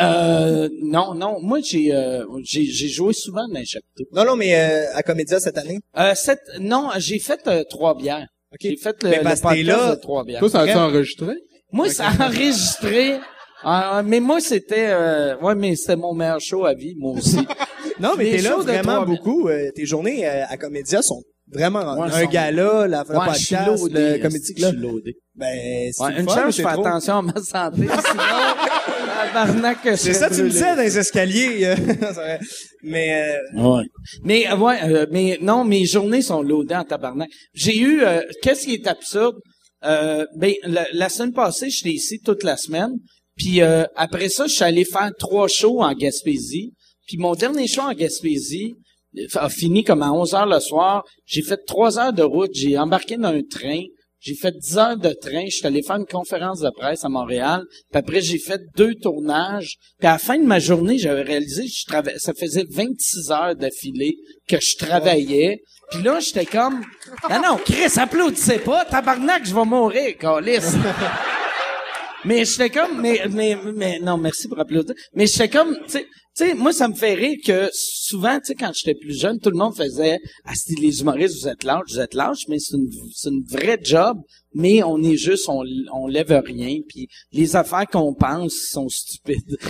euh, 0.00 0.68
non, 0.82 1.14
non. 1.14 1.38
Moi, 1.40 1.60
j'ai, 1.62 1.94
euh, 1.94 2.24
j'ai, 2.42 2.64
j'ai 2.64 2.88
joué 2.88 3.12
souvent 3.12 3.46
dans 3.48 3.58
les 3.58 3.64
chapiteaux. 3.66 4.04
Non, 4.12 4.24
non, 4.24 4.36
mais 4.36 4.54
euh, 4.58 4.86
à 4.94 5.02
Comédia 5.02 5.38
cette 5.38 5.58
année? 5.58 5.78
Euh, 5.96 6.12
cette- 6.14 6.58
non, 6.58 6.90
j'ai 6.98 7.18
fait 7.18 7.40
euh, 7.46 7.62
trois 7.70 7.94
bières. 7.96 8.26
J'ai 8.60 8.76
fait 8.76 9.00
le, 9.04 9.10
Mais 9.10 9.18
le 9.18 9.22
podcast 9.40 9.66
là. 9.66 9.94
de 9.94 10.00
trois 10.00 10.24
bières. 10.24 10.40
Toi, 10.40 10.50
ça 10.50 10.60
a-tu 10.62 10.72
enregistré? 10.76 11.34
Moi, 11.72 11.88
ça 11.90 12.08
a 12.08 12.26
enregistré. 12.26 13.20
Ah, 13.62 14.02
mais 14.04 14.20
moi, 14.20 14.40
c'était... 14.40 14.88
euh, 14.90 15.36
ouais, 15.38 15.54
mais 15.54 15.76
c'était 15.76 15.96
mon 15.96 16.14
meilleur 16.14 16.40
show 16.40 16.64
à 16.64 16.74
vie, 16.74 16.94
moi 16.98 17.12
aussi. 17.12 17.36
Non, 17.98 18.12
mais 18.16 18.30
t'es 18.30 18.38
là 18.38 18.56
vraiment 18.56 19.04
beaucoup. 19.04 19.48
euh, 19.48 19.70
tes 19.74 19.84
journées 19.84 20.26
euh, 20.26 20.44
à 20.48 20.56
Comédia 20.56 21.02
sont 21.02 21.22
vraiment 21.52 21.80
Ouais, 21.98 22.08
un 22.10 22.22
sont- 22.24 22.30
gala, 22.30 22.86
la, 22.86 23.04
le 23.06 23.14
Ouais, 23.18 23.26
je 23.34 23.38
suis 23.38 23.56
podcast, 23.56 23.82
loadé, 23.82 24.12
le 24.12 24.18
comédie 24.22 24.46
je 24.48 24.54
club. 24.54 24.70
suis 24.70 24.80
loadé. 24.80 25.14
Ben, 25.34 25.90
c'est 25.92 26.02
Ouais, 26.04 26.20
une 26.20 26.28
chance, 26.28 26.38
je 26.46 26.50
c'est 26.52 26.62
fais 26.62 26.72
trop. 26.72 26.86
attention 26.86 27.18
à 27.18 27.22
ma 27.22 27.34
santé. 27.42 27.76
Sinon, 28.08 28.22
tabarnak 29.34 29.82
que 29.82 29.90
je 29.90 29.96
C'est 29.96 30.14
ça, 30.14 30.30
tu 30.30 30.42
me 30.44 30.48
disais 30.48 30.74
dans 30.76 30.80
les 30.82 30.96
escaliers. 30.98 31.64
euh, 31.66 31.76
c'est 32.00 32.12
vrai. 32.12 32.40
mais 32.84 33.36
euh, 33.54 33.60
Ouais. 33.62 33.84
Mais 34.24 34.50
ouais, 34.54 34.78
euh, 34.84 35.06
mais 35.10 35.38
non, 35.42 35.64
mes 35.64 35.84
journées 35.84 36.22
sont 36.22 36.42
loadées 36.42 36.76
en 36.76 36.84
tabarnak. 36.84 37.28
J'ai 37.52 37.76
eu 37.78 38.02
euh, 38.02 38.22
qu'est-ce 38.42 38.64
qui 38.66 38.74
est 38.74 38.86
absurde? 38.86 39.36
Euh, 39.84 40.24
ben 40.36 40.54
la, 40.64 40.86
la 40.94 41.08
semaine 41.10 41.32
passée, 41.34 41.68
j'étais 41.68 41.90
ici 41.94 42.18
toute 42.24 42.44
la 42.44 42.56
semaine. 42.56 42.92
Puis 43.40 43.62
euh, 43.62 43.84
après 43.96 44.28
ça, 44.28 44.46
je 44.46 44.52
suis 44.52 44.64
allé 44.64 44.84
faire 44.84 45.10
trois 45.18 45.48
shows 45.48 45.80
en 45.82 45.94
Gaspésie. 45.94 46.74
Puis 47.06 47.16
mon 47.16 47.34
dernier 47.34 47.66
show 47.66 47.80
en 47.80 47.94
Gaspésie 47.94 48.74
euh, 49.18 49.24
a 49.36 49.48
fini 49.48 49.82
comme 49.82 50.02
à 50.02 50.12
11 50.12 50.34
heures 50.34 50.46
le 50.46 50.60
soir. 50.60 51.04
J'ai 51.24 51.40
fait 51.42 51.58
trois 51.66 51.98
heures 51.98 52.12
de 52.12 52.22
route. 52.22 52.50
J'ai 52.54 52.76
embarqué 52.76 53.16
dans 53.16 53.28
un 53.30 53.40
train. 53.42 53.80
J'ai 54.22 54.34
fait 54.34 54.52
10 54.54 54.76
heures 54.76 54.96
de 54.98 55.14
train. 55.14 55.44
Je 55.46 55.56
suis 55.56 55.66
allé 55.66 55.80
faire 55.82 55.96
une 55.96 56.04
conférence 56.04 56.60
de 56.60 56.68
presse 56.76 57.02
à 57.02 57.08
Montréal. 57.08 57.62
Puis 57.90 57.98
après, 57.98 58.20
j'ai 58.20 58.36
fait 58.38 58.60
deux 58.76 58.94
tournages. 58.94 59.76
Puis 59.98 60.06
à 60.08 60.12
la 60.12 60.18
fin 60.18 60.36
de 60.38 60.44
ma 60.44 60.58
journée, 60.58 60.98
j'avais 60.98 61.22
réalisé 61.22 61.62
que 61.64 61.70
je 61.74 61.84
trava- 61.90 62.18
ça 62.18 62.34
faisait 62.38 62.66
26 62.68 63.30
heures 63.30 63.56
d'affilée 63.56 64.16
que 64.46 64.60
je 64.60 64.76
travaillais. 64.76 65.62
Puis 65.90 66.02
là, 66.02 66.20
j'étais 66.20 66.44
comme... 66.44 66.82
Non, 67.30 67.40
non, 67.42 67.56
Chris, 67.64 67.90
applaudissez 67.96 68.58
pas. 68.58 68.84
Tabarnak, 68.84 69.46
je 69.46 69.54
vais 69.54 69.64
mourir, 69.64 70.18
câlisse. 70.18 70.74
Mais 72.24 72.44
j'étais 72.44 72.70
comme, 72.70 73.00
mais, 73.00 73.22
mais, 73.30 73.56
mais, 73.74 73.98
non, 74.00 74.16
merci 74.16 74.48
pour 74.48 74.58
applaudir. 74.58 74.94
Mais 75.14 75.26
j'étais 75.26 75.48
comme, 75.48 75.76
tu 75.84 75.90
sais, 75.90 76.06
tu 76.36 76.46
sais, 76.46 76.54
moi, 76.54 76.72
ça 76.72 76.88
me 76.88 76.94
fait 76.94 77.14
rire 77.14 77.36
que 77.44 77.68
souvent, 77.72 78.38
tu 78.38 78.46
sais, 78.46 78.54
quand 78.54 78.70
j'étais 78.74 78.94
plus 78.98 79.18
jeune, 79.18 79.38
tout 79.40 79.50
le 79.50 79.56
monde 79.56 79.74
faisait, 79.76 80.18
ah, 80.44 80.52
c'est 80.54 80.78
les 80.78 81.00
humoristes, 81.00 81.40
vous 81.42 81.48
êtes 81.48 81.64
lâches, 81.64 81.88
vous 81.90 82.00
êtes 82.00 82.14
lâches, 82.14 82.46
mais 82.48 82.58
c'est 82.58 82.76
une, 82.76 82.88
c'est 83.14 83.28
une 83.30 83.42
vraie 83.50 83.78
job, 83.82 84.16
mais 84.54 84.82
on 84.82 85.00
est 85.02 85.16
juste, 85.16 85.48
on, 85.48 85.62
on 85.92 86.06
lève 86.06 86.30
rien, 86.44 86.78
puis 86.88 87.08
les 87.32 87.56
affaires 87.56 87.86
qu'on 87.86 88.14
pense 88.14 88.54
sont 88.70 88.88
stupides. 88.88 89.56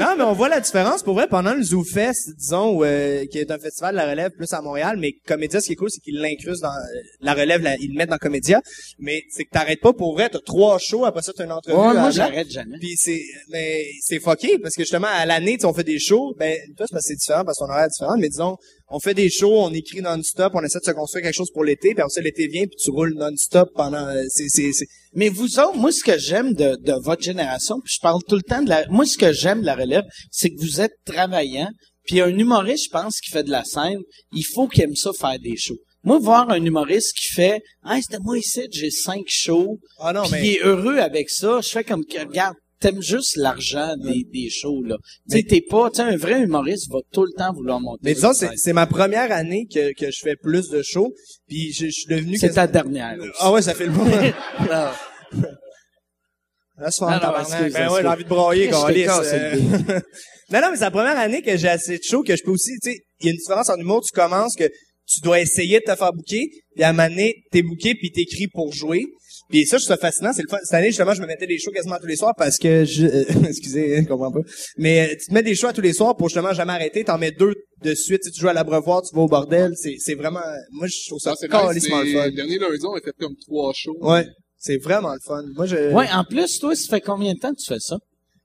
Non, 0.00 0.14
mais 0.16 0.24
on 0.24 0.32
voit 0.32 0.48
la 0.48 0.60
différence. 0.60 1.02
Pour 1.02 1.14
vrai, 1.14 1.26
pendant 1.28 1.54
le 1.54 1.62
Zoo 1.62 1.84
Fest, 1.84 2.30
disons, 2.36 2.76
où, 2.76 2.84
euh, 2.84 3.24
qui 3.26 3.38
est 3.38 3.50
un 3.50 3.58
festival 3.58 3.94
de 3.94 3.96
la 3.98 4.10
relève 4.10 4.30
plus 4.32 4.52
à 4.52 4.60
Montréal, 4.60 4.96
mais 4.98 5.12
Comédia, 5.26 5.60
ce 5.60 5.66
qui 5.66 5.72
est 5.72 5.76
cool, 5.76 5.90
c'est 5.90 6.00
qu'ils 6.00 6.18
l'incrustent 6.18 6.62
dans 6.62 6.68
euh, 6.68 7.00
la 7.20 7.34
relève, 7.34 7.62
la- 7.62 7.76
ils 7.78 7.88
le 7.90 7.94
mettent 7.94 8.10
dans 8.10 8.18
Comédia. 8.18 8.60
Mais 8.98 9.22
c'est 9.30 9.44
que 9.44 9.50
t'arrêtes 9.50 9.80
pas 9.80 9.92
pour 9.92 10.14
vrai, 10.14 10.28
t'as 10.28 10.40
trois 10.40 10.78
shows, 10.78 11.04
après 11.04 11.22
ça 11.22 11.32
t'as 11.36 11.44
une 11.44 11.52
entrevue. 11.52 11.76
Ouais, 11.76 11.94
moi, 11.94 12.10
j'arrête 12.10 12.50
jamais. 12.50 12.78
Puis 12.78 12.94
c'est, 12.96 13.22
mais 13.50 13.84
c'est 14.00 14.20
fucké 14.20 14.58
parce 14.58 14.74
que 14.74 14.82
justement 14.82 15.08
à 15.10 15.26
l'année, 15.26 15.43
on 15.64 15.72
fait 15.74 15.84
des 15.84 15.98
shows. 15.98 16.34
Ben 16.38 16.56
toi, 16.76 16.86
c'est 16.86 16.92
parce 16.92 17.04
que 17.04 17.08
c'est 17.08 17.16
différent 17.16 17.44
parce 17.44 17.58
qu'on 17.58 17.66
horaire 17.66 17.86
est 17.86 17.90
différent. 17.90 18.16
Mais 18.18 18.28
disons, 18.28 18.56
on 18.88 18.98
fait 18.98 19.14
des 19.14 19.30
shows, 19.30 19.54
on 19.54 19.72
écrit 19.72 20.00
non-stop, 20.00 20.52
on 20.54 20.62
essaie 20.62 20.78
de 20.80 20.84
se 20.84 20.90
construire 20.90 21.24
quelque 21.24 21.34
chose 21.34 21.50
pour 21.52 21.64
l'été. 21.64 21.94
Puis 21.94 22.00
après 22.02 22.10
ça, 22.10 22.20
l'été 22.20 22.46
vient, 22.48 22.66
puis 22.66 22.76
tu 22.76 22.90
roules 22.90 23.14
non-stop 23.16 23.70
pendant. 23.74 24.06
euh, 24.06 24.24
C'est, 24.28 24.48
c'est, 24.48 24.72
c'est. 24.72 24.86
Mais 25.14 25.28
vous 25.28 25.58
autres, 25.58 25.76
moi, 25.76 25.92
ce 25.92 26.02
que 26.02 26.18
j'aime 26.18 26.54
de, 26.54 26.76
de 26.76 26.92
votre 27.02 27.22
génération, 27.22 27.76
puis 27.84 27.94
je 27.94 28.00
parle 28.00 28.20
tout 28.28 28.36
le 28.36 28.42
temps 28.42 28.62
de 28.62 28.68
la... 28.68 28.86
Moi, 28.88 29.06
ce 29.06 29.16
que 29.16 29.32
j'aime 29.32 29.60
de 29.60 29.66
la 29.66 29.76
relève, 29.76 30.04
c'est 30.30 30.50
que 30.50 30.60
vous 30.60 30.80
êtes 30.80 30.94
travaillant. 31.04 31.70
Puis 32.06 32.20
un 32.20 32.36
humoriste, 32.36 32.84
je 32.86 32.90
pense, 32.90 33.20
qui 33.20 33.30
fait 33.30 33.44
de 33.44 33.50
la 33.50 33.64
scène, 33.64 34.00
il 34.32 34.44
faut 34.44 34.68
qu'il 34.68 34.82
aime 34.82 34.94
ça 34.94 35.10
faire 35.18 35.38
des 35.38 35.56
shows. 35.56 35.78
Moi, 36.02 36.18
voir 36.18 36.50
un 36.50 36.62
humoriste 36.62 37.16
qui 37.16 37.28
fait 37.32 37.62
«Ah, 37.82 37.98
c'était 38.02 38.18
moi 38.20 38.36
ici, 38.36 38.60
j'ai 38.70 38.90
cinq 38.90 39.22
shows. 39.26 39.78
Ah 39.98 40.12
non, 40.12 40.24
puis 40.24 40.32
mais. 40.32 40.46
il 40.46 40.54
est 40.56 40.62
heureux 40.62 40.98
avec 40.98 41.30
ça. 41.30 41.60
Je 41.62 41.68
fais 41.70 41.82
comme, 41.82 42.04
regarde, 42.14 42.54
t'aimes 42.84 43.02
juste 43.02 43.36
l'argent 43.36 43.94
des, 43.96 44.24
des 44.32 44.50
shows, 44.50 44.82
là. 44.82 44.96
Tu 45.30 45.38
sais, 45.38 45.42
t'es 45.42 45.62
pas... 45.62 45.90
Tu 45.90 46.00
un 46.00 46.16
vrai 46.16 46.42
humoriste 46.42 46.90
va 46.90 46.98
tout 47.12 47.24
le 47.24 47.32
temps 47.36 47.52
vouloir 47.52 47.80
monter. 47.80 48.00
Mais 48.02 48.14
disons, 48.14 48.32
c'est, 48.32 48.72
ma 48.72 48.86
première 48.86 49.32
année 49.32 49.66
que, 49.72 49.92
que 49.94 50.10
je 50.10 50.18
fais 50.22 50.36
plus 50.36 50.68
de 50.68 50.82
shows. 50.82 51.12
Puis 51.48 51.72
je, 51.72 51.86
je 51.86 51.90
suis 51.90 52.06
devenu. 52.08 52.36
C'est 52.36 52.50
ta 52.50 52.66
dernière. 52.66 53.16
aussi. 53.18 53.30
Ah 53.38 53.52
ouais, 53.52 53.62
ça 53.62 53.74
fait 53.74 53.86
le 53.86 53.92
bon. 53.92 54.04
Là, 54.68 54.94
ce 56.86 56.90
soir, 56.90 57.22
non, 57.22 57.40
excuse, 57.40 57.72
Ben 57.72 57.88
ouais, 57.88 58.02
j'ai 58.02 58.08
envie 58.08 58.24
de 58.24 58.70
câlisse, 58.70 59.06
casse 59.06 59.32
euh. 59.32 59.56
Non, 60.50 60.60
non, 60.60 60.70
mais 60.70 60.76
c'est 60.76 60.84
la 60.84 60.90
première 60.90 61.18
année 61.18 61.40
que 61.40 61.56
j'ai 61.56 61.68
assez 61.68 61.98
de 61.98 62.02
shows 62.02 62.22
que 62.22 62.36
je 62.36 62.42
peux 62.42 62.50
aussi, 62.50 62.72
tu 62.82 62.90
sais, 62.90 62.98
il 63.20 63.26
y 63.26 63.28
a 63.28 63.32
une 63.32 63.38
différence 63.38 63.70
en 63.70 63.76
humour, 63.76 64.02
tu 64.02 64.12
commences 64.12 64.56
que 64.56 64.68
tu 65.06 65.20
dois 65.20 65.40
essayer 65.40 65.78
de 65.78 65.84
te 65.84 65.96
faire 65.96 66.12
bouquer, 66.12 66.48
puis 66.74 66.84
à 66.84 66.88
un 66.88 66.92
moment 66.92 67.08
donné, 67.08 67.44
t'es 67.52 67.62
booké 67.62 67.94
puis 67.94 68.10
t'écris 68.10 68.48
pour 68.48 68.72
jouer. 68.72 69.04
Puis 69.50 69.66
ça, 69.66 69.78
je 69.78 69.84
trouve 69.84 69.96
ça 69.96 70.00
fascinant. 70.00 70.32
C'est 70.32 70.42
le 70.42 70.48
fun. 70.48 70.58
Cette 70.62 70.74
année, 70.74 70.88
justement, 70.88 71.14
je 71.14 71.20
me 71.22 71.26
mettais 71.26 71.46
des 71.46 71.58
shows 71.58 71.70
quasiment 71.70 71.96
tous 72.00 72.06
les 72.06 72.16
soirs 72.16 72.34
parce 72.36 72.58
que 72.58 72.84
je, 72.84 73.06
euh, 73.06 73.24
excusez, 73.48 74.02
je 74.02 74.08
comprends 74.08 74.32
pas. 74.32 74.40
Mais 74.78 75.00
euh, 75.08 75.16
tu 75.18 75.26
te 75.26 75.34
mets 75.34 75.42
des 75.42 75.54
shows 75.54 75.68
à 75.68 75.72
tous 75.72 75.80
les 75.80 75.92
soirs 75.92 76.16
pour 76.16 76.28
justement 76.28 76.52
jamais 76.52 76.72
arrêter. 76.72 77.04
T'en 77.04 77.18
mets 77.18 77.32
deux 77.32 77.54
de 77.82 77.94
suite. 77.94 78.22
Tu, 78.22 78.28
sais, 78.28 78.34
tu 78.34 78.40
joues 78.40 78.48
à 78.48 78.52
l'abreuvoir, 78.52 79.02
tu 79.02 79.14
vas 79.14 79.22
au 79.22 79.28
bordel. 79.28 79.72
C'est, 79.76 79.96
c'est 79.98 80.14
vraiment, 80.14 80.40
moi, 80.72 80.86
je 80.86 81.08
trouve 81.08 81.18
ça 81.18 81.32
nice. 81.32 81.48
calissement 81.50 82.02
le 82.02 82.12
fun. 82.12 82.30
Dernier 82.30 82.58
lundi, 82.58 82.84
on 82.84 82.94
a 82.94 83.00
fait 83.00 83.12
comme 83.18 83.36
trois 83.36 83.72
shows. 83.74 83.96
Ouais. 84.00 84.26
C'est 84.56 84.78
vraiment 84.78 85.12
le 85.12 85.20
fun. 85.22 85.42
Moi, 85.54 85.66
je, 85.66 85.92
Ouais, 85.92 86.06
en 86.10 86.24
plus, 86.24 86.58
toi, 86.58 86.74
ça 86.74 86.88
fait 86.88 87.00
combien 87.02 87.34
de 87.34 87.38
temps 87.38 87.52
que 87.52 87.60
tu 87.60 87.66
fais 87.72 87.80
ça? 87.80 87.98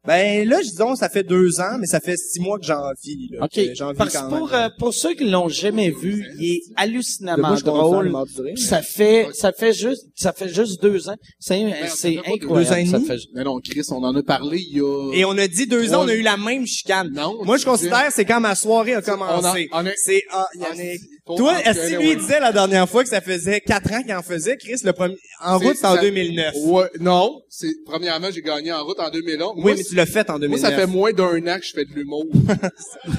Ben 0.09 0.47
là, 0.49 0.57
disons, 0.63 0.95
ça 0.95 1.07
fait 1.07 1.21
deux 1.23 1.59
ans, 1.59 1.77
mais 1.79 1.85
ça 1.85 1.99
fait 1.99 2.17
six 2.17 2.39
mois 2.39 2.57
que 2.57 2.65
j'en 2.65 2.81
vis. 3.03 3.29
Là, 3.31 3.43
OK. 3.45 3.51
que 3.53 3.61
vis 3.61 3.97
Parce 3.97 4.13
quand 4.17 4.27
pour, 4.29 4.49
même. 4.49 4.59
euh, 4.59 4.69
pour 4.79 4.91
ceux 4.91 5.13
qui 5.13 5.29
l'ont 5.29 5.49
jamais 5.49 5.91
vu, 5.91 6.25
il 6.39 6.55
est 6.55 6.61
hallucinamment 6.77 7.49
moi, 7.49 7.57
drôle. 7.61 8.11
ça 8.57 8.81
fait, 8.81 9.27
ça 9.33 9.51
fait 9.51 9.71
juste, 9.71 10.07
ça 10.15 10.33
fait 10.33 10.49
juste 10.49 10.81
deux 10.81 11.09
ans. 11.09 11.15
C'est, 11.39 11.59
pas 11.63 12.21
deux 12.23 12.33
incroyable. 12.33 12.73
ans 12.73 12.77
et 12.77 12.85
ça 12.87 12.97
demi? 12.97 13.05
fait, 13.07 13.19
Mais 13.35 13.43
non, 13.43 13.59
Chris, 13.63 13.83
on 13.91 14.03
en 14.03 14.15
a 14.15 14.23
parlé 14.23 14.57
il 14.59 14.77
y 14.77 14.81
a... 14.81 15.13
Et 15.13 15.25
on 15.25 15.37
a 15.37 15.47
dit 15.47 15.67
deux 15.67 15.93
ans, 15.93 16.05
on 16.05 16.07
a 16.07 16.15
eu 16.15 16.23
la 16.23 16.37
même 16.37 16.65
chicane. 16.65 17.11
Non, 17.13 17.43
Moi, 17.45 17.57
je 17.57 17.65
considère 17.65 18.07
c'est 18.11 18.25
quand 18.25 18.39
ma 18.39 18.55
soirée 18.55 18.95
a 18.95 18.99
on 18.99 19.01
commencé. 19.11 19.69
a- 19.71 19.79
on 19.81 19.85
a- 19.85 19.91
C'est 19.95 20.23
ah, 20.31 20.47
il 20.55 20.61
y 20.61 20.63
en 20.63 20.67
Ah, 20.71 20.73
a- 20.73 20.97
faut 21.27 21.35
Toi, 21.35 21.59
est-ce 21.63 21.91
que 21.91 22.01
lui 22.01 22.15
disait 22.15 22.39
la 22.39 22.51
dernière 22.51 22.89
fois 22.89 23.03
que 23.03 23.09
ça 23.09 23.21
faisait 23.21 23.61
quatre 23.61 23.91
ans 23.93 24.01
qu'il 24.01 24.13
en 24.15 24.23
faisait, 24.23 24.57
Chris, 24.57 24.77
le 24.83 24.93
premier 24.93 25.15
en 25.43 25.59
route 25.59 25.75
c'est 25.79 25.85
en 25.85 25.95
ça- 25.95 26.01
2009. 26.01 26.55
Ouais, 26.65 26.89
non, 26.99 27.39
c'est 27.49 27.73
premièrement 27.85 28.29
j'ai 28.33 28.41
gagné 28.41 28.71
en 28.71 28.83
route 28.83 28.99
en 28.99 29.11
2011. 29.11 29.53
Oui, 29.57 29.73
mais 29.77 29.83
tu 29.83 29.93
l'as 29.99 30.05
fait 30.05 30.29
en 30.29 30.39
2009. 30.39 30.49
Moi, 30.49 30.69
ça 30.69 30.75
fait 30.75 30.87
moins 30.87 31.11
d'un 31.13 31.47
an 31.47 31.59
que 31.59 31.65
je 31.65 31.71
fais 31.73 31.85
de 31.85 31.93
l'humour. 31.93 32.25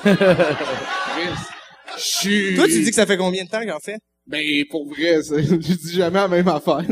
Chris, 0.02 0.10
Je 1.96 2.02
suis... 2.02 2.54
Toi, 2.56 2.66
tu 2.66 2.82
dis 2.82 2.90
que 2.90 2.96
ça 2.96 3.06
fait 3.06 3.16
combien 3.16 3.44
de 3.44 3.48
temps 3.48 3.60
qu'il 3.60 3.72
en 3.72 3.80
fait? 3.80 3.98
Ben, 4.26 4.42
pour 4.70 4.88
vrai, 4.88 5.22
ça, 5.22 5.36
je 5.42 5.54
dis 5.54 5.92
jamais 5.92 6.18
la 6.18 6.28
même 6.28 6.48
affaire. 6.48 6.82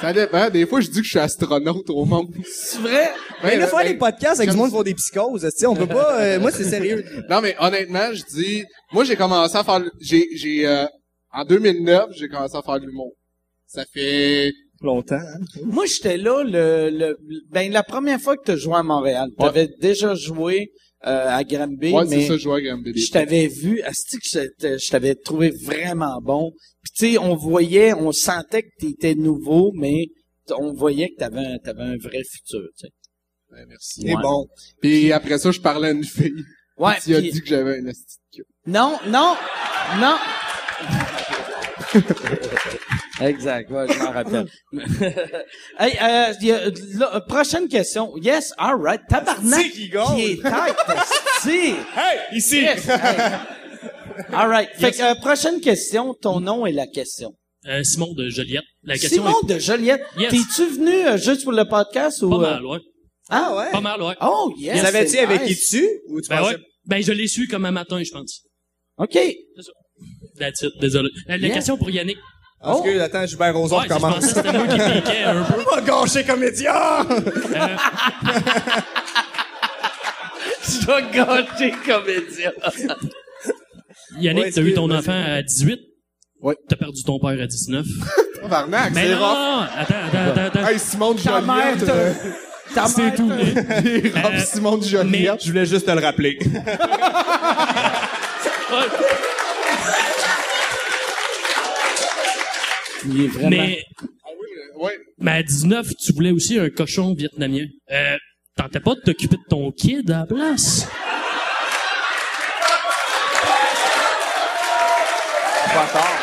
ça 0.00 0.12
dépend. 0.12 0.50
Des 0.50 0.66
fois, 0.66 0.80
je 0.80 0.88
dis 0.88 0.98
que 0.98 1.04
je 1.04 1.10
suis 1.10 1.18
astronaute 1.18 1.88
au 1.88 2.04
monde. 2.04 2.34
c'est 2.44 2.78
vrai? 2.78 3.10
Mais 3.42 3.50
Ben, 3.50 3.60
là, 3.60 3.66
faire 3.66 3.78
ben, 3.78 3.92
des 3.92 3.98
podcasts 3.98 4.40
avec 4.40 4.50
du 4.50 4.56
monde 4.56 4.70
qui 4.70 4.76
font 4.76 4.82
des 4.82 4.94
psychoses, 4.94 5.42
tu 5.42 5.50
sais, 5.50 5.66
on 5.66 5.76
peut 5.76 5.86
pas 5.86 6.20
euh, 6.22 6.40
moi 6.40 6.50
c'est 6.50 6.64
sérieux. 6.64 7.04
Non, 7.28 7.40
mais 7.40 7.54
honnêtement, 7.58 8.12
je 8.12 8.22
dis... 8.34 8.64
Moi, 8.92 9.04
j'ai 9.04 9.16
commencé 9.16 9.56
à 9.56 9.64
faire... 9.64 9.80
J'ai... 10.00 10.26
j'ai 10.34 10.66
euh, 10.66 10.86
en 11.32 11.44
2009, 11.44 12.12
j'ai 12.12 12.28
commencé 12.28 12.56
à 12.56 12.62
faire 12.62 12.80
de 12.80 12.86
l'humour. 12.86 13.12
Ça 13.66 13.84
fait... 13.92 14.52
Longtemps. 14.82 15.16
Hein? 15.16 15.40
Moi, 15.64 15.84
j'étais 15.86 16.16
là 16.16 16.42
le, 16.44 16.90
le, 16.90 17.16
ben, 17.50 17.72
la 17.72 17.82
première 17.82 18.20
fois 18.20 18.36
que 18.36 18.44
tu 18.44 18.50
as 18.52 18.56
joué 18.56 18.74
à 18.76 18.82
Montréal. 18.82 19.30
Tu 19.38 19.44
avais 19.44 19.68
déjà 19.80 20.14
joué, 20.14 20.70
euh, 21.06 21.28
à 21.28 21.44
Granby, 21.44 21.92
Ouais, 21.92 22.06
c'est 22.06 22.16
mais 22.16 22.26
ça, 22.26 22.36
je 22.36 22.48
à 22.48 22.60
Granby. 22.60 22.92
je 22.98 23.10
t'avais 23.12 23.46
vu, 23.46 23.80
asti 23.82 24.18
que 24.18 24.24
je 24.78 24.90
t'avais 24.90 25.14
trouvé 25.14 25.50
vraiment 25.64 26.20
bon. 26.22 26.52
Puis 26.82 26.92
tu 26.94 27.12
sais, 27.12 27.18
on 27.18 27.34
voyait, 27.36 27.92
on 27.94 28.12
sentait 28.12 28.62
que 28.62 28.68
tu 28.80 28.86
étais 28.88 29.14
nouveau, 29.14 29.72
mais 29.74 30.06
on 30.58 30.72
voyait 30.72 31.08
que 31.10 31.16
t'avais 31.18 31.44
un, 31.44 31.58
t'avais 31.58 31.82
un 31.82 31.96
vrai 31.96 32.22
futur, 32.30 32.60
tu 32.78 32.86
sais. 32.86 32.92
Ben, 33.50 33.64
merci. 33.68 34.00
C'est 34.02 34.14
Ouais. 34.14 34.22
bon. 34.22 34.46
Puis 34.82 35.12
après 35.12 35.38
ça, 35.38 35.50
je 35.52 35.60
parlais 35.60 35.88
à 35.88 35.92
une 35.92 36.04
fille. 36.04 36.34
Ouais, 36.78 36.94
qui 37.02 37.14
a 37.14 37.20
dit 37.22 37.40
que 37.40 37.46
j'avais 37.46 37.78
un 37.78 37.84
queue. 38.34 38.44
Non, 38.66 38.98
non, 39.06 39.34
non. 39.98 40.16
exact, 43.20 43.70
ouais, 43.70 43.86
je 43.92 43.98
m'en 43.98 44.10
rappelle. 44.10 44.46
hey, 45.78 45.96
euh, 46.02 46.32
y 46.40 46.50
a- 46.52 46.70
là, 46.98 47.20
prochaine 47.22 47.68
question. 47.68 48.16
Yes, 48.16 48.52
all 48.58 48.76
right. 48.80 49.00
Tabarnak 49.08 49.70
qui 49.70 49.84
est 49.84 50.42
tête, 50.42 50.76
asti. 50.88 51.48
Hey, 51.96 52.36
ici. 52.36 52.60
Yes, 52.62 52.86
hey. 52.88 53.32
All 54.32 54.48
right. 54.48 54.68
Fait 54.76 54.92
que, 54.92 55.02
euh, 55.02 55.14
prochaine 55.16 55.60
question. 55.60 56.14
Ton 56.14 56.40
nom 56.40 56.66
est 56.66 56.72
la 56.72 56.86
question. 56.86 57.34
Euh, 57.66 57.82
Simon 57.82 58.12
de 58.14 58.28
Joliette. 58.28 58.64
La 58.84 58.96
question 58.96 59.22
Simon 59.24 59.36
de 59.42 59.58
Joliette. 59.58 60.02
Yes. 60.18 60.30
T'es-tu 60.30 60.66
venu 60.70 61.06
euh, 61.06 61.16
juste 61.18 61.42
pour 61.42 61.52
le 61.52 61.64
podcast 61.64 62.22
ou... 62.22 62.30
pas 62.30 62.38
mal, 62.38 62.64
ouais. 62.66 62.78
Ah 63.28 63.56
ouais? 63.56 63.70
Pas 63.72 63.80
mal, 63.80 64.00
ouais. 64.02 64.14
Oh, 64.20 64.52
yes. 64.56 64.80
Savais-tu 64.80 65.18
avec 65.18 65.42
nice. 65.42 65.68
qui 65.68 65.76
tu 65.78 65.88
ou 66.08 66.20
tu 66.20 66.28
Ben 66.28 66.38
pensais- 66.38 66.54
ouais. 66.54 66.60
Ben, 66.86 67.02
je 67.02 67.12
l'ai 67.12 67.26
su 67.26 67.48
comme 67.48 67.64
un 67.64 67.72
matin, 67.72 68.00
je 68.02 68.10
pense. 68.12 68.42
OK. 68.98 69.18
That's 70.38 70.62
it, 70.62 70.72
désolé. 70.80 71.08
La 71.26 71.36
Yeah. 71.38 71.50
question 71.54 71.76
pour 71.76 71.90
Yannick. 71.90 72.18
Parce 72.62 72.78
Oh. 72.80 72.82
que, 72.82 73.00
attends, 73.00 73.26
Gilbert 73.26 73.54
Rozon 73.54 73.78
Ouais, 73.78 73.84
je 73.88 73.94
commence. 73.94 74.18
que 74.18 74.26
c'était 74.34 74.52
moi 74.52 74.66
qui 74.66 74.76
piquais 74.78 75.24
un 75.24 75.44
peu. 75.44 75.54
On 75.70 75.74
va 75.76 75.80
gâcher 75.82 76.24
comédien! 76.24 76.72
Tu 80.64 80.84
vas 80.86 81.02
gâcher 81.02 81.74
comédien. 81.86 82.52
Yannick, 84.18 84.44
Ouais, 84.46 84.50
t'as 84.52 84.60
eu 84.62 84.74
ton 84.74 84.90
enfant 84.90 85.12
à 85.12 85.42
18. 85.42 85.80
T'as 86.68 86.76
perdu 86.76 87.02
ton 87.04 87.18
père 87.18 87.40
à 87.42 87.46
19. 87.46 87.84
Tabarnak, 88.42 88.92
Mais 88.94 89.02
c'est 89.04 89.14
non, 89.14 89.18
rough. 89.18 89.34
non, 89.34 89.60
attends, 89.60 89.94
attends, 90.06 90.30
attends, 90.30 90.58
attends. 90.60 90.68
Hey, 90.68 90.78
Simon 90.78 91.14
de 91.14 91.20
Ta 91.20 91.40
mère, 91.40 91.78
Joliette. 91.78 91.86
t'as- 91.86 91.92
euh, 91.92 92.86
C'est 92.88 93.14
tout. 93.16 93.32
J'ai 93.38 94.12
Euh, 94.16 94.38
Simon 94.44 94.76
de 94.78 94.84
Joliette. 94.84 95.40
Je 95.42 95.48
voulais 95.50 95.66
juste 95.66 95.86
te 95.86 95.90
le 95.90 96.00
rappeler. 96.00 96.38
Il 103.08 103.24
est 103.24 103.28
vraiment... 103.28 103.50
Mais, 103.50 103.82
Ouais. 104.78 104.92
mais 105.18 105.30
à 105.30 105.42
19, 105.42 105.86
tu 105.98 106.12
voulais 106.12 106.32
aussi 106.32 106.58
un 106.58 106.68
cochon 106.68 107.14
vietnamien. 107.14 107.64
Euh, 107.90 108.16
tentais 108.56 108.78
pas 108.80 108.94
de 108.94 109.00
t'occuper 109.00 109.36
de 109.36 109.42
ton 109.48 109.72
kid 109.72 110.10
à 110.10 110.18
la 110.18 110.26
place? 110.26 110.86
Pas 115.74 115.86
tard. 115.92 116.18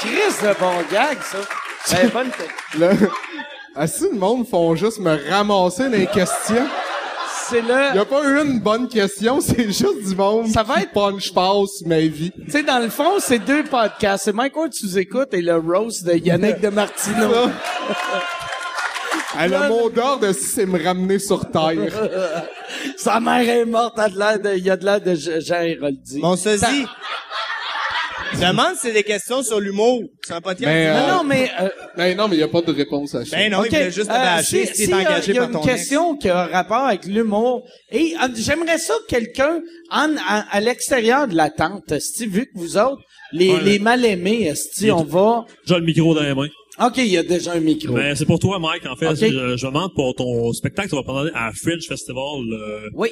Chris 0.00 0.34
de 0.42 0.58
bon 0.60 0.82
gag, 0.92 1.18
ça. 1.22 1.38
Ben, 1.90 2.08
bonne 2.10 2.30
tête. 2.30 2.50
Là, 2.78 2.90
assez 3.74 4.08
le 4.10 4.18
monde 4.18 4.46
font 4.46 4.74
juste 4.74 4.98
me 5.00 5.16
ramasser 5.30 5.88
les 5.88 6.06
questions? 6.06 6.68
C'est 7.48 7.62
Y 7.62 7.98
a 7.98 8.04
pas 8.04 8.22
eu 8.24 8.40
une 8.44 8.58
bonne 8.60 8.88
question, 8.88 9.40
c'est 9.42 9.64
juste 9.66 10.02
du 10.08 10.14
monde 10.16 10.48
Ça 10.48 10.62
va 10.62 10.80
être- 10.82 10.92
punch 10.92 11.32
passe 11.32 11.82
ma 11.84 12.00
vie. 12.00 12.32
Tu 12.46 12.50
sais, 12.50 12.62
dans 12.62 12.78
le 12.78 12.88
fond, 12.88 13.18
c'est 13.18 13.38
deux 13.38 13.64
podcasts. 13.64 14.24
C'est 14.24 14.32
Mike 14.32 14.56
Ward, 14.56 14.72
tu 14.72 14.86
nous 14.86 14.98
écoutes, 14.98 15.32
et 15.34 15.42
le 15.42 15.56
roast 15.56 16.04
de 16.04 16.14
Yannick 16.14 16.60
de 16.60 16.68
Martino. 16.68 17.32
Ça. 17.32 17.50
Ah, 19.36 19.48
le 19.48 19.68
mot 19.68 19.90
d'ordre, 19.90 20.30
si 20.32 20.44
c'est 20.44 20.64
me 20.64 20.80
ramener 20.80 21.18
sur 21.18 21.50
terre. 21.50 21.90
Sa 22.96 23.18
mère 23.18 23.48
est 23.48 23.64
morte, 23.64 23.98
elle 23.98 24.22
a 24.22 24.38
de 24.38 24.44
l'air 24.44 24.52
de, 24.52 24.58
il 24.58 24.64
y 24.64 24.70
a 24.70 24.76
de 24.76 24.84
l'air 24.84 25.00
de 25.00 25.14
Jean 25.16 25.60
Héroldi. 25.62 26.20
Mon 26.20 26.36
sosie. 26.36 26.86
Demande 28.40 28.74
si 28.74 28.80
c'est 28.88 28.92
des 28.92 29.02
questions 29.02 29.42
sur 29.42 29.60
l'humour. 29.60 30.02
C'est 30.26 30.34
un 30.34 30.40
podcast. 30.40 30.66
Mais, 30.66 30.88
Non, 30.92 30.96
euh, 30.96 31.10
non, 31.16 31.24
mais, 31.24 31.50
euh, 31.60 31.68
Ben 31.96 32.16
non, 32.16 32.28
mais 32.28 32.36
y 32.36 32.42
a 32.42 32.48
pas 32.48 32.60
de 32.62 32.72
réponse 32.72 33.14
à 33.14 33.24
ça. 33.24 33.36
Ben 33.36 33.50
non, 33.50 33.64
il 33.64 33.70
voulait 33.70 33.90
juste 33.90 34.08
te 34.08 34.12
euh, 34.12 34.16
lâcher 34.18 34.66
si- 34.66 34.84
si 34.84 34.90
y 34.90 34.92
a- 34.92 34.96
engagé 34.98 35.32
y 35.32 35.38
a 35.38 35.40
par 35.40 35.48
une 35.50 35.54
ton 35.54 35.62
ex. 35.62 35.72
question 35.74 36.16
qui 36.16 36.28
a 36.28 36.46
rapport 36.46 36.84
avec 36.86 37.04
l'humour. 37.06 37.62
Et 37.90 38.14
euh, 38.22 38.28
j'aimerais 38.36 38.78
ça 38.78 38.94
que 39.08 39.14
quelqu'un, 39.14 39.60
en, 39.90 40.16
à, 40.28 40.44
à 40.50 40.60
l'extérieur 40.60 41.28
de 41.28 41.34
la 41.36 41.50
tente, 41.50 41.92
vu 42.20 42.46
que 42.46 42.50
vous 42.58 42.76
autres, 42.76 43.02
les, 43.32 43.50
Ouais, 43.50 43.60
les 43.62 43.78
mal-aimés, 43.78 44.52
on 44.92 45.02
va... 45.04 45.44
J'ai 45.66 45.74
le 45.76 45.80
micro 45.84 46.14
dans 46.14 46.22
les 46.22 46.34
mains. 46.34 46.48
OK, 46.80 46.94
il 46.98 47.06
y 47.06 47.18
a 47.18 47.22
déjà 47.22 47.52
un 47.52 47.60
micro. 47.60 47.94
Ben, 47.94 48.14
c'est 48.16 48.24
pour 48.26 48.38
toi, 48.38 48.58
Mike. 48.58 48.84
En 48.86 48.96
fait, 48.96 49.08
Ok. 49.08 49.16
je, 49.20 49.56
je 49.56 49.66
demande 49.66 49.94
pour 49.94 50.14
ton 50.14 50.52
spectacle, 50.52 50.88
tu 50.90 50.96
vas 50.96 51.02
prendre 51.02 51.30
à 51.34 51.52
Fringe 51.52 51.86
Festival, 51.86 52.20
euh, 52.52 52.88
Oui. 52.94 53.10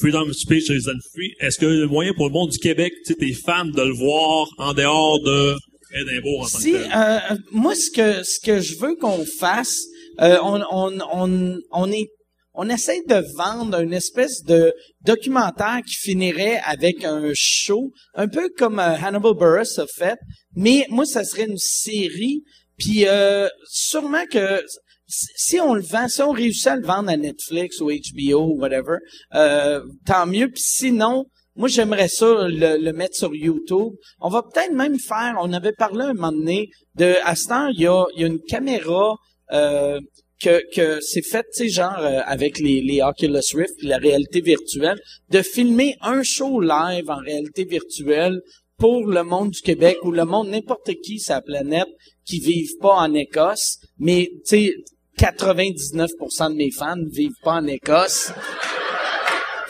Freedom 0.00 0.22
of 0.22 0.32
Speech 0.34 0.68
is 0.70 0.88
Free. 1.12 1.34
Est-ce 1.40 1.58
a 1.58 1.66
le 1.66 1.86
moyen 1.86 2.12
pour 2.14 2.26
le 2.26 2.32
monde 2.32 2.50
du 2.50 2.58
Québec, 2.58 2.92
tu 3.04 3.12
sais, 3.12 3.18
tes 3.18 3.32
fans, 3.34 3.66
de 3.66 3.82
le 3.82 3.92
voir 3.92 4.46
en 4.58 4.72
dehors 4.72 5.20
de 5.22 5.54
Édimbourg 5.94 6.40
en 6.44 6.48
tant 6.48 6.58
Si, 6.58 6.72
que 6.72 6.78
tel? 6.78 6.90
euh, 6.96 7.36
moi, 7.50 7.74
ce 7.74 7.90
que, 7.90 8.22
ce 8.22 8.40
que 8.40 8.60
je 8.60 8.76
veux 8.78 8.96
qu'on 8.96 9.26
fasse, 9.38 9.82
euh, 10.22 10.38
on, 10.42 10.62
on, 10.70 10.98
on, 11.12 11.58
on 11.70 11.92
est, 11.92 12.08
on 12.54 12.68
essaie 12.70 13.02
de 13.06 13.22
vendre 13.36 13.80
une 13.80 13.92
espèce 13.92 14.42
de 14.44 14.72
documentaire 15.04 15.80
qui 15.86 15.94
finirait 15.94 16.60
avec 16.64 17.04
un 17.04 17.30
show, 17.34 17.90
un 18.14 18.28
peu 18.28 18.48
comme 18.56 18.78
euh, 18.78 18.94
Hannibal 18.96 19.34
Buress 19.34 19.78
a 19.78 19.86
fait, 19.86 20.16
mais 20.56 20.86
moi, 20.88 21.04
ça 21.04 21.24
serait 21.24 21.44
une 21.46 21.58
série, 21.58 22.42
puis 22.82 23.06
euh, 23.06 23.48
sûrement 23.64 24.26
que 24.26 24.60
si 25.06 25.60
on 25.60 25.74
le 25.74 25.82
vend, 25.82 26.08
si 26.08 26.20
on 26.22 26.32
réussit 26.32 26.66
à 26.66 26.76
le 26.76 26.84
vendre 26.84 27.10
à 27.10 27.16
Netflix 27.16 27.80
ou 27.80 27.90
HBO 27.90 28.46
ou 28.46 28.60
whatever, 28.60 28.96
euh, 29.34 29.84
tant 30.04 30.26
mieux. 30.26 30.48
Puis 30.48 30.64
sinon, 30.64 31.26
moi 31.54 31.68
j'aimerais 31.68 32.08
ça 32.08 32.48
le, 32.48 32.82
le 32.82 32.92
mettre 32.92 33.14
sur 33.14 33.32
YouTube. 33.34 33.92
On 34.20 34.30
va 34.30 34.42
peut-être 34.42 34.72
même 34.72 34.98
faire. 34.98 35.36
On 35.40 35.52
avait 35.52 35.72
parlé 35.72 36.06
un 36.06 36.14
moment 36.14 36.32
donné 36.32 36.70
de 36.96 37.14
à 37.24 37.36
ce 37.36 37.48
temps, 37.48 37.68
il 37.68 37.80
y 37.82 37.86
a, 37.86 38.04
y 38.16 38.24
a 38.24 38.26
une 38.26 38.40
caméra 38.40 39.14
euh, 39.52 40.00
que, 40.42 40.60
que 40.74 41.00
c'est 41.00 41.22
fait, 41.22 41.44
tu 41.54 41.64
sais, 41.64 41.68
genre 41.68 42.00
euh, 42.00 42.18
avec 42.24 42.58
les, 42.58 42.80
les 42.80 43.00
Oculus 43.00 43.38
Rift, 43.54 43.80
la 43.82 43.98
réalité 43.98 44.40
virtuelle, 44.40 44.98
de 45.30 45.40
filmer 45.40 45.94
un 46.00 46.24
show 46.24 46.60
live 46.60 47.08
en 47.10 47.18
réalité 47.18 47.64
virtuelle 47.64 48.40
pour 48.76 49.06
le 49.06 49.22
monde 49.22 49.50
du 49.50 49.60
Québec 49.60 49.96
ou 50.02 50.10
le 50.10 50.24
monde 50.24 50.48
n'importe 50.48 50.90
qui 51.04 51.22
la 51.28 51.40
planète 51.40 51.86
qui 52.24 52.40
vivent 52.40 52.78
pas 52.80 52.94
en 52.94 53.14
Écosse, 53.14 53.78
mais 53.98 54.30
tu 54.48 54.56
sais 54.56 54.74
99% 55.18 56.50
de 56.50 56.56
mes 56.56 56.70
fans 56.70 56.96
vivent 57.10 57.30
pas 57.42 57.54
en 57.54 57.66
Écosse. 57.66 58.32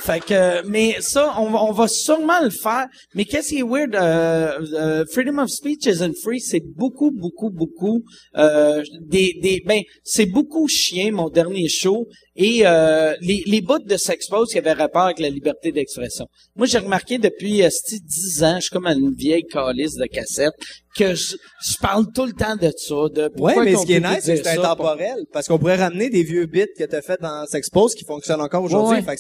Fait 0.05 0.19
que, 0.19 0.67
mais 0.67 0.97
ça, 1.01 1.33
on, 1.39 1.49
va- 1.51 1.63
on 1.63 1.71
va 1.73 1.87
sûrement 1.87 2.41
le 2.43 2.51
faire. 2.51 2.87
Mais 3.15 3.25
qu'est-ce 3.25 3.51
qui 3.51 3.59
est 3.61 3.63
weird? 3.63 3.95
euh, 3.95 4.59
euh, 4.75 5.05
freedom 5.13 5.39
of 5.39 5.49
speech 5.49 5.87
isn't 5.87 6.15
free. 6.23 6.41
C'est 6.41 6.63
beaucoup, 6.77 7.13
beaucoup, 7.13 7.51
beaucoup 7.51 8.03
euh, 8.37 8.83
des, 9.01 9.39
des, 9.41 9.63
ben, 9.65 9.81
c'est 10.03 10.27
beaucoup 10.27 10.67
chien 10.67 11.13
mon 11.13 11.29
dernier 11.29 11.69
show 11.69 12.09
et 12.35 12.63
euh, 12.67 13.15
les, 13.21 13.45
les 13.47 13.61
bouts 13.61 13.79
de 13.79 13.97
Sexpose 13.97 14.51
qui 14.51 14.59
avaient 14.59 14.73
rapport 14.73 15.03
avec 15.03 15.21
la 15.21 15.29
liberté 15.31 15.71
d'expression. 15.71 16.27
Moi, 16.57 16.67
j'ai 16.67 16.79
remarqué 16.79 17.19
depuis 17.19 17.63
10 17.63 18.43
ans, 18.43 18.57
je 18.57 18.63
suis 18.63 18.71
comme 18.71 18.87
une 18.89 19.15
vieille 19.15 19.45
calice 19.45 19.95
de 19.95 20.07
cassette 20.07 20.55
que 20.97 21.15
je, 21.15 21.37
je 21.65 21.77
parle 21.81 22.07
tout 22.13 22.25
le 22.27 22.33
temps 22.33 22.57
de 22.57 22.73
ça. 22.77 22.95
De 23.15 23.31
Ouais, 23.41 23.55
mais 23.65 23.77
ce 23.77 23.87
qui 23.87 23.93
est 23.93 24.01
nice, 24.01 24.25
c'est 24.25 24.35
que 24.39 24.43
c'est 24.43 24.59
intemporel. 24.59 25.19
Parce 25.33 25.47
qu'on 25.47 25.59
pourrait 25.59 25.77
ramener 25.77 26.11
des 26.11 26.25
vieux 26.25 26.47
bits 26.47 26.67
que 26.77 26.85
t'as 26.85 27.03
fait 27.03 27.21
dans 27.21 27.47
Sexpose 27.47 27.95
qui 27.95 28.05
fonctionnent 28.05 28.41
encore 28.41 28.65
aujourd'hui. 28.65 28.97
Ouais, 28.97 28.97
ouais. 28.97 29.17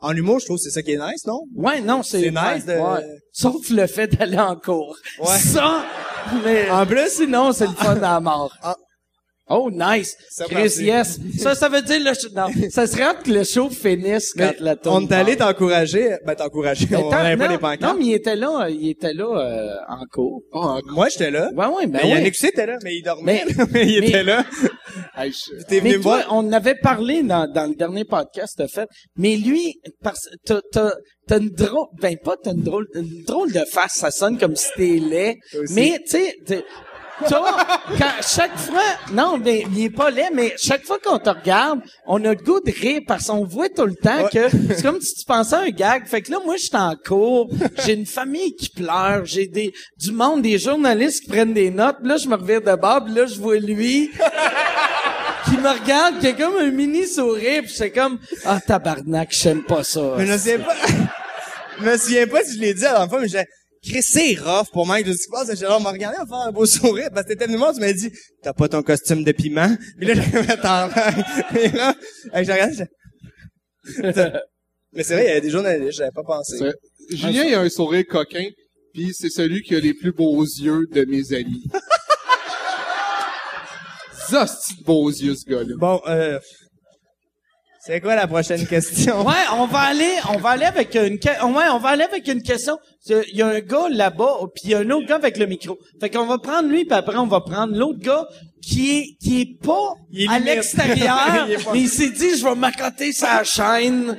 En 0.00 0.12
humour, 0.14 0.40
je 0.40 0.44
trouve 0.46 0.56
que 0.58 0.62
c'est 0.62 0.70
ça 0.70 0.82
qui 0.82 0.92
est 0.92 0.98
nice, 0.98 1.26
non? 1.26 1.40
Ouais, 1.54 1.80
non, 1.80 2.02
c'est 2.02 2.20
C'est 2.22 2.30
nice 2.30 2.66
de- 2.66 2.72
ouais. 2.72 3.06
Sauf 3.32 3.68
le 3.70 3.86
fait 3.86 4.06
d'aller 4.08 4.38
en 4.38 4.56
cours. 4.56 4.96
Ouais. 5.20 5.38
Ça, 5.38 5.84
mais 6.44 6.70
En 6.70 6.84
plus- 6.86 7.08
sinon 7.10 7.52
c'est 7.52 7.66
le 7.66 7.72
fun 7.74 7.96
à 7.96 8.00
la 8.00 8.20
mort. 8.20 8.52
Ah. 8.62 8.76
Oh, 9.48 9.70
nice. 9.72 10.16
Ça 10.30 10.44
Chris, 10.46 10.54
partit. 10.54 10.84
yes. 10.84 11.20
Ça, 11.38 11.54
ça 11.54 11.68
veut 11.68 11.80
dire 11.82 12.00
le 12.00 12.14
show, 12.14 12.28
non, 12.34 12.48
ça 12.68 12.86
serait 12.88 13.04
hâte 13.04 13.22
que 13.22 13.30
le 13.30 13.44
show 13.44 13.70
finisse 13.70 14.32
quand 14.34 14.40
Mais 14.40 14.56
la 14.58 14.74
tourne 14.74 15.04
on 15.04 15.08
est 15.08 15.12
allé 15.14 15.36
t'encourager. 15.36 16.16
Ben, 16.26 16.34
t'encourager. 16.34 16.86
Ben, 16.86 16.98
On 17.04 17.10
tant- 17.10 17.18
avait 17.18 17.36
pas 17.36 17.46
des 17.48 17.58
pancartes. 17.58 17.80
Non, 17.80 17.96
mais 17.96 18.06
il 18.06 18.14
était 18.14 18.34
là, 18.34 18.66
il 18.68 18.88
était 18.90 19.14
là 19.14 19.24
euh, 19.38 19.76
en 19.88 20.04
cours. 20.12 20.42
Oh, 20.52 20.78
Moi, 20.86 21.08
j'étais 21.10 21.30
là. 21.30 21.50
Ouais, 21.54 21.66
ouais, 21.66 21.86
ben 21.86 21.90
mais 21.92 22.02
ouais. 22.02 22.08
Yannick 22.18 22.34
aussi 22.34 22.46
était 22.48 22.66
là, 22.66 22.76
mais 22.82 22.96
il 22.96 23.02
dormait. 23.02 23.44
Mais- 23.46 23.64
mais 23.72 23.86
il 23.86 24.00
mais- 24.00 24.08
était 24.08 24.24
là. 24.24 24.44
hey, 25.16 25.30
je- 25.32 25.62
T'es 25.64 25.78
venu 25.78 25.96
Mais 25.96 26.02
toi, 26.02 26.22
voir? 26.24 26.26
on 26.32 26.52
avait 26.52 26.74
parlé 26.74 27.22
dans, 27.22 27.46
dans 27.46 27.66
le 27.70 27.76
dernier 27.76 28.04
podcast, 28.04 28.54
t'as 28.56 28.66
fait. 28.66 28.88
Mais 29.16 29.36
lui, 29.36 29.80
parce, 30.02 30.28
t'as, 30.44 30.60
t'as, 30.72 30.90
t'as 31.28 31.38
une 31.38 31.50
drôle, 31.50 31.86
ben 32.00 32.16
pas 32.18 32.34
t'as 32.42 32.52
une 32.52 32.62
drôle, 32.64 32.88
une 32.96 33.22
drôle 33.24 33.52
de 33.52 33.64
face, 33.64 33.92
ça 33.94 34.10
sonne 34.10 34.38
comme 34.38 34.56
si 34.56 34.66
t'es 34.76 34.98
laid. 34.98 35.36
Mais, 35.70 36.00
tu 36.04 36.18
sais, 36.18 36.34
t'es- 37.20 37.28
toi, 37.28 37.56
quand, 37.98 38.10
chaque 38.26 38.56
fois, 38.58 38.82
non, 39.12 39.38
mais 39.38 39.64
il 39.72 39.84
est 39.84 39.90
pas 39.90 40.10
laid, 40.10 40.30
mais 40.32 40.54
chaque 40.58 40.84
fois 40.84 40.98
qu'on 41.04 41.18
te 41.18 41.30
regarde, 41.30 41.80
on 42.06 42.24
a 42.24 42.30
le 42.30 42.34
goût 42.36 42.60
de 42.60 42.70
rire 42.72 43.00
parce 43.06 43.26
qu'on 43.26 43.44
voit 43.44 43.68
tout 43.68 43.86
le 43.86 43.94
temps 43.94 44.24
Ouais. 44.24 44.30
que 44.32 44.48
c'est 44.74 44.82
comme 44.82 45.00
si 45.00 45.14
tu 45.14 45.24
pensais 45.24 45.54
à 45.56 45.60
un 45.60 45.68
gag. 45.70 46.06
Fait 46.06 46.22
que 46.22 46.30
là, 46.30 46.38
moi, 46.44 46.56
je 46.56 46.62
suis 46.64 46.76
en 46.76 46.94
cours, 46.96 47.48
j'ai 47.84 47.94
une 47.94 48.06
famille 48.06 48.54
qui 48.56 48.68
pleure, 48.68 49.24
j'ai 49.24 49.46
des, 49.46 49.72
du 49.98 50.12
monde, 50.12 50.42
des 50.42 50.58
journalistes 50.58 51.22
qui 51.24 51.28
prennent 51.30 51.54
des 51.54 51.70
notes. 51.70 51.96
Là, 52.02 52.16
je 52.16 52.28
me 52.28 52.34
revire 52.36 52.60
de 52.62 52.74
bord, 52.74 53.04
puis 53.04 53.14
là, 53.14 53.26
je 53.26 53.38
vois 53.40 53.56
lui 53.56 54.10
qui 55.44 55.56
me 55.58 55.68
regarde, 55.80 56.18
qui 56.18 56.26
a 56.28 56.32
comme 56.32 56.56
un 56.58 56.70
mini 56.70 57.06
sourire, 57.06 57.62
puis 57.62 57.72
c'est 57.74 57.90
comme 57.90 58.18
ah 58.44 58.60
tabarnak, 58.60 59.28
j'aime 59.30 59.62
pas 59.62 59.84
ça. 59.84 60.14
Mais 60.18 60.26
je 60.26 60.32
me 60.32 60.38
souviens 60.38 60.58
pas. 60.58 60.74
je 61.80 61.84
me 61.84 61.96
souviens 61.96 62.26
pas 62.26 62.42
si 62.44 62.56
je 62.56 62.60
l'ai 62.60 62.74
dit 62.74 62.84
à 62.84 63.06
fois, 63.08 63.20
mais 63.20 63.28
j'ai, 63.28 63.44
Chris, 63.88 64.02
c'est 64.02 64.34
rough 64.40 64.66
pour 64.72 64.86
Mike 64.86 65.06
de 65.06 65.12
ce 65.12 65.18
qui 65.18 65.24
se 65.24 65.30
passe. 65.30 65.48
J'ai 65.50 65.66
genre, 65.66 65.80
m'a 65.80 65.90
regardé 65.92 66.16
à 66.18 66.26
faire 66.26 66.36
un 66.38 66.52
beau 66.52 66.66
sourire, 66.66 67.08
parce 67.12 67.24
que 67.24 67.28
t'étais 67.32 67.44
venu 67.46 67.54
me 67.56 67.60
voir, 67.60 67.72
tu 67.72 67.80
m'as 67.80 67.92
dit, 67.92 68.10
t'as 68.42 68.52
pas 68.52 68.68
ton 68.68 68.82
costume 68.82 69.22
de 69.24 69.32
piment? 69.32 69.76
Puis 69.98 70.06
là, 70.06 70.14
Et 71.56 71.68
là, 71.68 71.94
regardé, 72.34 72.74
j'ai- 72.76 74.02
Mais 74.92 75.02
c'est 75.02 75.14
vrai, 75.14 75.24
il 75.24 75.28
y 75.28 75.30
avait 75.30 75.40
des 75.40 75.50
journalistes, 75.50 75.98
j'avais 75.98 76.10
pas 76.10 76.22
pensé. 76.24 76.56
c'est- 76.58 77.16
Julien, 77.16 77.44
il 77.44 77.54
a 77.54 77.60
un 77.60 77.68
sourire 77.68 78.04
coquin, 78.08 78.46
puis 78.94 79.12
c'est 79.14 79.28
celui 79.30 79.62
qui 79.62 79.76
a 79.76 79.80
les 79.80 79.94
plus 79.94 80.12
beaux 80.12 80.42
yeux 80.42 80.86
de 80.92 81.04
mes 81.04 81.32
amis. 81.32 81.62
C'est 84.28 84.78
de 84.80 84.84
beaux 84.84 85.08
yeux, 85.08 85.36
ce 85.36 85.48
gars-là. 85.48 85.74
Bon, 85.78 86.00
euh, 86.08 86.40
c'est 87.86 88.00
quoi 88.00 88.14
la 88.16 88.26
prochaine 88.26 88.66
question? 88.66 89.24
Ouais, 89.26 89.34
on 89.54 89.66
va 89.66 89.78
aller, 89.80 90.10
on 90.34 90.38
va 90.38 90.50
aller 90.50 90.64
avec 90.64 90.94
une, 90.94 91.14
ouais, 91.14 91.64
on 91.72 91.78
va 91.78 91.88
aller 91.90 92.02
avec 92.04 92.26
une 92.28 92.42
question. 92.42 92.78
Il 93.08 93.36
y 93.36 93.42
a 93.42 93.46
un 93.46 93.60
gars 93.60 93.88
là-bas, 93.90 94.38
puis 94.54 94.62
il 94.64 94.70
y 94.70 94.74
a 94.74 94.78
un 94.78 94.90
autre 94.90 95.06
gars 95.06 95.16
avec 95.16 95.36
le 95.38 95.46
micro. 95.46 95.78
Fait 96.00 96.10
qu'on 96.10 96.26
va 96.26 96.38
prendre 96.38 96.68
lui, 96.68 96.84
puis 96.84 96.94
après 96.96 97.16
on 97.16 97.26
va 97.26 97.40
prendre 97.40 97.76
l'autre 97.76 98.00
gars 98.00 98.26
qui 98.62 98.98
est, 98.98 99.16
qui 99.22 99.40
est 99.42 99.62
pas 99.62 99.94
Il 100.10 100.24
est 100.24 100.34
à 100.34 100.38
l'extérieur, 100.40 101.46
pas- 101.64 101.72
mais 101.72 101.80
il 101.80 101.88
s'est 101.88 102.10
dit, 102.10 102.36
je 102.36 102.44
vais 102.44 102.54
m'accoter 102.56 103.12
sa 103.12 103.44
chaîne, 103.44 104.18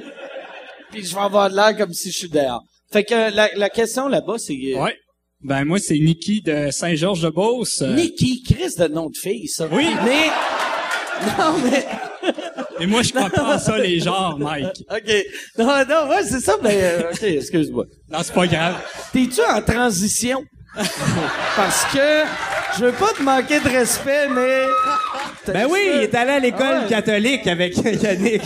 puis 0.91 1.03
je 1.05 1.13
vais 1.13 1.21
avoir 1.21 1.49
de 1.49 1.55
l'air 1.55 1.75
comme 1.75 1.91
si 1.93 2.11
je 2.11 2.17
suis 2.17 2.29
dehors. 2.29 2.63
Fait 2.93 3.03
que 3.03 3.13
la, 3.35 3.49
la 3.55 3.69
question 3.69 4.07
là-bas, 4.07 4.35
c'est 4.37 4.53
euh, 4.73 4.81
Ouais. 4.81 4.95
Ben 5.43 5.65
moi 5.65 5.77
c'est 5.77 5.99
Niki 5.99 6.41
de 6.41 6.71
Saint-Georges-de-Beauce. 6.71 7.81
Euh, 7.83 7.93
Nicky, 7.93 8.41
Chris 8.43 8.73
de 8.79 8.87
nom 8.87 9.09
de 9.09 9.17
fille, 9.17 9.47
ça. 9.49 9.67
Oui. 9.71 9.85
Mais 10.05 10.27
non, 11.37 11.55
mais 11.63 11.85
Et 12.79 12.85
moi, 12.85 13.01
je 13.01 13.11
crois 13.11 13.29
pas 13.29 13.55
en 13.55 13.59
ça, 13.59 13.77
les 13.77 13.99
genres, 13.99 14.37
Mike. 14.39 14.83
OK. 14.89 15.13
Non, 15.57 15.65
non, 15.87 16.09
ouais, 16.09 16.23
c'est 16.23 16.39
ça, 16.39 16.55
mais... 16.61 16.79
euh, 16.81 17.11
OK, 17.11 17.23
excuse-moi. 17.23 17.85
Non, 18.09 18.19
c'est 18.23 18.33
pas 18.33 18.47
grave. 18.47 18.75
T'es-tu 19.13 19.41
en 19.41 19.61
transition? 19.61 20.43
Parce 21.55 21.85
que 21.85 22.23
je 22.77 22.85
veux 22.85 22.91
pas 22.91 23.13
te 23.17 23.23
manquer 23.23 23.59
de 23.59 23.69
respect, 23.69 24.27
mais... 24.29 24.65
Ben 25.47 25.67
oui, 25.69 25.79
il 25.95 26.01
est 26.03 26.15
allé 26.15 26.31
à 26.31 26.39
l'école 26.39 26.81
ouais. 26.81 26.87
catholique 26.89 27.47
avec 27.47 27.75
Yannick. 28.03 28.43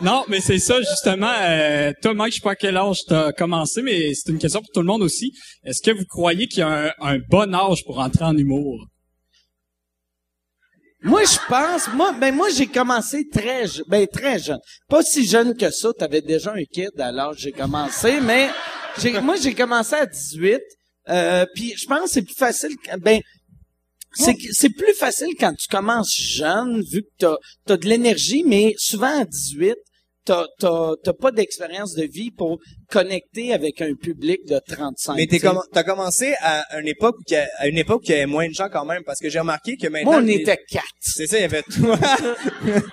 Non, 0.00 0.24
mais 0.28 0.40
c'est 0.40 0.58
ça, 0.58 0.80
justement. 0.80 1.32
Euh, 1.40 1.92
toi, 2.02 2.14
Mike, 2.14 2.32
je 2.32 2.38
sais 2.38 2.42
pas 2.42 2.50
à 2.50 2.56
quel 2.56 2.76
âge 2.76 2.98
t'as 3.08 3.32
commencé, 3.32 3.80
mais 3.80 4.12
c'est 4.12 4.32
une 4.32 4.38
question 4.38 4.60
pour 4.60 4.70
tout 4.70 4.80
le 4.80 4.86
monde 4.86 5.02
aussi. 5.02 5.32
Est-ce 5.64 5.80
que 5.80 5.96
vous 5.96 6.04
croyez 6.04 6.46
qu'il 6.46 6.58
y 6.58 6.62
a 6.62 6.92
un, 6.98 7.14
un 7.14 7.18
bon 7.30 7.54
âge 7.54 7.84
pour 7.84 8.00
entrer 8.00 8.24
en 8.24 8.36
humour? 8.36 8.86
Moi, 11.04 11.22
je 11.24 11.36
pense, 11.48 11.88
moi, 11.92 12.12
ben 12.18 12.34
moi, 12.34 12.48
j'ai 12.48 12.66
commencé 12.66 13.28
très, 13.28 13.66
ben 13.88 14.06
très 14.06 14.38
jeune. 14.38 14.58
Pas 14.88 15.02
si 15.02 15.26
jeune 15.26 15.54
que 15.54 15.70
ça. 15.70 15.92
T'avais 15.92 16.22
déjà 16.22 16.54
un 16.54 16.64
kid 16.64 16.92
où 16.96 17.34
j'ai 17.36 17.52
commencé, 17.52 18.20
mais 18.20 18.48
moi, 19.22 19.36
j'ai 19.36 19.54
commencé 19.54 19.94
à 19.94 20.06
18. 20.06 20.60
Euh, 21.10 21.44
puis 21.54 21.74
je 21.76 21.84
pense 21.84 22.04
que 22.04 22.08
c'est 22.08 22.22
plus 22.22 22.34
facile. 22.34 22.74
Ben, 23.00 23.20
c'est, 24.14 24.34
c'est 24.52 24.70
plus 24.70 24.94
facile 24.94 25.28
quand 25.38 25.52
tu 25.54 25.68
commences 25.68 26.14
jeune, 26.14 26.82
vu 26.82 27.02
que 27.02 27.08
t'as, 27.18 27.36
t'as 27.66 27.76
de 27.76 27.86
l'énergie, 27.86 28.42
mais 28.46 28.74
souvent 28.78 29.20
à 29.20 29.26
18, 29.26 29.74
t'as, 30.24 30.46
t'as, 30.58 30.92
t'as 31.02 31.12
pas 31.12 31.30
d'expérience 31.30 31.94
de 31.94 32.04
vie 32.04 32.30
pour 32.30 32.58
connecter 32.90 33.52
avec 33.52 33.80
un 33.82 33.94
public 33.94 34.44
de 34.46 34.58
35. 34.66 35.14
Mais 35.16 35.26
t'es 35.26 35.38
comm- 35.38 35.62
t'as 35.72 35.82
commencé 35.84 36.34
à 36.40 36.78
une 36.80 36.88
époque 36.88 37.16
où 37.18 37.22
il 37.28 37.32
y 37.32 37.36
a- 37.36 37.48
à 37.58 37.66
une 37.68 37.78
époque 37.78 38.00
où 38.02 38.04
il 38.06 38.10
y 38.10 38.14
avait 38.14 38.26
moins 38.26 38.48
de 38.48 38.54
gens 38.54 38.68
quand 38.70 38.84
même, 38.84 39.02
parce 39.04 39.20
que 39.20 39.28
j'ai 39.28 39.38
remarqué 39.40 39.76
que 39.76 39.88
maintenant. 39.88 40.12
Moi, 40.12 40.20
on 40.20 40.24
les- 40.24 40.34
était 40.36 40.58
quatre. 40.68 40.84
C'est 41.00 41.26
ça, 41.26 41.38
il 41.38 41.42
y 41.42 41.44
avait 41.44 41.62
toi. 41.62 41.98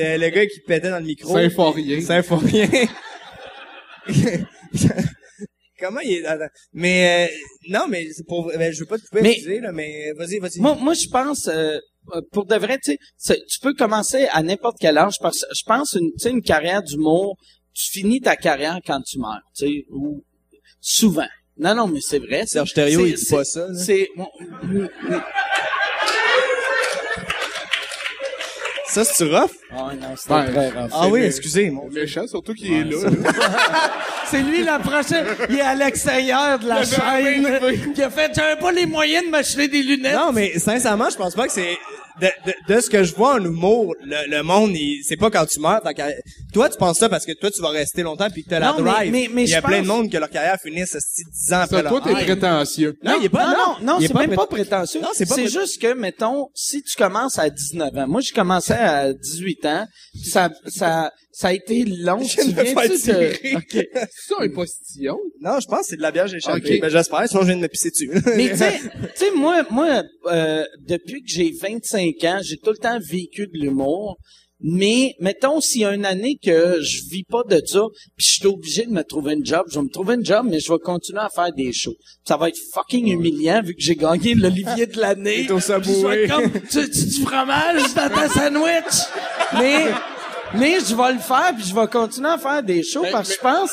Le 0.00 0.28
gars 0.30 0.46
qui 0.46 0.60
pétait 0.60 0.90
dans 0.90 0.98
le 1.00 1.04
micro. 1.06 1.34
Symphorien. 1.36 2.00
Symphorien. 2.00 2.68
Comment 5.78 6.00
il 6.00 6.12
est 6.18 6.26
attends. 6.26 6.48
Mais 6.72 7.28
euh, 7.28 7.34
non, 7.68 7.86
mais 7.88 8.08
c'est 8.12 8.26
pour 8.26 8.46
ben, 8.48 8.72
je 8.72 8.80
veux 8.80 8.86
pas 8.86 8.98
te 8.98 9.02
couper, 9.04 9.22
Mais- 9.22 9.30
excusez, 9.32 9.60
là, 9.60 9.70
mais 9.72 10.12
vas-y, 10.16 10.38
vas-y. 10.38 10.60
Moi, 10.60 10.74
moi, 10.80 10.94
je 10.94 11.06
pense, 11.08 11.46
euh, 11.48 11.78
euh, 12.14 12.20
pour 12.32 12.46
de 12.46 12.56
vrai, 12.56 12.78
tu 12.82 12.92
sais, 12.92 12.98
c'est- 13.16 13.44
tu 13.46 13.60
peux 13.60 13.74
commencer 13.74 14.26
à 14.32 14.42
n'importe 14.42 14.76
quel 14.80 14.98
âge. 14.98 15.14
Parce 15.20 15.42
que 15.42 15.46
je 15.54 15.62
pense, 15.64 15.92
une, 15.92 16.10
tu 16.12 16.18
sais, 16.18 16.30
une 16.30 16.42
carrière 16.42 16.82
d'humour, 16.82 17.36
tu 17.74 17.90
finis 17.90 18.20
ta 18.20 18.34
carrière 18.36 18.78
quand 18.84 19.00
tu 19.02 19.18
meurs, 19.18 19.40
tu 19.56 19.66
sais, 19.66 19.84
ou 19.90 20.24
souvent. 20.80 21.28
Non, 21.56 21.74
non, 21.74 21.86
mais 21.86 22.00
c'est 22.00 22.18
vrai. 22.18 22.44
Serge 22.46 22.72
Thériault, 22.72 23.04
C'est- 23.04 23.10
il 23.10 23.14
dit 23.16 23.22
c'est- 23.24 23.36
pas 23.36 23.44
ça. 23.44 23.68
C'est, 23.74 24.08
Ça, 28.86 29.04
c'est 29.04 29.24
rough? 29.24 29.50
oh 29.76 29.92
non, 30.00 30.16
c'était 30.16 30.32
Ouais. 30.34 30.46
très 30.50 30.70
rough. 30.70 30.90
Ah 30.94 31.08
oui, 31.08 31.20
excusez, 31.20 31.70
mon. 31.70 31.88
Méchant, 31.88 32.26
surtout 32.26 32.54
qu'il 32.54 32.72
est 32.72 32.84
là. 32.84 33.10
là. 33.10 33.92
C'est 34.30 34.42
lui 34.42 34.62
la 34.62 34.78
prochaine. 34.78 35.26
Il 35.48 35.56
est 35.56 35.60
à 35.60 35.74
l'extérieur 35.74 36.58
de 36.58 36.68
la 36.68 36.84
chaîne. 36.84 37.92
Qui 37.94 38.02
a 38.02 38.10
fait, 38.10 38.32
j'avais 38.34 38.56
pas 38.56 38.72
les 38.72 38.86
moyens 38.86 39.24
de 39.24 39.30
m'acheter 39.30 39.68
des 39.68 39.82
lunettes. 39.82 40.14
Non, 40.14 40.32
mais 40.32 40.58
sincèrement, 40.58 41.08
je 41.10 41.16
pense 41.16 41.34
pas 41.34 41.46
que 41.46 41.52
c'est 41.52 41.78
de, 42.20 42.26
de, 42.46 42.74
de 42.74 42.80
ce 42.80 42.90
que 42.90 43.02
je 43.04 43.14
vois 43.14 43.34
en 43.34 43.44
humour, 43.44 43.94
le, 44.02 44.30
le 44.30 44.42
monde, 44.42 44.72
il- 44.74 45.02
c'est 45.04 45.16
pas 45.16 45.30
quand 45.30 45.46
tu 45.46 45.60
meurs. 45.60 45.82
carrière- 45.94 46.18
Toi, 46.52 46.68
tu 46.68 46.76
penses 46.78 46.98
ça 46.98 47.08
parce 47.08 47.24
que 47.26 47.32
toi, 47.32 47.50
tu 47.50 47.60
vas 47.60 47.68
rester 47.70 48.02
longtemps 48.02 48.28
puis 48.30 48.44
que 48.44 48.50
t'as 48.50 48.58
la 48.60 48.72
Non, 48.72 48.82
mais- 48.82 48.90
drive. 48.90 49.12
mais- 49.12 49.28
mais 49.32 49.44
il 49.44 49.50
y 49.50 49.54
a 49.54 49.60
je 49.60 49.66
plein 49.66 49.82
de 49.82 49.86
pense- 49.86 49.96
monde 49.96 50.10
que 50.12 50.16
leur 50.18 50.30
carrière 50.30 50.58
finisse 50.60 50.94
esti, 50.94 51.22
10 51.24 51.52
ans 51.52 51.56
après 51.60 51.76
Ça, 51.76 51.82
leur 51.82 51.92
toi, 51.92 52.00
t'es 52.04 52.24
prétentieux. 52.24 52.94
Non, 53.02 53.16
il 53.20 53.26
est 53.26 53.28
pas, 53.28 53.46
non, 53.46 53.56
non, 53.82 53.94
non, 53.94 53.98
c'est 54.00 54.14
même 54.14 54.34
pas 54.34 54.46
prétentieux. 54.46 55.00
Non, 55.00 55.08
c'est 55.14 55.28
pas 55.28 55.34
C'est 55.34 55.42
pré- 55.44 55.50
juste 55.60 55.80
que, 55.80 55.92
mettons, 55.94 56.48
si 56.54 56.82
tu 56.82 56.96
commences 56.96 57.38
à 57.38 57.50
19 57.50 57.96
ans, 57.96 58.06
moi, 58.08 58.20
j'ai 58.20 58.34
commencé 58.34 58.72
à 58.72 59.12
18 59.12 59.64
ans, 59.66 59.86
ça, 60.24 60.50
ça, 60.66 61.12
ça 61.32 61.48
a 61.48 61.52
été 61.52 61.84
long. 61.84 62.20
Je 62.22 62.36
tu 62.36 62.50
viens 62.52 62.64
de... 62.64 62.96
tirer. 62.96 63.38
OK. 63.56 63.64
C'est 63.70 64.08
ça, 64.28 64.34
un 64.40 64.48
postillon? 64.48 65.18
Non, 65.40 65.60
je 65.60 65.66
pense 65.68 65.80
que 65.82 65.86
c'est 65.90 65.96
de 65.96 66.02
la 66.02 66.10
bière 66.10 66.24
que 66.24 66.30
j'ai 66.30 66.38
échappée. 66.38 66.74
Ok. 66.76 66.80
Ben, 66.80 66.88
j'espère, 66.90 67.28
sinon 67.28 67.42
je 67.42 67.46
viens 67.46 67.56
de 67.56 67.60
me 67.62 67.68
pisser 67.68 67.90
dessus. 67.90 68.10
Mais 68.36 68.50
tu 68.50 68.56
sais, 68.56 68.80
tu 69.16 69.24
sais, 69.26 69.30
moi, 69.36 69.64
moi, 69.70 70.02
euh, 70.26 70.64
depuis 70.88 71.22
que 71.22 71.28
j'ai 71.28 71.52
25 71.60 72.07
ans, 72.24 72.38
j'ai 72.42 72.56
tout 72.56 72.70
le 72.70 72.78
temps 72.78 72.98
vécu 73.00 73.46
de 73.46 73.58
l'humour. 73.58 74.18
Mais, 74.60 75.14
mettons, 75.20 75.60
s'il 75.60 75.82
y 75.82 75.84
a 75.84 75.94
une 75.94 76.04
année 76.04 76.36
que 76.42 76.80
je 76.82 77.02
vis 77.08 77.22
pas 77.22 77.42
de 77.48 77.62
ça, 77.64 77.82
puis 78.16 78.26
je 78.26 78.32
suis 78.38 78.46
obligé 78.46 78.86
de 78.86 78.90
me 78.90 79.04
trouver 79.04 79.34
une 79.34 79.46
job, 79.46 79.62
je 79.70 79.78
vais 79.78 79.84
me 79.84 79.88
trouver 79.88 80.14
une 80.16 80.24
job, 80.24 80.46
mais 80.50 80.58
je 80.58 80.72
vais 80.72 80.80
continuer 80.80 81.20
à 81.20 81.28
faire 81.28 81.52
des 81.52 81.72
shows. 81.72 81.94
Ça 82.26 82.36
va 82.36 82.48
être 82.48 82.58
fucking 82.74 83.06
humiliant 83.06 83.62
vu 83.62 83.74
que 83.76 83.80
j'ai 83.80 83.94
gagné 83.94 84.34
l'Olivier 84.34 84.86
de 84.86 84.98
l'année. 85.00 85.48
Au 85.52 85.60
je 85.60 86.26
comme, 86.28 86.50
tu, 86.68 86.90
tu 86.90 87.04
du 87.06 87.20
fromage 87.24 87.94
dans 87.94 88.08
ta 88.08 88.28
sandwich? 88.28 89.06
Mais, 89.60 89.92
mais 90.54 90.78
je 90.80 90.92
vais 90.96 91.12
le 91.12 91.20
faire, 91.20 91.52
puis 91.56 91.64
je 91.64 91.72
vais 91.74 91.86
continuer 91.86 92.30
à 92.30 92.38
faire 92.38 92.62
des 92.64 92.82
shows, 92.82 93.04
parce 93.12 93.28
que 93.28 93.34
je 93.36 93.40
pense, 93.40 93.70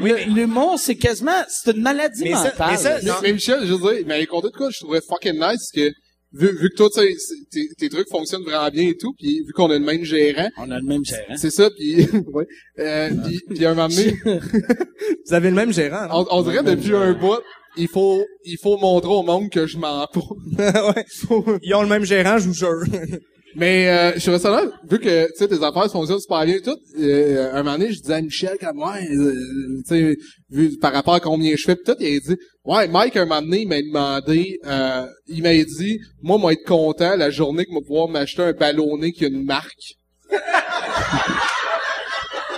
le- 0.00 0.34
l'humour, 0.34 0.78
c'est 0.78 0.96
quasiment, 0.96 1.44
c'est 1.48 1.74
une 1.74 1.80
maladie 1.80 2.24
Mais 2.24 2.32
ça- 2.34 2.42
mentale. 2.44 2.68
mais 2.72 2.76
ça, 2.76 2.98
Mais, 3.02 3.10
mais 3.22 3.32
Michel, 3.32 3.60
je 3.64 3.72
veux 3.72 3.94
dire, 3.94 4.06
m'avait 4.06 4.26
conté 4.26 4.48
de 4.48 4.52
quoi 4.56 4.68
je 4.70 4.80
trouvais 4.80 5.00
fucking 5.00 5.40
nice, 5.40 5.70
que 5.74 5.90
vu, 6.38 6.48
vu 6.60 6.70
que 6.70 6.76
toi, 6.76 6.88
tu 6.92 7.00
sais, 7.00 7.14
c'est- 7.18 7.34
tes, 7.50 7.68
tes 7.78 7.88
trucs 7.88 8.08
fonctionnent 8.08 8.42
vraiment 8.44 8.68
bien 8.70 8.88
et 8.88 8.96
tout, 8.96 9.12
puis 9.18 9.42
vu 9.46 9.52
qu'on 9.54 9.70
a 9.70 9.78
le 9.78 9.84
même 9.84 10.04
gérant, 10.04 10.48
On 10.58 10.70
a 10.70 10.78
le 10.78 10.86
même 10.86 11.04
gérant. 11.04 11.36
c'est 11.36 11.50
ça, 11.50 11.70
puis 11.70 11.96
ouais, 12.32 12.46
euh, 12.78 13.10
puis, 13.48 13.64
un 13.66 13.74
moment 13.74 13.88
donné, 13.88 14.14
Vous 15.26 15.34
avez 15.34 15.50
le 15.50 15.56
même 15.56 15.72
gérant. 15.72 16.08
on, 16.12 16.26
on 16.38 16.42
dirait 16.42 16.62
depuis 16.62 16.94
un 16.94 17.12
bout, 17.14 17.40
il 17.76 17.88
faut, 17.88 18.24
il 18.44 18.56
faut 18.58 18.78
montrer 18.78 19.10
au 19.10 19.22
monde 19.22 19.50
que 19.50 19.66
je 19.66 19.76
mens 19.78 20.06
pas. 20.12 20.20
ouais. 20.94 21.04
Ils 21.62 21.74
ont 21.74 21.82
le 21.82 21.88
même 21.88 22.04
gérant, 22.04 22.38
je 22.38 22.48
vous 22.48 22.54
jure. 22.54 22.84
Mais 23.58 23.88
euh, 23.88 24.12
je 24.16 24.20
trouvais 24.20 24.38
ça 24.38 24.50
là, 24.50 24.64
vu 24.88 24.98
que 24.98 25.26
tu 25.28 25.32
sais 25.36 25.48
tes 25.48 25.64
affaires 25.64 25.90
fonctionnent 25.90 26.20
super 26.20 26.44
bien 26.44 26.56
et 26.56 26.60
tout, 26.60 26.76
euh, 27.00 27.52
un 27.54 27.62
moment 27.62 27.78
donné, 27.78 27.90
je 27.92 28.00
disais 28.00 28.12
à 28.14 28.20
Michel 28.20 28.58
comme 28.60 28.78
ouais, 28.82 29.08
euh, 29.10 29.32
tu 29.88 29.94
sais, 30.12 30.16
vu 30.50 30.76
par 30.78 30.92
rapport 30.92 31.14
à 31.14 31.20
combien 31.20 31.54
je 31.56 31.62
fais 31.64 31.74
pis 31.74 31.82
tout, 31.84 31.96
il 31.98 32.16
a 32.16 32.20
dit 32.20 32.36
Ouais, 32.64 32.86
Mike 32.86 33.16
un 33.16 33.24
moment 33.24 33.40
donné, 33.40 33.62
il 33.62 33.68
m'a 33.68 33.80
demandé 33.80 34.58
euh, 34.66 35.06
il 35.28 35.42
m'a 35.42 35.54
dit 35.54 35.98
Moi 36.22 36.36
moi 36.36 36.52
être 36.52 36.66
content 36.66 37.16
la 37.16 37.30
journée 37.30 37.64
que 37.64 37.70
moi 37.72 37.80
pouvoir 37.86 38.08
m'acheter 38.08 38.42
un 38.42 38.52
ballonné 38.52 39.12
qui 39.12 39.24
a 39.24 39.28
une 39.28 39.44
marque. 39.44 39.94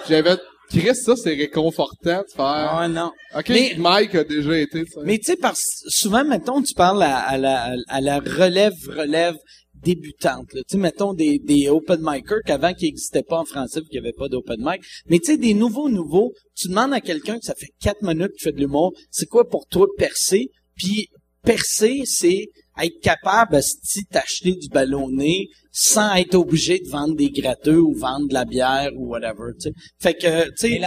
J'avais 0.09 0.37
Chris, 0.70 0.95
ça 0.97 1.15
c'est 1.16 1.35
réconfortant 1.35 2.23
de 2.23 2.33
faire. 2.35 2.45
Ah 2.45 2.89
non. 2.89 3.11
Ok, 3.37 3.49
Mais- 3.51 3.75
Mike 3.79 4.15
a 4.16 4.25
déjà 4.25 4.59
été. 4.59 4.85
sais. 4.85 5.01
Mais 5.05 5.16
tu 5.19 5.25
sais, 5.25 5.37
parce 5.37 5.62
souvent, 5.89 6.25
mettons, 6.25 6.61
tu 6.62 6.75
parles 6.75 7.03
à, 7.03 7.19
à 7.19 7.39
la, 7.39 7.75
à 7.89 8.01
la 8.03 8.19
relève, 8.19 8.75
relève 8.89 9.37
débutante. 9.83 10.53
là. 10.53 10.63
Tu 10.69 10.73
sais, 10.73 10.79
mettons 10.79 11.15
des, 11.15 11.39
des 11.39 11.69
open 11.69 12.01
micers 12.03 12.41
qu'avant 12.45 12.75
qui 12.75 12.87
n'existaient 12.87 13.23
pas 13.23 13.39
en 13.39 13.45
français, 13.45 13.81
qu'il 13.83 14.01
n'y 14.01 14.07
avait 14.07 14.17
pas 14.17 14.29
d'open 14.29 14.59
mic. 14.61 14.83
Mais 15.07 15.19
tu 15.19 15.27
sais, 15.27 15.37
des 15.37 15.55
nouveaux 15.55 15.89
nouveaux, 15.89 16.33
tu 16.55 16.69
demandes 16.69 16.93
à 16.93 17.01
quelqu'un 17.01 17.39
que 17.39 17.45
ça 17.45 17.55
fait 17.55 17.73
quatre 17.81 18.03
minutes 18.03 18.33
qu'il 18.33 18.45
fait 18.45 18.53
de 18.53 18.61
l'humour, 18.61 18.93
c'est 19.11 19.27
quoi 19.27 19.49
pour 19.49 19.67
toi 19.67 19.87
percer? 19.97 20.51
Puis 20.77 21.09
percer, 21.43 22.03
c'est 22.05 22.47
être 22.81 23.01
capable 23.03 23.57
de 23.57 24.03
t'acheter 24.11 24.53
du 24.53 24.69
ballonné 24.69 25.49
sans 25.73 26.15
être 26.15 26.35
obligé 26.35 26.79
de 26.79 26.89
vendre 26.89 27.15
des 27.17 27.31
gratteux 27.31 27.81
ou 27.81 27.95
vendre 27.95 28.29
de 28.29 28.35
la 28.35 28.45
bière 28.45 28.91
ou 28.97 29.09
whatever. 29.09 29.53
Tu. 29.61 29.71
Fait 30.01 30.15
que, 30.15 30.45
tu 30.51 30.53
sais, 30.57 30.81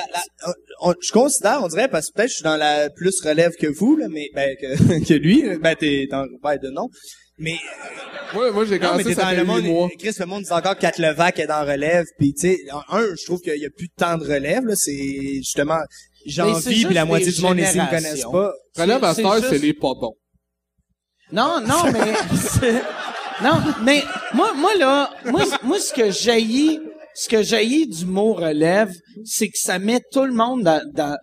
je 1.01 1.11
considère, 1.11 1.61
on 1.63 1.67
dirait, 1.67 1.87
parce 1.89 2.09
que 2.09 2.13
peut-être 2.13 2.29
je 2.29 2.35
suis 2.35 2.43
dans 2.43 2.57
la 2.57 2.89
plus 2.89 3.19
relève 3.21 3.53
que 3.59 3.67
vous, 3.67 3.95
là, 3.95 4.07
mais 4.09 4.29
ben, 4.33 4.55
que, 4.59 5.05
que 5.07 5.13
lui, 5.13 5.43
ben 5.59 5.75
t'es 5.75 6.07
dans 6.09 6.25
ben, 6.41 6.57
de 6.57 6.69
non. 6.69 6.87
Mais 7.41 7.55
Moi, 8.33 8.51
moi 8.51 8.63
j'ai 8.65 8.71
mais 8.71 8.79
commencé 8.79 9.03
t'es 9.03 9.13
ça 9.15 9.27
fait 9.27 9.35
le 9.35 9.43
monde. 9.43 9.63
mois. 9.63 9.89
Chris, 9.99 10.13
le 10.19 10.25
monde 10.25 10.43
dit 10.43 10.51
encore 10.51 10.77
Kat 10.77 10.93
Levac 10.99 11.39
est 11.39 11.47
dans 11.47 11.65
relève, 11.65 12.05
puis 12.17 12.33
tu 12.33 12.41
sais, 12.47 12.59
un, 12.89 13.03
je 13.19 13.25
trouve 13.25 13.41
qu'il 13.41 13.57
y 13.57 13.65
a 13.65 13.69
plus 13.75 13.87
de 13.87 13.93
temps 13.97 14.17
de 14.17 14.23
relève, 14.23 14.63
là, 14.65 14.73
c'est 14.75 15.35
justement 15.37 15.79
Mais 16.25 16.31
j'en 16.31 16.59
c'est 16.59 16.69
vis, 16.69 16.75
juste 16.75 16.85
puis 16.87 16.95
la 16.95 17.05
moitié 17.05 17.31
du 17.31 17.41
monde 17.41 17.59
ici 17.59 17.77
me 17.79 17.89
connaissent 17.89 18.23
pas. 18.31 18.53
Relève 18.77 19.03
à 19.03 19.13
juste- 19.13 19.49
c'est 19.49 19.57
les 19.57 19.73
pas 19.73 19.93
bons. 19.99 20.13
Non, 21.33 21.61
non, 21.61 21.91
mais 21.91 22.13
non, 23.43 23.61
mais 23.83 24.03
moi, 24.33 24.53
moi 24.55 24.75
là, 24.77 25.09
moi, 25.25 25.43
moi 25.63 25.79
ce 25.79 25.93
que 25.93 26.11
jaillit, 26.11 26.79
ce 27.15 27.27
que 27.27 27.41
jaillit 27.41 27.87
du 27.87 28.05
mot 28.05 28.33
relève, 28.33 28.91
c'est 29.25 29.47
que 29.47 29.57
ça 29.57 29.79
met 29.79 30.01
tout 30.11 30.25
le 30.25 30.33
monde 30.33 30.63
dans 30.63 30.81
dans 30.93 31.17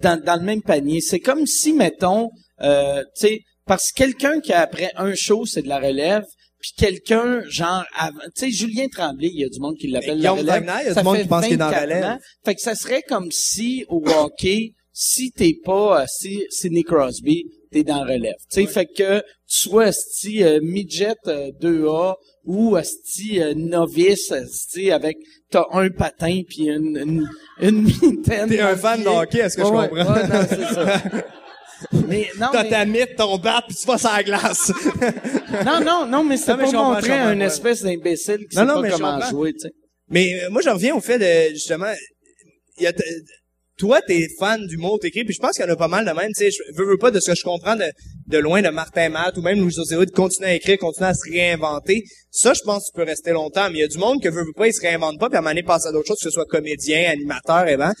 dans, 0.00 0.20
dans 0.22 0.36
le 0.36 0.42
même 0.42 0.62
panier. 0.62 1.00
C'est 1.00 1.20
comme 1.20 1.46
si, 1.46 1.72
mettons, 1.72 2.30
euh, 2.60 3.02
tu 3.16 3.26
sais, 3.28 3.40
parce 3.72 3.90
que 3.90 3.96
quelqu'un 3.96 4.40
qui 4.40 4.52
après 4.52 4.90
un 4.96 5.14
show 5.14 5.46
c'est 5.46 5.62
de 5.62 5.68
la 5.68 5.78
relève. 5.78 6.24
Puis 6.60 6.70
quelqu'un, 6.76 7.42
genre, 7.48 7.82
avant- 7.98 8.20
tu 8.36 8.42
sais, 8.44 8.50
Julien 8.52 8.86
Tremblay, 8.86 9.30
il 9.34 9.40
y 9.40 9.44
a 9.44 9.48
du 9.48 9.58
monde 9.58 9.74
qui 9.76 9.88
l'appelle 9.88 10.20
la 10.20 10.30
relève. 10.30 10.62
Il 10.64 10.86
y 10.86 10.90
a 10.90 10.94
du 10.94 11.02
monde 11.02 11.18
qui 11.18 11.26
pense 11.26 11.44
qu'il 11.44 11.54
est 11.54 11.56
dans 11.56 11.70
24 11.70 11.82
relève. 11.82 12.04
ans. 12.04 12.18
Fait 12.44 12.54
que 12.54 12.60
ça 12.60 12.76
serait 12.76 13.02
comme 13.02 13.32
si, 13.32 13.84
au 13.88 14.00
hockey, 14.06 14.70
si 14.92 15.32
t'es 15.32 15.56
pas, 15.64 16.02
euh, 16.02 16.04
si 16.06 16.44
Sidney 16.50 16.84
Crosby, 16.84 17.46
t'es 17.72 17.82
dans 17.82 18.02
relève. 18.02 18.36
Tu 18.48 18.60
sais, 18.60 18.66
fait 18.68 18.86
que 18.86 19.18
tu 19.18 19.24
sois 19.68 19.90
sti 19.90 20.44
euh, 20.44 20.60
midget 20.62 21.14
euh, 21.26 21.50
2A 21.60 22.14
ou 22.44 22.76
sti 22.80 23.40
euh, 23.42 23.54
novice 23.56 24.32
sti 24.52 24.92
avec 24.92 25.16
t'as 25.50 25.64
un 25.72 25.88
patin 25.90 26.42
puis 26.48 26.66
une 26.68 26.96
une, 26.96 27.28
une 27.60 27.82
mitaine. 28.02 28.48
T'es 28.48 28.60
un 28.60 28.76
fan 28.76 29.02
de 29.02 29.08
hockey, 29.08 29.38
est-ce 29.38 29.56
que 29.56 29.64
je 29.64 29.68
Ouais, 29.68 29.88
comprends? 29.88 30.14
ouais, 30.14 30.28
non, 30.28 30.46
c'est 30.48 30.74
ça. 30.74 31.02
Mais 32.08 32.28
non, 32.38 32.48
T'as 32.52 32.62
mais- 32.64 32.70
ta 32.70 32.84
mythe, 32.84 33.16
ton 33.16 33.38
bat, 33.38 33.62
puis 33.66 33.76
tu 33.76 33.86
vas 33.86 33.98
sur 33.98 34.10
la 34.12 34.22
glace. 34.22 34.70
non, 35.66 35.80
non, 35.84 36.06
non, 36.06 36.24
mais 36.24 36.36
mais 36.36 36.54
pour 36.54 36.66
je 36.66 36.72
comprends, 36.72 36.94
montrer 36.94 37.12
un 37.12 37.38
ouais. 37.38 37.46
espèce 37.46 37.82
d'imbécile 37.82 38.46
qui 38.50 38.56
Non, 38.56 38.62
sait 38.62 38.66
non, 38.74 38.82
pas 38.82 38.90
comment 38.90 39.30
jouer, 39.30 39.52
tu 39.52 39.60
sais. 39.60 39.70
Mais 40.08 40.42
euh, 40.44 40.50
moi, 40.50 40.60
je 40.62 40.68
reviens 40.70 40.94
au 40.94 41.00
fait 41.00 41.18
de, 41.18 41.54
justement, 41.54 41.92
il 42.78 42.84
y 42.84 42.86
a 42.86 42.92
t- 42.92 43.02
toi, 43.78 44.00
t'es 44.06 44.28
fan 44.38 44.64
d'humour, 44.66 44.98
t'écris, 45.00 45.24
puis 45.24 45.34
je 45.34 45.40
pense 45.40 45.52
qu'il 45.56 45.64
y 45.64 45.68
en 45.68 45.72
a 45.72 45.76
pas 45.76 45.88
mal 45.88 46.04
de 46.04 46.10
même, 46.12 46.28
tu 46.36 46.44
sais, 46.44 46.50
je 46.50 46.58
veux, 46.76 46.84
veux 46.84 46.98
pas 46.98 47.10
de 47.10 47.18
ce 47.18 47.30
que 47.30 47.36
je 47.36 47.42
comprends 47.42 47.74
de, 47.74 47.84
de 48.28 48.38
loin 48.38 48.60
de 48.62 48.68
Martin 48.68 49.08
Matt 49.08 49.36
ou 49.38 49.42
même 49.42 49.58
Louis 49.60 49.72
José 49.72 49.96
de 49.96 50.10
continuer 50.10 50.50
à 50.50 50.54
écrire, 50.54 50.78
continuer 50.78 51.08
à 51.08 51.14
se 51.14 51.28
réinventer. 51.30 52.04
Ça, 52.30 52.52
je 52.54 52.60
pense 52.64 52.82
que 52.84 52.92
tu 52.92 52.96
peux 52.96 53.08
rester 53.08 53.30
longtemps, 53.32 53.68
mais 53.70 53.78
il 53.78 53.80
y 53.80 53.84
a 53.84 53.88
du 53.88 53.98
monde 53.98 54.22
que 54.22 54.28
veut, 54.28 54.44
veut 54.44 54.52
pas, 54.54 54.68
il 54.68 54.74
se 54.74 54.80
réinvente 54.82 55.18
pas, 55.18 55.28
puis 55.28 55.36
à 55.36 55.38
un 55.38 55.42
moment 55.42 55.50
donné, 55.50 55.62
passe 55.62 55.86
à 55.86 55.92
d'autres 55.92 56.06
choses, 56.08 56.18
que 56.18 56.24
ce 56.24 56.30
soit 56.30 56.44
comédien, 56.44 57.10
animateur, 57.10 57.66
et 57.66 57.76
ben, 57.76 57.92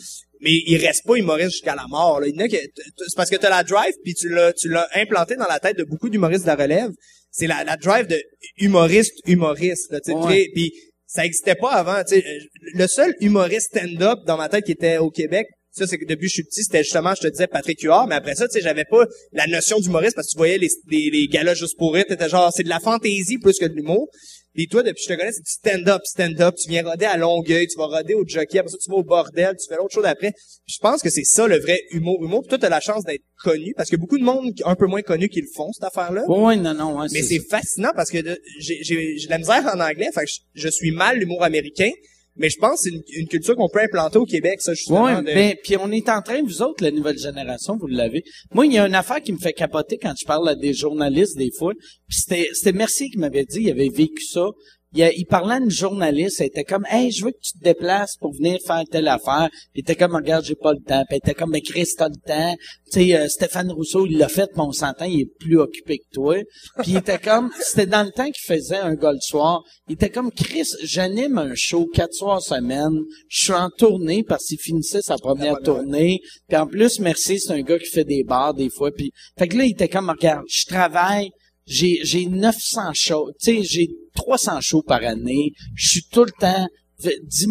mais 0.42 0.50
il 0.66 0.76
reste 0.76 1.04
pas 1.06 1.14
humoriste 1.16 1.52
jusqu'à 1.52 1.74
la 1.74 1.86
mort, 1.88 2.20
là. 2.20 2.26
Il 2.28 2.34
y 2.34 2.42
en 2.42 2.44
a 2.44 2.48
que, 2.48 2.56
c'est 2.56 3.16
parce 3.16 3.30
que 3.30 3.36
t'as 3.36 3.50
la 3.50 3.62
drive, 3.64 3.94
puis 4.04 4.14
tu 4.14 4.28
l'as, 4.28 4.52
tu 4.52 4.68
l'as 4.68 4.88
implanté 4.94 5.36
dans 5.36 5.46
la 5.48 5.58
tête 5.60 5.78
de 5.78 5.84
beaucoup 5.84 6.08
d'humoristes 6.10 6.42
de 6.42 6.48
la 6.48 6.56
relève. 6.56 6.90
C'est 7.30 7.46
la, 7.46 7.64
la 7.64 7.76
drive 7.76 8.06
de 8.06 8.20
humoriste, 8.58 9.14
humoriste, 9.26 9.90
là, 9.92 10.00
tu 10.00 10.12
sais, 10.12 10.16
Ouais. 10.18 10.48
puis 10.54 10.72
ça 11.06 11.24
existait 11.24 11.54
pas 11.54 11.70
avant, 11.70 12.02
tu 12.04 12.16
sais. 12.16 12.24
Euh, 12.26 12.38
Le 12.74 12.86
seul 12.86 13.14
humoriste 13.20 13.68
stand-up 13.76 14.18
dans 14.26 14.36
ma 14.36 14.48
tête 14.48 14.64
qui 14.64 14.72
était 14.72 14.98
au 14.98 15.10
Québec, 15.10 15.46
ça, 15.70 15.86
c'est 15.86 15.96
que 15.96 16.04
depuis 16.04 16.26
que 16.26 16.28
je 16.28 16.34
suis 16.34 16.44
petit, 16.44 16.64
c'était 16.64 16.82
justement, 16.82 17.14
je 17.14 17.22
te 17.22 17.28
disais, 17.28 17.46
Patrick 17.46 17.80
Huard, 17.80 18.06
mais 18.06 18.14
après 18.16 18.34
ça, 18.34 18.46
tu 18.46 18.52
sais, 18.52 18.60
j'avais 18.60 18.84
pas 18.84 19.06
la 19.32 19.46
notion 19.46 19.78
d'humoriste 19.80 20.14
parce 20.14 20.26
que 20.26 20.32
tu 20.32 20.36
voyais 20.36 20.58
les, 20.58 20.68
les, 20.90 21.08
les 21.10 21.26
galas 21.28 21.54
juste 21.54 21.78
pour 21.78 21.94
rire, 21.94 22.04
t'étais 22.06 22.28
genre, 22.28 22.52
c'est 22.54 22.62
de 22.62 22.68
la 22.68 22.78
fantaisie 22.80 23.38
plus 23.38 23.58
que 23.58 23.64
de 23.64 23.74
l'humour. 23.74 24.08
Puis 24.54 24.68
toi, 24.68 24.82
depuis 24.82 25.02
que 25.02 25.08
je 25.08 25.14
te 25.14 25.18
connais, 25.18 25.32
c'est 25.32 25.44
du 25.44 25.50
stand-up, 25.50 26.02
stand-up. 26.04 26.54
Tu 26.56 26.68
viens 26.68 26.84
roder 26.84 27.06
à 27.06 27.16
Longueuil, 27.16 27.66
tu 27.66 27.78
vas 27.78 27.86
roder 27.86 28.14
au 28.14 28.24
jockey, 28.26 28.58
après 28.58 28.70
ça, 28.70 28.76
tu 28.78 28.90
vas 28.90 28.96
au 28.96 29.02
bordel, 29.02 29.56
tu 29.56 29.66
fais 29.68 29.76
l'autre 29.76 29.94
chose 29.94 30.04
après. 30.04 30.32
Puis 30.32 30.74
je 30.74 30.78
pense 30.78 31.00
que 31.00 31.08
c'est 31.08 31.24
ça, 31.24 31.48
le 31.48 31.58
vrai 31.58 31.80
humour. 31.90 32.22
Humour, 32.22 32.42
puis 32.42 32.50
toi, 32.50 32.58
t'as 32.58 32.68
la 32.68 32.80
chance 32.80 33.04
d'être 33.04 33.24
connu, 33.42 33.72
parce 33.76 33.92
a 33.92 33.96
beaucoup 33.96 34.18
de 34.18 34.24
monde 34.24 34.52
un 34.64 34.74
peu 34.76 34.86
moins 34.86 35.02
connu 35.02 35.28
qui 35.28 35.40
le 35.40 35.48
font, 35.54 35.72
cette 35.72 35.84
affaire-là. 35.84 36.24
Ouais, 36.28 36.56
non, 36.56 36.74
non, 36.74 36.98
ouais, 36.98 37.06
Mais 37.12 37.22
c'est 37.22 37.40
fascinant 37.48 37.90
parce 37.94 38.10
que 38.10 38.18
j'ai 38.58 38.78
de 38.78 39.30
la 39.30 39.38
misère 39.38 39.64
en 39.74 39.80
anglais, 39.80 40.10
fait 40.14 40.24
que 40.24 40.30
je, 40.30 40.40
je 40.54 40.68
suis 40.68 40.90
mal 40.90 41.18
l'humour 41.18 41.42
américain, 41.42 41.90
mais 42.36 42.48
je 42.50 42.56
pense 42.58 42.82
que 42.82 42.90
c'est 42.90 42.96
une, 42.96 43.02
une 43.22 43.28
culture 43.28 43.54
qu'on 43.56 43.68
peut 43.68 43.80
implanter 43.82 44.18
au 44.18 44.24
Québec, 44.24 44.60
ça 44.60 44.74
justement. 44.74 45.04
Ouais, 45.04 45.20
de- 45.20 45.26
ben, 45.26 45.54
puis 45.62 45.76
on 45.76 45.90
est 45.90 46.08
en 46.08 46.22
train, 46.22 46.42
vous 46.42 46.62
autres, 46.62 46.82
la 46.82 46.90
nouvelle 46.90 47.18
génération, 47.18 47.76
vous 47.78 47.86
l'avez. 47.86 48.22
Moi, 48.52 48.66
il 48.66 48.72
y 48.72 48.78
a 48.78 48.86
une 48.86 48.94
affaire 48.94 49.20
qui 49.22 49.32
me 49.32 49.38
fait 49.38 49.52
capoter 49.52 49.98
quand 49.98 50.14
je 50.18 50.24
parle 50.26 50.48
à 50.48 50.54
des 50.54 50.72
journalistes 50.72 51.36
des 51.36 51.50
fois. 51.58 51.72
Puis 52.08 52.18
c'était, 52.20 52.48
c'était 52.52 52.72
Mercier 52.72 53.08
qui 53.10 53.18
m'avait 53.18 53.44
dit, 53.44 53.60
il 53.62 53.70
avait 53.70 53.88
vécu 53.88 54.22
ça. 54.24 54.46
Il, 54.94 55.10
il 55.16 55.24
parlait 55.26 55.54
à 55.54 55.58
une 55.58 55.70
journaliste, 55.70 56.40
elle 56.40 56.48
était 56.48 56.64
comme, 56.64 56.84
hey, 56.90 57.10
je 57.10 57.24
veux 57.24 57.30
que 57.30 57.40
tu 57.42 57.52
te 57.58 57.64
déplaces 57.64 58.16
pour 58.16 58.32
venir 58.32 58.58
faire 58.66 58.82
telle 58.90 59.08
affaire. 59.08 59.48
Puis 59.50 59.70
il 59.76 59.80
était 59.80 59.96
comme, 59.96 60.14
regarde, 60.14 60.44
j'ai 60.44 60.54
pas 60.54 60.72
le 60.72 60.80
temps. 60.80 61.02
Puis 61.08 61.18
était 61.18 61.34
comme, 61.34 61.50
mais 61.50 61.60
Chris, 61.60 61.88
t'as 61.96 62.08
le 62.08 62.16
temps. 62.26 62.56
Tu 62.92 63.08
sais, 63.08 63.16
euh, 63.16 63.28
Stéphane 63.28 63.70
Rousseau, 63.70 64.06
il 64.06 64.18
l'a 64.18 64.28
fait, 64.28 64.50
mais 64.56 64.62
on 64.62 64.72
s'entend, 64.72 65.04
il 65.04 65.22
est 65.22 65.38
plus 65.38 65.58
occupé 65.58 65.98
que 65.98 66.12
toi. 66.12 66.36
Puis 66.82 66.92
il 66.92 66.96
était 66.96 67.18
comme, 67.18 67.50
c'était 67.60 67.86
dans 67.86 68.04
le 68.04 68.10
temps 68.10 68.30
qu'il 68.30 68.44
faisait 68.44 68.76
un 68.76 68.94
gars 68.94 69.12
le 69.12 69.20
soir. 69.20 69.62
Il 69.88 69.94
était 69.94 70.10
comme, 70.10 70.30
Chris, 70.30 70.68
j'anime 70.82 71.38
un 71.38 71.54
show 71.54 71.86
quatre 71.86 72.14
soirs 72.14 72.42
semaine. 72.42 73.00
Je 73.28 73.44
suis 73.44 73.54
en 73.54 73.70
tournée 73.70 74.22
parce 74.22 74.44
qu'il 74.46 74.58
finissait 74.58 75.02
sa 75.02 75.16
première 75.16 75.58
tournée. 75.60 76.20
Puis 76.48 76.56
en 76.56 76.66
plus, 76.66 76.98
merci, 77.00 77.38
c'est 77.38 77.52
un 77.52 77.62
gars 77.62 77.78
qui 77.78 77.86
fait 77.86 78.04
des 78.04 78.24
bars 78.24 78.54
des 78.54 78.70
fois. 78.70 78.90
Puis, 78.90 79.12
fait 79.38 79.48
que 79.48 79.56
là, 79.56 79.64
il 79.64 79.72
était 79.72 79.88
comme, 79.88 80.10
regarde, 80.10 80.44
je 80.48 80.66
travaille, 80.66 81.30
j'ai, 81.72 82.00
j'ai 82.04 82.26
900 82.26 82.92
shows, 82.92 83.32
tu 83.40 83.56
sais, 83.56 83.62
j'ai 83.62 83.88
300 84.14 84.60
shows 84.60 84.82
par 84.82 85.02
année. 85.02 85.52
Je 85.74 85.88
suis 85.88 86.04
tout 86.10 86.24
le 86.24 86.32
temps, 86.32 86.66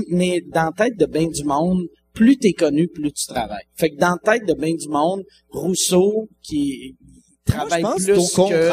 mais 0.10 0.42
dans 0.54 0.66
la 0.66 0.72
tête 0.86 0.98
de 0.98 1.06
bien 1.06 1.28
du 1.28 1.44
monde, 1.44 1.88
plus 2.14 2.38
t'es 2.38 2.54
connu, 2.54 2.88
plus 2.88 3.12
tu 3.14 3.26
travailles. 3.26 3.66
Fait 3.76 3.90
que 3.90 3.98
dans 3.98 4.18
la 4.24 4.38
tête 4.38 4.48
de 4.48 4.54
bien 4.54 4.76
du 4.76 4.88
monde, 4.90 5.24
Rousseau, 5.50 6.30
qui 6.44 6.96
Moi, 7.48 7.56
travaille 7.58 7.82
je 7.82 7.88
pense 7.88 8.06
que 8.06 8.12
plus 8.12 8.40
au 8.40 8.48
que... 8.48 8.72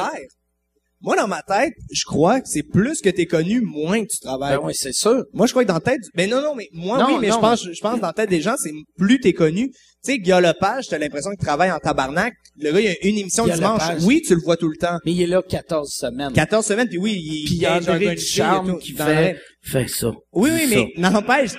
Moi, 1.01 1.15
dans 1.17 1.29
ma 1.29 1.43
tête, 1.43 1.75
je 1.93 2.05
crois 2.05 2.41
que 2.41 2.49
c'est 2.49 2.65
plus 2.65 3.01
que 3.01 3.09
t'es 3.09 3.27
connu, 3.27 3.61
moins 3.61 4.03
que 4.03 4.09
tu 4.11 4.19
travailles. 4.19 4.57
Ben 4.57 4.63
oui, 4.65 4.75
c'est 4.75 4.93
sûr. 4.93 5.25
Moi, 5.33 5.47
je 5.47 5.53
crois 5.53 5.63
que 5.63 5.69
dans 5.69 5.75
la 5.75 5.81
tête, 5.81 6.01
ben 6.15 6.29
non, 6.29 6.43
non, 6.43 6.57
mais 6.57 6.69
moi, 6.73 6.99
Non, 6.99 7.07
oui, 7.07 7.19
mais 7.21 7.29
non. 7.29 7.37
je 7.37 7.41
pense, 7.41 7.63
je 7.73 7.81
pense 7.81 8.01
dans 8.01 8.09
la 8.09 8.13
tête 8.13 8.31
des 8.31 8.41
gens, 8.41 8.55
c'est 8.59 8.73
plus 8.97 9.21
t'es 9.21 9.33
connu. 9.33 9.71
Tu 9.71 10.13
sais, 10.13 10.19
Guillaume 10.19 10.43
Lepage, 10.43 10.89
t'as 10.89 10.99
l'impression 10.99 11.31
qu'il 11.31 11.45
travaille 11.45 11.71
en 11.71 11.79
tabarnak. 11.79 12.33
Le 12.61 12.73
gars, 12.73 12.81
il 12.81 12.87
y 12.87 12.89
a 12.89 12.95
une 13.09 13.19
émission 13.19 13.45
dimanche. 13.47 13.81
Lepage. 13.83 14.05
Oui, 14.05 14.23
tu 14.27 14.35
le 14.35 14.41
vois 14.41 14.57
tout 14.57 14.69
le 14.69 14.77
temps. 14.77 14.99
Mais 15.05 15.13
il 15.13 15.23
est 15.23 15.27
là 15.27 15.41
14 15.43 15.89
semaines. 15.93 16.33
14 16.33 16.67
semaines, 16.67 16.89
puis 16.89 16.99
oui, 16.99 17.13
il, 17.17 17.45
Puis 17.45 17.55
il 17.55 17.63
y 17.63 17.67
a 17.67 17.75
un 17.75 17.81
tout, 17.81 18.79
qui 18.79 18.93
fait, 18.93 19.87
ça. 19.89 20.13
Oui, 20.33 20.51
oui, 20.53 20.67
mais 20.97 21.01
n'empêche, 21.01 21.51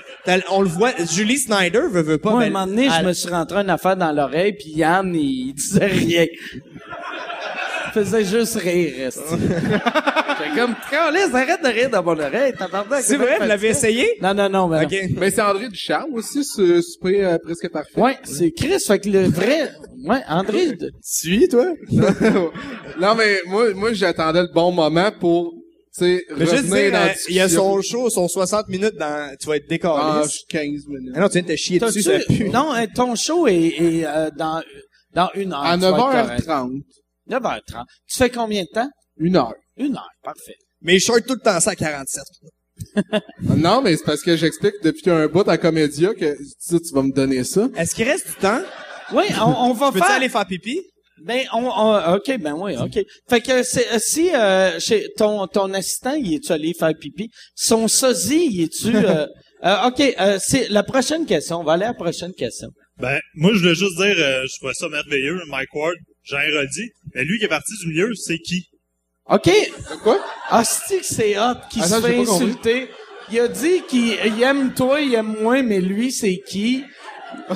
on 0.51 0.61
le 0.61 0.69
voit, 0.69 0.91
Julie 1.11 1.37
Snyder 1.37 1.83
veut, 1.91 2.01
veut 2.01 2.17
pas, 2.17 2.31
Moi, 2.31 2.43
à 2.43 2.45
un 2.45 2.49
moment 2.49 2.67
donné, 2.67 2.85
elle- 2.85 2.91
je 3.03 3.07
me 3.07 3.13
suis 3.13 3.29
rentré 3.29 3.59
une 3.59 3.69
affaire 3.69 3.95
dans 3.95 4.11
l'oreille, 4.11 4.53
puis 4.53 4.71
Yann, 4.71 5.13
il 5.15 5.53
disait 5.53 5.85
rien. 5.85 6.25
Faisait 7.93 8.25
juste 8.25 8.55
rire. 8.55 9.09
J'étais 9.11 10.55
comme, 10.59 10.75
Calisse, 10.89 11.33
arrête 11.33 11.61
de 11.63 11.67
rire 11.69 11.89
dans 11.89 12.03
mon 12.03 12.17
oreille, 12.19 12.53
tabarnak. 12.57 13.01
C'est 13.03 13.17
vrai, 13.17 13.37
vous 13.39 13.45
l'avez 13.47 13.69
essayé? 13.69 14.17
Non, 14.21 14.33
non, 14.33 14.49
non, 14.49 14.67
mais 14.67 14.77
non. 14.81 14.83
Ok. 14.85 14.95
Mais 15.17 15.31
c'est 15.31 15.41
André 15.41 15.67
Ducharme 15.69 16.13
aussi, 16.13 16.43
ce 16.43 16.81
super 16.81 17.33
euh, 17.33 17.37
presque 17.43 17.69
parfait. 17.71 17.99
Ouais, 17.99 18.17
c'est 18.23 18.51
Chris, 18.51 18.79
fait 18.85 18.99
que 18.99 19.09
le 19.09 19.23
vrai, 19.27 19.71
ouais, 20.05 20.21
André, 20.29 20.73
de- 20.73 20.91
Suis, 21.01 21.47
toi? 21.49 21.65
non, 22.99 23.15
mais 23.15 23.41
moi, 23.47 23.73
moi, 23.73 23.93
j'attendais 23.93 24.41
le 24.41 24.53
bon 24.53 24.71
moment 24.71 25.11
pour, 25.19 25.53
tu 25.97 26.05
sais, 26.05 26.23
Mais 26.37 26.45
juste 26.45 26.63
revenir 26.63 26.75
dire, 26.83 26.91
dans 26.91 27.07
euh, 27.07 27.13
il 27.29 27.35
y 27.35 27.39
a 27.41 27.49
son 27.49 27.81
show, 27.81 28.09
son 28.09 28.27
60 28.27 28.67
minutes 28.69 28.95
dans, 28.97 29.35
tu 29.39 29.47
vas 29.47 29.57
être 29.57 29.67
décoré. 29.69 30.01
Ah, 30.03 30.21
je 30.23 30.29
suis 30.29 30.45
15 30.49 30.63
minutes. 30.87 31.13
Ah 31.15 31.19
non, 31.21 31.27
tu 31.27 31.33
viens 31.33 31.41
de 31.41 31.47
te 31.47 31.55
chier 31.55 31.79
dessus, 31.79 32.01
ça 32.01 32.11
T'as-tu- 32.19 32.33
pue. 32.45 32.49
non, 32.49 32.73
euh, 32.75 32.85
ton 32.93 33.15
show 33.15 33.47
est, 33.47 33.55
est, 33.55 34.05
euh, 34.05 34.29
dans, 34.37 34.61
dans 35.13 35.29
une 35.35 35.51
heure. 35.53 35.63
À 35.63 35.75
tu 35.75 35.81
vas 35.81 35.89
être 35.89 35.97
correct. 35.97 36.47
9h30. 36.47 36.81
9h30. 37.29 37.83
Tu 38.07 38.17
fais 38.17 38.29
combien 38.29 38.63
de 38.63 38.69
temps? 38.73 38.89
Une 39.17 39.35
heure. 39.35 39.53
Une 39.77 39.95
heure, 39.95 40.09
parfait. 40.23 40.55
Mais 40.81 40.97
je 40.99 41.05
short 41.05 41.25
tout 41.25 41.33
le 41.35 41.39
temps 41.41 41.59
ça 41.59 41.71
à 41.71 41.75
47. 41.75 42.23
Non, 43.41 43.81
mais 43.81 43.97
c'est 43.97 44.05
parce 44.05 44.21
que 44.21 44.35
j'explique 44.37 44.75
depuis 44.83 45.09
un 45.09 45.27
bout 45.27 45.47
à 45.49 45.57
Comédia 45.57 46.13
que 46.13 46.33
tu, 46.67 46.79
tu 46.81 46.93
vas 46.93 47.03
me 47.03 47.11
donner 47.11 47.43
ça. 47.43 47.67
Est-ce 47.75 47.93
qu'il 47.93 48.05
reste 48.07 48.27
du 48.29 48.35
temps? 48.35 48.61
Oui, 49.13 49.25
on, 49.41 49.69
on 49.69 49.73
va 49.73 49.87
Peux-tu 49.91 50.05
faire... 50.05 50.15
aller 50.15 50.29
faire 50.29 50.45
pipi? 50.45 50.79
Ben, 51.25 51.41
on, 51.53 51.65
on- 51.65 52.15
ok, 52.15 52.37
ben 52.39 52.53
oui, 52.53 52.77
ok. 52.77 53.03
Fait 53.29 53.41
que 53.41 53.63
c'est, 53.63 53.91
euh, 53.93 53.99
si 53.99 54.33
euh, 54.33 54.79
chez 54.79 55.07
ton 55.17 55.45
ton 55.47 55.73
assistant, 55.73 56.13
il 56.13 56.35
est-tu 56.35 56.53
allé 56.53 56.73
faire 56.73 56.93
pipi? 56.97 57.29
Son 57.55 57.89
sosie, 57.89 58.47
il 58.49 58.61
est-tu 58.63 58.95
euh, 58.95 59.25
euh, 59.65 59.87
Ok, 59.87 59.99
euh, 59.99 60.37
c'est 60.41 60.69
la 60.69 60.83
prochaine 60.83 61.25
question. 61.25 61.59
On 61.59 61.63
va 61.65 61.73
aller 61.73 61.83
à 61.83 61.89
la 61.89 61.93
prochaine 61.95 62.31
question. 62.33 62.69
Ben, 62.97 63.19
moi, 63.35 63.51
je 63.53 63.59
voulais 63.59 63.75
juste 63.75 63.97
dire, 63.97 64.15
euh, 64.17 64.45
je 64.49 64.57
trouvais 64.59 64.73
ça 64.73 64.87
merveilleux, 64.87 65.41
Mike 65.49 65.73
Ward, 65.73 65.95
Jean 66.29 66.37
Roddy. 66.53 66.89
Mais 67.15 67.23
lui 67.23 67.39
qui 67.39 67.45
est 67.45 67.49
parti 67.49 67.73
du 67.81 67.87
milieu, 67.89 68.13
c'est 68.15 68.39
qui? 68.39 68.65
Ok. 69.29 69.49
Quoi? 70.03 70.19
Ah, 70.49 70.63
c'est 70.63 70.99
que 70.99 71.05
c'est 71.05 71.37
hot 71.39 71.55
qui 71.69 71.81
Attends, 71.81 72.01
se 72.01 72.07
fait 72.07 72.17
insulter. 72.19 72.89
Il 73.31 73.39
a 73.39 73.47
dit 73.47 73.83
qu'il 73.87 74.17
il 74.25 74.41
aime 74.43 74.73
toi, 74.73 74.99
il 75.01 75.13
aime 75.13 75.35
moi, 75.41 75.61
mais 75.61 75.79
lui, 75.81 76.11
c'est 76.11 76.39
qui? 76.47 76.83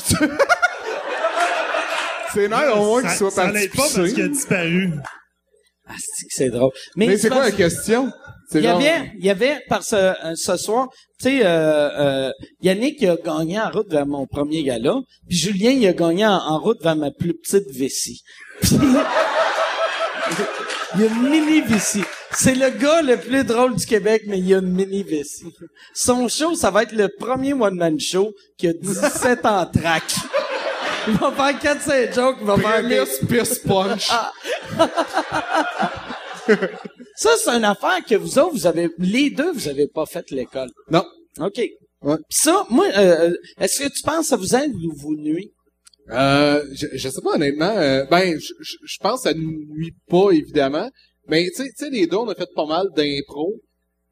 C'est 2.34 2.48
nice 2.48 2.58
au 2.74 2.84
moins 2.84 3.02
qu'il 3.02 3.10
Ça- 3.12 3.18
soit 3.18 3.32
ça 3.32 3.44
parti 3.44 3.60
l'aide 3.60 3.72
pas 3.76 3.84
parce 3.94 4.12
qu'il 4.14 4.24
a 4.24 4.28
disparu. 4.28 4.90
Ah, 5.86 5.94
c'est 6.00 6.24
que 6.26 6.32
c'est 6.32 6.50
drôle. 6.50 6.72
Mais 6.96 7.18
c'est 7.18 7.30
quoi 7.30 7.42
la 7.44 7.52
question? 7.52 8.12
Il 8.56 8.62
y 8.62 8.68
avait, 8.68 9.12
il 9.20 9.26
y 9.26 9.30
avait, 9.30 9.60
par 9.68 9.84
ce, 9.84 9.96
euh, 9.96 10.34
ce 10.36 10.58
soir, 10.58 10.88
tu 11.20 11.26
sais, 11.30 11.46
euh, 11.46 12.28
euh, 12.28 12.32
Yannick 12.62 13.02
il 13.02 13.10
a 13.10 13.16
gagné 13.18 13.60
en 13.60 13.70
route 13.72 13.90
vers 13.92 14.06
mon 14.06 14.26
premier 14.28 14.64
gala, 14.64 14.96
puis 15.28 15.38
Julien, 15.38 15.72
il 15.72 15.86
a 15.88 15.94
gagné 15.94 16.26
en, 16.26 16.34
en 16.38 16.60
route 16.60 16.82
vers 16.84 16.96
ma 16.96 17.10
plus 17.12 17.34
petite 17.34 17.70
vessie. 17.76 18.22
Puis, 18.62 18.78
il 20.96 21.02
y 21.02 21.04
a 21.04 21.08
une 21.08 21.30
mini 21.30 21.62
vessie. 21.62 22.04
C'est 22.32 22.56
le 22.56 22.70
gars 22.70 23.02
le 23.02 23.18
plus 23.18 23.44
drôle 23.44 23.76
du 23.76 23.86
Québec, 23.86 24.24
mais 24.28 24.40
il 24.40 24.48
y 24.48 24.54
a 24.54 24.60
une 24.60 24.72
mini 24.72 25.04
vessie. 25.04 25.54
Son 25.94 26.28
show, 26.28 26.56
ça 26.56 26.72
va 26.72 26.84
être 26.84 26.94
le 26.94 27.10
premier 27.10 27.54
one-man 27.54 28.00
show 28.00 28.34
qui 28.58 28.68
a 28.68 28.74
17 28.74 29.46
ans 29.46 29.66
track. 29.66 30.04
Il 31.08 31.16
va 31.16 31.32
faire 31.32 31.76
4-5 31.78 32.14
jokes, 32.16 32.38
il 32.42 32.48
va 32.48 32.58
faire 32.58 32.88
des... 32.88 33.04
Pierce 33.28 33.60
Punch. 33.60 34.10
Ça, 37.16 37.30
c'est 37.38 37.52
une 37.52 37.66
affaire 37.66 38.00
que 38.08 38.16
vous 38.16 38.40
autres, 38.40 38.54
vous 38.54 38.68
avez, 38.68 38.90
les 38.98 39.30
deux, 39.30 39.52
vous 39.52 39.68
avez 39.68 39.88
pas 39.88 40.06
fait 40.06 40.30
l'école. 40.32 40.70
Non. 40.90 41.06
OK. 41.40 41.62
Ouais. 42.02 42.18
Pis 42.30 42.38
ça, 42.38 42.66
moi, 42.70 42.86
euh, 42.98 43.34
est-ce 43.60 43.84
que 43.84 43.90
tu 43.90 44.02
penses 44.04 44.22
que 44.22 44.26
ça 44.26 44.36
vous 44.36 44.56
aide 44.56 44.74
ou 44.76 44.94
vous 44.96 45.16
nuit? 45.16 45.53
Euh, 46.10 46.64
je, 46.74 46.88
je 46.94 47.10
sais 47.10 47.22
pas 47.22 47.36
honnêtement. 47.36 47.74
euh, 47.78 48.06
ben, 48.06 48.38
je, 48.40 48.54
je, 48.60 48.76
je 48.84 48.98
pense 49.00 49.24
que 49.24 49.30
ça 49.30 49.34
nous 49.34 49.52
nuit 49.76 49.94
pas 50.10 50.32
évidemment. 50.32 50.90
Mais 51.30 51.50
tu 51.56 51.64
sais, 51.76 51.90
les 51.90 52.08
deux, 52.08 52.18
on 52.18 52.28
a 52.30 52.36
fait 52.36 52.50
pas 52.56 52.66
mal 52.66 52.88
d'impro. 52.96 53.62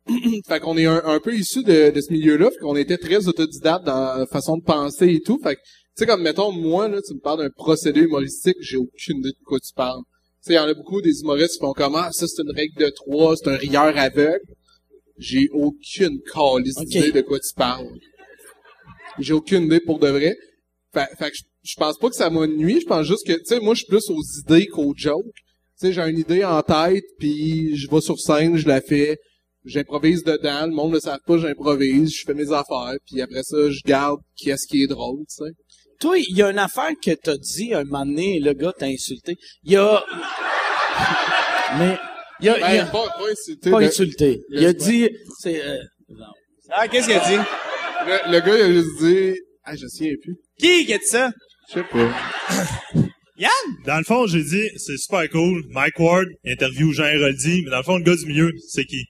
fait 0.48 0.60
qu'on 0.60 0.78
est 0.78 0.86
un, 0.86 1.02
un 1.06 1.20
peu 1.20 1.36
issus 1.36 1.64
de, 1.64 1.92
de 1.92 2.02
ce 2.02 2.12
milieu-là, 2.12 2.50
fait 2.50 2.58
qu'on 2.62 2.76
était 2.76 2.98
très 2.98 3.28
autodidacte 3.28 3.86
dans 3.86 4.18
la 4.20 4.26
façon 4.26 4.58
de 4.58 4.64
penser 4.64 5.08
et 5.16 5.20
tout. 5.22 5.40
Fait 5.44 5.56
que, 5.56 5.60
tu 5.62 5.68
sais, 5.98 6.06
comme 6.06 6.22
mettons, 6.24 6.52
moi, 6.52 6.88
là, 6.88 7.00
tu 7.06 7.14
me 7.14 7.20
parles 7.20 7.40
d'un 7.44 7.50
procédé 7.50 8.00
humoristique, 8.02 8.56
j'ai 8.62 8.78
aucune 8.78 9.18
idée 9.20 9.30
de 9.32 9.44
quoi 9.46 9.60
tu 9.60 9.74
parles. 9.76 10.02
Tu 10.44 10.48
sais, 10.48 10.54
il 10.54 10.56
y 10.56 10.60
en 10.60 10.68
a 10.68 10.74
beaucoup 10.74 11.02
des 11.02 11.20
humoristes 11.22 11.54
qui 11.56 11.60
font 11.60 11.74
comment, 11.74 12.10
ça 12.12 12.26
c'est 12.28 12.42
une 12.42 12.52
règle 12.56 12.80
de 12.80 12.90
trois, 12.90 13.36
c'est 13.36 13.50
un 13.50 13.56
rieur 13.58 13.96
aveugle. 13.98 14.40
J'ai 15.18 15.48
aucune 15.52 16.18
calice 16.34 16.78
Ok. 16.78 16.86
d'idée 16.88 17.12
de 17.12 17.22
quoi 17.22 17.38
tu 17.40 17.54
parles. 17.56 17.86
J'ai 19.20 19.34
aucune 19.34 19.66
idée 19.66 19.82
pour 19.82 20.00
de 20.00 20.08
vrai. 20.08 20.36
Fait, 20.94 21.08
fait 21.20 21.30
que 21.30 21.38
je 21.38 21.44
je 21.64 21.76
pense 21.76 21.98
pas 21.98 22.10
que 22.10 22.16
ça 22.16 22.30
m'a 22.30 22.48
nuit. 22.48 22.80
Je 22.82 22.86
pense 22.86 23.06
juste 23.06 23.26
que, 23.26 23.34
tu 23.34 23.46
sais, 23.46 23.60
moi, 23.60 23.74
je 23.74 23.80
suis 23.80 23.88
plus 23.88 24.10
aux 24.10 24.22
idées 24.40 24.68
qu'aux 24.68 24.94
jokes. 24.96 25.24
Tu 25.80 25.88
sais, 25.88 25.94
j'ai 25.94 26.02
une 26.02 26.20
idée 26.20 26.44
en 26.46 26.62
tête, 26.62 27.04
puis 27.20 27.76
je 27.76 27.90
vais 27.90 28.02
sur 28.02 28.20
scène, 28.20 28.56
je 28.58 28.68
la 28.68 28.82
fais, 28.82 29.18
j'improvise 29.66 30.24
dedans, 30.24 30.66
le 30.68 30.74
monde 30.74 30.94
ne 30.94 31.00
savent 31.00 31.20
pas, 31.26 31.38
j'improvise, 31.40 32.14
je 32.14 32.24
fais 32.26 32.34
mes 32.36 32.52
affaires, 32.52 32.96
puis 33.08 33.20
après 33.22 33.42
ça, 33.44 33.58
je 33.70 33.80
garde 33.86 34.20
qu'est-ce 34.38 34.68
qui 34.68 34.84
est 34.84 34.88
drôle, 34.88 35.20
tu 35.28 35.44
sais. 35.46 35.52
Toi, 36.00 36.18
il 36.20 36.36
y 36.38 36.42
a 36.44 36.50
une 36.52 36.58
affaire 36.60 36.92
que 37.04 37.12
t'as 37.12 37.38
dit 37.38 37.74
un 37.74 37.84
moment 37.84 38.06
donné, 38.06 38.40
le 38.40 38.54
gars 38.54 38.74
t'a 38.78 38.88
insulté. 38.88 39.38
Il 39.64 39.74
y 39.74 39.76
a... 39.76 40.04
Mais... 41.80 41.98
Il 42.40 42.46
y 42.48 42.50
a... 42.50 42.58
il 42.58 42.76
y 42.76 42.78
Ben, 42.80 42.84
a- 42.88 42.92
pas, 42.92 43.06
pas 43.08 43.30
insulté. 43.32 43.70
pas 43.72 43.80
insulté. 43.82 44.42
Il 44.50 44.66
a 44.66 44.74
dit... 44.74 45.10
C'est... 45.40 45.64
euh, 45.64 45.78
non. 46.10 46.26
Ah, 46.72 46.88
qu'est-ce 46.88 47.08
qu'il 47.08 47.16
a 47.18 47.28
dit? 47.28 47.36
le, 48.08 48.32
le 48.32 48.40
gars, 48.40 48.58
il 48.58 48.62
a 48.64 48.72
juste 48.72 48.98
dit, 49.00 49.40
ah, 49.64 49.76
je 49.76 49.86
sais 49.88 50.16
plus. 50.22 50.36
Qui 50.60 50.86
qui 50.86 50.94
a 50.94 50.98
dit 50.98 51.06
ça? 51.06 51.32
Je 51.74 51.80
sais 51.80 51.84
pas. 51.84 53.48
Dans 53.86 53.98
le 53.98 54.04
fond, 54.04 54.28
j'ai 54.28 54.44
dit, 54.44 54.70
c'est 54.78 54.98
super 54.98 55.28
cool. 55.30 55.64
Mike 55.70 55.98
Ward, 56.00 56.28
interview 56.46 56.92
Jean 56.94 57.06
Héroldi, 57.06 57.62
mais 57.64 57.72
dans 57.72 57.78
le 57.78 57.84
fond, 57.84 57.98
le 57.98 58.04
gars 58.04 58.16
du 58.16 58.26
milieu, 58.26 58.52
c'est 58.70 58.86
qui? 58.86 59.06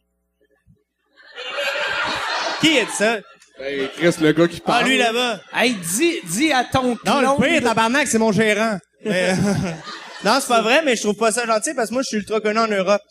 Qui 2.62 2.78
a 2.80 2.86
dit 2.86 2.92
ça? 2.92 3.20
Ben, 3.60 3.90
Chris, 3.98 4.16
le 4.22 4.32
gars 4.32 4.48
qui 4.48 4.60
parle. 4.60 4.84
Ah, 4.84 4.88
lui 4.88 4.98
là-bas. 4.98 5.42
Hey, 5.54 5.74
dis, 5.74 6.20
dis 6.24 6.52
à 6.52 6.64
ton 6.64 6.90
Non, 6.90 6.96
clone 7.04 7.36
le 7.42 7.48
pire, 7.48 7.62
de- 7.62 7.66
tabarnak, 7.68 8.08
c'est 8.08 8.18
mon 8.20 8.32
gérant. 8.32 8.78
Mais, 9.04 9.36
non, 10.24 10.38
c'est 10.40 10.48
pas 10.48 10.62
vrai, 10.62 10.82
mais 10.86 10.96
je 10.96 11.02
trouve 11.02 11.16
pas 11.18 11.32
ça 11.32 11.46
gentil 11.46 11.74
parce 11.76 11.90
que 11.90 11.94
moi, 11.96 12.04
je 12.04 12.08
suis 12.08 12.18
ultra 12.18 12.40
connu 12.40 12.60
en 12.60 12.68
Europe. 12.68 13.02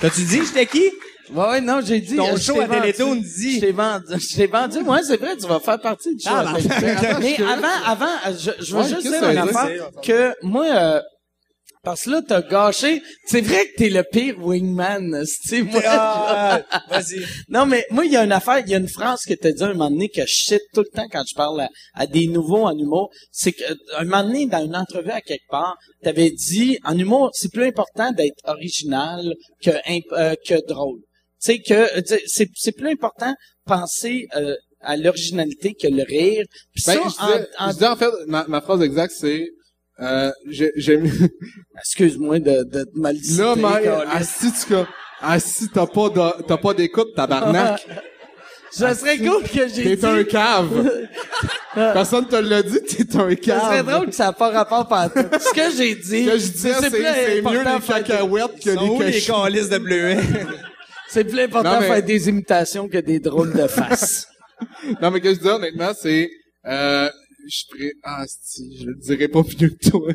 T'as-tu 0.00 0.22
dit 0.22 0.42
j'étais 0.46 0.66
qui? 0.66 0.90
Ouais, 1.34 1.48
ouais, 1.48 1.60
non, 1.60 1.80
j'ai 1.84 2.00
dit. 2.00 2.16
Ton 2.16 2.28
euh, 2.32 2.36
je 2.36 2.42
show 2.42 2.60
à. 2.60 2.66
Télétoon 2.68 3.16
dit. 3.16 3.56
Je 3.56 3.60
t'ai 3.60 3.72
vendu. 3.72 4.04
Je 4.18 4.36
t'ai 4.36 4.46
vendu. 4.46 4.78
Ouais, 4.78 5.00
c'est 5.06 5.16
vrai, 5.16 5.36
tu 5.36 5.46
vas 5.46 5.60
faire 5.60 5.80
partie 5.80 6.14
du 6.14 6.22
show. 6.22 6.30
Ah, 6.32 6.40
à 6.40 6.52
ben, 6.54 6.62
Télétoon. 6.62 7.20
Mais 7.20 7.36
avant, 7.42 7.68
avant, 7.86 8.06
euh, 8.26 8.32
je, 8.38 8.50
je 8.64 8.74
veux 8.74 8.82
Ouais, 8.82 8.88
juste 8.88 9.02
dire 9.02 9.20
que 9.20 9.30
une 9.32 9.38
affaire 9.38 9.90
que 10.02 10.34
moi, 10.42 10.66
euh, 10.66 11.00
parce 11.82 12.02
que 12.04 12.10
là, 12.10 12.20
t'as 12.26 12.42
gâché. 12.42 13.00
C'est 13.24 13.40
vrai 13.40 13.64
que 13.68 13.76
t'es 13.78 13.88
le 13.88 14.02
pire 14.02 14.34
wingman, 14.38 15.24
c'est 15.24 15.62
moi. 15.62 15.80
Ah, 15.86 16.60
vas-y. 16.90 17.24
Non, 17.48 17.64
mais 17.64 17.86
moi, 17.90 18.04
il 18.04 18.12
y 18.12 18.16
a 18.18 18.24
une 18.24 18.32
affaire, 18.32 18.58
il 18.58 18.68
y 18.68 18.74
a 18.74 18.78
une 18.78 18.88
phrase 18.88 19.20
que 19.26 19.32
t'as 19.34 19.52
dit 19.52 19.62
un 19.62 19.68
moment 19.72 19.90
donné 19.90 20.08
que 20.10 20.20
je 20.26 20.34
cite 20.34 20.60
tout 20.74 20.80
le 20.82 20.90
temps 20.94 21.06
quand 21.10 21.22
je 21.26 21.34
parle 21.34 21.60
à, 21.62 21.68
à 21.94 22.06
des 22.06 22.26
nouveaux 22.26 22.64
en 22.66 22.76
humour. 22.76 23.08
C'est 23.30 23.52
que, 23.52 23.62
euh, 23.62 23.74
un 23.98 24.04
moment 24.04 24.24
donné, 24.24 24.46
dans 24.46 24.62
une 24.62 24.76
entrevue 24.76 25.10
à 25.10 25.20
quelque 25.22 25.48
part, 25.48 25.76
t'avais 26.02 26.30
dit, 26.30 26.78
en 26.84 26.98
humour, 26.98 27.30
c'est 27.32 27.50
plus 27.50 27.64
important 27.64 28.10
d'être 28.12 28.36
original 28.44 29.32
que, 29.64 29.70
imp- 29.88 30.12
euh, 30.12 30.34
que 30.46 30.66
drôle. 30.66 30.98
Tu 31.42 31.52
sais, 31.52 31.58
que, 31.60 31.74
euh, 31.98 32.18
c'est, 32.26 32.50
c'est 32.54 32.72
plus 32.72 32.88
important 32.90 33.34
penser, 33.66 34.28
euh, 34.36 34.54
à 34.82 34.96
l'originalité 34.96 35.74
que 35.74 35.86
le 35.88 36.02
rire. 36.02 36.44
Puis 36.74 36.82
Ben, 36.86 36.94
ça, 36.94 37.00
je 37.04 37.08
disais, 37.08 37.48
en- 37.58 37.64
en- 37.64 37.68
je 37.68 37.72
disais, 37.74 37.86
en 37.86 37.96
fait, 37.96 38.10
ma, 38.26 38.44
ma 38.48 38.60
phrase 38.60 38.82
exacte, 38.82 39.14
c'est, 39.18 39.46
euh, 40.00 40.30
j'ai, 40.48 40.72
j'ai 40.76 40.96
mis, 40.96 41.10
excuse-moi 41.78 42.38
de, 42.38 42.64
de 42.64 42.84
te 42.84 42.98
mal 42.98 43.16
citer, 43.16 43.42
là, 43.42 43.54
câlisse. 43.82 44.14
assis, 44.14 44.52
tu 44.66 44.74
assis, 45.20 45.68
t'as 45.72 45.86
pas 45.86 46.08
de, 46.08 46.42
t'as 46.44 46.56
pas 46.56 46.74
d'écoute, 46.74 47.08
tabarnak. 47.14 47.86
Ça 48.72 48.94
serait 48.94 49.18
cool 49.18 49.42
que 49.42 49.66
j'ai 49.66 49.82
T'es 49.82 49.96
dit. 49.96 50.06
un 50.06 50.22
cave. 50.22 50.88
Personne 51.74 52.28
te 52.28 52.36
l'a 52.36 52.62
dit, 52.62 52.78
t'es 52.82 53.16
un 53.16 53.34
cave. 53.34 53.60
Ça 53.60 53.66
serait 53.66 53.82
drôle 53.82 54.06
que 54.06 54.14
ça 54.14 54.26
n'a 54.26 54.32
pas 54.32 54.50
rapport 54.50 54.86
par 54.86 55.12
tout. 55.12 55.18
Ce 55.18 55.52
que 55.52 55.76
j'ai 55.76 55.96
dit, 55.96 56.24
Ce 56.24 56.30
que 56.30 56.38
je 56.38 56.52
disais, 56.52 56.74
c'est, 56.80 57.42
mieux 57.42 57.64
les 57.64 57.80
cacahuètes 58.04 58.60
que 58.62 58.70
les 58.70 59.06
les 59.10 59.12
cachous. 59.20 59.32
calices 59.42 59.68
de 59.70 59.78
bleuets? 59.78 60.18
C'est 61.10 61.24
plus 61.24 61.40
important 61.40 61.76
de 61.76 61.80
mais- 61.80 61.86
faire 61.88 62.02
des 62.04 62.28
imitations 62.28 62.88
que 62.88 62.98
des 62.98 63.18
drôles 63.20 63.52
de 63.52 63.66
face. 63.66 64.26
Non, 65.00 65.10
mais 65.10 65.22
que 65.22 65.32
je 65.32 65.40
dis 65.40 65.48
honnêtement, 65.48 65.92
c'est, 65.98 66.30
euh, 66.66 67.08
je 67.48 67.62
pourrais, 67.70 67.92
ah, 68.02 68.24
si, 68.42 68.76
je 68.78 68.84
le 68.88 68.94
dirais 68.96 69.28
pas 69.28 69.40
mieux 69.42 69.70
que 69.70 69.88
toi. 69.88 70.12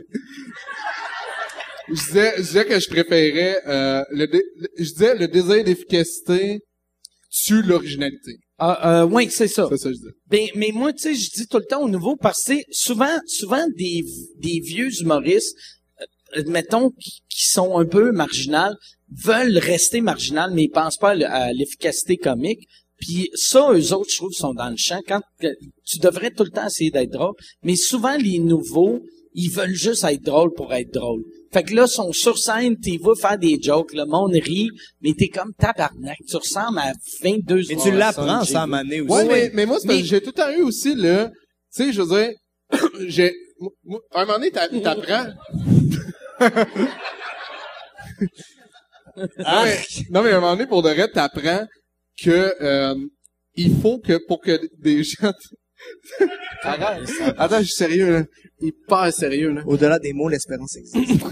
je 1.89 1.93
disais, 1.93 2.33
je 2.37 2.41
disais 2.41 2.65
que 2.65 2.79
je 2.79 2.87
préférais, 2.89 3.57
euh, 3.67 4.03
le, 4.11 4.27
dé- 4.27 4.43
je 4.77 4.83
disais 4.83 5.15
le 5.15 5.27
désir 5.27 5.63
d'efficacité 5.63 6.59
tue 7.31 7.61
l'originalité. 7.63 8.37
Ah, 8.57 9.01
euh, 9.01 9.05
oui, 9.05 9.29
c'est 9.31 9.47
ça. 9.47 9.67
C'est 9.69 9.77
ça 9.77 9.89
que 9.89 9.95
je 9.95 9.99
dis. 9.99 10.13
Ben, 10.27 10.47
mais 10.55 10.69
moi, 10.73 10.93
tu 10.93 10.99
sais, 11.03 11.15
je 11.15 11.29
dis 11.31 11.47
tout 11.47 11.57
le 11.57 11.65
temps 11.65 11.81
au 11.81 11.89
nouveau 11.89 12.15
parce 12.15 12.43
que 12.43 12.53
souvent, 12.71 13.17
souvent 13.27 13.65
des, 13.75 14.03
des 14.37 14.59
vieux 14.63 14.89
humoristes, 15.01 15.57
euh, 16.37 16.43
mettons, 16.47 16.91
qui, 16.91 17.21
qui 17.29 17.47
sont 17.49 17.77
un 17.77 17.85
peu 17.85 18.11
marginales, 18.11 18.75
veulent 19.11 19.57
rester 19.57 20.01
marginales, 20.01 20.51
mais 20.53 20.63
ils 20.63 20.69
pensent 20.69 20.97
pas 20.97 21.11
à 21.27 21.53
l'efficacité 21.53 22.17
comique. 22.17 22.67
Puis 22.97 23.29
ça, 23.33 23.71
eux 23.73 23.93
autres, 23.93 24.09
je 24.09 24.17
trouve, 24.17 24.31
sont 24.31 24.53
dans 24.53 24.69
le 24.69 24.77
champ. 24.77 25.01
Quand 25.07 25.21
tu 25.39 25.99
devrais 25.99 26.31
tout 26.31 26.43
le 26.45 26.49
temps 26.49 26.67
essayer 26.67 26.91
d'être 26.91 27.11
drôle, 27.11 27.33
mais 27.63 27.75
souvent 27.75 28.15
les 28.17 28.39
nouveaux, 28.39 29.01
ils 29.33 29.49
veulent 29.49 29.73
juste 29.75 30.05
être 30.05 30.21
drôles 30.23 30.53
pour 30.53 30.73
être 30.73 30.93
drôles. 30.93 31.23
Fait 31.51 31.63
que 31.63 31.73
là, 31.75 31.85
ils 31.87 31.91
sont 31.91 32.11
sur 32.13 32.37
scène, 32.37 32.77
t'es 32.79 32.97
vas 33.01 33.15
faire 33.15 33.37
des 33.37 33.59
jokes, 33.61 33.93
le 33.93 34.05
monde 34.05 34.31
rit, 34.33 34.69
mais 35.01 35.13
t'es 35.13 35.27
comme 35.27 35.53
tabarnak. 35.57 36.17
Tu 36.27 36.35
ressembles 36.37 36.79
à 36.79 36.93
22 37.21 37.61
Mais 37.69 37.75
tu 37.75 37.91
l'apprends, 37.91 38.43
ça, 38.45 38.61
à 38.61 38.63
un 38.63 38.67
moment 38.67 38.81
donné 38.83 39.01
aussi. 39.01 39.11
Ouais, 39.11 39.25
mais, 39.27 39.51
mais 39.53 39.65
moi, 39.65 39.77
c'est 39.79 39.87
parce 39.87 39.97
Mais- 39.97 40.03
que 40.03 40.07
j'ai 40.07 40.21
tout 40.21 40.31
le 40.35 40.41
temps 40.41 40.51
eu 40.57 40.61
aussi 40.63 40.95
le, 40.95 41.27
tu 41.73 41.83
sais, 41.83 41.91
je 41.93 42.01
veux 42.01 42.17
dire, 42.17 42.31
j'ai, 43.07 43.33
moi- 43.59 43.71
moi, 43.83 43.99
à 44.11 44.21
un 44.21 44.25
moment 44.25 44.37
donné, 44.39 44.51
t'a- 44.51 44.67
t'apprends. 44.69 45.27
non, 49.37 49.63
mais, 49.63 49.77
non, 50.09 50.23
mais 50.23 50.31
à 50.31 50.37
un 50.37 50.39
moment 50.39 50.55
donné, 50.55 50.67
pour 50.67 50.81
de 50.83 50.89
vrai, 50.89 51.07
t'apprends 51.09 51.65
que, 52.21 52.53
euh, 52.61 52.95
il 53.55 53.79
faut 53.81 53.99
que, 53.99 54.19
pour 54.27 54.41
que 54.41 54.59
des 54.79 55.03
gens, 55.03 55.31
Attends, 56.63 57.59
je 57.59 57.63
suis 57.65 57.73
sérieux, 57.75 58.11
là. 58.11 58.23
Hyper 58.61 59.13
sérieux, 59.13 59.51
là. 59.51 59.61
Au-delà 59.65 59.99
des 59.99 60.13
mots, 60.13 60.29
l'espérance 60.29 60.75
existe. 60.77 61.23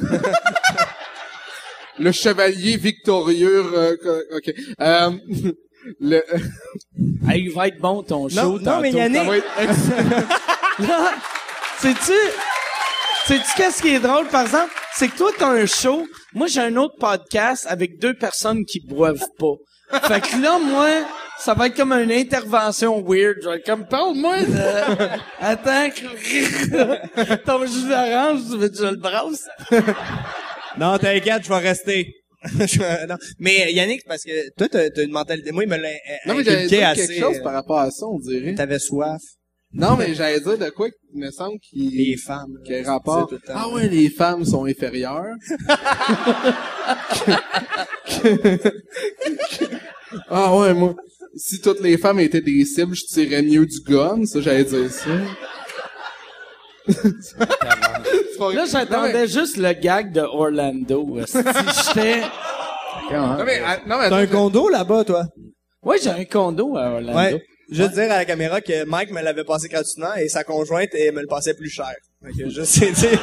Le 1.99 2.11
chevalier 2.11 2.75
victorieux, 2.77 3.63
euh, 3.75 3.95
ok. 4.35 4.53
Euh, 4.81 5.11
le, 5.99 6.23
Hey, 7.29 7.43
il 7.43 7.51
va 7.53 7.67
être 7.67 7.79
bon 7.79 8.01
ton 8.03 8.27
show. 8.29 8.35
Non, 8.35 8.59
non, 8.59 8.79
mais. 8.81 8.91
Yannick- 8.91 9.43
sais-tu, 11.79 12.13
sais-tu 13.27 13.45
qu'est-ce 13.55 13.81
qui 13.81 13.89
est 13.89 13.99
drôle, 13.99 14.27
par 14.27 14.41
exemple? 14.43 14.73
C'est 14.95 15.07
que 15.07 15.17
toi, 15.17 15.31
t'as 15.37 15.49
un 15.51 15.65
show. 15.65 16.05
Moi, 16.33 16.47
j'ai 16.47 16.61
un 16.61 16.75
autre 16.77 16.95
podcast 16.99 17.65
avec 17.69 17.99
deux 17.99 18.15
personnes 18.15 18.65
qui 18.65 18.79
boivent 18.79 19.27
pas. 19.37 19.53
Fait 20.07 20.21
que 20.21 20.41
là, 20.41 20.57
moi, 20.59 20.89
ça 21.37 21.53
va 21.53 21.67
être 21.67 21.75
comme 21.75 21.91
une 21.93 22.11
intervention 22.11 23.01
weird. 23.03 23.37
Je 23.43 23.49
vais 23.49 23.57
être 23.57 23.65
comme, 23.65 23.85
parle-moi 23.87 24.41
de... 24.41 25.07
Attends, 25.39 25.89
ton 27.45 27.65
jus 27.65 27.87
d'orange, 27.87 28.39
tu 28.49 28.57
veux 28.57 28.69
que 28.69 28.77
je 28.77 28.85
le 28.85 28.95
brasse? 28.95 29.47
non, 30.79 30.97
t'inquiète, 30.97 31.43
je 31.43 31.49
vais 31.49 31.59
rester. 31.59 32.15
Non. 33.07 33.15
Mais 33.39 33.71
Yannick, 33.71 34.01
parce 34.05 34.23
que 34.23 34.49
toi, 34.57 34.67
t'as, 34.67 34.89
t'as 34.89 35.03
une 35.03 35.11
mentalité... 35.11 35.51
Moi, 35.53 35.63
il 35.63 35.69
me 35.69 35.77
l'a 35.77 35.87
euh, 35.87 35.93
Non, 36.25 36.35
mais 36.35 36.49
assez. 36.49 37.07
quelque 37.07 37.19
chose 37.19 37.37
euh, 37.37 37.43
par 37.43 37.53
rapport 37.53 37.79
à 37.79 37.89
ça, 37.89 38.05
on 38.05 38.19
dirait. 38.19 38.53
T'avais 38.53 38.79
soif. 38.79 39.21
Non, 39.73 39.95
mais 39.97 40.13
j'allais 40.13 40.39
dire 40.39 40.57
de 40.57 40.69
quoi 40.69 40.87
il 41.13 41.19
me 41.19 41.31
semble 41.31 41.59
qu'il 41.59 41.89
Les 41.95 42.15
femmes. 42.15 42.59
qu'il 42.63 42.75
y 42.75 42.79
a 42.79 42.83
rapport. 42.91 43.27
tu 43.27 43.35
disais 43.35 43.41
tout 43.41 43.47
le 43.47 43.53
temps. 43.53 43.59
Ah 43.63 43.69
ouais, 43.73 43.89
les 43.89 44.09
femmes 44.09 44.45
sont 44.45 44.65
inférieures. 44.65 45.35
ah 50.29 50.55
ouais, 50.55 50.73
moi, 50.75 50.93
si 51.35 51.59
toutes 51.59 51.81
les 51.81 51.97
femmes 51.97 52.19
étaient 52.19 52.41
des 52.41 52.63
cibles, 52.65 52.93
je 52.95 53.03
tirais 53.05 53.41
mieux 53.41 53.65
du 53.65 53.79
gun, 53.81 54.23
ça, 54.25 54.39
j'allais 54.41 54.63
dire 54.63 54.91
ça. 54.91 55.09
Là, 58.53 58.65
j'attendais 58.69 59.27
juste 59.27 59.57
le 59.57 59.73
gag 59.73 60.11
de 60.11 60.21
Orlando. 60.21 61.17
Si 61.25 61.37
j'étais... 61.37 62.21
Non, 63.11 63.43
mais, 63.45 63.61
ah, 63.65 63.77
non, 63.87 63.97
mais 63.99 64.09
T'as 64.09 64.17
un 64.17 64.27
condo 64.27 64.69
là-bas, 64.69 65.03
toi? 65.03 65.25
Ouais, 65.83 65.97
j'ai 66.01 66.09
un 66.09 66.25
condo 66.25 66.77
à 66.77 66.89
Orlando. 66.91 67.17
Ouais. 67.17 67.43
Juste 67.73 67.93
dire 67.93 68.03
à 68.03 68.17
la 68.17 68.25
caméra 68.25 68.61
que 68.61 68.85
Mike 68.85 69.11
me 69.11 69.21
l'avait 69.21 69.43
passé 69.43 69.67
gratuitement 69.67 70.13
et 70.15 70.29
sa 70.29 70.43
conjointe 70.43 70.89
elle 70.93 71.13
me 71.13 71.21
le 71.21 71.27
passait 71.27 71.53
plus 71.53 71.69
cher. 71.69 71.93
Fait 72.23 72.43
que 72.43 72.49
je 72.49 72.63
sais, 72.63 72.87
tu 72.87 72.95
sais. 72.95 73.19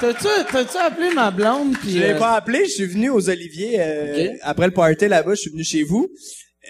T'as-tu, 0.00 0.28
t'as-tu 0.52 0.76
appelé 0.78 1.10
ma 1.12 1.30
blonde? 1.32 1.76
Puis, 1.80 1.92
Je 1.94 1.98
l'ai 1.98 2.12
euh, 2.12 2.18
pas 2.18 2.34
appelé, 2.36 2.64
je 2.66 2.70
suis 2.70 2.86
venu 2.86 3.10
aux 3.10 3.28
Oliviers 3.28 3.76
euh, 3.80 4.28
Ok. 4.28 4.36
après 4.42 4.66
le 4.66 4.72
party 4.72 5.08
là-bas, 5.08 5.32
je 5.34 5.40
suis 5.40 5.50
venu 5.50 5.64
chez 5.64 5.82
vous. 5.82 6.08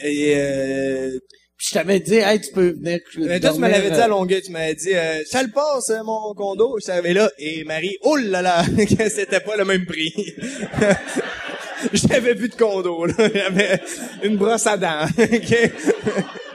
Et 0.03 0.33
euh, 0.37 1.11
Puis 1.59 1.67
je 1.69 1.75
t'avais 1.75 2.01
dit, 2.01 2.15
hey, 2.15 2.41
tu 2.41 2.53
peux 2.53 2.71
venir. 2.71 3.01
mais 3.19 3.39
toi, 3.39 3.53
tu 3.53 3.61
me 3.61 3.69
l'avais 3.69 3.91
dit 3.91 3.97
euh, 3.99 4.05
à 4.05 4.09
Longueuil, 4.09 4.41
tu 4.41 4.51
m'avais 4.53 4.75
dit 4.75 4.95
euh, 4.95 5.19
ça 5.27 5.43
le 5.43 5.51
passe 5.51 5.91
euh, 5.91 6.03
mon 6.05 6.33
condo, 6.35 6.79
je 6.83 6.91
arrivé 6.91 7.13
là 7.13 7.31
et 7.39 7.65
Marie, 7.65 7.97
oh 8.03 8.17
là 8.17 8.41
là, 8.41 8.65
que 8.77 9.09
c'était 9.11 9.41
pas 9.41 9.57
le 9.57 9.65
même 9.67 9.85
prix. 9.85 10.15
J'avais 11.93 12.35
plus 12.35 12.49
de 12.49 12.55
condo 12.57 13.05
là, 13.07 13.15
j'avais 13.33 13.81
une 14.25 14.37
brosse 14.37 14.67
à 14.67 14.77
dents. 14.77 15.07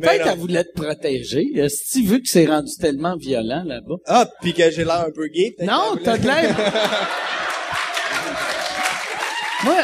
Peut-être 0.00 0.24
qu'elle 0.24 0.38
voulait 0.38 0.64
te 0.64 0.72
protéger. 0.80 1.46
Est-ce 1.54 1.76
que 1.76 1.98
tu 1.98 2.06
vu 2.06 2.22
que 2.22 2.28
c'est 2.28 2.46
rendu 2.46 2.72
tellement 2.78 3.16
violent 3.16 3.62
là-bas? 3.64 3.96
Ah, 4.06 4.28
puis 4.42 4.52
que 4.52 4.70
j'ai 4.70 4.84
l'air 4.84 5.06
un 5.06 5.10
peu 5.10 5.26
gay. 5.28 5.54
Non, 5.60 5.96
t'as 6.02 6.18
de 6.18 6.26
l'air. 6.26 6.54
moi, 9.64 9.76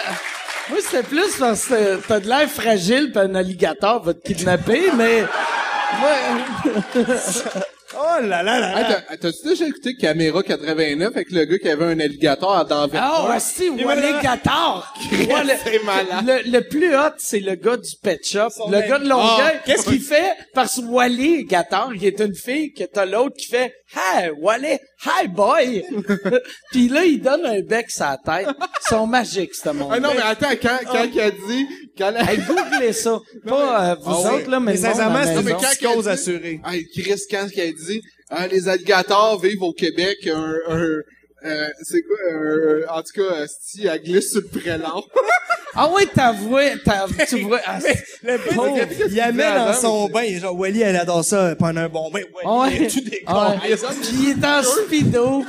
Moi, 0.68 0.78
c'était 0.82 1.02
plus 1.02 1.36
parce 1.38 1.66
que 1.66 1.96
t'as 2.06 2.20
de 2.20 2.28
l'air 2.28 2.48
fragile 2.48 3.10
pis 3.12 3.18
un 3.18 3.34
alligator 3.34 4.02
va 4.02 4.14
te 4.14 4.20
kidnapper, 4.20 4.90
mais... 4.96 5.24
Moi, 6.00 6.10
Oh 7.94 8.22
là 8.22 8.42
là 8.42 8.58
là 8.60 8.76
Hey, 8.78 8.82
là. 8.90 9.02
t'as- 9.08 9.16
T'as-tu 9.16 9.48
déjà 9.48 9.66
écouté 9.66 9.94
Caméra 9.96 10.42
89 10.42 11.08
avec 11.14 11.30
le 11.30 11.44
gars 11.44 11.58
qui 11.58 11.68
avait 11.68 11.84
un 11.84 12.00
alligator 12.00 12.56
à 12.56 12.64
dents 12.64 12.86
vertes? 12.86 13.04
Ah, 13.06 13.38
c'est 13.38 13.68
Walligator. 13.68 14.94
Ouais, 15.12 15.44
le- 15.44 15.50
c'est 15.64 15.82
malade. 15.84 16.44
Le, 16.46 16.50
le 16.50 16.60
plus 16.68 16.94
hot, 16.96 17.12
c'est 17.18 17.40
le 17.40 17.54
gars 17.54 17.76
du 17.76 17.90
Pet 18.02 18.20
Shop. 18.24 18.48
Le 18.70 18.80
gars 18.88 18.98
de 18.98 19.08
Longueuil. 19.08 19.52
Ah, 19.56 19.62
Qu'est-ce 19.64 19.84
qu'il 19.88 20.00
fait? 20.00 20.32
Parce 20.54 20.76
que 20.80 20.86
Wally 20.86 21.44
Gator, 21.44 21.90
il 21.94 22.04
est 22.04 22.20
une 22.20 22.34
fille, 22.34 22.72
que 22.72 22.84
t'as 22.84 23.04
l'autre 23.04 23.36
qui 23.36 23.46
fait 23.46 23.74
«Hey, 24.16 24.30
Wally, 24.38 24.78
hi 25.04 25.28
boy!» 25.28 25.84
Puis 26.72 26.88
là, 26.88 27.04
il 27.04 27.20
donne 27.20 27.44
un 27.46 27.60
bec 27.60 27.86
la 27.98 28.16
tête. 28.24 28.48
Ils 28.48 28.88
sont 28.88 29.06
magiques, 29.06 29.54
ce 29.54 29.68
monde. 29.70 29.90
Ah 29.92 30.00
non, 30.00 30.10
mais 30.14 30.22
attends, 30.22 30.54
quand, 30.60 30.78
quand 30.90 31.04
il 31.12 31.20
a 31.20 31.30
dit... 31.30 31.66
Quand 31.98 32.10
la- 32.10 32.22
Hey, 32.32 32.38
googlez 32.38 32.92
ça. 32.92 33.18
Pas 33.46 33.92
euh, 33.92 33.94
vous 34.00 34.10
Ah 34.10 34.20
oui. 34.34 34.40
autres, 34.40 34.50
là, 34.50 34.60
mais 34.60 34.72
Mais 34.72 34.76
sincèrement, 34.78 35.20
c'est 35.24 35.30
a 35.36 35.42
dit- 35.42 36.08
assurée. 36.08 36.60
Hey, 36.66 36.86
Chris, 36.96 37.20
quand 37.30 37.46
il 37.54 37.60
a 37.60 37.66
dit 37.72 38.00
ah, 38.30 38.46
les 38.46 38.68
alligators 38.68 39.40
vivent 39.40 39.62
au 39.62 39.72
Québec, 39.72 40.16
un... 40.26 40.54
un 40.68 40.86
euh, 41.44 41.68
c'est 41.82 42.02
quoi? 42.02 42.16
Un, 42.32 42.98
en 42.98 43.02
tout 43.02 43.12
cas, 43.22 43.46
si 43.60 43.86
elle 43.86 44.02
glisse 44.02 44.30
sur 44.32 44.40
le 44.42 44.48
prélat. 44.48 44.92
Ah 45.74 45.88
oui, 45.90 46.06
t'avouais, 46.14 46.76
t'avouais, 46.84 47.24
tu 47.26 47.40
vois... 47.44 47.58
ah, 47.64 47.78
Le 48.22 48.36
Pauvre. 48.54 48.76
qu'il 49.06 49.14
y 49.16 49.32
met 49.32 49.54
dans 49.54 49.72
son 49.72 50.06
bain. 50.10 50.38
Genre, 50.38 50.54
Wally, 50.54 50.82
elle 50.82 50.96
adore 50.96 51.24
ça 51.24 51.56
pendant 51.56 51.80
un 51.80 51.88
bon 51.88 52.10
bain. 52.10 52.20
Wally, 52.44 52.78
Ouais. 52.80 52.86
tu 52.88 52.98
ouais. 52.98 53.16
Puis 54.02 54.18
il 54.22 54.30
est 54.32 54.44
en 54.46 54.62
speedo. 54.62 55.42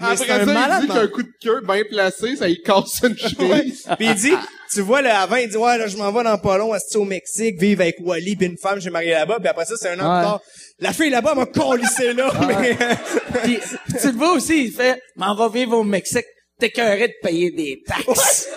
Après 0.00 0.16
ça, 0.16 0.44
malade 0.46 0.82
il 0.82 0.88
dit 0.88 0.94
qu'un 0.94 1.06
coup 1.08 1.22
de 1.22 1.32
queue 1.42 1.60
bien 1.66 1.82
placé, 1.88 2.36
ça 2.36 2.48
y 2.48 2.60
casse 2.60 3.00
une 3.02 3.16
cheville. 3.18 3.74
Puis 3.98 4.06
il 4.06 4.14
dit, 4.14 4.32
tu 4.72 4.80
vois, 4.80 5.02
là, 5.02 5.20
avant, 5.20 5.36
il 5.36 5.48
dit, 5.48 5.56
ouais, 5.56 5.78
là, 5.78 5.86
je 5.86 5.96
m'en 5.96 6.10
vais 6.12 6.24
dans 6.24 6.38
pas 6.38 6.58
long, 6.58 6.72
au 6.94 7.04
Mexique, 7.04 7.60
vivre 7.60 7.82
avec 7.82 7.96
Wally 8.00 8.36
puis 8.36 8.46
une 8.46 8.58
femme, 8.58 8.80
j'ai 8.80 8.90
marié 8.90 9.12
là-bas, 9.12 9.38
puis 9.38 9.48
après 9.48 9.64
ça, 9.64 9.74
c'est 9.78 9.90
un 9.90 10.00
an 10.00 10.12
Ouais. 10.14 10.18
plus 10.20 10.26
tard. 10.26 10.40
La 10.80 10.92
fille 10.92 11.10
là-bas 11.10 11.34
m'a 11.34 11.46
collissé 11.46 12.12
là, 12.14 12.32
mais... 12.48 12.76
Puis, 13.44 13.58
tu 14.00 14.06
le 14.08 14.12
vois 14.18 14.32
aussi, 14.32 14.64
il 14.64 14.72
fait, 14.72 15.00
m'en 15.16 15.34
va 15.36 15.48
vivre 15.48 15.78
au 15.78 15.84
Mexique, 15.84 16.24
t'écœuré 16.58 17.08
de 17.08 17.14
payer 17.22 17.50
des 17.52 17.80
taxes. 17.86 18.48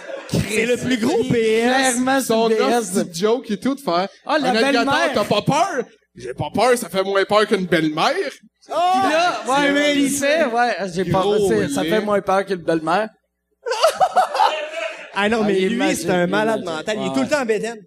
c'est 0.50 0.66
le 0.66 0.78
plus 0.78 0.98
gros 0.98 1.24
PS. 1.24 1.32
Clairement, 1.34 2.22
Son 2.22 2.50
joke 3.14 3.52
et 3.52 3.60
tout 3.60 3.76
de 3.76 3.80
faire. 3.82 4.08
Ah, 4.26 4.40
la 4.40 4.52
belle-mère. 4.54 5.12
t'as 5.14 5.24
pas 5.26 5.42
peur? 5.44 5.84
J'ai 6.18 6.34
pas 6.34 6.50
peur, 6.54 6.76
ça 6.78 6.90
fait 6.90 7.04
moins 7.04 7.24
peur 7.26 7.46
qu'une 7.48 7.66
belle-mère. 7.68 8.14
Puis 8.16 8.74
là, 8.74 9.44
ouais, 9.48 9.72
vrai, 9.72 9.96
il 9.98 10.10
fait, 10.10 10.46
ouais, 10.46 10.76
j'ai 10.94 11.06
pas, 11.06 11.24
c'est- 11.48 11.70
ça 11.70 11.84
fait 11.84 12.02
moins 12.02 12.22
peur 12.22 12.44
que 12.46 12.54
le 12.54 12.60
belle-mère. 12.60 13.10
Ah 15.14 15.30
non, 15.30 15.40
Ah, 15.44 15.48
mais 15.48 15.60
lui, 15.62 15.96
c'est 15.96 16.10
un 16.10 16.28
malade 16.28 16.64
mental. 16.64 16.98
Il 17.00 17.08
est 17.08 17.14
tout 17.14 17.22
le 17.22 17.28
temps 17.28 17.42
en 17.42 17.46
bédaine. 17.46 17.80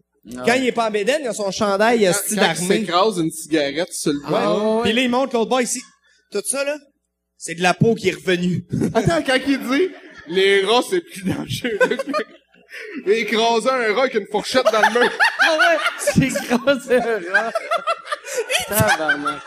Quand 0.46 0.54
il 0.54 0.66
est 0.66 0.72
pas 0.72 0.88
en 0.88 0.90
bédaine, 0.90 1.20
il 1.22 1.28
a 1.28 1.32
son 1.32 1.50
chandail, 1.50 2.00
il 2.00 2.06
a 2.06 2.12
Quand, 2.12 2.18
style 2.18 2.38
quand 2.38 2.52
il 2.60 2.66
s'écrase 2.66 3.18
une 3.18 3.30
cigarette 3.30 3.92
sur 3.92 4.12
le 4.12 4.18
Ouais. 4.20 4.82
Puis 4.82 4.92
là, 4.92 5.02
il 5.02 5.10
monte 5.10 5.32
l'autre 5.32 5.48
bord 5.48 5.60
ici. 5.62 5.80
Tout 6.30 6.42
ça, 6.44 6.62
là, 6.64 6.76
c'est 7.36 7.54
de 7.54 7.62
la 7.62 7.74
peau 7.74 7.94
qui 7.94 8.08
est 8.08 8.14
revenue. 8.14 8.64
Attends, 8.94 9.22
quand 9.26 9.38
il 9.46 9.58
dit, 9.58 9.88
les 10.28 10.64
rats, 10.64 10.82
c'est 10.88 11.00
plus 11.00 11.24
dangereux. 11.24 11.78
Écraser 13.06 13.68
un 13.70 13.94
rat 13.94 14.02
avec 14.02 14.14
une 14.14 14.26
fourchette 14.26 14.66
dans 14.72 14.80
le 14.80 15.00
mur. 15.00 15.10
Ah 15.42 15.56
ouais, 15.58 15.78
c'est 15.98 16.26
écrasé 16.26 16.96
un 16.96 17.32
rat. 17.32 17.52
Tabarnak. 18.68 19.40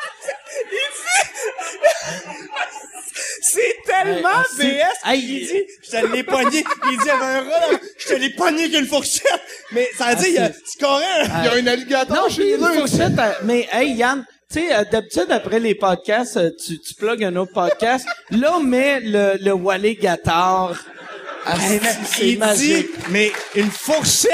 C'est 3.41 3.76
tellement 3.86 4.30
Hey, 4.60 4.72
BS. 4.74 5.10
Hey, 5.10 5.20
il 5.22 5.48
dit, 5.48 5.64
je 5.84 5.91
te 5.91 6.06
l'ai 6.08 6.24
pogné. 6.24 6.64
Il 6.86 6.98
dit, 6.98 6.98
il 7.02 7.06
y 7.06 7.10
avait 7.10 7.24
un 7.24 7.41
rat, 7.41 7.72
là, 7.72 7.78
je 7.98 8.08
te 8.08 8.14
l'ai 8.16 8.30
pogné 8.32 8.64
avec 8.66 8.80
une 8.80 8.88
fourchette. 8.88 9.41
Mais 9.72 9.90
ça 9.98 10.14
veut 10.14 10.16
dire, 10.16 10.28
il 10.28 10.34
y 10.34 10.38
a, 10.40 10.52
c'est. 10.66 11.02
Il 11.40 11.45
y 11.45 11.48
a 11.48 11.54
un 11.54 11.68
alligator 11.68 12.16
Non, 12.16 12.30
chez 12.30 12.56
une 12.56 12.64
eux. 12.66 12.74
fourchette, 12.74 13.14
mais 13.44 13.68
hey 13.72 13.94
Yann, 13.94 14.26
tu 14.52 14.60
sais, 14.60 14.74
euh, 14.76 14.84
d'habitude 14.91 15.28
après 15.32 15.60
les 15.60 15.76
podcasts, 15.76 16.38
euh, 16.38 16.50
tu, 16.66 16.80
tu 16.80 16.94
plugues 16.95 17.24
un 17.24 17.36
autre 17.36 17.54
podcast. 17.54 18.08
Là, 18.32 18.60
mais 18.64 19.00
le, 19.02 19.38
le 19.40 19.52
Wally 19.54 19.95
Gator. 19.95 20.76
Ah, 21.45 21.56
c'est- 21.60 21.80
c'est 22.06 22.28
Il 22.28 22.32
dit, 22.34 22.38
magique. 22.38 22.88
mais 23.10 23.32
une 23.56 23.70
fourchette? 23.72 24.30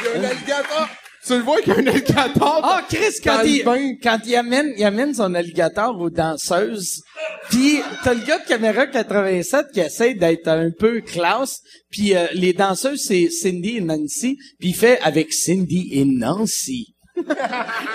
Il 0.00 0.06
y 0.06 0.08
a 0.08 0.12
un 0.20 0.24
alligator. 0.30 0.88
Tu 1.26 1.32
le 1.36 1.40
vois 1.42 1.60
qu'il 1.60 1.72
y 1.72 1.76
a 1.76 1.78
un 1.80 1.86
alligator. 1.88 2.60
Ah, 2.62 2.82
Chris, 2.88 3.16
quand 3.24 3.42
il, 3.42 3.98
quand 4.00 4.18
il 4.24 4.36
amène, 4.36 4.72
il 4.76 4.84
amène 4.84 5.12
son 5.12 5.34
alligator 5.34 6.00
aux 6.00 6.08
danseuses, 6.10 7.02
puis 7.50 7.80
t'as 8.04 8.14
le 8.14 8.24
gars 8.24 8.38
de 8.38 8.46
caméra 8.46 8.86
87 8.86 9.66
qui 9.72 9.80
essaie 9.80 10.14
d'être 10.14 10.46
un 10.46 10.70
peu 10.70 11.00
classe, 11.00 11.60
puis 11.90 12.14
euh, 12.14 12.26
les 12.32 12.52
danseuses, 12.52 13.02
c'est 13.08 13.28
Cindy 13.30 13.78
et 13.78 13.80
Nancy, 13.80 14.36
puis 14.60 14.68
il 14.68 14.76
fait 14.76 15.00
avec 15.00 15.32
Cindy 15.32 15.88
et 15.92 16.04
Nancy. 16.04 16.94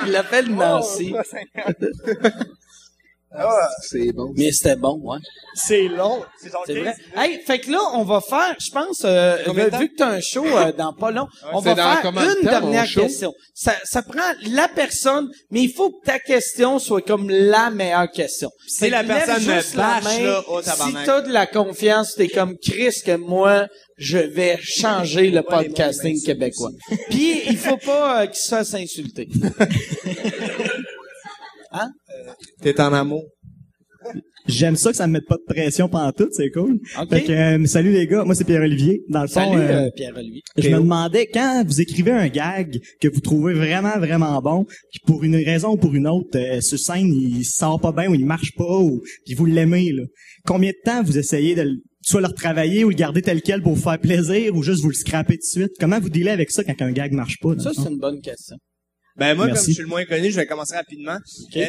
il 0.06 0.12
l'appelle 0.12 0.50
Nancy. 0.50 1.14
C'est 3.82 4.12
bon. 4.12 4.34
Mais 4.36 4.52
c'était 4.52 4.76
bon, 4.76 5.00
ouais. 5.04 5.20
C'est 5.54 5.88
long. 5.88 6.24
C'est 6.42 6.50
C'est 6.66 6.74
15 6.74 6.84
vrai. 6.84 6.96
Hey, 7.16 7.40
fait 7.46 7.60
que 7.60 7.72
là, 7.72 7.80
on 7.94 8.04
va 8.04 8.20
faire, 8.20 8.56
je 8.60 8.72
pense, 8.72 9.04
euh, 9.06 9.38
vu 9.80 9.90
que 9.90 9.96
t'as 9.96 10.10
un 10.10 10.20
show 10.20 10.46
euh, 10.46 10.72
dans 10.74 10.94
pas 10.94 11.12
long, 11.12 11.28
on 11.54 11.62
c'est 11.62 11.74
va 11.74 12.02
faire 12.02 12.12
une 12.12 12.36
temps, 12.36 12.42
dernière 12.44 12.88
question. 12.88 13.34
Ça, 13.54 13.74
ça 13.84 14.02
prend 14.02 14.20
la 14.50 14.68
personne, 14.68 15.30
mais 15.50 15.62
il 15.62 15.72
faut 15.72 15.92
que 15.92 16.06
ta 16.06 16.20
question 16.20 16.78
soit 16.80 17.02
comme 17.02 17.30
la 17.30 17.70
meilleure 17.70 18.12
question. 18.12 18.50
Que 18.80 18.86
la 18.88 19.04
personne 19.04 19.44
me 19.44 19.76
bâche, 19.78 20.04
main. 20.04 20.20
là, 20.24 20.44
oh, 20.50 20.62
si 20.62 20.94
t'as 21.06 21.22
de 21.22 21.32
la 21.32 21.48
confiance, 21.48 22.16
t'es 22.16 22.28
comme 22.28 22.58
Chris 22.58 23.02
que 23.06 23.16
moi, 23.16 23.68
je 23.98 24.18
vais 24.18 24.58
changer 24.62 25.30
le 25.30 25.42
podcasting 25.42 26.22
québécois. 26.24 26.72
Puis 27.10 27.44
il 27.48 27.58
faut 27.58 27.78
pas 27.78 28.24
euh, 28.24 28.26
qu'il 28.28 28.36
se 28.36 28.50
fasse 28.50 28.74
insulter. 28.74 29.30
T'es 32.62 32.80
en 32.82 32.94
amour. 32.94 33.24
J'aime 34.48 34.76
ça 34.76 34.90
que 34.90 34.98
ça 34.98 35.06
me 35.06 35.14
mette 35.14 35.28
pas 35.28 35.36
de 35.38 35.44
pression 35.54 35.88
pendant 35.88 36.12
tout, 36.12 36.28
c'est 36.32 36.50
cool. 36.50 36.80
OK? 37.00 37.10
Fait 37.10 37.24
que, 37.24 37.32
euh, 37.32 37.66
salut 37.68 37.92
les 37.92 38.08
gars, 38.08 38.26
moi 38.26 38.34
c'est 38.34 38.44
Pierre-Olivier. 38.44 39.04
Dans 39.08 39.22
le 39.22 39.28
fond, 39.28 39.52
Salut, 39.52 39.62
euh, 39.62 39.86
euh, 39.86 39.90
Pierre-Olivier. 39.96 40.42
je 40.58 40.70
me 40.70 40.78
demandais 40.80 41.28
quand 41.28 41.64
vous 41.66 41.80
écrivez 41.80 42.10
un 42.12 42.28
gag 42.28 42.80
que 43.00 43.08
vous 43.08 43.22
trouvez 43.22 43.54
vraiment 43.54 44.00
vraiment 44.00 44.42
bon, 44.42 44.66
puis 44.66 45.00
pour 45.06 45.24
une 45.24 45.36
raison 45.36 45.74
ou 45.74 45.78
pour 45.78 45.94
une 45.94 46.08
autre, 46.08 46.36
euh, 46.36 46.60
sur 46.60 46.80
scène 46.80 47.14
il 47.14 47.46
sort 47.46 47.80
pas 47.80 47.92
bien 47.92 48.10
ou 48.10 48.16
il 48.16 48.26
marche 48.26 48.54
pas 48.58 48.80
ou 48.80 49.02
puis 49.26 49.36
vous 49.36 49.46
l'aimez 49.46 49.92
là. 49.92 50.04
Combien 50.46 50.72
de 50.72 50.78
temps 50.84 51.04
vous 51.04 51.20
essayez 51.20 51.54
de 51.54 51.70
soit 52.02 52.22
le 52.22 52.28
retravailler 52.28 52.84
ou 52.84 52.90
le 52.90 52.96
garder 52.96 53.22
tel 53.22 53.44
quel 53.44 53.62
pour 53.62 53.76
vous 53.76 53.82
faire 53.82 54.00
plaisir 54.00 54.56
ou 54.56 54.64
juste 54.64 54.82
vous 54.82 54.90
le 54.90 54.96
scraper 54.96 55.36
tout 55.36 55.60
de 55.60 55.62
suite? 55.62 55.72
Comment 55.80 56.00
vous 56.00 56.10
dealez 56.10 56.32
avec 56.32 56.50
ça 56.50 56.64
quand 56.64 56.82
un 56.82 56.92
gag 56.92 57.14
marche 57.14 57.38
pas 57.40 57.58
Ça, 57.60 57.72
c'est 57.76 57.88
une 57.90 58.00
bonne 58.00 58.20
question. 58.22 58.58
Ben 59.18 59.36
moi, 59.36 59.48
Merci. 59.48 59.60
comme 59.66 59.68
je 59.70 59.74
suis 59.74 59.82
le 59.84 59.90
moins 59.90 60.06
connu, 60.06 60.32
je 60.32 60.36
vais 60.38 60.46
commencer 60.46 60.74
rapidement. 60.76 61.18
Euh, 61.58 61.66